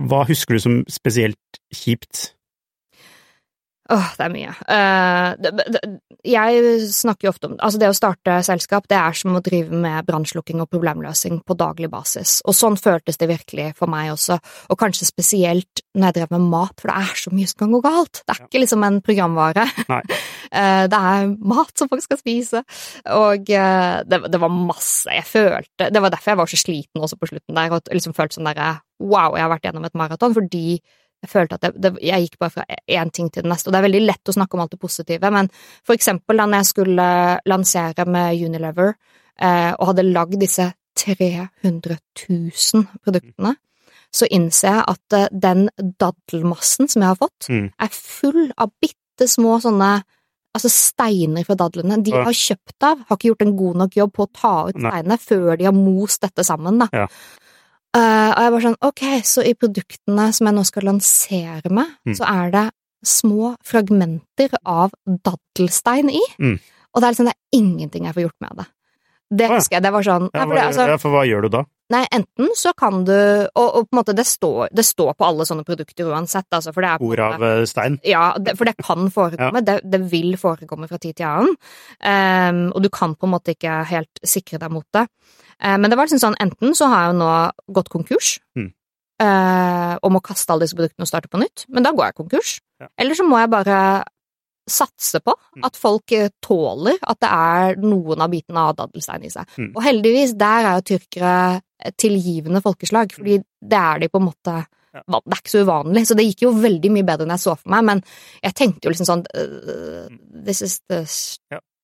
hva 0.09 0.25
husker 0.27 0.57
du 0.57 0.63
som 0.65 0.81
spesielt 0.91 1.61
kjipt? 1.73 2.33
Åh, 3.89 4.09
det 4.19 4.25
er 4.25 4.33
mye. 4.33 4.51
Uh, 4.69 5.29
det, 5.41 5.51
det, 5.73 5.79
jeg 6.27 6.81
snakker 6.93 7.25
jo 7.25 7.31
ofte 7.31 7.49
om 7.49 7.55
Altså, 7.57 7.79
det 7.81 7.89
å 7.89 7.95
starte 7.97 8.35
selskap, 8.45 8.85
det 8.91 8.97
er 8.99 9.15
som 9.17 9.37
å 9.37 9.41
drive 9.43 9.73
med 9.73 10.05
brannslukking 10.05 10.61
og 10.61 10.69
problemløsing 10.69 11.41
på 11.47 11.57
daglig 11.57 11.89
basis. 11.91 12.39
Og 12.45 12.57
sånn 12.57 12.77
føltes 12.79 13.17
det 13.17 13.29
virkelig 13.31 13.71
for 13.79 13.89
meg 13.91 14.11
også, 14.13 14.37
og 14.69 14.79
kanskje 14.79 15.09
spesielt 15.09 15.83
når 15.97 16.09
jeg 16.09 16.17
drev 16.19 16.35
med 16.35 16.49
mat, 16.51 16.75
for 16.77 16.91
det 16.91 16.97
er 17.01 17.23
så 17.23 17.33
mye 17.33 17.49
som 17.49 17.63
kan 17.63 17.73
gå 17.73 17.81
galt. 17.85 18.21
Det 18.21 18.35
er 18.35 18.43
ikke 18.45 18.63
liksom 18.65 18.85
en 18.87 19.01
programvare. 19.05 19.67
Eh, 20.49 20.87
det 20.89 20.97
er 20.97 21.27
mat 21.45 21.69
som 21.77 21.85
folk 21.91 22.01
skal 22.01 22.17
spise, 22.17 22.63
og 23.13 23.51
uh, 23.53 23.99
det, 24.09 24.17
det 24.33 24.39
var 24.41 24.49
masse 24.49 25.13
jeg 25.13 25.27
følte 25.29 25.91
Det 25.93 26.01
var 26.01 26.09
derfor 26.09 26.31
jeg 26.31 26.39
var 26.39 26.49
så 26.49 26.57
sliten 26.57 27.03
også 27.05 27.19
på 27.21 27.29
slutten 27.29 27.59
der, 27.59 27.75
og 27.75 27.91
liksom 27.93 28.15
følte 28.17 28.39
sånn 28.39 28.49
derre 28.49 28.71
wow, 28.97 29.37
jeg 29.37 29.45
har 29.45 29.51
vært 29.53 29.67
gjennom 29.67 29.85
et 29.85 29.99
maraton, 29.99 30.33
fordi 30.33 30.79
jeg 31.21 31.29
følte 31.29 31.55
at 31.55 31.61
jeg, 31.67 31.73
det, 31.83 31.91
jeg 32.01 32.25
gikk 32.27 32.37
bare 32.39 32.49
fra 32.53 32.63
én 32.87 33.11
ting 33.11 33.29
til 33.31 33.43
den 33.43 33.51
neste, 33.51 33.67
og 33.67 33.73
det 33.73 33.79
er 33.81 33.87
veldig 33.89 34.05
lett 34.05 34.29
å 34.31 34.35
snakke 34.35 34.55
om 34.55 34.61
alt 34.63 34.71
det 34.71 34.79
positive, 34.79 35.31
men 35.35 35.49
for 35.83 35.93
eksempel 35.97 36.37
da 36.39 36.45
jeg 36.57 36.65
skulle 36.65 37.07
lansere 37.45 38.05
med 38.07 38.39
Unilever, 38.39 38.93
eh, 39.39 39.71
og 39.77 39.87
hadde 39.91 40.07
lagd 40.07 40.39
disse 40.39 40.69
300 40.99 41.97
000 42.29 42.85
produktene, 43.03 43.55
så 44.11 44.25
innser 44.33 44.71
jeg 44.71 44.85
at 44.87 45.13
eh, 45.19 45.27
den 45.31 45.67
daddelmassen 45.99 46.89
som 46.89 47.03
jeg 47.03 47.11
har 47.11 47.19
fått, 47.19 47.49
Mm. 47.49 47.67
er 47.79 47.89
full 47.91 48.51
av 48.57 48.71
bitte 48.81 49.27
små 49.27 49.59
sånne 49.61 49.99
Altså 50.57 50.65
steiner 50.73 51.43
fra 51.45 51.53
dadlene. 51.55 52.03
De 52.03 52.09
Ja. 52.09 52.23
har 52.23 52.33
kjøpt 52.33 52.81
av, 52.81 52.97
har 53.07 53.17
ikke 53.17 53.29
gjort 53.29 53.41
en 53.43 53.55
god 53.55 53.75
nok 53.75 53.91
jobb 53.95 54.11
på 54.13 54.25
å 54.25 54.31
ta 54.33 54.67
ut 54.67 54.73
steinene 54.75 55.17
før 55.21 55.55
de 55.59 55.63
har 55.65 55.71
most 55.77 56.21
dette 56.21 56.43
sammen, 56.43 56.79
da. 56.79 56.87
Ja. 56.91 57.05
Eh, 57.97 58.29
og 58.29 58.41
jeg 58.43 58.51
var 58.53 58.63
sånn, 58.67 58.75
ok, 58.85 59.03
så 59.25 59.43
i 59.49 59.53
produktene 59.57 60.27
som 60.35 60.45
jeg 60.49 60.55
nå 60.55 60.65
skal 60.67 60.83
lansere 60.91 61.71
med, 61.73 61.87
Mm. 62.05 62.15
så 62.15 62.25
er 62.29 62.51
det 62.51 62.65
små 63.05 63.55
fragmenter 63.65 64.53
av 64.65 64.91
daddelstein 65.07 66.09
i. 66.11 66.21
Mm. 66.39 66.59
Og 66.93 67.01
det 67.01 67.07
er 67.07 67.11
liksom, 67.13 67.25
det 67.25 67.33
er 67.33 67.57
ingenting 67.57 68.05
jeg 68.05 68.13
får 68.13 68.23
gjort 68.27 68.41
med 68.41 68.57
det. 68.57 68.67
Det 69.31 69.49
husker 69.49 69.75
jeg, 69.77 69.83
det 69.83 69.91
var 69.93 70.03
sånn 70.03 70.29
Ja, 70.33 70.45
for 70.45 70.53
det, 70.55 70.63
altså, 70.63 70.87
ja, 70.87 70.97
for 70.97 71.09
hva 71.13 71.25
gjør 71.25 71.41
du 71.41 71.49
da? 71.49 71.63
Nei, 71.89 72.03
enten 72.13 72.51
så 72.53 72.69
kan 72.77 72.99
du 73.07 73.13
Og, 73.13 73.65
og 73.65 73.87
på 73.87 73.95
en 73.95 73.99
måte, 73.99 74.13
det 74.13 74.25
står, 74.29 74.67
det 74.75 74.85
står 74.85 75.15
på 75.17 75.25
alle 75.25 75.45
sånne 75.49 75.65
produkter 75.65 76.11
uansett, 76.11 76.45
altså, 76.53 76.73
for 76.75 76.85
det 76.85 76.89
er 76.91 77.01
måte- 77.01 77.29
av 77.39 77.43
eh, 77.47 77.63
stein? 77.65 77.99
ja, 78.05 78.23
det, 78.37 78.53
for 78.59 78.69
det 78.69 78.75
kan 78.77 79.09
forekomme. 79.13 79.63
Det, 79.65 79.79
det 79.89 80.01
vil 80.11 80.35
forekomme 80.37 80.87
fra 80.91 80.99
tid 81.01 81.15
til 81.17 81.25
annen. 81.25 81.55
Um, 82.05 82.59
og 82.75 82.83
du 82.85 82.89
kan 82.93 83.15
på 83.17 83.25
en 83.25 83.33
måte 83.33 83.55
ikke 83.55 83.79
helt 83.89 84.21
sikre 84.23 84.59
deg 84.61 84.71
mot 84.71 84.85
det. 84.93 85.07
Um, 85.59 85.81
men 85.81 85.89
det 85.89 85.97
var 85.97 86.05
liksom 86.07 86.21
sånn, 86.21 86.37
enten 86.39 86.77
så 86.77 86.87
har 86.91 87.07
jeg 87.07 87.15
jo 87.15 87.21
nå 87.23 87.31
gått 87.79 87.89
konkurs, 87.93 88.35
Mm. 88.55 88.69
Uh, 89.19 89.97
og 89.99 90.13
må 90.15 90.21
kaste 90.23 90.47
alle 90.53 90.63
disse 90.63 90.77
produktene 90.77 91.03
og 91.03 91.09
starte 91.09 91.27
på 91.27 91.41
nytt, 91.41 91.65
men 91.67 91.83
da 91.83 91.91
går 91.91 92.05
jeg 92.07 92.15
konkurs. 92.21 92.51
Ja. 92.79 92.87
Eller 93.03 93.17
så 93.19 93.25
må 93.27 93.35
jeg 93.41 93.49
bare 93.51 93.79
satse 94.73 95.21
på 95.25 95.33
at 95.65 95.77
folk 95.79 96.11
eh, 96.15 96.31
tåler 96.43 96.97
at 97.01 97.19
det 97.21 97.29
er 97.29 97.79
noen 97.83 98.21
av 98.23 98.31
bitene 98.31 98.65
av 98.69 98.75
daddelstein 98.77 99.25
i 99.27 99.31
seg. 99.33 99.47
Mm. 99.57 99.71
Og 99.73 99.81
heldigvis, 99.85 100.35
der 100.39 100.67
er 100.69 100.79
jo 100.79 100.87
tyrkere 100.93 101.33
et 101.89 101.95
tilgivende 101.99 102.61
folkeslag, 102.63 103.13
fordi 103.15 103.39
det 103.39 103.79
er 103.79 104.03
de 104.03 104.11
på 104.11 104.21
en 104.21 104.29
måte 104.31 104.59
Ja. 104.89 105.03
Det 105.05 105.35
er 105.35 105.37
ikke 105.37 105.51
så 105.51 105.59
uvanlig, 105.61 106.01
så 106.09 106.15
det 106.17 106.23
gikk 106.25 106.39
jo 106.47 106.49
veldig 106.57 106.89
mye 106.89 107.05
bedre 107.05 107.27
enn 107.27 107.33
jeg 107.35 107.43
så 107.43 107.53
for 107.59 107.69
meg, 107.69 107.83
men 107.85 107.99
jeg 108.41 108.55
tenkte 108.57 108.87
jo 108.87 108.93
liksom 108.95 109.05
sånn 109.05 109.21
uh, 109.37 110.07
This 110.47 110.63
is 110.65 110.79
the 110.89 111.03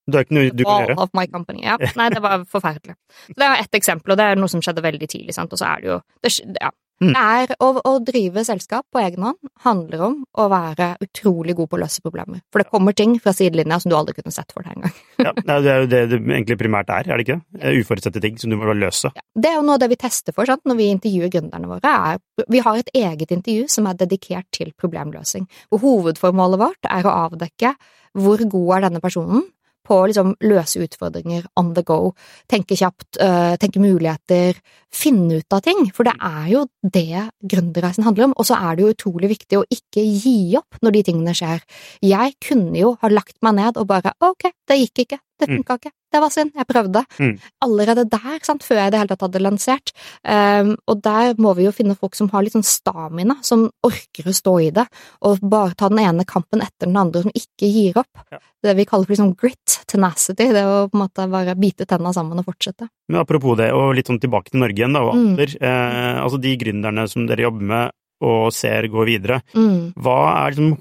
Det 0.10 0.18
er 0.18 0.26
ikke 0.26 0.38
noe 0.40 0.50
du 0.50 0.64
kan 0.66 0.88
gjøre. 0.88 0.96
of 1.04 1.14
my 1.14 1.28
company. 1.30 1.62
Ja. 1.68 1.76
Nei, 2.00 2.08
det 2.10 2.24
var 2.26 2.48
forferdelig. 2.50 2.96
Så 3.28 3.38
det 3.38 3.46
er 3.46 3.62
ett 3.62 3.78
eksempel, 3.78 4.16
og 4.16 4.18
det 4.18 4.26
er 4.26 4.42
noe 4.42 4.50
som 4.50 4.64
skjedde 4.66 4.82
veldig 4.82 5.08
tidlig, 5.14 5.38
sant, 5.38 5.54
og 5.54 5.62
så 5.62 5.70
er 5.70 5.86
det 5.86 5.92
jo 5.92 6.00
det, 6.26 6.34
ja. 6.58 6.72
Mm. 7.04 7.12
Det 7.12 7.22
er 7.22 7.52
å, 7.60 7.70
å 7.84 7.94
drive 8.08 8.44
selskap 8.48 8.86
på 8.94 9.02
egen 9.02 9.26
hånd 9.28 9.50
handler 9.66 10.04
om 10.08 10.14
å 10.40 10.46
være 10.52 10.94
utrolig 11.04 11.56
god 11.58 11.70
på 11.72 11.76
å 11.76 11.82
løse 11.82 12.04
problemer. 12.06 12.40
For 12.54 12.64
det 12.64 12.70
kommer 12.72 12.96
ting 12.96 13.18
fra 13.20 13.34
sidelinja 13.36 13.82
som 13.84 13.92
du 13.92 13.98
aldri 13.98 14.16
kunne 14.16 14.32
sett 14.32 14.56
for 14.56 14.64
deg 14.64 14.78
engang. 14.78 14.96
Ja, 15.26 15.32
det 15.62 15.72
er 15.72 15.82
jo 15.82 15.90
det 15.90 16.00
det 16.12 16.18
egentlig 16.22 16.58
primært 16.60 16.92
er, 16.94 17.08
er 17.10 17.20
det 17.20 17.26
ikke? 17.26 17.38
det? 17.56 17.62
Eh, 17.62 17.80
Uforutsette 17.82 18.22
ting 18.24 18.38
som 18.40 18.52
du 18.52 18.58
må 18.60 18.76
løse. 18.78 19.12
Ja. 19.16 19.24
Det 19.36 19.52
er 19.52 19.58
jo 19.58 19.66
noe 19.66 19.78
av 19.78 19.84
det 19.84 19.90
vi 19.92 20.00
tester 20.00 20.36
for 20.36 20.48
sant? 20.48 20.64
når 20.66 20.80
vi 20.80 20.88
intervjuer 20.94 21.32
gründerne 21.34 21.70
våre. 21.70 21.96
Er, 22.12 22.46
vi 22.52 22.62
har 22.64 22.80
et 22.80 22.92
eget 22.96 23.34
intervju 23.36 23.68
som 23.72 23.90
er 23.90 24.00
dedikert 24.00 24.48
til 24.56 24.72
problemløsning. 24.80 25.50
Og 25.76 25.84
hovedformålet 25.84 26.62
vårt 26.62 26.90
er 26.90 27.08
å 27.08 27.18
avdekke 27.26 27.76
hvor 28.16 28.42
god 28.48 28.76
er 28.78 28.88
denne 28.88 29.04
personen 29.04 29.44
på 29.86 30.00
å 30.00 30.08
liksom 30.10 30.34
løse 30.46 30.82
utfordringer 30.84 31.46
on 31.60 31.74
the 31.78 31.84
go, 31.86 32.14
tenke 32.52 32.78
kjapt, 32.80 33.20
øh, 33.22 33.56
tenke 33.62 33.82
muligheter, 33.84 34.60
finne 34.96 35.42
ut 35.42 35.56
av 35.56 35.64
ting. 35.66 35.90
For 35.96 36.08
det 36.08 36.16
er 36.20 36.48
jo 36.54 36.66
det 36.82 37.28
gründerreisen 37.46 38.08
handler 38.08 38.30
om. 38.30 38.36
Og 38.40 38.50
så 38.50 38.58
er 38.58 38.76
det 38.76 38.86
jo 38.86 38.94
utrolig 38.96 39.32
viktig 39.36 39.60
å 39.60 39.68
ikke 39.72 40.04
gi 40.04 40.56
opp 40.60 40.82
når 40.86 40.98
de 40.98 41.06
tingene 41.10 41.36
skjer. 41.38 41.64
Jeg 42.06 42.36
kunne 42.44 42.76
jo 42.80 42.96
ha 43.02 43.12
lagt 43.12 43.38
meg 43.46 43.58
ned 43.60 43.80
og 43.82 43.90
bare 43.92 44.16
ok, 44.24 44.50
det 44.68 44.82
gikk 44.82 45.06
ikke, 45.06 45.22
det 45.40 45.50
Mm. 45.50 45.60
ikke, 45.64 45.92
det 46.12 46.20
var 46.22 46.30
synd, 46.32 46.52
jeg 46.56 46.66
prøvde. 46.68 47.02
Mm. 47.20 47.40
Allerede 47.62 48.06
der, 48.10 48.40
sant, 48.42 48.64
før 48.64 48.76
jeg 48.80 48.88
i 48.88 48.92
det 48.92 49.00
hele 49.00 49.08
tatt 49.12 49.22
hadde 49.26 49.42
lansert. 49.44 49.92
Um, 50.24 50.76
og 50.88 51.02
der 51.04 51.34
må 51.38 51.54
vi 51.56 51.66
jo 51.66 51.72
finne 51.76 51.96
folk 51.98 52.16
som 52.16 52.30
har 52.30 52.42
litt 52.44 52.54
sånn 52.56 52.64
stamina, 52.64 53.36
som 53.44 53.70
orker 53.84 54.24
å 54.32 54.34
stå 54.34 54.54
i 54.64 54.70
det, 54.72 54.88
og 55.22 55.40
bare 55.42 55.76
ta 55.76 55.90
den 55.90 56.00
ene 56.00 56.24
kampen 56.26 56.62
etter 56.62 56.88
den 56.88 56.96
andre, 56.96 57.22
som 57.24 57.32
ikke 57.36 57.68
gir 57.68 57.98
opp. 57.98 58.08
Ja. 58.32 58.40
Det 58.64 58.76
vi 58.78 58.86
kaller 58.86 59.06
for 59.06 59.14
liksom 59.14 59.36
grit, 59.36 59.80
tenacity, 59.88 60.48
det 60.54 60.64
å 60.64 60.90
på 60.90 60.96
en 60.96 61.04
måte 61.04 61.28
bare 61.30 61.56
bite 61.60 61.86
tenna 61.86 62.14
sammen 62.14 62.40
og 62.40 62.46
fortsette. 62.46 62.88
Men 63.10 63.22
apropos 63.22 63.58
det, 63.58 63.72
og 63.74 63.94
litt 63.96 64.08
sånn 64.08 64.22
tilbake 64.22 64.52
til 64.52 64.60
Norge 64.62 64.76
igjen, 64.80 64.94
da, 64.94 65.02
og 65.04 65.16
Mm. 65.16 65.36
Eh, 65.62 66.24
altså 66.24 66.40
de 66.42 66.56
gründerne 66.58 67.10
som 67.10 67.26
dere 67.28 67.44
jobber 67.50 67.62
med 67.62 67.92
og 68.22 68.54
ser 68.54 68.88
går 68.88 69.06
videre, 69.06 69.42
Mm. 69.54 69.94
hva 70.00 70.48
er 70.48 70.52
liksom 70.56 70.78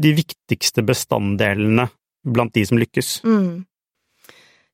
de 0.00 0.12
viktigste 0.14 0.82
bestanddelene 0.82 1.90
blant 2.24 2.54
de 2.54 2.64
som 2.66 2.78
lykkes? 2.80 3.20
Mm. 3.24 3.66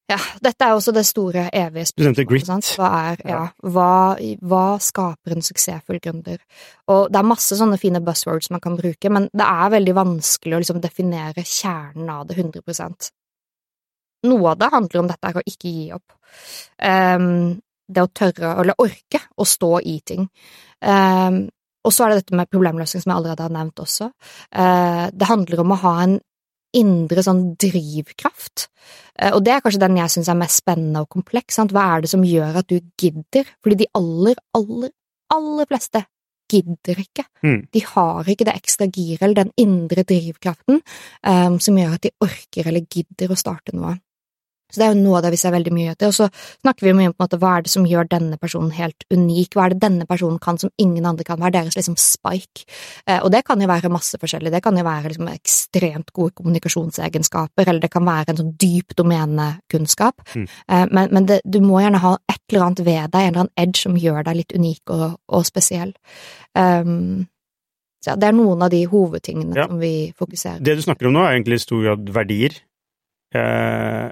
Ja, 0.06 0.18
dette 0.38 0.62
er 0.62 0.76
også 0.76 0.92
det 0.94 1.02
store, 1.06 1.48
evige 1.50 1.88
spørsmålet. 1.90 2.28
grit. 2.30 2.46
Hva 2.78 2.88
er, 3.10 3.16
ja, 3.24 3.30
Ja. 3.30 3.48
hva, 3.62 4.16
hva 4.38 4.78
skaper 4.78 5.32
en 5.34 5.42
suksessfull 5.42 5.98
gründer? 5.98 6.38
Og 6.86 7.10
det 7.10 7.18
er 7.18 7.26
masse 7.26 7.58
sånne 7.58 7.78
fine 7.78 8.00
buzzwords 8.00 8.50
man 8.50 8.60
kan 8.60 8.76
bruke, 8.76 9.10
men 9.10 9.28
det 9.34 9.42
er 9.42 9.70
veldig 9.74 9.94
vanskelig 9.94 10.54
å 10.54 10.60
liksom 10.62 10.80
definere 10.80 11.42
kjernen 11.42 12.08
av 12.08 12.26
det 12.28 12.36
100 12.38 13.10
Noe 14.26 14.50
av 14.50 14.58
det 14.58 14.70
handler 14.72 15.00
om 15.00 15.08
dette 15.08 15.28
er 15.28 15.34
å 15.34 15.42
ikke 15.46 15.70
gi 15.74 15.92
opp. 15.92 16.12
Um, 16.82 17.60
det 17.88 18.02
å 18.02 18.08
tørre, 18.10 18.60
eller 18.60 18.74
orke, 18.78 19.20
å 19.36 19.44
stå 19.44 19.80
i 19.86 20.00
ting. 20.06 20.28
Um, 20.82 21.48
og 21.86 21.92
så 21.94 22.04
er 22.04 22.08
det 22.14 22.24
dette 22.24 22.34
med 22.34 22.50
problemløsning, 22.50 23.02
som 23.02 23.12
jeg 23.12 23.20
allerede 23.20 23.44
har 23.46 23.52
nevnt 23.54 23.78
også. 23.78 24.08
Eh, 24.50 25.04
det 25.14 25.28
handler 25.28 25.60
om 25.62 25.70
å 25.70 25.78
ha 25.84 25.92
en 26.02 26.16
indre 26.76 27.24
sånn 27.24 27.54
drivkraft. 27.60 28.68
Eh, 29.18 29.32
Og 29.32 29.42
det 29.44 29.54
er 29.54 29.62
kanskje 29.64 29.82
den 29.82 29.96
jeg 30.00 30.12
syns 30.14 30.28
er 30.32 30.38
mest 30.40 30.62
spennende 30.62 31.02
og 31.04 31.08
kompleks. 31.12 31.56
Sant? 31.58 31.72
Hva 31.72 31.96
er 31.96 32.04
det 32.04 32.10
som 32.12 32.24
gjør 32.26 32.60
at 32.62 32.68
du 32.68 32.80
gidder? 33.00 33.48
Fordi 33.64 33.80
de 33.82 33.88
aller, 33.98 34.36
aller, 34.54 34.92
aller 35.34 35.66
fleste 35.66 36.04
gidder 36.46 37.00
ikke. 37.02 37.24
Mm. 37.42 37.60
De 37.74 37.80
har 37.82 38.28
ikke 38.30 38.46
det 38.46 38.54
ekstra 38.54 38.86
giret 38.86 39.22
eller 39.26 39.40
den 39.40 39.52
indre 39.58 40.04
drivkraften 40.06 40.78
um, 41.26 41.56
som 41.58 41.78
gjør 41.78 41.96
at 41.96 42.04
de 42.06 42.12
orker 42.22 42.68
eller 42.70 42.86
gidder 42.86 43.32
å 43.34 43.38
starte 43.38 43.74
noe. 43.74 43.96
Så 44.72 44.80
det 44.80 44.86
er 44.86 44.94
jo 44.94 45.02
noe 45.04 45.18
av 45.18 45.22
det 45.26 45.30
vi 45.30 45.38
ser 45.40 45.52
veldig 45.54 45.72
mye 45.72 45.92
etter. 45.94 46.10
Og 46.10 46.14
så 46.16 46.26
snakker 46.62 46.86
vi 46.88 46.92
mye 46.98 47.10
om 47.10 47.14
på 47.14 47.22
en 47.22 47.26
måte, 47.28 47.38
hva 47.38 47.52
er 47.58 47.62
det 47.66 47.70
som 47.70 47.84
gjør 47.86 48.08
denne 48.10 48.36
personen 48.42 48.72
helt 48.74 49.04
unik, 49.14 49.54
hva 49.54 49.66
er 49.66 49.74
det 49.76 49.80
denne 49.84 50.06
personen 50.10 50.40
kan 50.42 50.58
som 50.58 50.70
ingen 50.82 51.06
andre 51.06 51.24
kan, 51.24 51.38
hva 51.38 51.46
er 51.50 51.54
deres 51.60 51.76
liksom 51.78 51.94
spike? 52.00 52.64
Eh, 53.06 53.20
og 53.22 53.30
det 53.32 53.44
kan 53.46 53.60
jo 53.62 53.68
være 53.70 53.92
masse 53.94 54.18
forskjellig, 54.18 54.50
det 54.50 54.62
kan 54.64 54.76
jo 54.76 54.84
være 54.86 55.12
liksom 55.12 55.28
ekstremt 55.30 56.10
gode 56.16 56.34
kommunikasjonsegenskaper, 56.40 57.68
eller 57.68 57.80
det 57.80 57.92
kan 57.94 58.04
være 58.06 58.34
en 58.34 58.40
sånn 58.42 58.56
dyp 58.58 58.96
domenekunnskap, 58.98 60.26
Mm. 60.34 60.48
eh, 60.68 60.86
men, 60.90 61.08
men 61.12 61.26
det, 61.26 61.40
du 61.44 61.60
må 61.60 61.80
gjerne 61.80 62.02
ha 62.02 62.16
et 62.28 62.40
eller 62.50 62.66
annet 62.66 62.84
ved 62.86 63.10
deg, 63.10 63.20
en 63.22 63.28
eller 63.32 63.40
annen 63.46 63.54
edge 63.62 63.80
som 63.82 63.96
gjør 63.96 64.24
deg 64.24 64.36
litt 64.36 64.52
unik 64.54 64.90
og, 64.94 65.16
og 65.28 65.46
spesiell. 65.46 65.94
Um, 66.54 67.26
så 68.04 68.12
ja, 68.12 68.16
det 68.16 68.28
er 68.28 68.36
noen 68.36 68.62
av 68.62 68.70
de 68.70 68.84
hovedtingene 68.86 69.56
Ja. 69.56 69.66
som 69.66 69.78
vi 69.80 70.12
fokuserer 70.16 70.58
på. 70.60 70.64
Det 70.64 70.76
du 70.76 70.82
snakker 70.82 71.06
om 71.08 71.12
nå, 71.16 71.24
er 71.24 71.34
egentlig 71.38 71.58
i 71.60 71.64
stor 71.64 71.82
grad 71.82 72.10
verdier. 72.14 72.54
Eh, 73.34 74.10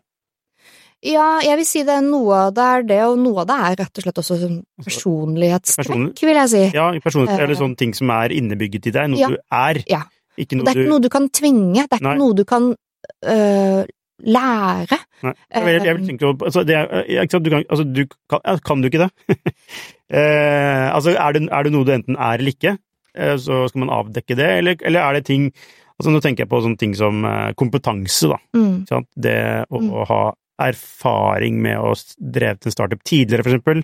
Ja, 1.05 1.27
jeg 1.45 1.59
vil 1.61 1.67
si 1.69 1.83
det 1.85 1.99
noe 2.07 2.37
av 2.47 2.55
det 2.57 2.65
er 2.65 2.83
det, 2.89 3.01
og 3.05 3.19
noe 3.21 3.43
av 3.43 3.49
det 3.51 3.57
er 3.61 3.75
rett 3.83 3.99
og 4.01 4.05
slett 4.07 4.21
også 4.23 4.39
sånn 4.41 4.61
personlighetstrekk, 4.87 5.87
Personlig- 5.91 6.23
vil 6.25 6.39
jeg 6.41 6.49
si. 6.55 6.63
ja, 6.77 6.87
i 6.97 7.01
personlighet 7.05 7.39
Eh, 7.39 7.45
eller 7.45 7.55
sånne 7.61 7.77
ting 7.77 7.93
som 7.95 8.09
er 8.11 8.33
innebygget 8.33 8.87
i 8.89 8.91
deg, 8.95 9.11
noe 9.13 9.19
ja. 9.21 9.29
du 9.29 9.37
er. 9.53 9.83
Ja. 9.91 10.03
Ikke 10.39 10.57
noe 10.57 10.65
Det 10.65 10.73
er 10.73 10.81
ikke 10.81 10.87
du 10.89 10.91
noe 10.95 11.01
du 11.05 11.09
kan 11.13 11.29
tvinge, 11.29 11.75
det 11.85 11.93
er 11.93 12.01
ikke 12.01 12.09
Nei. 12.09 12.17
noe 12.19 12.35
du 12.35 12.45
kan 12.49 12.71
øh, 12.73 13.85
lære. 14.25 14.99
Nei. 15.23 15.35
Jeg, 15.53 15.65
vil- 15.65 15.85
jeg 15.85 15.97
vil 15.99 16.07
tenke 16.09 16.33
på 16.39 16.45
altså, 16.49 16.65
det 16.67 16.75
er, 16.75 17.05
ikke 17.05 17.31
sant, 17.37 17.45
du 17.45 17.51
kan, 17.51 17.65
altså, 17.71 17.85
du 17.85 18.05
kan, 18.31 18.59
kan 18.65 18.81
du 18.83 18.89
ikke 18.89 19.05
det? 19.05 19.11
eh, 20.11 20.89
altså, 20.95 21.15
er 21.17 21.33
det, 21.37 21.49
er 21.53 21.63
det 21.69 21.73
noe 21.75 21.85
du 21.87 21.93
enten 21.95 22.17
er 22.17 22.39
eller 22.39 22.53
ikke, 22.55 22.77
eh, 23.17 23.37
så 23.41 23.65
skal 23.69 23.85
man 23.85 23.93
avdekke 23.95 24.37
det, 24.39 24.51
eller, 24.59 24.77
eller 24.83 25.01
er 25.05 25.13
det 25.21 25.25
ting 25.27 25.51
altså, 25.99 26.11
Nå 26.11 26.21
tenker 26.25 26.45
jeg 26.45 26.51
på 26.51 26.59
sånne 26.65 26.79
ting 26.81 26.95
som 26.99 27.25
eh, 27.29 27.53
kompetanse, 27.55 28.29
da. 28.33 28.39
Mm. 28.57 28.87
Sant? 28.91 29.07
Det 29.17 29.37
å, 29.71 29.81
Mm. 29.81 29.93
ha 30.11 30.23
erfaring 30.63 31.61
med 31.63 31.79
å 31.79 31.95
drevet 32.19 32.67
en 32.67 32.73
startup 32.75 33.03
tidligere, 33.05 33.43
for 33.43 33.51
eksempel. 33.55 33.83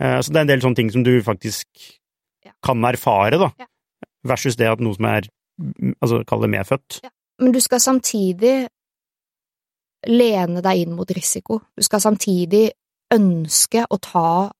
Ja. 0.00 0.20
så 0.22 0.30
det 0.30 0.36
er 0.36 0.44
en 0.46 0.50
del 0.52 0.60
sånne 0.62 0.76
ting 0.78 0.90
som 0.94 1.02
du 1.02 1.20
faktisk 1.22 1.66
Ja. 2.44 2.52
kan 2.62 2.84
erfare, 2.84 3.38
da. 3.38 3.50
Ja. 3.58 3.66
Versus 4.24 4.56
det 4.56 4.68
at 4.70 4.80
noe 4.80 4.94
som 4.94 5.04
er 5.04 5.22
altså 6.00 6.24
kall 6.24 6.40
det 6.40 6.50
medfødt. 6.50 7.00
Men 7.40 7.52
du 7.52 7.60
skal 7.60 7.80
samtidig 7.80 8.68
lene 10.06 10.62
deg 10.62 10.84
inn 10.86 10.94
mot 10.94 11.10
risiko. 11.10 11.60
Du 11.76 11.82
skal 11.82 12.00
samtidig 12.00 12.70
ønske 13.14 13.84
å 13.90 13.98
ta 14.00 14.50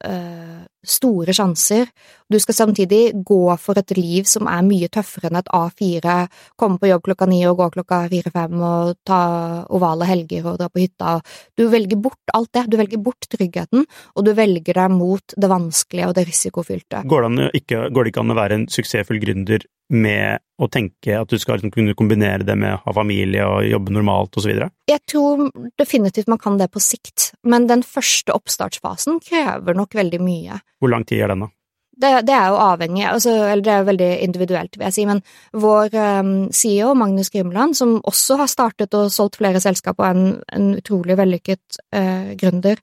store 0.00 1.34
sjanser. 1.36 1.90
Du 2.30 2.38
skal 2.40 2.56
samtidig 2.56 3.12
gå 3.26 3.40
for 3.60 3.76
et 3.76 3.92
liv 3.98 4.24
som 4.28 4.48
er 4.48 4.62
mye 4.64 4.88
tøffere 4.92 5.28
enn 5.28 5.36
et 5.40 5.50
A4, 5.52 6.14
komme 6.56 6.80
på 6.80 6.88
jobb 6.88 7.04
klokka 7.08 7.28
ni 7.28 7.42
og 7.48 7.58
gå 7.60 7.66
klokka 7.74 7.98
fire-fem 8.12 8.62
og 8.64 8.94
ta 9.06 9.20
ovale 9.68 10.08
helger 10.08 10.48
og 10.48 10.60
dra 10.62 10.70
på 10.72 10.84
hytta. 10.84 11.18
Du 11.58 11.66
velger 11.72 12.00
bort 12.00 12.34
alt 12.34 12.52
det. 12.56 12.66
Du 12.72 12.78
velger 12.80 13.02
bort 13.02 13.28
tryggheten, 13.28 13.84
og 14.16 14.24
du 14.24 14.32
velger 14.36 14.80
deg 14.80 14.94
mot 14.94 15.36
det 15.36 15.50
vanskelige 15.50 16.08
og 16.08 16.16
det 16.16 16.26
risikofylte. 16.30 17.04
Går 17.10 17.28
det, 17.28 17.50
ikke, 17.60 17.84
går 17.90 18.06
det 18.06 18.14
ikke 18.14 18.24
an 18.24 18.34
å 18.34 18.40
være 18.40 18.60
en 18.60 18.66
suksessfull 18.72 19.20
gründer 19.22 19.66
med 19.90 20.40
å 20.60 20.68
tenke 20.70 21.16
at 21.18 21.30
du 21.30 21.38
skal 21.40 21.58
liksom 21.58 21.72
kunne 21.74 21.96
kombinere 21.98 22.46
det 22.46 22.56
med 22.58 22.76
å 22.76 22.80
ha 22.84 22.94
familie 22.94 23.46
og 23.46 23.66
jobbe 23.66 23.94
normalt 23.94 24.36
osv.? 24.38 24.52
Jeg 24.90 25.02
tror 25.08 25.46
definitivt 25.80 26.30
man 26.30 26.40
kan 26.42 26.58
det 26.60 26.70
på 26.72 26.82
sikt, 26.84 27.32
men 27.42 27.68
den 27.70 27.82
første 27.86 28.34
oppstartsfasen 28.36 29.22
krever 29.24 29.78
nok 29.78 29.96
veldig 29.98 30.20
mye. 30.22 30.60
Hvor 30.80 30.92
lang 30.92 31.06
tid 31.08 31.24
er 31.24 31.34
den, 31.34 31.46
da? 31.46 31.54
Det, 32.00 32.10
det 32.24 32.32
er 32.32 32.46
jo 32.48 32.60
avhengig, 32.64 33.02
altså, 33.04 33.32
eller 33.50 33.64
det 33.64 33.72
er 33.74 33.88
veldig 33.88 34.10
individuelt, 34.24 34.76
vil 34.78 34.86
jeg 34.86 34.96
si, 34.96 35.02
men 35.08 35.18
vår 35.60 35.96
um, 36.22 36.30
CEO, 36.54 36.94
Magnus 36.96 37.28
Grimland, 37.34 37.76
som 37.76 37.98
også 38.08 38.38
har 38.40 38.48
startet 38.48 38.96
og 38.96 39.10
solgt 39.12 39.36
flere 39.36 39.60
selskaper 39.60 40.06
og 40.06 40.08
er 40.08 40.20
en, 40.20 40.30
en 40.56 40.70
utrolig 40.78 41.18
vellykket 41.20 41.80
uh, 41.92 42.30
gründer, 42.40 42.80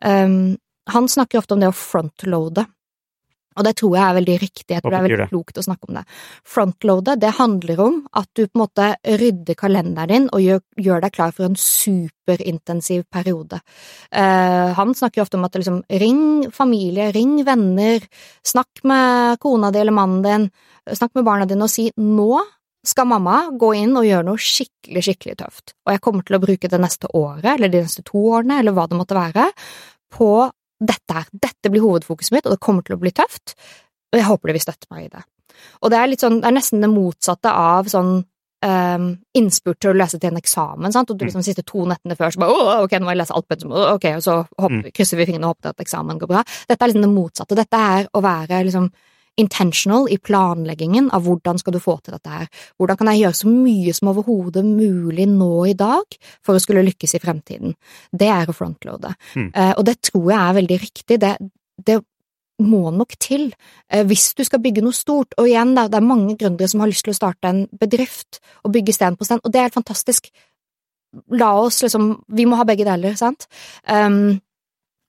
um, 0.00 0.54
han 0.94 1.08
snakker 1.08 1.40
ofte 1.40 1.56
om 1.56 1.60
det 1.60 1.68
å 1.72 1.76
frontloade. 1.76 2.64
Og 3.54 3.66
det 3.66 3.74
tror 3.78 3.96
jeg 3.96 4.04
er 4.04 4.16
veldig 4.18 4.36
riktig, 4.42 4.70
jeg 4.72 4.82
tror 4.82 4.94
det 4.94 4.98
er 4.98 5.06
veldig 5.06 5.28
klokt 5.30 5.60
å 5.60 5.64
snakke 5.66 5.88
om 5.88 5.98
det. 5.98 6.04
Frontloadet, 6.54 7.20
det 7.22 7.34
handler 7.38 7.82
om 7.84 8.00
at 8.20 8.30
du 8.34 8.44
på 8.44 8.50
en 8.56 8.62
måte 8.64 8.88
rydder 9.22 9.58
kalenderen 9.58 10.12
din 10.14 10.26
og 10.34 10.42
gjør, 10.42 10.60
gjør 10.86 11.04
deg 11.04 11.14
klar 11.14 11.34
for 11.36 11.46
en 11.46 11.56
superintensiv 11.58 13.06
periode. 13.12 13.60
Uh, 14.10 14.74
han 14.76 14.94
snakker 14.96 15.20
jo 15.20 15.26
ofte 15.26 15.38
om 15.38 15.46
at 15.46 15.56
liksom, 15.58 15.80
ring 16.02 16.24
familie, 16.54 17.10
ring 17.14 17.38
venner, 17.46 18.04
snakk 18.46 18.84
med 18.88 19.40
kona 19.42 19.70
di 19.74 19.82
eller 19.82 19.96
mannen 19.96 20.26
din, 20.26 20.50
snakk 20.90 21.14
med 21.14 21.26
barna 21.26 21.48
dine 21.48 21.66
og 21.66 21.72
si 21.72 21.88
nå 21.96 22.42
skal 22.84 23.08
mamma 23.08 23.38
gå 23.56 23.70
inn 23.80 23.94
og 23.96 24.04
gjøre 24.04 24.26
noe 24.26 24.40
skikkelig, 24.40 25.02
skikkelig 25.06 25.38
tøft, 25.40 25.72
og 25.86 25.94
jeg 25.94 26.02
kommer 26.04 26.26
til 26.26 26.36
å 26.36 26.42
bruke 26.42 26.68
det 26.68 26.80
neste 26.82 27.08
året, 27.16 27.54
eller 27.54 27.72
de 27.72 27.80
neste 27.86 28.04
to 28.04 28.20
årene, 28.34 28.58
eller 28.60 28.76
hva 28.76 28.84
det 28.90 28.98
måtte 28.98 29.16
være, 29.16 29.46
på 30.12 30.28
dette 30.86 31.16
her. 31.16 31.24
Dette 31.32 31.70
blir 31.72 31.84
hovedfokuset 31.84 32.32
mitt, 32.36 32.46
og 32.46 32.54
det 32.56 32.60
kommer 32.64 32.82
til 32.86 32.96
å 32.96 33.00
bli 33.02 33.10
tøft, 33.14 33.54
og 34.12 34.18
jeg 34.20 34.28
håper 34.28 34.50
de 34.50 34.56
vil 34.58 34.64
støtte 34.66 34.90
meg 34.90 35.06
i 35.06 35.10
det. 35.16 35.24
Og 35.82 35.90
det 35.90 35.98
er 35.98 36.14
sånn, 36.18 36.40
det 36.42 36.48
er 36.50 36.56
nesten 36.56 36.80
det 36.82 36.90
motsatte 36.92 37.50
av 37.50 37.86
sånn 37.90 38.24
um, 38.64 39.06
innspurt 39.36 39.78
til 39.80 39.92
å 39.92 39.96
lese 39.98 40.18
til 40.18 40.30
en 40.32 40.40
eksamen, 40.40 40.92
sant? 40.92 41.10
og 41.10 41.18
du 41.18 41.24
Mm. 41.24 41.28
liksom 41.28 41.42
de 41.42 41.48
siste 41.52 41.64
to 41.66 41.84
nettene 41.84 42.16
før 42.16 42.32
så 42.32 42.40
bare 42.40 42.54
åh, 42.54 42.82
ok, 42.84 42.92
nå 42.98 43.04
må 43.04 43.12
jeg 43.12 43.18
lese 43.20 43.34
alt 43.36 43.48
pensum, 43.48 43.72
ok, 43.72 44.04
og 44.16 44.22
så 44.24 44.36
hopper, 44.58 44.82
Mm. 44.88 44.92
krysser 44.92 45.16
vi 45.16 45.26
fingrene 45.26 45.44
og 45.44 45.56
håper 45.56 45.68
at 45.70 45.84
eksamen 45.84 46.18
går 46.18 46.26
bra. 46.28 46.42
Dette 46.68 46.82
er 46.82 46.88
liksom 46.88 47.02
det 47.02 47.14
motsatte. 47.14 47.54
Dette 47.54 47.76
er 47.76 48.08
å 48.14 48.22
være 48.22 48.64
liksom 48.64 48.90
intentional 49.40 50.06
i 50.10 50.18
planleggingen 50.18 51.10
av 51.14 51.26
hvordan 51.26 51.58
skal 51.58 51.74
du 51.74 51.80
få 51.82 51.96
til 52.02 52.14
dette 52.14 52.30
her. 52.30 52.48
Hvordan 52.78 53.00
kan 53.00 53.10
jeg 53.10 53.24
gjøre 53.24 53.38
så 53.40 53.50
mye 53.50 53.94
som 53.96 54.10
overhodet 54.12 54.64
mulig 54.66 55.26
nå 55.30 55.52
i 55.70 55.76
dag 55.78 56.18
for 56.44 56.54
å 56.54 56.62
skulle 56.62 56.84
lykkes 56.86 57.16
i 57.16 57.22
fremtiden? 57.22 57.76
Det 58.12 58.30
er 58.30 58.50
å 58.50 58.56
frontloade. 58.56 59.14
Mm. 59.34 59.50
Uh, 59.50 59.72
og 59.74 59.84
det 59.88 59.98
tror 60.10 60.28
jeg 60.30 60.40
er 60.40 60.58
veldig 60.60 60.80
riktig. 60.84 61.20
Det, 61.22 61.34
det 61.90 61.98
må 62.62 62.84
nok 62.94 63.16
til 63.18 63.48
uh, 63.50 64.04
hvis 64.06 64.30
du 64.38 64.44
skal 64.46 64.62
bygge 64.62 64.84
noe 64.86 64.96
stort. 64.96 65.34
Og 65.40 65.50
igjen, 65.50 65.74
det 65.78 65.88
er 65.90 66.06
mange 66.06 66.38
gründere 66.38 66.70
som 66.70 66.84
har 66.84 66.92
lyst 66.92 67.08
til 67.08 67.14
å 67.14 67.18
starte 67.18 67.50
en 67.50 67.64
bedrift 67.80 68.42
og 68.62 68.74
bygge 68.76 68.94
sten 68.96 69.18
på 69.18 69.26
sten, 69.26 69.42
og 69.42 69.54
det 69.54 69.60
er 69.60 69.68
helt 69.68 69.80
fantastisk. 69.80 70.30
La 71.34 71.52
oss 71.62 71.78
liksom 71.84 72.08
Vi 72.34 72.46
må 72.46 72.56
ha 72.58 72.66
begge 72.66 72.86
deler, 72.86 73.14
sant? 73.18 73.46
Um, 73.86 74.40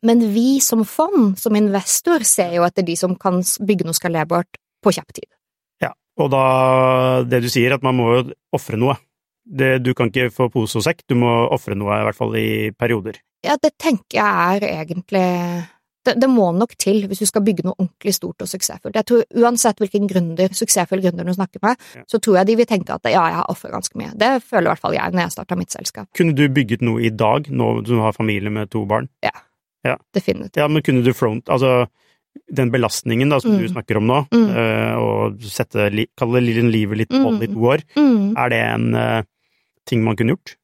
men 0.03 0.19
vi 0.33 0.59
som 0.61 0.83
fond, 0.85 1.37
som 1.39 1.55
investor, 1.55 2.23
ser 2.27 2.55
jo 2.57 2.65
etter 2.67 2.83
de 2.85 2.95
som 2.99 3.15
kan 3.15 3.39
bygge 3.61 3.85
noe 3.87 3.95
skalerbart 3.97 4.59
på 4.83 4.93
kjapp 4.93 5.13
tid. 5.13 5.29
Ja, 5.81 5.93
og 6.19 6.31
da 6.33 6.43
det 7.23 7.43
du 7.45 7.49
sier, 7.49 7.73
at 7.73 7.83
man 7.85 7.95
må 7.97 8.09
jo 8.15 8.25
ofre 8.55 8.77
noe. 8.77 8.97
Det, 9.45 9.83
du 9.85 9.93
kan 9.93 10.09
ikke 10.09 10.31
få 10.33 10.49
pose 10.49 10.79
og 10.79 10.83
sekk, 10.87 11.03
du 11.07 11.15
må 11.21 11.29
ofre 11.53 11.75
noe, 11.77 11.99
i 12.01 12.05
hvert 12.07 12.17
fall 12.17 12.35
i 12.39 12.47
perioder. 12.73 13.19
Ja, 13.45 13.57
det 13.61 13.75
tenker 13.77 14.17
jeg 14.17 14.61
er 14.63 14.65
egentlig 14.81 15.25
det, 16.05 16.15
det 16.21 16.29
må 16.29 16.51
nok 16.53 16.75
til 16.81 17.03
hvis 17.09 17.21
du 17.21 17.25
skal 17.29 17.43
bygge 17.45 17.65
noe 17.65 17.75
ordentlig 17.77 18.13
stort 18.13 18.41
og 18.45 18.49
suksessfullt. 18.49 18.95
Jeg 18.97 19.07
tror 19.09 19.23
Uansett 19.41 19.81
hvilken 19.81 20.05
gründer, 20.09 20.53
suksessfull 20.53 21.01
gründer 21.01 21.25
du 21.25 21.33
snakker 21.33 21.61
med, 21.65 21.81
Ja. 21.97 22.03
så 22.09 22.19
tror 22.21 22.39
jeg 22.39 22.47
de 22.51 22.55
vil 22.61 22.69
tenke 22.69 22.93
at 22.93 23.05
ja, 23.09 23.23
jeg 23.29 23.39
har 23.39 23.49
ofret 23.49 23.73
ganske 23.73 23.97
mye. 23.97 24.13
Det 24.17 24.31
føler 24.45 24.69
i 24.69 24.73
hvert 24.73 24.83
fall 24.85 24.97
jeg 24.97 25.13
når 25.15 25.25
jeg 25.25 25.35
starta 25.37 25.57
mitt 25.57 25.73
selskap. 25.73 26.09
Kunne 26.17 26.35
du 26.37 26.45
bygget 26.49 26.85
noe 26.85 27.01
i 27.01 27.09
dag, 27.09 27.49
nå 27.49 27.81
du 27.85 27.95
har 28.01 28.13
familie 28.17 28.53
med 28.53 28.69
to 28.73 28.85
barn? 28.85 29.09
Definitivt. 30.13 30.57
Ja, 30.57 30.67
men 30.67 30.81
kunne 30.85 31.03
du 31.05 31.13
front 31.13 31.45
Altså, 31.53 31.87
den 32.51 32.71
belastningen 32.71 33.29
da, 33.31 33.39
som 33.39 33.51
Mm. 33.55 33.59
du 33.61 33.67
snakker 33.71 33.97
om 33.97 34.07
nå, 34.09 34.17
Mm. 34.33 34.49
uh, 34.51 34.95
og 34.99 35.39
sette, 35.39 35.89
kalle 36.17 36.41
livet 36.71 36.97
litt 36.97 37.09
på 37.09 37.39
litt 37.39 37.51
Mm. 37.53 37.61
år, 37.63 37.83
Mm. 37.95 38.33
er 38.37 38.49
det 38.49 38.59
en 38.59 38.95
uh, 38.95 39.23
ting 39.85 40.03
man 40.03 40.15
kunne 40.17 40.35
gjort? 40.35 40.55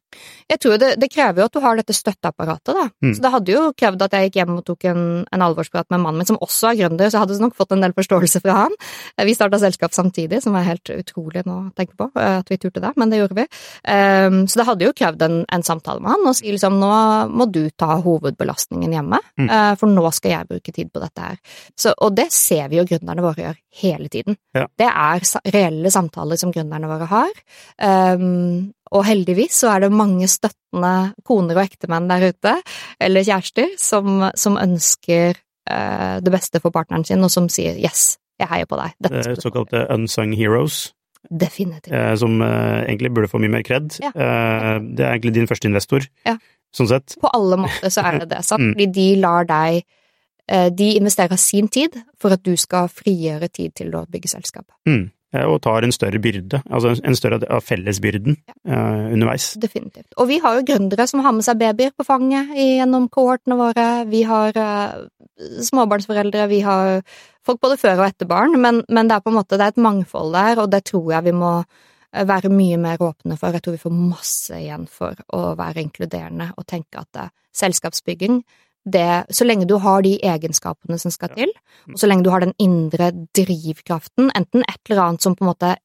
Jeg 0.52 0.60
tror 0.60 0.78
det, 0.82 0.90
det 1.02 1.10
krever 1.14 1.42
jo 1.42 1.46
at 1.48 1.54
du 1.56 1.60
har 1.64 1.78
dette 1.80 1.96
støtteapparatet, 1.96 2.74
da. 2.76 2.88
Mm. 3.04 3.14
Så 3.16 3.24
det 3.24 3.32
hadde 3.34 3.54
jo 3.56 3.62
krevd 3.78 4.02
at 4.06 4.16
jeg 4.18 4.30
gikk 4.30 4.40
hjem 4.42 4.58
og 4.58 4.66
tok 4.68 4.86
en, 4.92 5.04
en 5.32 5.46
alvorsprat 5.46 5.88
med 5.94 6.02
mannen 6.04 6.22
min, 6.22 6.28
som 6.30 6.40
også 6.44 6.72
er 6.72 6.80
gründer, 6.82 7.10
så 7.10 7.18
jeg 7.20 7.26
hadde 7.26 7.40
nok 7.42 7.56
fått 7.58 7.72
en 7.76 7.82
del 7.86 7.94
forståelse 7.98 8.42
fra 8.44 8.58
han. 8.64 8.76
Eh, 9.18 9.26
Vi 9.26 9.36
starta 9.38 9.60
selskap 9.62 9.96
samtidig, 9.96 10.42
som 10.44 10.56
er 10.60 10.68
helt 10.68 10.92
utrolig 10.94 11.46
nå 11.48 11.58
å 11.62 11.72
tenke 11.78 11.96
på, 12.00 12.10
eh, 12.20 12.40
at 12.42 12.50
vi 12.52 12.58
turte 12.62 12.84
det, 12.84 12.92
men 13.00 13.10
det 13.14 13.22
gjorde 13.22 13.38
vi. 13.40 13.46
Um, 13.88 14.42
så 14.52 14.60
det 14.62 14.68
hadde 14.68 14.86
jo 14.90 14.94
krevd 14.98 15.22
en, 15.26 15.38
en 15.52 15.64
samtale 15.66 16.02
med 16.04 16.12
han, 16.14 16.28
og 16.28 16.36
si 16.38 16.52
liksom 16.52 16.78
nå 16.82 16.92
må 17.32 17.48
du 17.52 17.64
ta 17.72 18.00
hovedbelastningen 18.04 18.92
hjemme, 18.98 19.20
Mm. 19.40 19.48
uh, 19.50 19.74
for 19.80 19.88
nå 19.90 20.04
skal 20.14 20.32
jeg 20.32 20.48
bruke 20.50 20.74
tid 20.76 20.90
på 20.92 21.00
dette 21.02 21.22
her. 21.24 21.38
Så, 21.80 21.94
og 22.04 22.14
det 22.18 22.28
ser 22.36 22.68
vi 22.70 22.78
jo 22.82 22.84
gründerne 22.90 23.24
våre 23.24 23.46
gjør 23.46 23.58
hele 23.82 24.10
tiden. 24.12 24.36
Ja. 24.58 24.66
Det 24.78 24.90
er 24.90 25.24
reelle 25.56 25.92
samtaler 25.94 26.38
som 26.38 26.52
gründerne 26.54 26.90
våre 26.92 27.08
har. 27.10 27.32
Um, 27.80 28.74
og 28.92 29.06
heldigvis 29.08 29.54
så 29.64 29.70
er 29.76 29.80
det 29.86 29.92
mange 29.96 30.28
støttende 30.28 31.14
koner 31.28 31.58
og 31.58 31.64
ektemenn 31.64 32.10
der 32.12 32.30
ute, 32.34 32.56
eller 33.00 33.24
kjærester, 33.24 33.70
som, 33.80 34.24
som 34.36 34.58
ønsker 34.60 35.36
eh, 35.70 36.18
det 36.22 36.32
beste 36.34 36.60
for 36.64 36.72
partneren 36.76 37.06
sin, 37.08 37.24
og 37.24 37.32
som 37.32 37.48
sier 37.50 37.76
'yes, 37.80 38.18
jeg 38.40 38.48
heier 38.52 38.66
på 38.66 38.76
deg'. 38.80 38.94
Dette 39.02 39.24
det 39.24 39.38
er 39.38 39.42
Såkalte 39.42 39.88
unsung 39.90 40.34
heroes. 40.36 40.94
Definitivt. 41.30 41.94
eh, 41.94 42.16
som 42.16 42.42
eh, 42.42 42.84
egentlig 42.90 43.14
burde 43.14 43.28
få 43.30 43.40
mye 43.40 43.50
mer 43.52 43.62
kred. 43.64 43.94
Ja. 44.02 44.10
Eh, 44.16 44.80
det 44.82 45.06
er 45.06 45.12
egentlig 45.14 45.34
din 45.34 45.48
første 45.48 45.68
investor, 45.70 46.02
Ja. 46.26 46.38
sånn 46.74 46.88
sett. 46.88 47.16
På 47.22 47.30
alle 47.34 47.58
måter 47.58 47.90
så 47.90 48.02
er 48.04 48.20
det 48.20 48.30
det, 48.30 48.44
sant? 48.46 48.60
Mm. 48.68 48.74
Fordi 48.74 48.86
de 48.92 49.16
lar 49.22 49.46
deg 49.46 49.84
eh, 50.50 50.70
De 50.70 50.96
investerer 50.98 51.38
sin 51.38 51.68
tid 51.68 51.94
for 52.20 52.32
at 52.34 52.44
du 52.44 52.56
skal 52.58 52.88
frigjøre 52.90 53.48
tid 53.54 53.74
til 53.76 53.92
å 53.96 54.06
bygge 54.10 54.28
selskap. 54.30 54.66
Mm. 54.88 55.12
Eh, 55.34 55.46
Og 55.48 55.62
tar 55.64 55.84
en 55.84 55.92
større 55.96 56.20
byrde, 56.20 56.60
altså 56.70 56.90
en- 57.08 57.16
større 57.16 57.40
av 57.50 57.62
fellesbyrden 57.64 58.36
eh, 58.68 59.14
underveis. 59.14 59.54
Definitivt. 59.56 60.10
Og 60.18 60.28
vi 60.28 60.40
har 60.44 60.58
jo 60.60 60.66
gründere 60.68 61.08
som 61.08 61.22
har 61.24 61.32
med 61.32 61.46
seg 61.48 61.58
babyer 61.62 61.92
på 61.96 62.04
fanget 62.04 62.52
gjennom 62.58 63.08
kohortene 63.10 63.56
våre. 63.56 63.86
Vi 64.12 64.24
har 64.28 64.52
eh, 64.60 65.06
småbarnsforeldre, 65.64 66.48
vi 66.52 66.60
har 66.66 67.02
folk 67.46 67.62
både 67.64 67.78
før 67.80 68.02
og 68.02 68.10
etter 68.10 68.28
barn, 68.30 68.58
men, 68.62 68.84
men 68.90 69.08
det 69.08 69.16
er 69.16 69.24
på 69.24 69.32
en 69.32 69.40
måte 69.40 69.58
det 69.58 69.66
er 69.70 69.74
et 69.76 69.82
mangfold 69.82 70.34
der, 70.36 70.60
og 70.62 70.70
det 70.74 70.84
tror 70.92 71.12
jeg 71.16 71.24
vi 71.30 71.32
må 71.32 71.54
være 72.12 72.50
mye 72.52 72.76
mer 72.78 73.00
åpne 73.00 73.38
for. 73.40 73.56
Jeg 73.56 73.64
tror 73.64 73.78
vi 73.78 73.84
får 73.86 73.96
masse 73.96 74.58
igjen 74.60 74.84
for 74.92 75.16
å 75.32 75.56
være 75.56 75.80
inkluderende 75.86 76.50
og 76.58 76.68
tenke 76.68 77.00
at 77.06 77.32
selskapsbygging 77.56 78.42
det, 78.86 79.26
så 79.30 79.46
lenge 79.46 79.68
du 79.70 79.76
har 79.82 80.02
de 80.02 80.16
egenskapene 80.26 80.98
som 81.02 81.14
skal 81.14 81.34
til, 81.36 81.52
og 81.92 82.00
så 82.02 82.10
lenge 82.10 82.26
du 82.26 82.32
har 82.34 82.42
den 82.42 82.56
indre 82.62 83.12
drivkraften, 83.38 84.32
enten 84.38 84.66
et 84.66 84.82
eller 84.90 85.04
annet 85.06 85.26
som 85.26 85.36
på 85.38 85.46
en 85.46 85.52
måte 85.52 85.76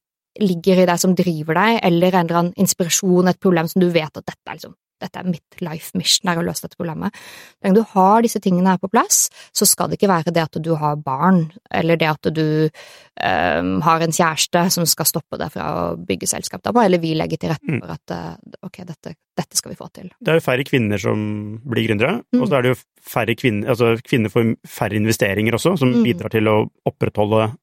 ligger 0.41 0.81
i 0.81 0.87
deg 0.89 1.01
som 1.01 1.15
driver 1.17 1.57
deg, 1.57 1.79
eller 1.87 2.13
en 2.13 2.25
eller 2.25 2.41
annen 2.41 2.59
inspirasjon, 2.61 3.29
et 3.29 3.41
problem 3.41 3.69
som 3.69 3.81
du 3.81 3.89
vet 3.89 4.11
at 4.11 4.25
dette 4.25 4.45
er 4.45 4.59
liksom 4.59 4.75
dette 4.99 5.19
er 5.19 5.27
mitt 5.29 5.61
life 5.61 5.91
mission, 5.97 6.29
er 6.31 6.39
å 6.41 6.45
løse 6.45 6.65
dette 6.65 6.77
problemet. 6.79 7.13
Så 7.13 7.67
lenge 7.67 7.75
du 7.79 7.83
har 7.93 8.21
disse 8.25 8.39
tingene 8.43 8.73
her 8.73 8.77
på 8.81 8.89
plass, 8.89 9.29
så 9.53 9.65
skal 9.69 9.89
det 9.89 9.99
ikke 9.99 10.09
være 10.11 10.33
det 10.33 10.43
at 10.43 10.57
du 10.63 10.71
har 10.75 10.95
barn, 10.97 11.51
eller 11.71 11.97
det 11.97 12.07
at 12.09 12.29
du 12.33 12.69
um, 12.69 13.71
har 13.85 14.01
en 14.01 14.13
kjæreste 14.13 14.63
som 14.73 14.85
skal 14.89 15.05
stoppe 15.09 15.37
deg 15.41 15.51
fra 15.53 15.67
å 15.67 15.85
bygge 15.97 16.27
selskap. 16.29 16.63
Da 16.65 16.73
må 16.75 16.83
heller 16.85 17.01
vi 17.03 17.13
legge 17.17 17.37
til 17.37 17.49
rette 17.53 17.67
Mm. 17.67 17.81
for 17.83 17.91
at 17.91 18.11
uh, 18.15 18.35
ok, 18.63 18.77
dette, 18.87 19.15
dette 19.37 19.57
skal 19.57 19.71
vi 19.73 19.77
få 19.77 19.87
til. 19.93 20.09
Det 20.21 20.31
er 20.31 20.37
jo 20.39 20.45
færre 20.45 20.63
kvinner 20.67 20.97
som 21.01 21.59
blir 21.65 21.87
gründere, 21.89 22.21
Mm. 22.33 22.41
og 22.41 22.47
så 22.49 22.57
er 22.57 22.61
det 22.61 22.69
jo 22.75 22.81
færre 23.07 23.35
kvinner 23.35 23.69
Altså 23.69 23.97
kvinner 24.03 24.29
får 24.29 24.55
færre 24.67 24.95
investeringer 24.95 25.53
også, 25.53 25.77
som 25.77 25.91
Mm. 25.93 26.03
bidrar 26.03 26.29
til 26.31 26.47
å 26.47 26.69
opprettholde, 26.85 27.55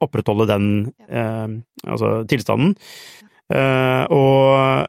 opprettholde 0.00 0.46
den 0.46 0.92
uh, 1.10 1.48
altså 1.86 2.26
tilstanden. 2.28 2.76
Uh, 3.52 4.04
og 4.10 4.88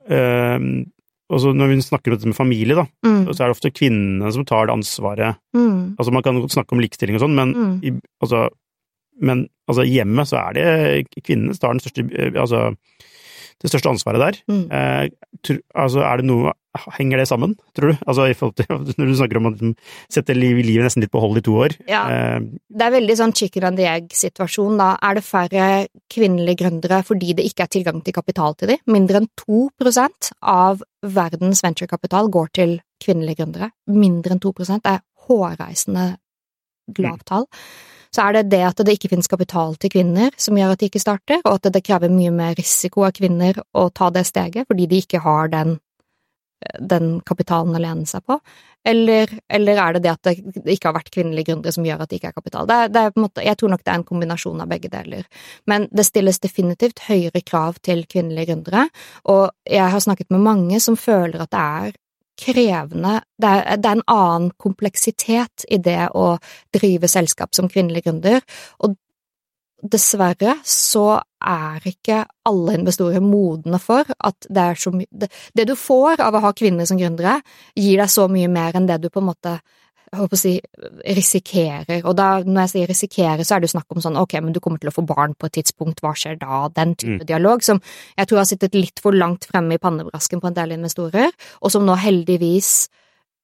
eh, 1.30 1.34
og 1.36 1.42
så 1.44 1.54
når 1.56 1.68
vi 1.76 1.82
snakker 1.82 2.12
om 2.12 2.18
dette 2.18 2.28
med 2.28 2.36
familie, 2.36 2.76
da, 2.76 2.86
Mm. 3.06 3.26
så 3.34 3.44
er 3.44 3.48
det 3.48 3.56
ofte 3.58 3.72
kvinnene 3.74 4.32
som 4.34 4.46
tar 4.46 4.68
det 4.68 4.74
ansvaret. 4.78 5.36
Mm. 5.56 5.96
Altså 6.00 6.12
Man 6.14 6.24
kan 6.24 6.40
godt 6.42 6.52
snakke 6.56 6.72
om 6.74 6.80
likestilling 6.80 7.16
og 7.16 7.22
sånn, 7.22 7.36
men, 7.36 7.54
Mm. 7.54 7.84
i, 7.84 7.92
altså, 8.24 8.50
men 9.22 9.48
altså, 9.68 9.84
hjemme 9.84 10.24
så 10.26 10.38
er 10.50 10.54
det 10.54 11.08
kvinnene 11.24 11.54
som 11.54 11.60
tar 11.60 11.74
den 11.74 11.80
største, 11.82 12.06
eh, 12.16 12.32
altså, 12.40 12.76
det 13.64 13.72
største 13.72 13.90
ansvaret 13.90 14.22
der. 14.22 14.40
Mm. 14.52 14.64
Eh, 14.72 15.36
tr, 15.46 15.60
altså, 15.74 16.04
er 16.06 16.22
det 16.22 16.30
noe 16.30 16.54
Henger 16.94 17.18
det 17.18 17.24
sammen, 17.26 17.56
tror 17.74 17.90
du? 17.90 17.98
Altså, 18.06 18.28
i 18.30 18.36
forhold 18.38 18.54
til, 18.60 18.68
når 19.00 19.08
du 19.10 19.14
snakker 19.18 19.40
om 19.40 19.48
å 19.50 19.52
liksom, 19.56 19.72
sette 20.14 20.36
liv, 20.38 20.60
livet 20.62 20.86
nesten 20.86 21.02
litt 21.02 21.10
på 21.10 21.22
hold 21.24 21.40
i 21.40 21.42
to 21.42 21.56
år. 21.64 21.74
Ja. 21.90 22.04
Eh, 22.14 22.44
Det 22.70 22.86
er 22.86 22.94
veldig 22.94 23.16
sånn 23.18 23.34
chicken 23.34 23.66
and 23.66 23.82
the 23.82 23.88
egg-situasjon, 23.90 24.78
da. 24.78 24.92
Er 25.02 25.18
det 25.18 25.26
færre 25.26 25.70
kvinnelige 26.14 26.62
gründere 26.62 27.02
fordi 27.08 27.34
det 27.40 27.48
ikke 27.50 27.66
er 27.66 27.74
tilgang 27.80 28.04
til 28.06 28.14
kapital 28.14 28.54
til 28.60 28.76
dem? 28.76 28.84
Mindre 28.94 29.24
enn 29.24 29.30
2% 29.42 30.30
av 30.54 30.86
verdens 31.18 31.64
venturekapital 31.66 32.30
går 32.38 32.54
til 32.60 32.78
kvinnelige 33.02 33.42
gründere. 33.42 33.72
Mindre 33.90 34.38
enn 34.38 34.44
2% 34.46 34.86
er 34.94 35.02
hårreisende 35.28 36.12
lavt 37.02 37.26
tall. 37.26 37.50
Så 38.18 38.26
er 38.26 38.40
det 38.40 38.48
det 38.50 38.64
at 38.66 38.80
det 38.82 38.96
ikke 38.98 39.12
finnes 39.12 39.30
kapital 39.30 39.76
til 39.78 39.94
kvinner 39.94 40.34
som 40.42 40.58
gjør 40.58 40.74
at 40.74 40.82
de 40.82 40.90
ikke 40.90 41.04
starter, 41.04 41.44
og 41.46 41.60
at 41.60 41.70
det 41.74 41.84
krever 41.86 42.10
mye 42.10 42.32
mer 42.34 42.56
risiko 42.58 43.06
av 43.06 43.14
kvinner 43.14 43.60
å 43.78 43.92
ta 43.94 44.10
det 44.10 44.26
steget 44.26 44.66
fordi 44.66 44.88
de 44.90 45.04
ikke 45.04 45.22
har 45.22 45.54
den 45.54 45.78
den 46.82 47.20
kapitalen 47.22 47.76
å 47.78 47.80
lene 47.82 48.08
seg 48.10 48.24
på, 48.26 48.40
eller, 48.88 49.30
eller 49.54 49.78
er 49.78 49.94
det 49.94 50.02
det 50.08 50.14
at 50.16 50.30
det 50.56 50.74
ikke 50.74 50.90
har 50.90 50.96
vært 50.96 51.12
kvinnelige 51.14 51.52
gründere 51.52 51.76
som 51.76 51.86
gjør 51.86 52.02
at 52.02 52.10
det 52.10 52.18
ikke 52.18 52.32
er 52.32 52.38
kapital? 52.40 52.66
Det 52.66 52.78
er, 52.78 52.90
det 52.90 53.04
er 53.04 53.20
måte, 53.22 53.44
jeg 53.46 53.60
tror 53.60 53.74
nok 53.74 53.84
det 53.84 53.94
er 53.94 54.00
en 54.02 54.08
kombinasjon 54.08 54.64
av 54.64 54.72
begge 54.72 54.90
deler, 54.90 55.28
men 55.70 55.86
det 55.94 56.08
stilles 56.08 56.42
definitivt 56.42 57.04
høyere 57.06 57.44
krav 57.46 57.78
til 57.86 58.02
kvinnelige 58.10 58.50
gründere, 58.50 58.88
og 59.30 59.52
jeg 59.70 59.94
har 59.94 60.04
snakket 60.04 60.34
med 60.34 60.46
mange 60.50 60.82
som 60.84 60.98
føler 60.98 61.46
at 61.46 61.54
det 61.54 61.64
er 61.64 61.98
krevende, 62.38 63.20
det 63.42 63.50
er, 63.50 63.82
det 63.82 63.90
er 63.90 63.98
en 63.98 64.08
annen 64.14 64.52
kompleksitet 64.62 65.66
i 65.70 65.80
det 65.82 66.10
å 66.14 66.36
drive 66.76 67.10
selskap 67.12 67.56
som 67.58 67.70
kvinnelig 67.72 68.06
gründer, 68.06 68.42
og 68.84 68.96
dessverre 69.84 70.56
så 70.66 71.20
er 71.38 71.84
ikke 71.86 72.24
alle 72.50 72.78
investorer 72.80 73.22
modne 73.22 73.78
for 73.82 74.08
at 74.10 74.48
det 74.50 74.64
er 74.64 74.80
så 74.82 74.94
mye 74.96 75.10
det, 75.12 75.30
det 75.54 75.68
du 75.70 75.76
får 75.78 76.24
av 76.26 76.34
å 76.34 76.42
ha 76.48 76.54
kvinner 76.58 76.88
som 76.90 76.98
gründere, 76.98 77.40
gir 77.78 78.02
deg 78.02 78.10
så 78.10 78.26
mye 78.32 78.50
mer 78.50 78.78
enn 78.78 78.90
det 78.90 78.98
du 79.04 79.12
på 79.14 79.22
en 79.22 79.30
måte 79.30 79.58
jeg 80.12 80.30
på 80.32 80.38
å 80.38 80.40
si, 80.40 80.54
risikerer, 81.18 82.06
og 82.06 82.16
da, 82.16 82.28
når 82.46 82.62
jeg 82.62 82.72
sier 82.74 82.92
risikerer, 82.92 83.44
så 83.44 83.56
er 83.56 83.60
det 83.60 83.68
jo 83.68 83.74
snakk 83.76 83.96
om 83.96 84.02
sånn, 84.04 84.20
ok, 84.20 84.38
men 84.44 84.54
du 84.56 84.60
kommer 84.64 84.80
til 84.80 84.92
å 84.92 84.96
få 84.96 85.04
barn 85.08 85.34
på 85.36 85.50
et 85.50 85.58
tidspunkt, 85.60 86.00
hva 86.04 86.14
skjer 86.16 86.40
da? 86.40 86.68
Den 86.74 86.96
type 86.96 87.22
Mm. 87.22 87.28
dialog, 87.28 87.64
som 87.64 87.82
jeg 88.18 88.28
tror 88.28 88.38
har 88.40 88.46
sittet 88.46 88.76
litt 88.76 89.00
for 89.04 89.12
langt 89.12 89.46
fremme 89.46 89.76
i 89.76 89.78
pannebrasken 89.78 90.40
på 90.42 90.48
en 90.48 90.54
del 90.54 90.72
investorer, 90.72 91.32
og 91.62 91.72
som 91.72 91.86
nå 91.86 91.96
heldigvis 91.96 92.88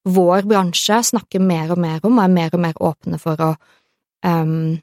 vår 0.05 0.47
bransje 0.47 1.03
snakker 1.03 1.39
mer 1.39 1.71
og 1.71 1.77
mer 1.77 1.99
om, 2.03 2.17
og 2.17 2.23
er 2.23 2.33
mer 2.33 2.49
og 2.53 2.59
mer 2.59 2.73
åpne 2.79 3.19
for 3.19 3.35
å 3.39 3.55
um, 4.23 4.79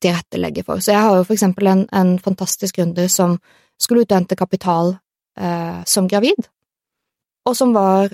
tilrettelegge 0.00 0.64
for. 0.64 0.78
Så 0.78 0.92
jeg 0.92 1.02
har 1.02 1.16
jo 1.16 1.24
for 1.24 1.34
eksempel 1.34 1.66
en, 1.66 1.86
en 1.92 2.18
fantastisk 2.18 2.76
gründer 2.76 3.08
som 3.08 3.38
skulle 3.78 4.02
ut 4.02 4.12
og 4.12 4.18
hente 4.20 4.38
kapital 4.38 4.94
uh, 5.40 5.82
som 5.84 6.08
gravid, 6.08 6.46
og 7.46 7.56
som 7.56 7.74
var 7.74 8.10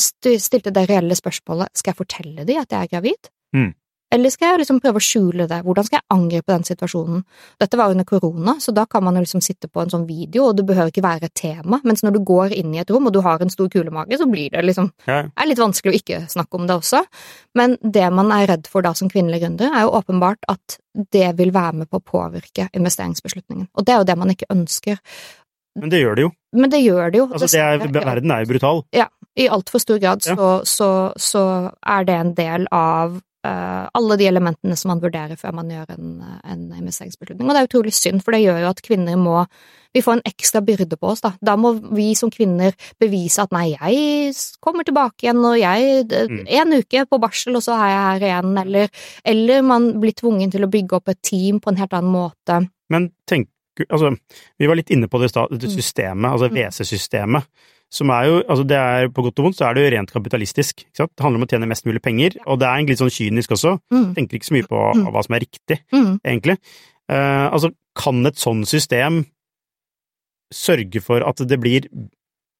stilte 0.00 0.72
det 0.74 0.86
reelle 0.88 1.16
spørsmålet 1.18 1.76
skal 1.76 1.92
jeg 1.92 2.02
fortelle 2.04 2.46
dem 2.48 2.62
at 2.62 2.72
jeg 2.72 2.86
er 2.86 2.90
gravid, 2.92 3.28
mm. 3.56 3.68
eller 4.14 4.32
skal 4.32 4.52
jeg 4.52 4.62
liksom 4.62 4.80
prøve 4.82 5.00
å 5.00 5.04
skjule 5.04 5.46
det, 5.50 5.60
hvordan 5.66 5.86
skal 5.86 6.00
jeg 6.00 6.06
angripe 6.14 6.52
den 6.52 6.66
situasjonen? 6.68 7.22
Dette 7.60 7.80
var 7.80 7.94
under 7.94 8.06
korona, 8.08 8.56
så 8.62 8.74
da 8.76 8.86
kan 8.90 9.04
man 9.06 9.18
jo 9.18 9.24
liksom 9.24 9.42
sitte 9.44 9.70
på 9.70 9.82
en 9.82 9.92
sånn 9.92 10.06
video, 10.08 10.48
og 10.48 10.58
det 10.58 10.66
behøver 10.68 10.92
ikke 10.92 11.04
være 11.04 11.30
et 11.30 11.36
tema, 11.38 11.80
mens 11.84 12.04
når 12.04 12.16
du 12.16 12.20
går 12.30 12.54
inn 12.56 12.76
i 12.76 12.82
et 12.82 12.92
rom 12.94 13.10
og 13.10 13.16
du 13.16 13.20
har 13.24 13.42
en 13.42 13.52
stor 13.52 13.70
kulemage, 13.72 14.20
så 14.20 14.28
blir 14.30 14.52
det 14.54 14.64
liksom 14.66 14.90
ja. 15.08 15.22
er 15.28 15.50
litt 15.50 15.62
vanskelig 15.62 15.94
å 15.94 16.00
ikke 16.00 16.22
snakke 16.34 16.60
om 16.60 16.68
det 16.68 16.78
også, 16.82 17.02
men 17.58 17.76
det 17.82 18.06
man 18.14 18.32
er 18.36 18.48
redd 18.52 18.70
for 18.70 18.86
da 18.86 18.94
som 18.98 19.10
kvinnelig 19.12 19.42
gründer, 19.44 19.74
er 19.74 19.86
jo 19.86 19.96
åpenbart 20.00 20.48
at 20.52 20.78
det 21.14 21.28
vil 21.38 21.52
være 21.54 21.84
med 21.84 21.90
på 21.90 22.00
å 22.00 22.08
påvirke 22.16 22.70
investeringsbeslutningen, 22.74 23.70
og 23.74 23.86
det 23.86 23.94
er 23.94 24.02
jo 24.02 24.08
det 24.08 24.18
man 24.18 24.34
ikke 24.34 24.50
ønsker. 24.54 24.98
Men 25.78 25.92
det 25.92 26.00
gjør 26.02 26.18
det 26.18 26.24
jo. 26.24 26.30
Men 26.58 26.72
det 26.72 26.80
gjør 26.82 27.12
det 27.12 27.20
jo. 27.20 27.26
Altså, 27.28 27.48
det 27.52 27.60
er, 27.60 27.82
verden 27.92 28.32
er 28.34 28.42
jo 28.42 28.50
brutal. 28.50 28.82
Ja, 28.96 29.06
i 29.38 29.48
altfor 29.52 29.82
stor 29.82 30.02
grad 30.02 30.24
så, 30.24 30.34
ja. 30.34 30.60
så, 30.66 30.90
så, 31.16 31.46
er 31.86 32.06
det 32.08 32.18
en 32.18 32.34
del 32.36 32.68
av 32.74 33.18
uh, 33.46 33.84
alle 33.94 34.16
de 34.18 34.28
elementene 34.28 34.76
som 34.76 34.92
man 34.92 35.02
vurderer 35.02 35.38
før 35.38 35.54
man 35.58 35.70
gjør 35.72 35.92
en, 35.94 36.14
en, 36.42 36.64
investeringsbeslutning. 36.80 37.46
Og 37.46 37.54
det 37.54 37.62
er 37.62 37.68
utrolig 37.68 37.94
synd, 37.96 38.22
for 38.24 38.34
det 38.34 38.42
gjør 38.44 38.62
jo 38.64 38.70
at 38.72 38.82
kvinner 38.84 39.18
må 39.20 39.42
Vi 39.96 40.02
får 40.04 40.18
en 40.18 40.26
ekstra 40.28 40.60
byrde 40.60 40.98
på 41.00 41.08
oss, 41.08 41.22
da. 41.24 41.30
Da 41.40 41.54
må 41.56 41.70
vi 41.96 42.10
som 42.18 42.28
kvinner 42.30 42.74
bevise 43.00 43.40
at 43.40 43.54
nei, 43.56 43.70
jeg 43.72 44.34
kommer 44.60 44.84
tilbake 44.84 45.24
igjen, 45.24 45.40
og 45.40 45.56
jeg 45.56 46.04
mm. 46.04 46.42
En 46.58 46.74
uke 46.76 47.06
på 47.08 47.20
barsel, 47.22 47.56
og 47.56 47.64
så 47.64 47.72
er 47.78 47.88
jeg 47.88 48.02
her 48.04 48.26
igjen, 48.28 48.58
eller, 48.64 48.90
eller 49.32 49.62
man 49.64 49.88
blir 50.02 50.12
tvungen 50.18 50.52
til 50.52 50.66
å 50.66 50.70
bygge 50.70 50.98
opp 50.98 51.08
et 51.08 51.22
team 51.24 51.62
på 51.64 51.72
en 51.72 51.80
helt 51.80 51.96
annen 51.96 52.12
måte. 52.12 52.66
Men 52.92 53.12
tenk 53.28 53.48
Altså, 53.78 54.08
vi 54.58 54.66
var 54.66 54.74
litt 54.74 54.88
inne 54.90 55.06
på 55.06 55.20
det, 55.22 55.28
i 55.28 55.30
stad, 55.30 55.52
systemet, 55.70 56.32
altså 56.32 56.48
WC-systemet. 56.50 57.44
Som 57.88 58.10
er 58.12 58.26
jo, 58.28 58.40
altså 58.44 58.66
det 58.68 58.76
er 58.76 59.08
på 59.14 59.24
godt 59.24 59.40
og 59.40 59.48
vondt, 59.48 59.58
så 59.58 59.68
er 59.68 59.76
det 59.76 59.86
jo 59.86 59.92
rent 59.94 60.12
kapitalistisk. 60.12 60.84
ikke 60.84 61.02
sant? 61.02 61.14
Det 61.16 61.24
handler 61.24 61.40
om 61.40 61.46
å 61.46 61.50
tjene 61.50 61.70
mest 61.70 61.88
mulig 61.88 62.02
penger, 62.04 62.36
og 62.44 62.60
det 62.60 62.68
er 62.68 62.76
egentlig 62.76 62.96
litt 62.96 63.04
sånn 63.04 63.16
kynisk 63.16 63.56
også. 63.56 63.74
Mm. 63.94 64.06
Tenker 64.18 64.38
ikke 64.38 64.50
så 64.50 64.56
mye 64.58 64.68
på 64.68 64.84
mm. 64.84 65.08
hva 65.14 65.24
som 65.24 65.38
er 65.38 65.44
riktig, 65.46 65.80
mm. 65.94 66.12
egentlig. 66.20 66.58
Uh, 67.08 67.48
altså, 67.48 67.72
kan 67.98 68.20
et 68.28 68.38
sånn 68.40 68.62
system 68.68 69.22
sørge 70.54 71.00
for 71.04 71.24
at 71.24 71.40
det 71.48 71.60
blir 71.60 71.88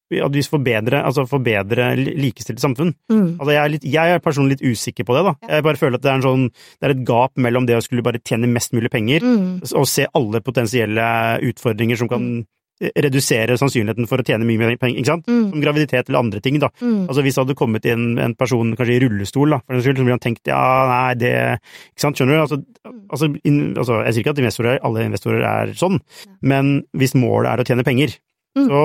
at 0.08 0.32
vi 0.32 0.40
får 0.40 0.60
bedre, 0.64 1.02
altså 1.04 1.26
får 1.28 1.40
bedre 1.44 1.86
likestilte 2.00 2.62
samfunn. 2.62 2.94
Mm. 3.12 3.34
Altså 3.34 3.50
jeg, 3.52 3.60
er 3.60 3.72
litt, 3.74 3.82
jeg 3.84 4.14
er 4.14 4.22
personlig 4.24 4.56
litt 4.56 4.72
usikker 4.72 5.04
på 5.04 5.12
det, 5.12 5.24
da. 5.26 5.34
Jeg 5.52 5.66
bare 5.66 5.80
føler 5.80 6.00
at 6.00 6.06
det 6.06 6.12
er, 6.14 6.22
sånn, 6.24 6.46
det 6.48 6.88
er 6.88 6.94
et 6.94 7.02
gap 7.10 7.34
mellom 7.36 7.66
det 7.68 7.76
å 7.76 7.82
skulle 7.84 8.04
bare 8.06 8.22
tjene 8.24 8.48
mest 8.48 8.72
mulig 8.72 8.88
penger, 8.94 9.20
mm. 9.20 9.68
og 9.68 9.84
se 9.90 10.08
alle 10.16 10.40
potensielle 10.40 11.10
utfordringer 11.50 12.00
som 12.00 12.08
kan 12.08 12.24
mm 12.24 12.46
redusere 12.78 13.56
sannsynligheten 13.58 14.06
for 14.10 14.22
å 14.22 14.26
tjene 14.26 14.46
mye 14.46 14.60
mer 14.60 14.76
penger, 14.78 15.00
ikke 15.00 15.10
sant? 15.10 15.26
Mm. 15.30 15.48
Som 15.52 15.62
graviditet 15.64 16.08
eller 16.10 16.20
andre 16.20 16.42
ting, 16.44 16.60
da. 16.62 16.70
Mm. 16.78 17.08
Altså 17.08 17.24
hvis 17.24 17.38
det 17.38 17.44
hadde 17.44 17.58
kommet 17.58 17.88
inn 17.90 18.06
en 18.22 18.36
person 18.38 18.74
kanskje 18.78 18.98
i 18.98 19.00
rullestol, 19.02 19.56
da, 19.56 19.60
for 19.64 19.74
den 19.74 19.84
skyld, 19.86 19.98
som 19.98 20.10
ville 20.10 20.22
tenkt 20.22 20.50
ja, 20.50 20.60
nei, 20.90 21.16
det 21.18 21.32
Ikke 21.58 22.04
sant, 22.04 22.20
skjønner 22.20 22.38
du? 22.38 22.42
Altså, 22.44 22.60
altså, 23.08 23.30
in, 23.48 23.58
altså 23.74 24.02
jeg 24.04 24.14
sier 24.14 24.24
ikke 24.24 24.36
at 24.36 24.42
investorer, 24.44 24.80
alle 24.86 25.08
investorer 25.08 25.44
er 25.48 25.74
sånn, 25.78 25.98
men 26.46 26.78
hvis 26.98 27.16
målet 27.18 27.50
er 27.50 27.62
å 27.62 27.66
tjene 27.66 27.86
penger, 27.86 28.14
mm. 28.58 28.68
så, 28.70 28.82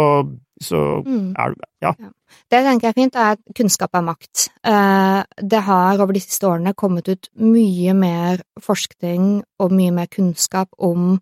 så 0.69 0.83
mm. 1.05 1.29
er 1.43 1.53
du 1.53 1.67
ja. 1.83 1.93
ja. 1.93 2.11
Det 2.49 2.63
tenker 2.65 2.89
er 2.89 2.97
fint, 2.97 3.15
er 3.19 3.35
at 3.35 3.53
kunnskap 3.57 3.93
er 3.97 4.05
makt. 4.05 4.47
Eh, 4.65 5.19
det 5.53 5.61
har 5.67 6.01
over 6.01 6.15
de 6.15 6.21
siste 6.23 6.47
årene 6.49 6.73
kommet 6.77 7.09
ut 7.11 7.29
mye 7.45 7.93
mer 7.97 8.41
forskning 8.61 9.43
og 9.61 9.75
mye 9.75 9.93
mer 9.93 10.09
kunnskap 10.09 10.73
om 10.81 11.19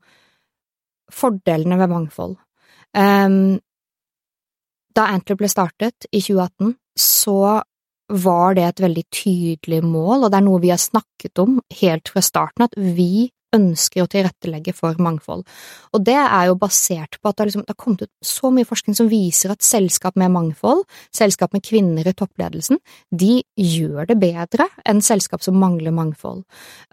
fordelene 1.12 1.76
ved 1.82 1.92
mangfold. 1.92 2.38
Um, 2.98 3.60
da 4.96 5.10
Antler 5.16 5.40
ble 5.40 5.50
startet 5.52 6.08
i 6.12 6.20
2018, 6.20 6.74
så 7.00 7.62
var 8.12 8.56
det 8.58 8.66
et 8.68 8.82
veldig 8.84 9.04
tydelig 9.14 9.84
mål, 9.88 10.26
og 10.26 10.32
det 10.32 10.42
er 10.42 10.48
noe 10.48 10.64
vi 10.64 10.74
har 10.74 10.82
snakket 10.82 11.40
om 11.40 11.62
helt 11.80 12.12
fra 12.12 12.24
starten, 12.26 12.68
at 12.68 12.76
vi 12.76 13.30
ønsker 13.56 14.04
å 14.04 14.10
tilrettelegge 14.12 14.74
for 14.76 14.96
mangfold. 15.04 15.44
Og 15.92 16.04
det 16.08 16.16
er 16.20 16.48
jo 16.48 16.58
basert 16.60 17.18
på 17.20 17.32
at 17.32 17.40
det, 17.40 17.50
liksom, 17.50 17.66
har 17.68 17.78
kommet 17.80 18.06
ut 18.06 18.12
så 18.24 18.52
mye 18.54 18.68
forskning 18.68 18.96
som 18.96 19.10
viser 19.12 19.52
at 19.52 19.66
selskap 19.66 20.16
med 20.20 20.32
mangfold, 20.32 20.86
selskap 21.16 21.52
med 21.56 21.66
kvinner 21.68 22.08
i 22.08 22.16
toppledelsen, 22.16 22.80
de 23.12 23.42
gjør 23.60 24.08
det 24.12 24.20
bedre 24.22 24.70
enn 24.88 25.04
selskap 25.04 25.44
som 25.44 25.60
mangler 25.60 25.96
mangfold. 25.96 26.46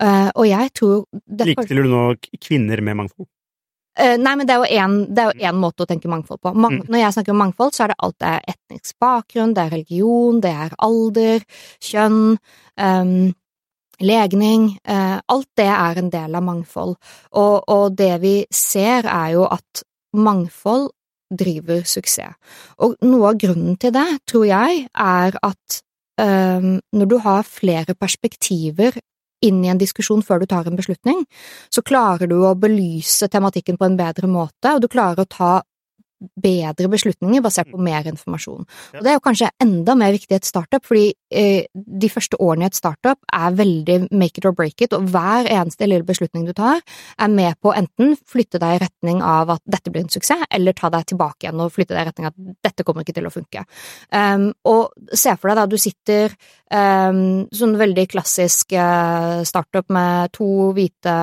Uh, 0.03 0.31
og 0.35 0.49
jeg 0.51 0.75
tror 0.79 1.07
Likestiller 1.47 1.87
du 1.87 1.95
nå 1.95 2.05
kvinner 2.43 2.83
med 2.83 3.05
mangfold? 3.05 3.31
Uh, 3.99 4.15
nei, 4.21 4.35
men 4.39 4.47
det 4.47 4.55
er 4.55 4.63
jo 4.63 5.49
én 5.49 5.59
måte 5.59 5.83
å 5.83 5.89
tenke 5.91 6.11
mangfold 6.11 6.41
på. 6.45 6.53
Mang 6.55 6.77
mm. 6.79 6.87
Når 6.87 7.03
jeg 7.03 7.17
snakker 7.17 7.35
om 7.35 7.43
mangfold, 7.43 7.75
så 7.75 7.85
er 7.85 7.93
det 7.93 7.99
alt 8.07 8.19
det 8.23 8.31
er 8.31 8.55
etnisk 8.55 8.95
bakgrunn, 9.03 9.55
det 9.57 9.65
er 9.65 9.75
religion, 9.75 10.39
det 10.45 10.55
er 10.67 10.77
alder, 10.87 11.47
kjønn, 11.89 12.23
um, 12.79 13.17
legning 13.99 14.69
uh, 14.87 15.19
Alt 15.27 15.49
det 15.59 15.67
er 15.67 15.99
en 15.99 16.13
del 16.13 16.39
av 16.39 16.47
mangfold. 16.47 16.95
Og, 17.35 17.57
og, 17.67 17.99
det 17.99 18.15
vi 18.23 18.37
ser, 18.55 19.09
er 19.11 19.35
jo 19.35 19.49
at 19.51 19.83
mangfold 20.17 20.89
driver 21.29 21.83
suksess. 21.85 22.39
Og 22.85 22.97
noe 23.05 23.33
av 23.33 23.43
grunnen 23.43 23.77
til 23.81 23.93
det, 23.93 24.09
tror 24.31 24.47
jeg, 24.49 24.87
er 24.95 25.37
at 25.43 25.81
um, 26.23 26.79
når 26.95 27.11
du 27.11 27.19
har 27.27 27.45
flere 27.45 27.99
perspektiver 27.99 28.97
inn 29.45 29.63
i 29.65 29.71
en 29.73 29.81
diskusjon 29.81 30.23
før 30.27 30.43
du 30.43 30.49
tar 30.51 30.69
en 30.69 30.79
beslutning, 30.79 31.25
så 31.71 31.85
klarer 31.87 32.31
du 32.31 32.39
å 32.43 32.57
belyse 32.59 33.29
tematikken 33.31 33.79
på 33.79 33.89
en 33.89 33.99
bedre 33.99 34.31
måte, 34.31 34.75
og 34.75 34.83
du 34.83 34.89
klarer 34.91 35.25
å 35.25 35.31
ta 35.31 35.53
bedre 36.19 36.89
beslutninger 36.91 37.43
basert 37.45 37.71
på 37.71 37.81
mer 37.83 38.07
informasjon. 38.11 38.67
Og 38.97 39.03
Det 39.03 39.11
er 39.11 39.17
jo 39.17 39.25
kanskje 39.25 39.51
enda 39.63 39.95
mer 39.99 40.13
viktig 40.15 40.35
i 40.35 40.39
et 40.39 40.49
startup, 40.49 40.85
fordi 40.85 41.13
eh, 41.31 41.67
de 41.75 42.11
første 42.11 42.41
årene 42.43 42.67
i 42.67 42.71
et 42.71 42.79
startup 42.79 43.19
er 43.33 43.55
veldig 43.59 43.99
make 44.11 44.39
it 44.39 44.49
or 44.49 44.55
break 44.57 44.81
it, 44.83 44.93
og 44.93 45.09
hver 45.13 45.47
eneste 45.47 45.87
lille 45.87 46.07
beslutning 46.07 46.47
du 46.47 46.53
tar, 46.53 46.83
er 47.19 47.29
med 47.33 47.59
på 47.63 47.73
enten 47.77 48.17
flytte 48.27 48.61
deg 48.63 48.77
i 48.77 48.83
retning 48.85 49.23
av 49.23 49.55
at 49.55 49.63
dette 49.67 49.93
blir 49.95 50.07
en 50.07 50.13
suksess, 50.13 50.47
eller 50.51 50.77
ta 50.77 50.91
deg 50.93 51.07
tilbake 51.13 51.47
igjen 51.47 51.63
og 51.63 51.73
flytte 51.75 51.95
deg 51.95 52.03
i 52.03 52.09
retning 52.11 52.29
av 52.29 52.35
at 52.35 52.57
dette 52.69 52.87
kommer 52.87 53.07
ikke 53.07 53.17
til 53.19 53.29
å 53.29 53.35
funke. 53.35 53.65
Um, 54.11 54.51
og 54.69 55.15
se 55.15 55.35
for 55.39 55.51
deg 55.51 55.61
da 55.61 55.67
du 55.71 55.79
sitter 55.81 56.35
um, 56.73 57.47
sånn 57.55 57.77
veldig 57.81 58.07
klassisk 58.11 58.75
uh, 58.77 59.45
startup 59.49 59.89
med 59.95 60.35
to 60.37 60.73
hvite 60.77 61.15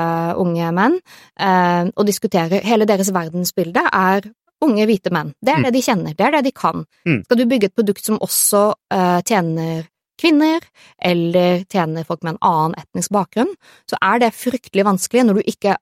unge 0.41 0.71
menn 0.75 0.97
uh, 1.39 1.91
og 1.91 2.05
diskuterer 2.07 2.63
Hele 2.65 2.87
deres 2.89 3.11
verdensbilde 3.13 3.83
er 3.93 4.25
unge 4.63 4.85
hvite 4.87 5.11
menn. 5.13 5.33
Det 5.41 5.51
er 5.51 5.59
mm. 5.59 5.65
det 5.67 5.73
de 5.75 5.83
kjenner, 5.83 6.15
det 6.15 6.25
er 6.25 6.37
det 6.37 6.45
de 6.47 6.53
kan. 6.55 6.85
Mm. 7.07 7.19
Skal 7.25 7.39
du 7.39 7.45
bygge 7.49 7.69
et 7.69 7.75
produkt 7.75 8.05
som 8.05 8.21
også 8.23 8.63
uh, 8.93 9.19
tjener 9.27 9.85
kvinner, 10.21 10.63
eller 11.03 11.65
tjener 11.71 12.05
folk 12.07 12.23
med 12.23 12.35
en 12.35 12.43
annen 12.47 12.77
etnisk 12.79 13.11
bakgrunn, 13.11 13.51
så 13.89 13.99
er 13.99 14.21
det 14.23 14.35
fryktelig 14.37 14.85
vanskelig 14.87 15.25
når 15.27 15.39
du 15.39 15.51
ikke 15.51 15.75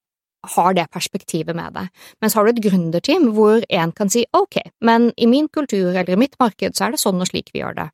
har 0.54 0.76
det 0.76 0.90
perspektivet 0.92 1.56
med 1.56 1.76
deg. 1.78 1.92
Mens 2.22 2.36
har 2.36 2.44
du 2.44 2.52
et 2.52 2.64
gründerteam 2.66 3.30
hvor 3.36 3.64
en 3.70 3.94
kan 3.96 4.12
si 4.12 4.26
ok, 4.36 4.60
men 4.84 5.12
i 5.16 5.30
min 5.30 5.48
kultur 5.48 5.94
eller 5.94 6.16
i 6.16 6.20
mitt 6.20 6.36
marked 6.42 6.76
så 6.76 6.88
er 6.88 6.96
det 6.96 7.04
sånn 7.04 7.22
og 7.22 7.30
slik 7.30 7.54
vi 7.54 7.62
gjør 7.62 7.78
det. 7.78 7.90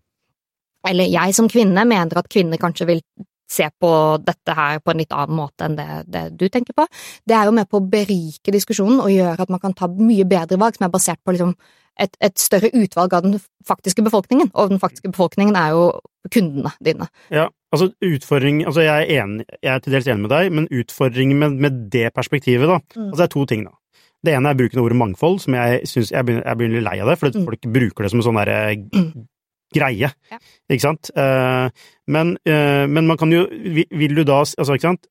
Eller 0.89 1.11
jeg 1.11 1.35
som 1.35 1.49
kvinne 1.51 1.83
mener 1.85 2.21
at 2.21 2.31
kvinner 2.31 2.61
kanskje 2.61 2.87
vil 2.89 3.03
se 3.49 3.69
på 3.81 3.91
dette 4.21 4.55
her 4.55 4.79
på 4.83 4.93
en 4.93 5.01
litt 5.01 5.15
annen 5.15 5.37
måte 5.39 5.65
enn 5.65 5.77
det, 5.79 5.87
det, 6.07 6.23
du 6.37 6.47
tenker 6.53 6.75
på. 6.77 6.85
Det 7.25 7.35
er 7.35 7.49
jo 7.49 7.55
med 7.57 7.69
på 7.69 7.79
å 7.79 7.87
berike 7.95 8.53
diskusjonen 8.53 9.01
og 9.03 9.11
gjøre 9.13 9.45
at 9.45 9.53
man 9.53 9.61
kan 9.63 9.75
ta 9.77 9.89
mye 9.89 10.27
bedre 10.29 10.59
valg 10.61 10.77
som 10.77 10.87
er 10.87 10.93
basert 10.93 11.21
på 11.25 11.35
liksom 11.35 11.55
et, 11.99 12.13
et, 12.23 12.35
større 12.39 12.69
utvalg 12.71 13.13
av 13.13 13.25
den 13.25 13.39
faktiske 13.67 14.03
befolkningen, 14.05 14.53
og 14.53 14.69
den 14.71 14.79
faktiske 14.79 15.11
befolkningen 15.11 15.57
er 15.59 15.73
jo 15.75 15.89
kundene 16.31 16.71
dine. 16.83 17.09
Ja, 17.33 17.49
altså 17.73 17.89
utfordring 18.05 18.61
Altså 18.67 18.85
jeg 18.85 19.03
er, 19.03 19.23
enig, 19.23 19.45
jeg 19.59 19.73
er 19.73 19.83
til 19.83 19.97
dels 19.97 20.07
enig 20.07 20.23
med 20.27 20.31
deg, 20.31 20.53
men 20.55 20.69
utfordringen 20.71 21.41
med, 21.41 21.57
med 21.65 21.81
det 21.91 22.13
perspektivet, 22.15 22.69
da 22.69 22.79
mm. 22.79 23.09
Altså 23.09 23.19
det 23.19 23.27
er 23.27 23.33
to 23.35 23.45
ting, 23.49 23.67
da. 23.67 23.75
Det 24.19 24.35
ene 24.35 24.51
er 24.51 24.59
bruken 24.59 24.79
av 24.79 24.87
ordet 24.87 24.99
mangfold, 24.99 25.37
som 25.43 25.55
jeg 25.55 25.83
syns 25.87 26.09
jeg, 26.11 26.39
jeg, 26.39 26.55
begynner 26.59 26.83
lei 26.83 26.97
av 26.99 27.11
det, 27.11 27.19
for 27.19 27.35
mm. 27.35 27.45
folk 27.49 27.69
bruker 27.75 28.05
det 28.05 28.13
som 28.13 28.21
en 28.21 28.27
sånn 28.29 28.41
derre 28.41 28.63
mm 28.77 29.27
greie, 29.75 30.09
ja. 30.09 30.41
ikke 30.69 30.85
sant? 30.85 31.11
Uh, 31.15 31.69
men, 32.09 32.35
uh, 32.49 32.85
men, 32.89 33.07
man 33.07 33.19
kan 33.19 33.31
jo 33.33 33.45
Vil 33.49 34.15
du 34.17 34.23
da 34.25 34.41
Altså, 34.41 34.75
ikke 34.75 34.87
sant? 34.87 35.09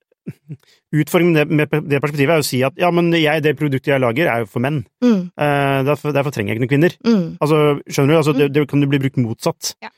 Utfordringen 0.92 1.56
med 1.56 1.72
det 1.88 2.00
perspektivet 2.02 2.34
er 2.34 2.42
å 2.42 2.46
si 2.46 2.58
at 2.66 2.76
ja, 2.80 2.90
men 2.92 3.08
jeg, 3.16 3.42
det 3.44 3.54
produktet 3.56 3.94
jeg 3.94 4.02
lager, 4.02 4.28
er 4.28 4.42
jo 4.42 4.48
for 4.52 4.64
menn. 4.64 4.82
Mm. 5.04 5.22
Uh, 5.40 5.80
derfor, 5.88 6.12
derfor, 6.16 6.34
trenger 6.34 6.52
jeg 6.52 6.58
ikke 6.58 6.66
noen 6.66 6.72
kvinner. 6.74 6.96
Mm. 7.06 7.26
Altså, 7.44 7.60
skjønner 7.88 8.12
du? 8.12 8.18
Altså, 8.18 8.34
det, 8.36 8.48
mm. 8.50 8.54
det, 8.56 8.64
kan 8.68 8.84
jo 8.84 8.90
bli 8.92 9.00
brukt 9.06 9.20
motsatt 9.24 9.70
ja. 9.84 9.92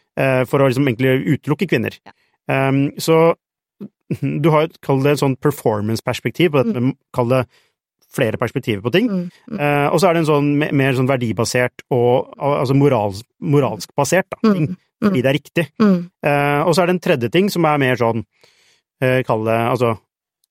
for 0.46 0.62
å 0.62 0.68
liksom 0.70 0.86
egentlig 0.86 1.34
utelukke 1.34 1.66
kvinner. 1.70 1.98
Ja. 2.06 2.14
Um, 2.50 2.84
så 2.98 3.20
du 4.44 4.50
har 4.50 4.66
jo, 4.66 4.72
kall 4.84 5.02
det 5.04 5.16
et 5.16 5.22
sånt 5.22 5.40
performance-perspektiv 5.42 6.54
på 6.54 6.62
dette 6.62 6.78
mm. 6.82 6.88
med 6.90 6.98
Kall 7.14 7.30
det 7.30 7.44
flere 8.14 8.38
perspektiver 8.40 8.82
på 8.84 8.92
ting. 8.94 9.08
Mm, 9.08 9.26
mm. 9.50 9.58
Uh, 9.58 9.88
og 9.92 10.00
så 10.00 10.10
er 10.10 10.16
det 10.16 10.24
en 10.24 10.30
sånn 10.30 10.52
mer 10.58 10.96
sånn 10.96 11.10
verdibasert 11.10 11.84
og 11.94 12.30
altså 12.42 12.76
morals, 12.76 13.24
moralsk 13.38 13.92
basert 13.98 14.28
da, 14.32 14.40
mm, 14.42 14.54
ting, 14.56 14.68
mm, 14.74 15.06
fordi 15.06 15.22
det 15.22 15.30
er 15.30 15.38
riktig. 15.38 15.66
Uh, 15.80 16.62
og 16.66 16.74
så 16.74 16.82
er 16.82 16.90
det 16.90 16.96
en 16.96 17.04
tredje 17.08 17.32
ting 17.34 17.50
som 17.52 17.66
er 17.70 17.82
mer 17.82 18.00
sånn, 18.00 18.24
uh, 19.04 19.20
kall 19.26 19.46
det 19.48 19.58
altså, 19.74 19.94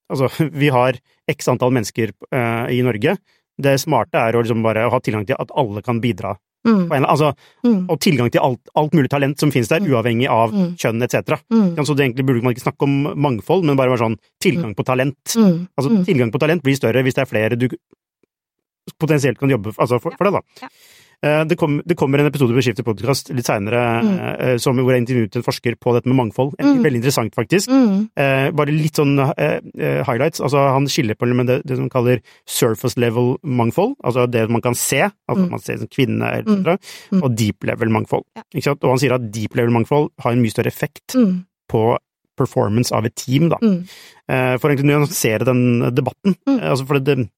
altså, 0.10 0.32
vi 0.64 0.72
har 0.74 1.00
x 1.30 1.52
antall 1.52 1.76
mennesker 1.76 2.16
i 2.74 2.80
Norge. 2.82 3.20
Det 3.60 3.76
smarte 3.78 4.18
er 4.18 4.34
å 4.34 4.40
liksom 4.42 4.64
bare 4.66 4.88
ha 4.90 5.00
tilgang 5.04 5.28
til 5.30 5.38
at 5.38 5.52
alle 5.54 5.84
kan 5.86 6.00
bidra. 6.02 6.32
Mm. 6.68 6.92
Altså, 7.06 7.34
Mm. 7.64 7.86
og 7.90 8.00
tilgang 8.00 8.30
til 8.32 8.42
alt, 8.42 8.60
alt 8.76 8.92
mulig 8.94 9.10
talent 9.10 9.40
som 9.40 9.52
finnes 9.52 9.70
der, 9.70 9.80
Mm. 9.80 9.88
uavhengig 9.94 10.28
av 10.28 10.52
Mm. 10.52 10.76
kjønn 10.76 11.04
etc. 11.04 11.40
Mm. 11.52 11.76
Så 11.86 11.96
det 11.96 12.06
egentlig 12.06 12.26
burde 12.26 12.44
man 12.44 12.54
ikke 12.54 12.68
snakke 12.68 12.84
om 12.84 13.04
mangfold, 13.16 13.64
men 13.64 13.78
bare 13.78 13.90
være 13.90 14.00
sånn 14.10 14.18
tilgang 14.42 14.76
på 14.76 14.84
talent. 14.84 15.16
Mm. 15.36 15.68
Altså, 15.78 15.90
Mm. 15.90 16.06
tilgang 16.06 16.32
på 16.32 16.40
talent 16.40 16.62
blir 16.64 16.76
større 16.76 17.02
hvis 17.04 17.14
det 17.16 17.22
er 17.22 17.26
flere 17.26 17.58
du 17.58 17.70
potensielt 19.00 19.38
kan 19.38 19.50
jobbe 19.50 19.74
altså 19.78 20.00
for, 20.02 20.12
for 20.18 20.26
det, 20.26 20.34
da. 20.34 20.42
Ja. 20.62 20.70
Eh, 21.22 21.44
Det, 21.46 21.58
kom, 21.60 21.82
det 21.86 21.98
kommer 22.00 22.20
en 22.22 22.28
episode 22.30 22.54
på 22.56 22.62
Skiftet 22.64 22.86
podkast 22.88 23.30
litt 23.36 23.46
seinere 23.46 23.80
Mm. 24.04 24.60
hvor 24.86 24.94
jeg 24.94 25.02
intervjuet 25.04 25.36
en 25.36 25.44
forsker 25.44 25.76
på 25.76 25.94
dette 25.94 26.08
med 26.08 26.16
mangfold. 26.16 26.54
Mm. 26.60 26.82
Veldig 26.84 26.96
interessant, 27.02 27.34
faktisk. 27.36 27.68
Mm. 27.70 28.10
Eh, 28.16 28.52
bare 28.52 28.72
litt 28.72 28.96
sånn 28.96 29.20
eh, 29.38 29.60
eh, 29.78 30.04
highlights. 30.08 30.40
Altså, 30.40 30.58
han 30.72 30.88
skiller 30.88 31.16
på 31.20 31.28
det, 31.46 31.62
det 31.66 31.76
som 31.78 31.90
kaller 31.90 32.22
surface 32.48 32.96
level 32.98 33.36
mangfold, 33.44 33.96
altså 34.04 34.30
det 34.32 34.50
man 34.50 34.62
kan 34.62 34.74
se, 34.76 35.02
altså 35.28 35.44
Mm. 35.46 35.50
man 35.52 35.60
ser 35.60 35.78
som 35.78 35.88
kvinne 35.88 36.24
etc., 36.40 36.78
Mm. 37.12 37.24
og 37.24 37.36
deep 37.36 37.64
level 37.64 37.90
mangfold. 37.90 38.24
Ja. 38.36 38.72
Og 38.72 38.90
han 38.90 38.98
sier 39.00 39.14
at 39.14 39.32
deep 39.32 39.56
level 39.56 39.72
mangfold 39.74 40.12
har 40.20 40.32
en 40.32 40.42
mye 40.42 40.52
større 40.52 40.68
effekt 40.72 41.16
Mm. 41.16 41.44
på 41.70 41.98
performance 42.38 42.94
av 42.96 43.04
et 43.06 43.16
team, 43.16 43.50
da. 43.50 43.58
Mm. 43.62 43.84
Eh, 44.30 44.58
For 44.58 44.70
å 44.72 44.78
nyansere 44.80 45.44
den 45.44 45.82
debatten. 45.94 46.36
Mm. 46.48 46.60
Eh, 46.62 46.70
Altså, 46.70 46.88
for 46.88 47.00
det 47.00 47.30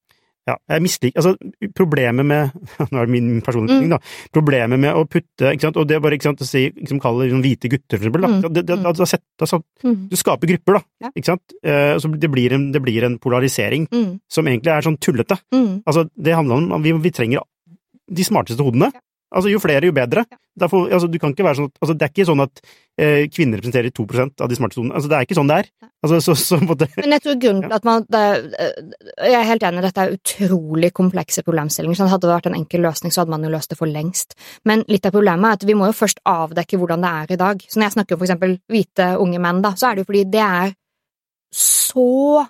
ja, 0.48 0.56
jeg 0.74 0.82
misliker 0.82 1.22
Altså, 1.22 1.36
problemet 1.78 2.26
med 2.26 2.52
Nå 2.92 2.98
er 3.02 3.06
det 3.06 3.14
min 3.14 3.42
personlige 3.46 3.76
Mm. 3.78 3.82
ting, 3.84 3.90
da. 3.94 4.00
Problemet 4.34 4.80
med 4.82 4.96
å 4.98 5.04
putte 5.06 5.52
ikke 5.54 5.62
sant, 5.68 5.78
Og 5.78 5.88
det 5.88 5.96
er 5.96 6.00
bare 6.04 6.18
ikke 6.18 6.30
sant, 6.32 6.42
å 6.42 6.48
si 6.50 6.64
liksom, 6.72 7.00
Kalle 7.04 7.26
det 7.28 7.32
sånn 7.36 7.44
hvite 7.46 7.70
gutter, 7.70 7.98
for 8.00 8.06
eksempel. 8.08 8.22
Da. 8.22 8.28
Mm. 8.28 8.42
Det, 8.42 8.66
det, 8.66 8.78
Mm. 8.78 8.84
da, 8.84 8.92
da, 8.92 9.06
da, 9.46 9.62
Mm. 9.86 10.10
du 10.10 10.16
skaper 10.16 10.48
grupper, 10.48 10.80
da. 10.80 11.12
Ikke 11.16 11.26
sant? 11.30 11.54
Eh, 11.64 11.96
så 12.02 12.10
det 12.20 12.32
blir, 12.32 12.54
en, 12.54 12.72
det 12.72 12.82
blir 12.82 13.04
en 13.04 13.20
polarisering 13.20 13.88
Mm. 13.92 14.20
som 14.30 14.46
egentlig 14.46 14.72
er 14.74 14.82
sånn 14.82 14.98
tullete. 14.98 15.38
Mm. 15.54 15.84
Altså, 15.86 16.10
det 16.18 16.34
handler 16.36 16.56
om 16.58 16.72
at 16.74 16.82
vi, 16.84 16.92
vi 16.94 17.12
trenger 17.12 17.42
de 18.12 18.24
smarteste 18.24 18.60
hodene. 18.66 18.92
Altså, 19.32 19.52
jo 19.52 19.60
flere, 19.64 19.88
jo 19.88 19.96
bedre. 19.96 20.26
Derfor, 20.60 20.90
altså, 20.92 21.08
du 21.08 21.18
kan 21.20 21.32
ikke 21.32 21.46
være 21.48 21.62
sånn 21.62 21.70
at, 21.70 21.78
altså, 21.80 21.94
det 21.96 22.06
er 22.06 22.12
ikke 22.12 22.28
sånn 22.28 22.44
at 22.44 22.62
eh, 23.00 23.22
kvinner 23.32 23.62
representerer 23.62 23.94
2 23.96 24.06
av 24.44 24.50
de 24.52 24.58
smarte 24.58 24.76
sonene. 24.76 24.96
Altså, 24.98 25.12
det 25.12 25.18
er 25.18 25.28
ikke 25.28 25.38
sånn 25.38 25.52
det 25.52 25.60
er. 25.62 25.70
Altså, 26.04 26.20
så, 26.26 26.36
så, 26.36 26.60
på 26.66 26.76
en 26.76 26.98
Men 26.98 27.16
jeg 27.16 27.24
tror 27.24 27.38
grunnen 27.46 27.64
til 27.64 27.76
at 27.78 27.88
man 27.88 28.06
det, 28.12 28.24
Jeg 29.22 29.38
er 29.38 29.48
helt 29.48 29.66
enig, 29.68 29.84
dette 29.86 30.04
er 30.04 30.16
utrolig 30.18 30.92
komplekse 30.98 31.46
problemstillinger. 31.48 32.00
Så 32.00 32.10
hadde 32.12 32.28
det 32.28 32.36
vært 32.36 32.50
en 32.52 32.58
enkel 32.60 32.84
løsning, 32.84 33.14
så 33.14 33.24
hadde 33.24 33.36
man 33.36 33.48
jo 33.48 33.54
løst 33.54 33.72
det 33.72 33.80
for 33.80 33.92
lengst. 33.92 34.36
Men 34.68 34.84
litt 34.92 35.08
av 35.08 35.16
problemet 35.16 35.48
er 35.48 35.62
at 35.62 35.68
vi 35.70 35.78
må 35.80 35.88
jo 35.88 36.00
først 36.02 36.24
avdekke 36.28 36.82
hvordan 36.82 37.06
det 37.06 37.14
er 37.22 37.36
i 37.36 37.42
dag. 37.46 37.64
Så 37.68 37.80
når 37.80 37.88
jeg 37.88 37.98
snakker 37.98 38.18
om 38.18 38.24
for 38.24 38.28
eksempel 38.28 38.58
hvite 38.74 39.12
unge 39.24 39.44
menn, 39.48 39.64
da, 39.64 39.76
så 39.80 39.90
er 39.90 39.96
det 39.96 40.04
jo 40.04 40.12
fordi 40.12 40.26
det 40.34 40.44
er 40.48 40.76
så 41.56 42.44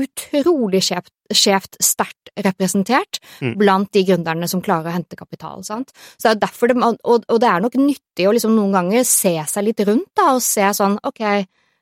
utrolig 0.00 0.82
skjevt, 0.84 1.12
skjevt 1.30 1.78
sterkt 1.82 2.32
representert 2.44 3.18
Mm. 3.40 3.56
blant 3.58 3.92
de 3.92 4.04
gründerne 4.04 4.48
som 4.48 4.62
klarer 4.62 4.90
å 4.90 4.94
hente 4.94 5.16
kapital. 5.16 5.62
Sant? 5.64 5.90
Så 6.18 6.28
det 6.28 6.36
er 6.36 6.42
derfor 6.46 6.68
det, 6.68 6.76
og, 6.76 7.24
og 7.28 7.40
det 7.40 7.48
er 7.48 7.60
nok 7.60 7.74
nyttig 7.80 8.28
å 8.28 8.34
liksom 8.34 8.54
noen 8.56 8.72
ganger 8.72 9.04
se 9.04 9.32
seg 9.46 9.64
litt 9.64 9.80
rundt 9.86 10.10
da, 10.16 10.34
og 10.34 10.42
se 10.44 10.66
sånn, 10.76 10.98
ok, 11.04 11.20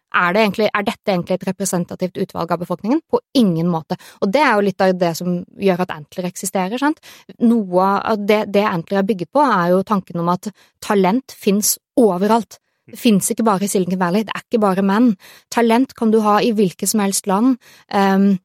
er, 0.09 0.33
det 0.33 0.41
egentlig, 0.41 0.69
er 0.73 0.87
dette 0.87 1.13
egentlig 1.13 1.37
et 1.37 1.47
representativt 1.51 2.17
utvalg 2.23 2.53
av 2.55 2.63
befolkningen? 2.63 3.03
På 3.11 3.21
ingen 3.37 3.69
måte. 3.69 3.99
Og 4.23 4.33
det 4.33 4.41
er 4.41 4.55
jo 4.55 4.65
litt 4.65 4.81
av 4.81 4.95
det 4.97 5.11
som 5.19 5.35
gjør 5.61 5.83
at 5.85 5.93
Antler 5.93 6.31
eksisterer. 6.31 6.81
Sant? 6.81 7.03
Noe 7.45 7.91
av 7.99 8.23
det, 8.25 8.47
det 8.55 8.65
Antler 8.65 9.03
er 9.03 9.09
bygget 9.11 9.33
på, 9.37 9.45
er 9.45 9.75
jo 9.75 9.83
tanken 9.85 10.23
om 10.23 10.33
at 10.33 10.49
talent 10.81 11.35
fins 11.37 11.77
overalt. 12.01 12.57
Det 12.89 12.97
fins 12.97 13.29
ikke 13.35 13.45
bare 13.45 13.67
i 13.67 13.69
Silicon 13.69 14.01
Valley, 14.01 14.25
det 14.25 14.33
er 14.33 14.47
ikke 14.47 14.63
bare 14.65 14.85
menn. 14.87 15.11
Talent 15.53 15.93
kan 15.95 16.11
du 16.11 16.23
ha 16.25 16.39
i 16.41 16.55
hvilket 16.57 16.89
som 16.89 17.03
helst 17.05 17.29
land. 17.29 17.59
Um, 17.93 18.39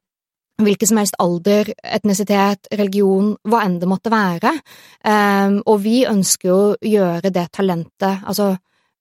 Hvilken 0.62 0.86
som 0.86 1.00
helst 1.00 1.16
alder, 1.18 1.72
etnisitet, 1.82 2.68
religion, 2.78 3.32
hva 3.50 3.64
enn 3.66 3.80
det 3.80 3.88
måtte 3.90 4.12
være. 4.12 4.52
Um, 5.02 5.58
og 5.66 5.80
vi 5.82 6.04
ønsker 6.06 6.48
jo 6.48 6.58
å 6.60 6.76
gjøre 6.78 7.32
det 7.34 7.48
talentet, 7.56 8.22
altså 8.22 8.54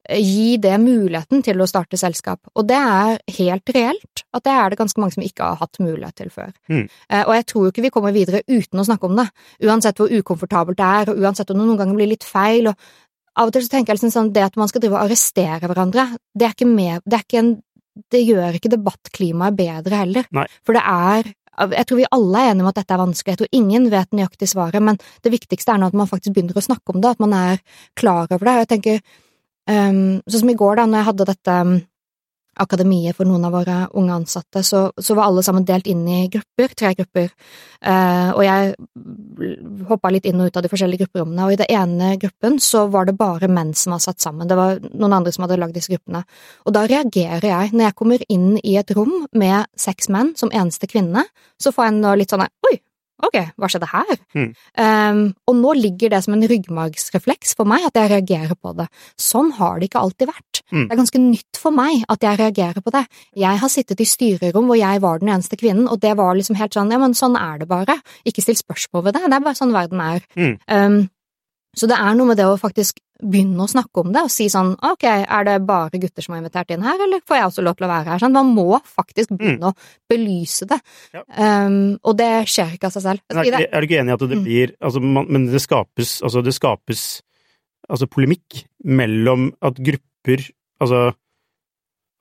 gi 0.03 0.57
det 0.59 0.73
muligheten 0.83 1.43
til 1.45 1.61
å 1.63 1.67
starte 1.69 1.95
selskap. 1.99 2.41
Og 2.59 2.65
det 2.67 2.79
er 2.79 3.21
helt 3.37 3.69
reelt, 3.75 4.23
at 4.35 4.43
det 4.43 4.55
er 4.55 4.73
det 4.73 4.79
ganske 4.81 4.99
mange 4.99 5.15
som 5.15 5.23
ikke 5.23 5.45
har 5.45 5.61
hatt 5.61 5.79
mulighet 5.79 6.17
til 6.19 6.33
før. 6.33 6.49
Mm. 6.67 6.87
Uh, 6.89 7.21
og 7.21 7.33
jeg 7.37 7.45
tror 7.51 7.67
jo 7.67 7.73
ikke 7.73 7.85
vi 7.85 7.93
kommer 7.93 8.15
videre 8.15 8.41
uten 8.49 8.81
å 8.81 8.87
snakke 8.89 9.07
om 9.07 9.21
det, 9.21 9.29
uansett 9.63 10.01
hvor 10.01 10.11
ukomfortabelt 10.11 10.79
det 10.81 10.89
er, 10.89 11.13
og 11.13 11.21
uansett 11.21 11.53
om 11.53 11.61
det 11.61 11.67
noen 11.69 11.79
ganger 11.79 12.01
blir 12.01 12.11
litt 12.15 12.27
feil. 12.27 12.73
og 12.73 12.99
av 13.33 13.49
og 13.49 13.53
til 13.53 13.63
så 13.65 13.71
tenker 13.73 13.93
jeg 13.93 14.01
liksom 14.01 14.13
sånn, 14.13 14.33
det 14.33 14.43
at 14.45 14.57
man 14.59 14.69
skal 14.69 14.83
drive 14.83 14.97
og 14.97 15.07
arrestere 15.07 15.69
hverandre, 15.69 16.09
det 16.37 16.49
er 16.49 16.57
ikke 16.57 16.69
med, 16.69 17.05
det 17.05 17.17
er 17.17 17.23
ikke 17.25 17.39
en 17.43 17.53
det 18.09 18.23
gjør 18.25 18.55
ikke 18.57 18.71
debattklimaet 18.73 19.57
bedre 19.57 19.99
heller. 20.01 20.25
Nei. 20.33 20.47
For 20.65 20.73
det 20.73 20.81
er 20.81 21.27
Jeg 21.53 21.85
tror 21.85 21.99
vi 21.99 22.09
alle 22.15 22.39
er 22.39 22.51
enige 22.51 22.65
om 22.65 22.71
at 22.71 22.79
dette 22.79 22.95
er 22.95 23.01
vanskelig. 23.01 23.33
Jeg 23.33 23.41
tror 23.43 23.57
ingen 23.59 23.89
vet 23.93 24.15
nøyaktig 24.15 24.49
svaret, 24.49 24.81
men 24.81 24.97
det 25.25 25.33
viktigste 25.33 25.73
er 25.73 25.81
nå 25.81 25.91
at 25.91 25.97
man 25.97 26.09
faktisk 26.09 26.33
begynner 26.33 26.57
å 26.57 26.65
snakke 26.65 26.95
om 26.95 27.01
det, 27.03 27.13
at 27.13 27.21
man 27.21 27.35
er 27.37 27.59
klar 27.99 28.25
over 28.25 28.47
det. 28.47 28.55
Jeg 28.63 28.69
tenker, 28.71 29.01
um, 29.69 30.21
Sånn 30.25 30.43
som 30.43 30.53
i 30.53 30.57
går, 30.57 30.79
da, 30.79 30.87
når 30.89 31.01
jeg 31.01 31.09
hadde 31.11 31.29
dette 31.29 31.57
um, 31.61 31.75
akademiet 32.61 33.17
for 33.17 33.27
noen 33.27 33.45
av 33.47 33.55
våre 33.55 33.77
unge 33.97 34.13
ansatte, 34.13 34.63
så, 34.63 34.85
så 34.97 35.15
var 35.17 35.29
alle 35.29 35.43
sammen 35.45 35.65
delt 35.65 35.87
inn 35.89 36.03
i 36.07 36.27
grupper, 36.33 36.75
tre 36.77 36.93
grupper, 36.97 37.31
eh, 37.81 38.29
og 38.33 38.43
jeg 38.45 38.73
hoppa 39.89 40.11
litt 40.13 40.27
inn 40.29 40.41
og 40.41 40.51
ut 40.51 40.59
av 40.59 40.65
de 40.65 40.71
forskjellige 40.71 41.05
grupperommene, 41.05 41.47
og 41.47 41.55
i 41.55 41.59
det 41.63 41.69
ene 41.73 42.13
gruppen 42.21 42.59
så 42.63 42.85
var 42.93 43.09
det 43.09 43.17
bare 43.19 43.49
menn 43.51 43.73
som 43.77 43.95
var 43.95 44.03
satt 44.05 44.21
sammen, 44.23 44.47
det 44.49 44.59
var 44.59 44.79
noen 44.91 45.19
andre 45.19 45.33
som 45.33 45.47
hadde 45.47 45.59
lagd 45.61 45.77
disse 45.77 45.93
gruppene, 45.93 46.23
og 46.67 46.77
da 46.77 46.85
reagerer 46.89 47.49
jeg. 47.49 47.73
Når 47.73 47.87
jeg 47.87 47.97
kommer 47.99 48.25
inn 48.29 48.49
i 48.61 48.77
et 48.79 48.95
rom 48.95 49.23
med 49.33 49.69
seks 49.79 50.11
menn 50.13 50.33
som 50.39 50.53
eneste 50.53 50.89
kvinne, 50.91 51.25
så 51.61 51.73
får 51.73 51.89
jeg 51.89 52.01
nå 52.01 52.17
litt 52.19 52.33
sånn 52.33 52.45
oi, 52.45 52.77
ok, 53.23 53.37
hva 53.59 53.69
skjedde 53.69 53.89
her? 53.91 54.13
Mm. 54.35 54.49
Um, 54.79 55.21
og 55.49 55.57
nå 55.59 55.73
ligger 55.79 56.13
det 56.13 56.21
som 56.25 56.35
en 56.35 56.45
ryggmargsrefleks 56.49 57.55
for 57.59 57.69
meg 57.69 57.85
at 57.87 57.97
jeg 57.99 58.11
reagerer 58.11 58.57
på 58.57 58.73
det. 58.77 58.87
Sånn 59.19 59.53
har 59.59 59.79
det 59.79 59.89
ikke 59.89 60.03
alltid 60.03 60.31
vært. 60.31 60.61
Mm. 60.73 60.85
Det 60.85 60.95
er 60.95 61.01
ganske 61.03 61.23
nytt 61.23 61.61
for 61.61 61.75
meg 61.75 62.05
at 62.11 62.25
jeg 62.25 62.41
reagerer 62.41 62.83
på 62.83 62.93
det. 62.95 63.05
Jeg 63.45 63.61
har 63.63 63.71
sittet 63.71 64.03
i 64.03 64.09
styrerom 64.09 64.69
hvor 64.69 64.79
jeg 64.79 65.03
var 65.03 65.21
den 65.21 65.33
eneste 65.35 65.59
kvinnen, 65.59 65.87
og 65.87 66.01
det 66.03 66.15
var 66.19 66.37
liksom 66.37 66.59
helt 66.59 66.75
sånn, 66.75 66.93
ja, 66.93 67.01
men 67.01 67.17
sånn 67.17 67.37
er 67.39 67.61
det 67.61 67.69
bare. 67.71 67.99
Ikke 68.27 68.43
still 68.45 68.59
spørsmål 68.59 69.07
ved 69.09 69.19
det, 69.19 69.27
det 69.27 69.39
er 69.39 69.45
bare 69.49 69.59
sånn 69.59 69.75
verden 69.75 70.03
er. 70.03 70.25
Mm. 70.39 70.55
Um, 70.67 71.03
så 71.73 71.89
det 71.89 71.97
er 71.97 72.15
noe 72.17 72.29
med 72.29 72.37
det 72.37 72.45
å 72.45 72.59
faktisk 72.59 72.99
begynne 73.23 73.63
å 73.63 73.69
snakke 73.69 74.01
om 74.01 74.11
det, 74.13 74.23
og 74.25 74.31
si 74.33 74.49
sånn 74.51 74.73
ok, 74.83 75.05
er 75.07 75.45
det 75.47 75.55
bare 75.65 75.99
gutter 76.01 76.25
som 76.25 76.35
er 76.35 76.41
invitert 76.41 76.73
inn 76.75 76.83
her, 76.85 76.99
eller 77.05 77.21
får 77.25 77.39
jeg 77.39 77.49
også 77.49 77.65
lov 77.65 77.77
til 77.79 77.87
å 77.87 77.91
være 77.91 78.11
her? 78.11 78.21
Sånn, 78.23 78.35
man 78.35 78.49
må 78.53 78.79
faktisk 78.83 79.31
begynne 79.37 79.71
å 79.71 79.75
belyse 80.11 80.67
det. 80.69 80.79
Ja. 81.15 81.23
Um, 81.37 81.95
og 82.03 82.17
det 82.19 82.31
skjer 82.51 82.75
ikke 82.75 82.89
av 82.89 82.97
seg 82.97 83.05
selv. 83.05 83.23
Er, 83.31 83.53
er 83.63 83.79
du 83.79 83.87
ikke 83.87 84.01
enig 84.01 84.13
i 84.13 84.17
at 84.17 84.25
det 84.25 84.41
Mm. 84.43 84.75
altså, 84.81 84.99
man, 84.99 85.29
Men 85.29 85.45
det 85.47 85.61
skapes 85.61 86.17
altså 86.25 86.41
det 86.43 86.53
skapes 86.53 87.21
altså 87.89 88.07
polemikk 88.11 88.65
mellom 88.83 89.53
at 89.61 89.79
grupper 89.79 90.49
Altså, 90.83 91.13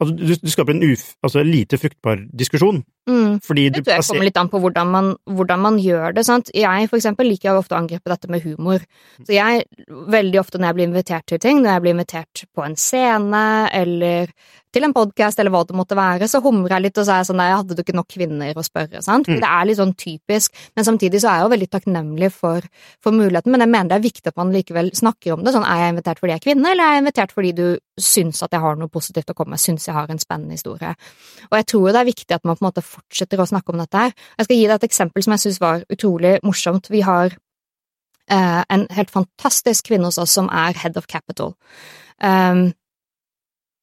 altså 0.02 0.16
du, 0.18 0.34
du 0.42 0.50
skaper 0.52 0.76
en 0.76 0.84
uf, 0.92 1.04
altså 1.24 1.44
lite 1.46 1.78
fruktbar 1.80 2.26
diskusjon, 2.32 2.82
Mm. 3.08 3.40
fordi 3.42 3.64
du 3.68 3.80
Det 3.80 3.84
tror 3.88 3.96
jeg 3.96 4.04
kommer 4.06 4.26
litt 4.28 4.36
an 4.38 4.48
på 4.48 4.58
hvordan 4.62 4.86
man, 4.86 5.06
hvordan 5.26 5.58
man 5.58 5.78
gjør 5.82 6.12
det. 6.14 6.22
Sant? 6.22 6.52
Jeg 6.54 6.88
for 6.88 7.00
eksempel 7.00 7.26
liker 7.26 7.58
ofte 7.58 7.74
å 7.74 7.80
angripe 7.80 8.06
dette 8.12 8.30
med 8.30 8.44
humor. 8.46 8.84
Så 9.26 9.34
jeg, 9.34 9.64
veldig 9.88 10.38
ofte 10.38 10.60
når 10.60 10.68
jeg 10.70 10.76
blir 10.78 10.86
invitert 10.86 11.26
til 11.26 11.40
ting, 11.42 11.64
når 11.64 11.72
jeg 11.72 11.82
blir 11.82 11.96
invitert 11.96 12.44
på 12.54 12.62
en 12.62 12.76
scene 12.78 13.42
eller 13.74 14.30
til 14.72 14.86
en 14.86 14.94
podkast 14.96 15.38
eller 15.38 15.52
hva 15.52 15.62
det 15.68 15.76
måtte 15.76 15.96
være, 15.98 16.26
så 16.30 16.40
humrer 16.42 16.76
jeg 16.76 16.82
litt 16.86 16.98
og 16.98 17.06
så 17.06 17.18
er 17.18 17.26
sånn 17.28 17.38
nei, 17.40 17.50
hadde 17.52 17.76
du 17.76 17.82
ikke 17.82 17.94
nok 17.94 18.08
kvinner 18.08 18.56
å 18.56 18.64
spørre, 18.64 19.02
sant? 19.04 19.26
For 19.28 19.36
Mm. 19.36 19.40
det 19.44 19.50
er 19.50 19.66
litt 19.68 19.78
sånn 19.78 19.94
typisk, 19.94 20.52
men 20.74 20.84
samtidig 20.84 21.20
så 21.20 21.28
er 21.28 21.36
jeg 21.38 21.44
jo 21.44 21.52
veldig 21.52 21.70
takknemlig 21.70 22.32
for, 22.32 22.60
for 23.00 23.12
muligheten, 23.12 23.52
men 23.52 23.60
jeg 23.60 23.68
mener 23.68 23.88
det 23.92 23.98
er 23.98 24.08
viktig 24.08 24.26
at 24.32 24.36
man 24.40 24.52
likevel 24.52 24.90
snakker 24.96 25.34
om 25.36 25.44
det, 25.44 25.52
sånn 25.52 25.68
er 25.68 25.78
jeg 25.84 25.94
invitert 25.94 26.18
fordi 26.18 26.32
jeg 26.32 26.40
er 26.40 26.46
kvinne, 26.48 26.72
eller 26.72 26.84
er 26.84 26.96
jeg 26.96 27.04
invitert 27.04 27.32
fordi 27.36 27.52
du 27.52 27.78
syns 28.00 28.42
at 28.42 28.50
jeg 28.56 28.60
har 28.64 28.76
noe 28.80 28.88
positivt 28.88 29.30
å 29.30 29.34
komme 29.34 29.50
med, 29.56 29.60
syns 29.60 29.86
jeg 29.86 29.94
har 29.94 30.08
en 30.10 30.18
spennende 30.18 30.56
historie. 30.56 30.94
Og 31.50 31.56
jeg 31.60 31.66
tror 31.66 31.92
det 31.92 32.00
er 32.00 32.10
viktig 32.10 32.32
at 32.34 32.44
man 32.44 32.56
på 32.56 32.64
en 32.64 32.70
måte 32.72 32.82
fortsetter 32.82 33.38
å 33.38 33.46
snakke 33.48 33.72
om 33.72 33.78
dette 33.78 33.96
her. 34.06 34.12
Jeg 34.38 34.44
skal 34.48 34.56
gi 34.56 34.66
deg 34.66 34.76
et 34.80 34.88
eksempel 34.90 35.22
som 35.22 35.32
jeg 35.36 35.44
syns 35.46 35.60
var 35.60 35.84
utrolig 35.92 36.38
morsomt. 36.42 36.88
Vi 36.88 37.00
har 37.04 37.36
eh, 38.30 38.62
en 38.70 38.86
helt 38.96 39.10
fantastisk 39.10 39.90
kvinne 39.90 40.08
hos 40.08 40.18
oss 40.18 40.32
som 40.38 40.48
er 40.48 40.72
head 40.80 40.96
of 40.96 41.06
capital. 41.06 41.54
Um, 42.22 42.72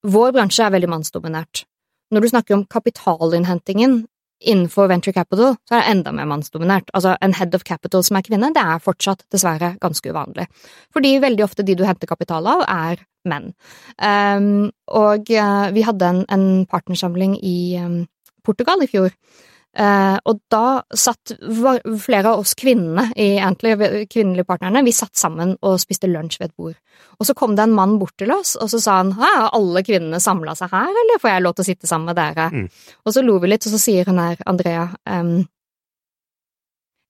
vår 0.07 0.31
bransje 0.35 0.63
er 0.65 0.73
veldig 0.75 0.89
mannsdominert. 0.91 1.65
Når 2.13 2.23
du 2.23 2.29
snakker 2.31 2.55
om 2.55 2.65
kapitalinnhentingen 2.65 4.05
innenfor 4.39 4.87
venture 4.87 5.13
capital, 5.13 5.57
så 5.67 5.75
er 5.75 5.83
det 5.83 5.91
enda 5.91 6.13
mer 6.15 6.27
mannsdominert. 6.29 6.89
Altså, 6.95 7.17
en 7.21 7.35
head 7.35 7.55
of 7.55 7.65
capital 7.67 8.03
som 8.07 8.17
er 8.17 8.23
kvinne, 8.23 8.53
det 8.55 8.63
er 8.63 8.83
fortsatt 8.83 9.25
dessverre 9.33 9.73
ganske 9.83 10.11
uvanlig. 10.11 10.47
Fordi 10.95 11.17
veldig 11.19 11.43
ofte 11.43 11.65
de 11.67 11.75
du 11.75 11.83
henter 11.87 12.07
kapital 12.07 12.47
av, 12.47 12.63
er 12.63 13.03
menn. 13.27 13.51
Um, 13.99 14.69
og 14.87 15.27
uh, 15.35 15.67
vi 15.75 15.83
hadde 15.83 16.07
en, 16.07 16.23
en 16.31 16.47
partnersamling 16.71 17.35
i 17.43 17.59
um, 17.83 18.01
Portugal 18.47 18.79
i 18.83 18.87
fjor. 18.87 19.11
Eh, 19.77 20.15
og 20.25 20.39
da 20.49 20.81
satt 20.97 21.35
flere 22.01 22.31
av 22.31 22.41
oss 22.41 22.55
kvinnene 22.57 23.11
i 23.21 23.35
Antler, 23.43 24.01
kvinnelige 24.09 24.47
partnerne, 24.49 24.81
vi 24.85 24.93
satt 24.95 25.13
sammen 25.19 25.53
og 25.61 25.77
spiste 25.81 26.09
lunsj 26.09 26.39
ved 26.39 26.49
et 26.49 26.55
bord. 26.57 26.79
Og 27.19 27.29
så 27.29 27.35
kom 27.37 27.53
det 27.55 27.67
en 27.67 27.75
mann 27.77 27.97
bort 28.01 28.15
til 28.19 28.33
oss, 28.33 28.55
og 28.57 28.71
så 28.71 28.81
sa 28.81 28.97
han 29.03 29.13
har 29.19 29.51
alle 29.53 29.83
kvinnene 29.85 30.21
samla 30.23 30.55
seg 30.57 30.73
her, 30.73 30.89
eller 30.89 31.21
får 31.21 31.33
jeg 31.33 31.45
lov 31.45 31.55
til 31.55 31.65
å 31.65 31.69
sitte 31.69 31.91
sammen 31.91 32.09
med 32.09 32.19
dere? 32.19 32.49
Mm. 32.49 32.67
Og 33.05 33.15
så 33.15 33.23
lo 33.25 33.37
vi 33.43 33.51
litt, 33.51 33.69
og 33.69 33.75
så 33.75 33.81
sier 33.85 34.09
hun 34.09 34.21
her, 34.21 34.41
Andrea, 34.49 34.89
ehm, 35.05 35.37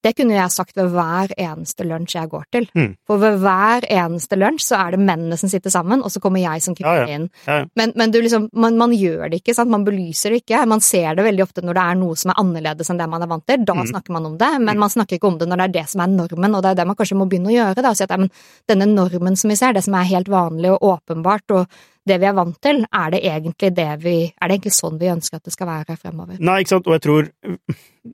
Det 0.01 0.13
kunne 0.15 0.31
jeg 0.37 0.51
sagt 0.55 0.77
ved 0.79 0.93
hver 0.93 1.33
eneste 1.35 1.83
lunsj 1.83 2.13
jeg 2.15 2.29
går 2.31 2.43
til. 2.55 2.67
Mm. 2.77 2.93
For 3.09 3.19
ved 3.19 3.39
hver 3.43 3.83
eneste 3.91 4.37
lunsj 4.39 4.63
så 4.69 4.77
er 4.79 4.95
det 4.95 4.99
mennene 5.03 5.35
som 5.37 5.51
sitter 5.51 5.73
sammen, 5.73 5.99
og 6.05 6.13
så 6.13 6.21
kommer 6.23 6.39
jeg 6.39 6.63
som 6.63 6.75
kvinne 6.77 6.93
Ja, 6.95 7.01
ja. 7.03 7.17
inn. 7.17 7.25
Ja. 7.45 7.57
Men, 7.75 7.91
men 7.99 8.11
du 8.15 8.21
liksom, 8.23 8.47
man, 8.53 8.77
man 8.79 8.93
gjør 8.95 9.27
det 9.29 9.41
ikke, 9.41 9.55
sant? 9.57 9.69
man 9.73 9.83
belyser 9.83 10.31
det 10.31 10.43
ikke. 10.45 10.61
Man 10.71 10.79
ser 10.79 11.15
det 11.19 11.25
veldig 11.27 11.43
ofte 11.43 11.65
når 11.67 11.75
det 11.75 11.83
er 11.83 11.99
noe 11.99 12.15
som 12.15 12.31
er 12.31 12.39
annerledes 12.39 12.89
enn 12.93 13.01
det 13.03 13.09
man 13.11 13.27
er 13.27 13.31
vant 13.33 13.45
til. 13.49 13.65
Da 13.67 13.75
Mm. 13.79 13.85
snakker 13.91 14.11
man 14.15 14.25
om 14.31 14.37
det, 14.39 14.49
men 14.59 14.79
man 14.79 14.89
snakker 14.89 15.15
ikke 15.19 15.27
om 15.33 15.37
det 15.39 15.47
når 15.51 15.57
det 15.61 15.67
er 15.69 15.75
det 15.81 15.85
som 15.91 16.01
er 16.03 16.07
normen, 16.15 16.55
og 16.55 16.63
det 16.63 16.71
er 16.71 16.79
det 16.79 16.87
man 16.87 16.95
kanskje 16.99 17.19
må 17.19 17.27
begynne 17.31 17.51
å 17.51 17.57
gjøre. 17.59 17.83
Da, 17.83 17.89
og 17.91 17.99
si 17.99 18.03
at 18.07 18.11
ja, 18.15 18.17
men 18.23 18.31
denne 18.67 18.87
normen 18.95 19.35
som 19.39 19.51
vi 19.51 19.55
ser, 19.59 19.73
det 19.75 19.83
som 19.83 19.95
er 19.99 20.07
helt 20.15 20.27
vanlig 20.31 20.71
og 20.75 20.83
åpenbart, 20.95 21.51
og 21.51 21.67
det 22.09 22.17
vi 22.21 22.27
er 22.29 22.35
vant 22.37 22.57
til, 22.65 22.83
er 22.91 23.11
det 23.13 23.21
egentlig 23.29 23.69
det 23.77 23.87
vi 24.03 24.15
Er 24.33 24.47
det 24.49 24.57
egentlig 24.59 24.75
sånn 24.75 24.99
vi 24.99 25.11
ønsker 25.13 25.39
at 25.39 25.43
det 25.47 25.53
skal 25.55 25.67
være 25.69 25.97
fremover? 26.01 26.37
Nei, 26.39 26.59
ikke 26.63 26.75
sant, 26.75 26.87
og 26.89 26.97
jeg 26.97 27.03
tror 27.05 27.29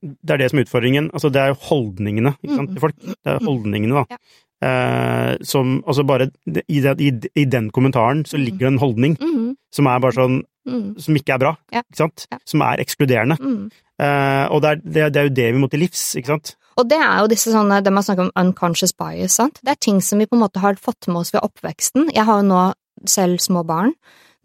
det 0.02 0.34
er 0.36 0.42
det 0.42 0.50
som 0.52 0.60
er 0.60 0.66
utfordringen. 0.68 1.12
Altså, 1.14 1.32
det 1.32 1.42
er 1.42 1.54
jo 1.54 1.62
holdningene 1.70 2.36
ikke 2.44 2.56
sant, 2.58 2.70
Mm. 2.70 2.74
til 2.76 2.82
folk. 2.84 2.96
Det 3.06 3.32
er 3.36 3.40
holdningene, 3.46 3.94
da. 4.04 4.06
Ja. 4.16 4.18
Eh, 4.66 5.38
som 5.44 5.84
Altså, 5.88 6.04
bare 6.08 6.30
i, 6.70 6.80
den- 6.82 7.00
i, 7.00 7.12
i 7.36 7.46
den 7.46 7.70
kommentaren 7.72 8.24
så 8.26 8.38
ligger 8.40 8.58
det 8.66 8.74
en 8.74 8.80
holdning 8.80 9.18
Mm, 9.20 9.56
som 9.72 9.86
er 9.88 10.00
bare 10.00 10.16
sånn 10.16 10.44
mm, 10.68 11.00
Som 11.00 11.16
ikke 11.16 11.34
er 11.36 11.38
bra, 11.40 11.56
Ja. 11.72 11.82
ikke 11.84 11.98
sant? 11.98 12.28
Ja. 12.32 12.38
Som 12.46 12.62
er 12.62 12.78
ekskluderende. 12.82 13.38
mm. 13.40 13.72
Eh, 14.00 14.48
og 14.52 14.62
det 14.62 14.70
er, 14.72 14.76
det, 14.84 15.14
det 15.14 15.18
er 15.20 15.28
jo 15.30 15.36
det 15.36 15.54
vi 15.54 15.60
må 15.60 15.70
til 15.70 15.80
livs, 15.80 16.16
ikke 16.16 16.28
sant? 16.34 16.56
Og 16.78 16.90
det 16.90 16.98
er 17.00 17.20
jo 17.22 17.28
disse 17.32 17.52
sånne, 17.54 17.82
det 17.84 17.94
man 17.94 18.04
snakker 18.04 18.26
om 18.26 18.32
unconscious 18.36 18.92
bias, 18.92 19.32
sant. 19.38 19.60
Det 19.64 19.72
er 19.72 19.76
ting 19.80 20.02
som 20.02 20.20
vi 20.20 20.26
på 20.26 20.36
en 20.36 20.42
måte 20.42 20.60
har 20.60 20.76
fått 20.76 21.08
med 21.08 21.18
oss 21.22 21.32
ved 21.32 21.42
oppveksten. 21.46 22.10
Jeg 22.14 22.26
har 22.26 22.42
jo 22.42 22.48
nå 22.50 22.74
selv 23.12 23.42
små 23.44 23.66
barn. 23.68 23.94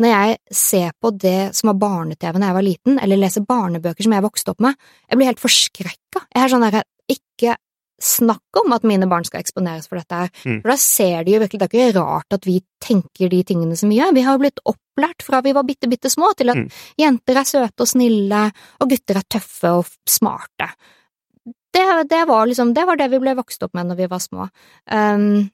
Når 0.01 0.09
jeg 0.09 0.37
ser 0.57 0.93
på 0.97 1.11
det 1.13 1.55
som 1.57 1.73
var 1.73 1.81
barne-TV 1.83 2.39
da 2.39 2.49
jeg 2.49 2.57
var 2.57 2.65
liten, 2.65 3.01
eller 3.05 3.21
leser 3.21 3.45
barnebøker 3.45 4.07
som 4.07 4.15
jeg 4.17 4.25
vokste 4.25 4.55
opp 4.55 4.63
med, 4.65 4.79
jeg 5.11 5.21
blir 5.21 5.29
helt 5.29 5.43
forskrekka. 5.43 6.23
Jeg 6.33 6.45
er 6.45 6.53
sånn 6.53 6.65
derre, 6.65 6.87
ikke 7.11 7.57
snakk 8.01 8.57
om 8.63 8.73
at 8.73 8.87
mine 8.89 9.05
barn 9.11 9.27
skal 9.29 9.43
eksponeres 9.43 9.91
for 9.91 10.01
dette 10.01 10.23
her. 10.23 10.31
Mm. 10.49 10.63
For 10.63 10.73
da 10.73 10.77
ser 10.81 11.27
de 11.27 11.35
jo 11.35 11.43
virkelig, 11.43 11.61
det 11.61 11.69
er 11.69 11.91
ikke 11.91 11.99
rart 12.01 12.37
at 12.39 12.49
vi 12.49 12.57
tenker 12.81 13.29
de 13.29 13.43
tingene 13.45 13.77
så 13.77 13.89
mye. 13.91 14.09
Vi 14.17 14.25
har 14.25 14.39
jo 14.39 14.43
blitt 14.43 14.63
opplært 14.65 15.27
fra 15.27 15.43
vi 15.45 15.53
var 15.57 15.69
bitte, 15.69 15.91
bitte 15.91 16.13
små 16.13 16.33
til 16.37 16.55
at 16.55 16.57
Mm. 16.57 16.71
jenter 16.97 17.37
er 17.37 17.45
søte 17.45 17.85
og 17.85 17.93
snille, 17.93 18.53
og 18.81 18.89
gutter 18.89 19.21
er 19.21 19.29
tøffe 19.29 19.69
og 19.69 19.87
smarte. 20.09 20.73
Det, 21.45 22.09
det, 22.09 22.25
var 22.27 22.47
liksom, 22.47 22.73
det 22.75 22.87
var 22.87 22.97
det 22.97 23.11
vi 23.11 23.21
ble 23.21 23.37
vokst 23.37 23.63
opp 23.63 23.75
med 23.75 23.87
når 23.87 23.97
vi 23.97 24.07
var 24.11 24.19
små. 24.19 24.49
Um, 24.91 25.51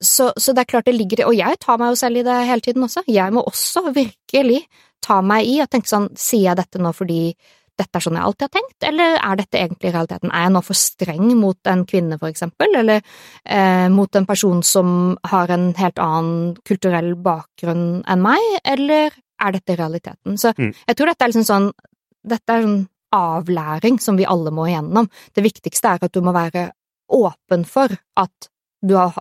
så, 0.00 0.30
så 0.36 0.54
det 0.56 0.64
er 0.64 0.70
klart 0.72 0.86
det 0.88 0.96
ligger 0.96 1.20
i 1.20 1.24
Og 1.28 1.34
jeg 1.36 1.58
tar 1.60 1.78
meg 1.80 1.92
jo 1.92 2.00
selv 2.00 2.20
i 2.20 2.26
det 2.26 2.36
hele 2.48 2.64
tiden 2.64 2.86
også. 2.86 3.02
Jeg 3.06 3.32
må 3.36 3.42
også 3.44 3.90
virkelig 3.92 4.62
ta 5.04 5.20
meg 5.24 5.48
i 5.48 5.58
og 5.60 5.70
tenke 5.72 5.88
sånn, 5.88 6.10
sier 6.16 6.50
jeg 6.50 6.60
dette 6.60 6.80
nå 6.80 6.92
fordi 6.96 7.34
dette 7.80 7.96
er 7.96 8.04
sånn 8.04 8.18
jeg 8.18 8.26
alltid 8.28 8.44
har 8.44 8.52
tenkt, 8.52 8.84
eller 8.84 9.14
er 9.16 9.38
dette 9.40 9.56
egentlig 9.56 9.92
realiteten? 9.94 10.32
Er 10.36 10.42
jeg 10.44 10.52
nå 10.52 10.60
for 10.66 10.76
streng 10.76 11.30
mot 11.40 11.70
en 11.72 11.86
kvinne, 11.88 12.18
for 12.20 12.28
eksempel, 12.28 12.74
eller 12.76 13.00
eh, 13.00 13.86
mot 13.88 14.18
en 14.20 14.26
person 14.28 14.60
som 14.66 14.90
har 15.30 15.52
en 15.54 15.70
helt 15.78 16.02
annen 16.04 16.50
kulturell 16.68 17.14
bakgrunn 17.24 18.02
enn 18.04 18.20
meg, 18.20 18.44
eller 18.68 19.16
er 19.16 19.56
dette 19.56 19.78
realiteten? 19.80 20.36
Så 20.36 20.52
Mm. 20.58 20.74
jeg 20.74 20.96
tror 20.96 21.06
dette 21.06 21.24
er 21.24 21.32
liksom 21.32 21.48
sånn 21.48 21.72
Dette 22.20 22.52
er 22.52 22.66
en 22.66 22.88
avlæring 23.16 23.96
som 23.98 24.18
vi 24.18 24.26
alle 24.28 24.50
må 24.52 24.66
igjennom. 24.68 25.06
Det 25.32 25.40
viktigste 25.42 25.88
er 25.88 26.04
at 26.04 26.12
du 26.12 26.20
må 26.20 26.34
være 26.36 26.66
åpen 27.08 27.64
for 27.64 27.88
at 28.20 28.49
du 28.82 28.94
har 28.96 29.12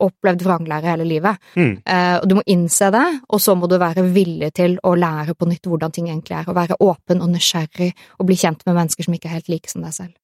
opplevd 0.00 0.42
vranglære 0.46 0.86
hele 0.92 1.04
livet. 1.08 1.38
Mm. 1.58 1.72
Eh, 1.84 2.20
du 2.30 2.34
må 2.38 2.42
innse 2.46 2.90
det, 2.94 3.04
og 3.28 3.40
så 3.42 3.56
må 3.58 3.66
du 3.70 3.76
være 3.80 4.04
villig 4.14 4.52
til 4.54 4.78
å 4.86 4.94
lære 4.94 5.34
på 5.34 5.48
nytt 5.50 5.66
hvordan 5.66 5.92
ting 5.96 6.08
egentlig 6.08 6.38
er, 6.38 6.48
og 6.48 6.54
være 6.56 6.78
åpen 6.80 7.22
og 7.24 7.30
nysgjerrig 7.32 7.90
og 8.18 8.26
bli 8.30 8.36
kjent 8.38 8.62
med 8.66 8.76
mennesker 8.78 9.06
som 9.06 9.14
ikke 9.16 9.26
er 9.30 9.38
helt 9.40 9.48
like 9.50 9.70
som 9.72 9.82
deg 9.82 9.92
selv. 9.96 10.14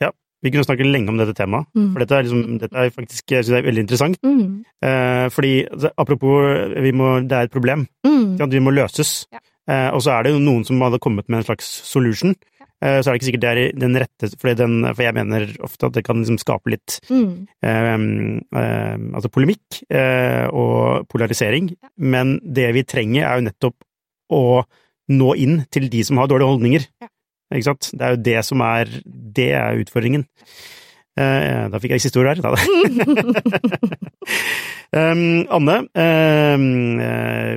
Ja, 0.00 0.10
Vi 0.44 0.50
kunne 0.52 0.66
snakke 0.66 0.84
lenge 0.84 1.08
om 1.08 1.16
dette 1.18 1.34
temaet, 1.34 1.66
Mm. 1.74 1.92
for 1.92 1.98
dette 2.04 2.14
er, 2.18 2.22
liksom, 2.22 2.58
dette 2.60 2.76
er 2.76 2.90
faktisk 2.90 3.24
jeg 3.32 3.44
synes 3.44 3.54
det 3.54 3.58
er 3.64 3.70
veldig 3.70 3.84
interessant. 3.86 4.18
Mm. 4.22 4.64
Eh, 4.82 5.28
fordi, 5.30 5.66
altså, 5.72 5.90
apropos, 5.96 6.92
må, 6.92 7.20
det 7.28 7.32
er 7.32 7.42
et 7.48 7.50
problem. 7.50 7.86
Mm. 8.06 8.36
Vi 8.50 8.60
må 8.60 8.70
løses. 8.70 9.26
Ja. 9.32 9.38
Eh, 9.66 9.90
og 9.94 10.02
så 10.02 10.10
er 10.12 10.22
det 10.24 10.32
jo 10.34 10.38
noen 10.44 10.64
som 10.64 10.80
hadde 10.84 10.98
kommet 11.00 11.26
med 11.28 11.38
en 11.38 11.44
slags 11.44 11.64
solution. 11.88 12.34
Eh, 12.84 12.98
så 13.00 13.08
er 13.08 13.14
det 13.14 13.20
ikke 13.20 13.28
sikkert 13.30 13.44
det 13.44 13.50
er 13.52 13.80
den 13.80 13.96
rette, 14.02 14.28
fordi 14.36 14.54
den, 14.60 14.76
for 14.90 15.06
jeg 15.06 15.16
mener 15.16 15.46
ofte 15.64 15.88
at 15.88 15.96
det 15.96 16.04
kan 16.04 16.20
liksom 16.20 16.40
skape 16.42 16.74
litt 16.74 16.98
Mm. 17.08 17.46
um, 17.64 18.04
um, 18.52 19.04
altså 19.16 19.30
polemikk 19.32 19.80
uh, 19.92 20.46
og 20.52 21.08
polarisering. 21.08 21.72
Ja. 21.74 21.90
Men 21.96 22.38
det 22.44 22.68
vi 22.76 22.84
trenger, 22.84 23.24
er 23.24 23.40
jo 23.40 23.46
nettopp 23.48 23.76
å 24.32 24.44
nå 25.14 25.34
inn 25.36 25.58
til 25.72 25.88
de 25.92 26.04
som 26.04 26.20
har 26.20 26.28
dårlige 26.28 26.52
holdninger. 26.52 26.86
Ja. 27.02 27.10
Ikke 27.54 27.68
sant? 27.70 27.90
Det 27.92 28.04
er 28.04 28.14
jo 28.16 28.22
det 28.24 28.38
som 28.48 28.62
er 28.64 28.88
Det 29.04 29.50
er 29.52 29.80
utfordringen. 29.82 30.24
Eh, 31.14 31.70
da 31.70 31.78
fikk 31.78 31.94
jeg 31.94 32.02
siste 32.02 32.18
ord 32.18 32.26
her. 32.32 32.40
Da. 32.42 32.50
um, 34.98 35.46
Anne, 35.54 35.86
um, 35.86 36.98
eh, 36.98 37.54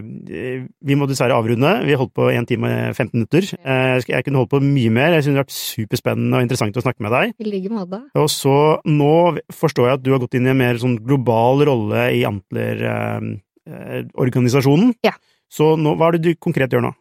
vi 0.85 0.93
må 0.99 1.07
dessverre 1.09 1.33
avrunde. 1.33 1.71
Vi 1.87 1.97
holdt 1.97 2.13
på 2.17 2.25
1 2.29 2.45
time 2.51 2.69
og 2.69 2.93
15 2.93 3.17
minutter. 3.17 3.41
Eh, 3.57 3.97
jeg 3.97 4.05
jeg 4.13 4.23
kunne 4.27 4.39
holdt 4.43 4.53
på 4.53 4.61
mye 4.61 4.91
mer. 4.93 5.09
Jeg 5.17 5.25
synes 5.25 5.33
det 5.33 5.41
har 5.41 5.47
vært 5.47 5.57
superspennende 5.57 6.37
og 6.37 6.43
interessant 6.45 6.77
å 6.77 6.85
snakke 6.85 7.01
med 7.05 7.11
deg. 7.17 7.25
I 7.41 7.43
like 7.49 7.69
måte. 7.73 7.97
Og 8.21 8.29
så, 8.29 8.57
nå 8.85 9.41
forstår 9.49 9.85
jeg 9.89 9.97
at 9.97 10.05
du 10.05 10.13
har 10.13 10.21
gått 10.21 10.37
inn 10.37 10.45
i 10.45 10.53
en 10.53 10.61
mer 10.61 10.77
sånn 10.81 10.97
global 11.01 11.65
rolle 11.71 12.01
i 12.13 12.21
Antler-organisasjonen. 12.29 14.93
Ja. 15.07 15.15
Så 15.49 15.77
nå, 15.79 15.95
hva 15.97 16.11
er 16.11 16.17
det 16.17 16.25
du 16.27 16.31
konkret 16.43 16.73
gjør 16.75 16.83
nå? 16.89 16.93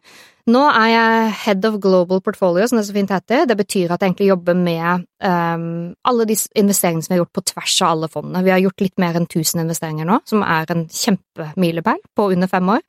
Nå 0.47 0.61
er 0.71 0.89
jeg 0.93 1.31
head 1.43 1.65
of 1.67 1.81
global 1.83 2.21
portfolio, 2.23 2.69
som 2.71 2.79
det 2.79 2.85
så 2.87 2.95
fint 2.95 3.11
heter. 3.11 3.49
Det 3.51 3.57
betyr 3.59 3.91
at 3.91 4.03
jeg 4.03 4.13
egentlig 4.13 4.29
jobber 4.29 4.55
med 4.55 5.03
um, 5.27 5.65
alle 6.07 6.27
de 6.29 6.37
investeringene 6.55 7.03
som 7.03 7.11
vi 7.11 7.17
har 7.17 7.23
gjort 7.25 7.35
på 7.35 7.43
tvers 7.51 7.79
av 7.83 7.95
alle 7.97 8.09
fondene. 8.13 8.45
Vi 8.47 8.53
har 8.55 8.63
gjort 8.63 8.85
litt 8.85 8.95
mer 9.03 9.19
enn 9.19 9.27
1000 9.27 9.65
investeringer 9.65 10.07
nå, 10.07 10.21
som 10.31 10.45
er 10.47 10.71
en 10.71 10.85
kjempemilepæl 10.87 11.99
på 12.15 12.29
under 12.37 12.53
fem 12.53 12.71
år. 12.77 12.85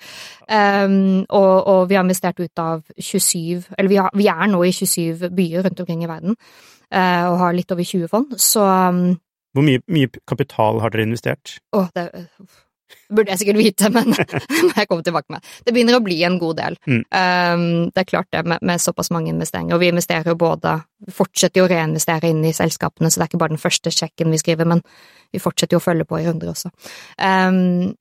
Um, 0.46 1.26
og, 1.34 1.56
og 1.74 1.82
vi 1.90 1.98
har 1.98 2.06
investert 2.06 2.38
ut 2.38 2.62
av 2.62 2.86
27 2.94 3.74
Eller 3.74 3.90
vi, 3.90 3.98
har, 3.98 4.14
vi 4.14 4.30
er 4.30 4.46
nå 4.54 4.62
i 4.62 4.72
27 4.78 5.34
byer 5.34 5.66
rundt 5.66 5.82
omkring 5.82 6.06
i 6.06 6.12
verden, 6.14 6.38
uh, 6.94 7.26
og 7.32 7.40
har 7.42 7.58
litt 7.58 7.74
over 7.74 7.90
20 7.90 8.14
fond. 8.14 8.38
Så 8.38 8.62
um, 8.62 9.18
Hvor 9.58 9.66
mye, 9.66 9.82
mye 9.90 10.14
kapital 10.30 10.84
har 10.86 10.94
dere 10.94 11.10
investert? 11.10 11.58
Å, 11.74 11.88
det 11.98 12.12
burde 13.10 13.34
jeg 13.34 13.42
sikkert 13.42 13.60
vite, 13.60 13.92
men 13.94 14.14
jeg 14.78 14.90
komme 14.90 15.06
tilbake 15.06 15.34
med. 15.34 15.46
Det 15.66 15.74
begynner 15.76 16.00
å 16.00 16.04
bli 16.06 16.18
en 16.28 16.40
god 16.42 16.60
del. 16.62 16.80
Mm. 16.88 17.04
Um, 17.04 17.68
det 17.92 18.04
er 18.04 18.10
klart 18.10 18.32
det, 18.34 18.44
med, 18.48 18.64
med 18.66 18.84
såpass 18.84 19.12
mange 19.14 19.32
investeringer. 19.34 19.76
Og 19.76 19.84
vi 19.84 19.92
investerer 19.92 20.34
jo 20.34 20.40
både 20.40 20.80
Vi 21.06 21.14
fortsetter 21.14 21.62
jo 21.62 21.68
å 21.68 21.70
reinvestere 21.70 22.32
inn 22.32 22.42
i 22.48 22.56
selskapene, 22.58 23.12
så 23.12 23.20
det 23.20 23.28
er 23.28 23.32
ikke 23.32 23.44
bare 23.44 23.54
den 23.54 23.62
første 23.62 23.94
sjekken 23.94 24.34
vi 24.34 24.40
skriver, 24.42 24.66
men 24.66 24.82
vi 25.34 25.42
fortsetter 25.44 25.78
jo 25.78 25.82
å 25.82 25.86
følge 25.86 26.08
på 26.10 26.18
i 26.18 26.26
runder 26.26 26.50
også. 26.54 26.72
Um, 27.22 27.94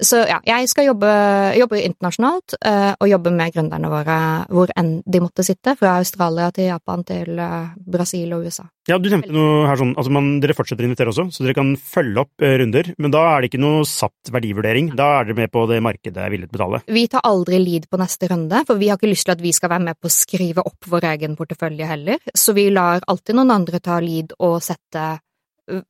så 0.00 0.22
ja, 0.28 0.38
jeg 0.44 0.68
skal 0.70 0.90
jobbe, 0.90 1.10
jobbe 1.56 1.80
internasjonalt, 1.84 2.56
uh, 2.60 2.92
og 3.00 3.10
jobbe 3.10 3.32
med 3.34 3.54
gründerne 3.54 3.90
våre 3.92 4.16
hvor 4.52 4.72
enn 4.76 4.98
de 5.06 5.22
måtte 5.22 5.44
sitte, 5.46 5.76
fra 5.78 5.96
Australia 6.00 6.50
til 6.54 6.70
Japan 6.70 7.04
til 7.06 7.38
uh, 7.40 7.72
Brasil 7.76 8.34
og 8.36 8.46
USA. 8.46 8.66
Ja, 8.86 9.00
du 9.02 9.08
nevnte 9.10 9.34
noe 9.34 9.64
her 9.66 9.80
sånn, 9.80 9.96
altså 9.98 10.12
man, 10.14 10.28
dere 10.42 10.54
fortsetter 10.54 10.86
å 10.86 10.90
invitere 10.90 11.10
også, 11.10 11.26
så 11.34 11.42
dere 11.42 11.56
kan 11.58 11.72
følge 11.80 12.22
opp 12.22 12.44
uh, 12.44 12.54
runder, 12.60 12.92
men 13.02 13.14
da 13.14 13.24
er 13.32 13.42
det 13.42 13.50
ikke 13.50 13.62
noe 13.62 13.86
satt 13.88 14.32
verdivurdering, 14.34 14.92
da 14.98 15.08
er 15.18 15.30
dere 15.30 15.40
med 15.42 15.54
på 15.54 15.66
det 15.70 15.80
markedet 15.84 16.22
er 16.22 16.32
villig 16.34 16.50
til 16.50 16.54
å 16.54 16.58
betale. 16.58 16.82
Vi 16.98 17.06
tar 17.10 17.26
aldri 17.26 17.60
lead 17.62 17.90
på 17.90 18.00
neste 18.00 18.30
runde, 18.32 18.62
for 18.68 18.80
vi 18.80 18.90
har 18.92 19.00
ikke 19.00 19.10
lyst 19.10 19.28
til 19.28 19.36
at 19.36 19.44
vi 19.44 19.54
skal 19.56 19.72
være 19.74 19.88
med 19.88 20.00
på 20.00 20.10
å 20.10 20.16
skrive 20.16 20.66
opp 20.66 20.90
vår 20.92 21.10
egen 21.14 21.38
portefølje 21.38 21.88
heller, 21.88 22.20
så 22.34 22.54
vi 22.56 22.68
lar 22.74 23.02
alltid 23.06 23.38
noen 23.38 23.54
andre 23.56 23.82
ta 23.82 23.98
lead 24.02 24.36
og 24.38 24.60
sette 24.64 25.08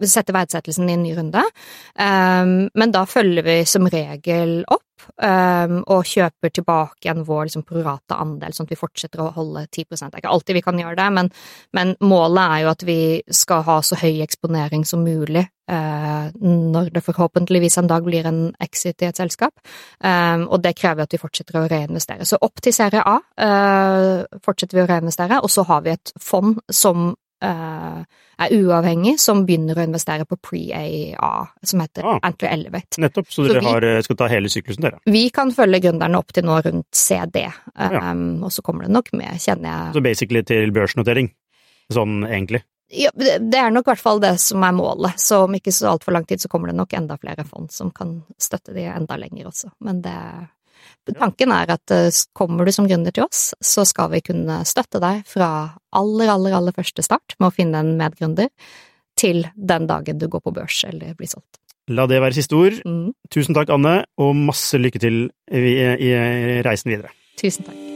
sette 0.04 0.34
verdsettelsen 0.36 0.90
i 0.90 0.96
en 0.96 1.04
ny 1.04 1.14
runde, 1.16 1.44
um, 2.00 2.58
men 2.74 2.94
da 2.94 3.04
følger 3.08 3.46
vi 3.46 3.60
som 3.68 3.88
regel 3.92 4.62
opp 4.66 4.86
um, 5.22 5.80
og 5.92 6.06
kjøper 6.08 6.52
tilbake 6.54 7.06
igjen 7.06 7.24
vår 7.26 7.48
liksom, 7.48 7.64
prorate 7.68 8.18
andel, 8.18 8.54
sånn 8.56 8.68
at 8.68 8.72
vi 8.74 8.80
fortsetter 8.80 9.22
å 9.22 9.32
holde 9.36 9.66
10 9.68 9.84
Det 9.90 10.06
er 10.06 10.22
ikke 10.22 10.32
alltid 10.32 10.58
vi 10.58 10.64
kan 10.64 10.80
gjøre 10.80 10.98
det, 10.98 11.08
men, 11.18 11.30
men 11.76 11.94
målet 12.00 12.42
er 12.44 12.64
jo 12.64 12.72
at 12.72 12.86
vi 12.86 13.00
skal 13.42 13.66
ha 13.66 13.80
så 13.84 13.98
høy 14.00 14.22
eksponering 14.24 14.86
som 14.88 15.04
mulig 15.06 15.44
uh, 15.70 16.32
når 16.40 16.90
det 16.94 17.04
forhåpentligvis 17.04 17.78
en 17.80 17.90
dag 17.90 18.06
blir 18.06 18.26
en 18.28 18.40
exit 18.62 19.02
i 19.02 19.10
et 19.10 19.20
selskap, 19.20 19.54
um, 20.00 20.48
og 20.48 20.62
det 20.64 20.76
krever 20.78 21.06
at 21.06 21.14
vi 21.14 21.22
fortsetter 21.22 21.60
å 21.60 21.66
reinvestere. 21.70 22.26
Så 22.28 22.40
opp 22.40 22.62
til 22.64 22.74
serie 22.76 23.04
A 23.04 23.20
uh, 23.20 24.40
fortsetter 24.44 24.80
vi 24.80 24.86
å 24.86 24.90
reinvestere, 24.90 25.42
og 25.42 25.52
så 25.52 25.66
har 25.68 25.86
vi 25.86 25.94
et 25.96 26.16
fond 26.22 26.58
som 26.72 27.12
Uh, 27.42 28.00
er 28.38 28.52
uavhengig, 28.56 29.18
som 29.20 29.42
begynner 29.46 29.76
å 29.76 29.84
investere 29.84 30.24
på 30.24 30.36
pre-AA, 30.40 31.48
som 31.62 31.80
heter 31.80 32.02
Ah. 32.04 32.18
Antler 32.22 32.48
Elevate. 32.48 32.96
Nettopp, 32.98 33.26
så 33.28 33.44
Så 33.44 33.48
dere 33.52 33.60
vi- 33.60 33.66
har, 33.66 33.84
eh, 33.84 34.00
skal 34.02 34.16
ta 34.16 34.26
hele 34.28 34.48
syklusen 34.48 34.80
dere. 34.82 34.98
Vi 35.04 35.28
kan 35.30 35.50
følge 35.52 35.80
gründerne 35.82 36.16
opp 36.16 36.32
til 36.32 36.44
nå 36.44 36.62
rundt 36.64 36.86
CD, 36.92 37.44
um, 37.44 37.52
Ja. 37.76 38.12
og 38.46 38.50
så 38.50 38.62
kommer 38.62 38.82
det 38.84 38.90
nok 38.90 39.12
med, 39.12 39.28
kjenner 39.36 39.64
jeg 39.68 39.94
Så 39.94 40.02
basically 40.02 40.42
til 40.42 40.70
børsnotering, 40.72 41.30
sånn 41.92 42.26
egentlig. 42.26 42.62
ja, 42.90 43.10
Det 43.16 43.50
det 43.50 43.54
er 43.60 43.70
nok 43.70 43.86
i 43.86 43.90
hvert 43.90 43.98
fall 43.98 44.18
det 44.20 44.38
som 44.40 44.62
er 44.62 44.72
målet, 44.72 45.14
så 45.18 45.44
om 45.44 45.52
ikke 45.52 45.72
så 45.72 45.98
altfor 45.98 46.12
lang 46.12 46.24
tid 46.24 46.38
så 46.38 46.48
kommer 46.48 46.68
det 46.68 46.76
nok 46.76 46.92
enda 46.94 47.16
flere 47.18 47.44
fond 47.44 47.70
som 47.70 47.90
kan 47.90 48.22
støtte 48.38 48.72
de 48.72 48.80
enda 48.84 49.16
lenger 49.16 49.44
også, 49.46 49.70
men 49.80 50.00
det 50.00 50.48
Tanken 51.14 51.52
er 51.54 51.70
at 51.76 51.94
eh, 51.94 52.22
kommer 52.36 52.66
du 52.66 52.72
som 52.74 52.88
gründer 52.88 53.14
til 53.14 53.26
oss, 53.26 53.52
så 53.62 53.86
skal 53.86 54.10
vi 54.14 54.22
kunne 54.26 54.60
støtte 54.66 55.00
deg 55.02 55.22
fra 55.28 55.50
aller, 55.96 56.32
aller, 56.32 56.56
aller 56.58 56.76
første 56.76 57.04
start 57.06 57.38
med 57.38 57.50
å 57.50 57.54
finne 57.54 57.82
en 57.82 57.94
medgründer, 58.00 58.50
til 59.16 59.46
den 59.56 59.86
dagen 59.88 60.18
du 60.20 60.26
går 60.28 60.42
på 60.44 60.52
børs 60.52 60.82
eller 60.84 61.16
blir 61.16 61.30
solgt. 61.30 61.56
La 61.88 62.04
det 62.10 62.20
være 62.20 62.36
siste 62.36 62.58
ord. 62.58 62.82
Mm. 62.84 63.14
Tusen 63.32 63.56
takk, 63.56 63.72
Anne, 63.72 64.02
og 64.20 64.36
masse 64.36 64.76
lykke 64.76 65.00
til 65.00 65.20
i, 65.48 65.76
i 65.80 66.14
reisen 66.66 66.92
videre. 66.92 67.14
Tusen 67.40 67.70
takk. 67.70 67.95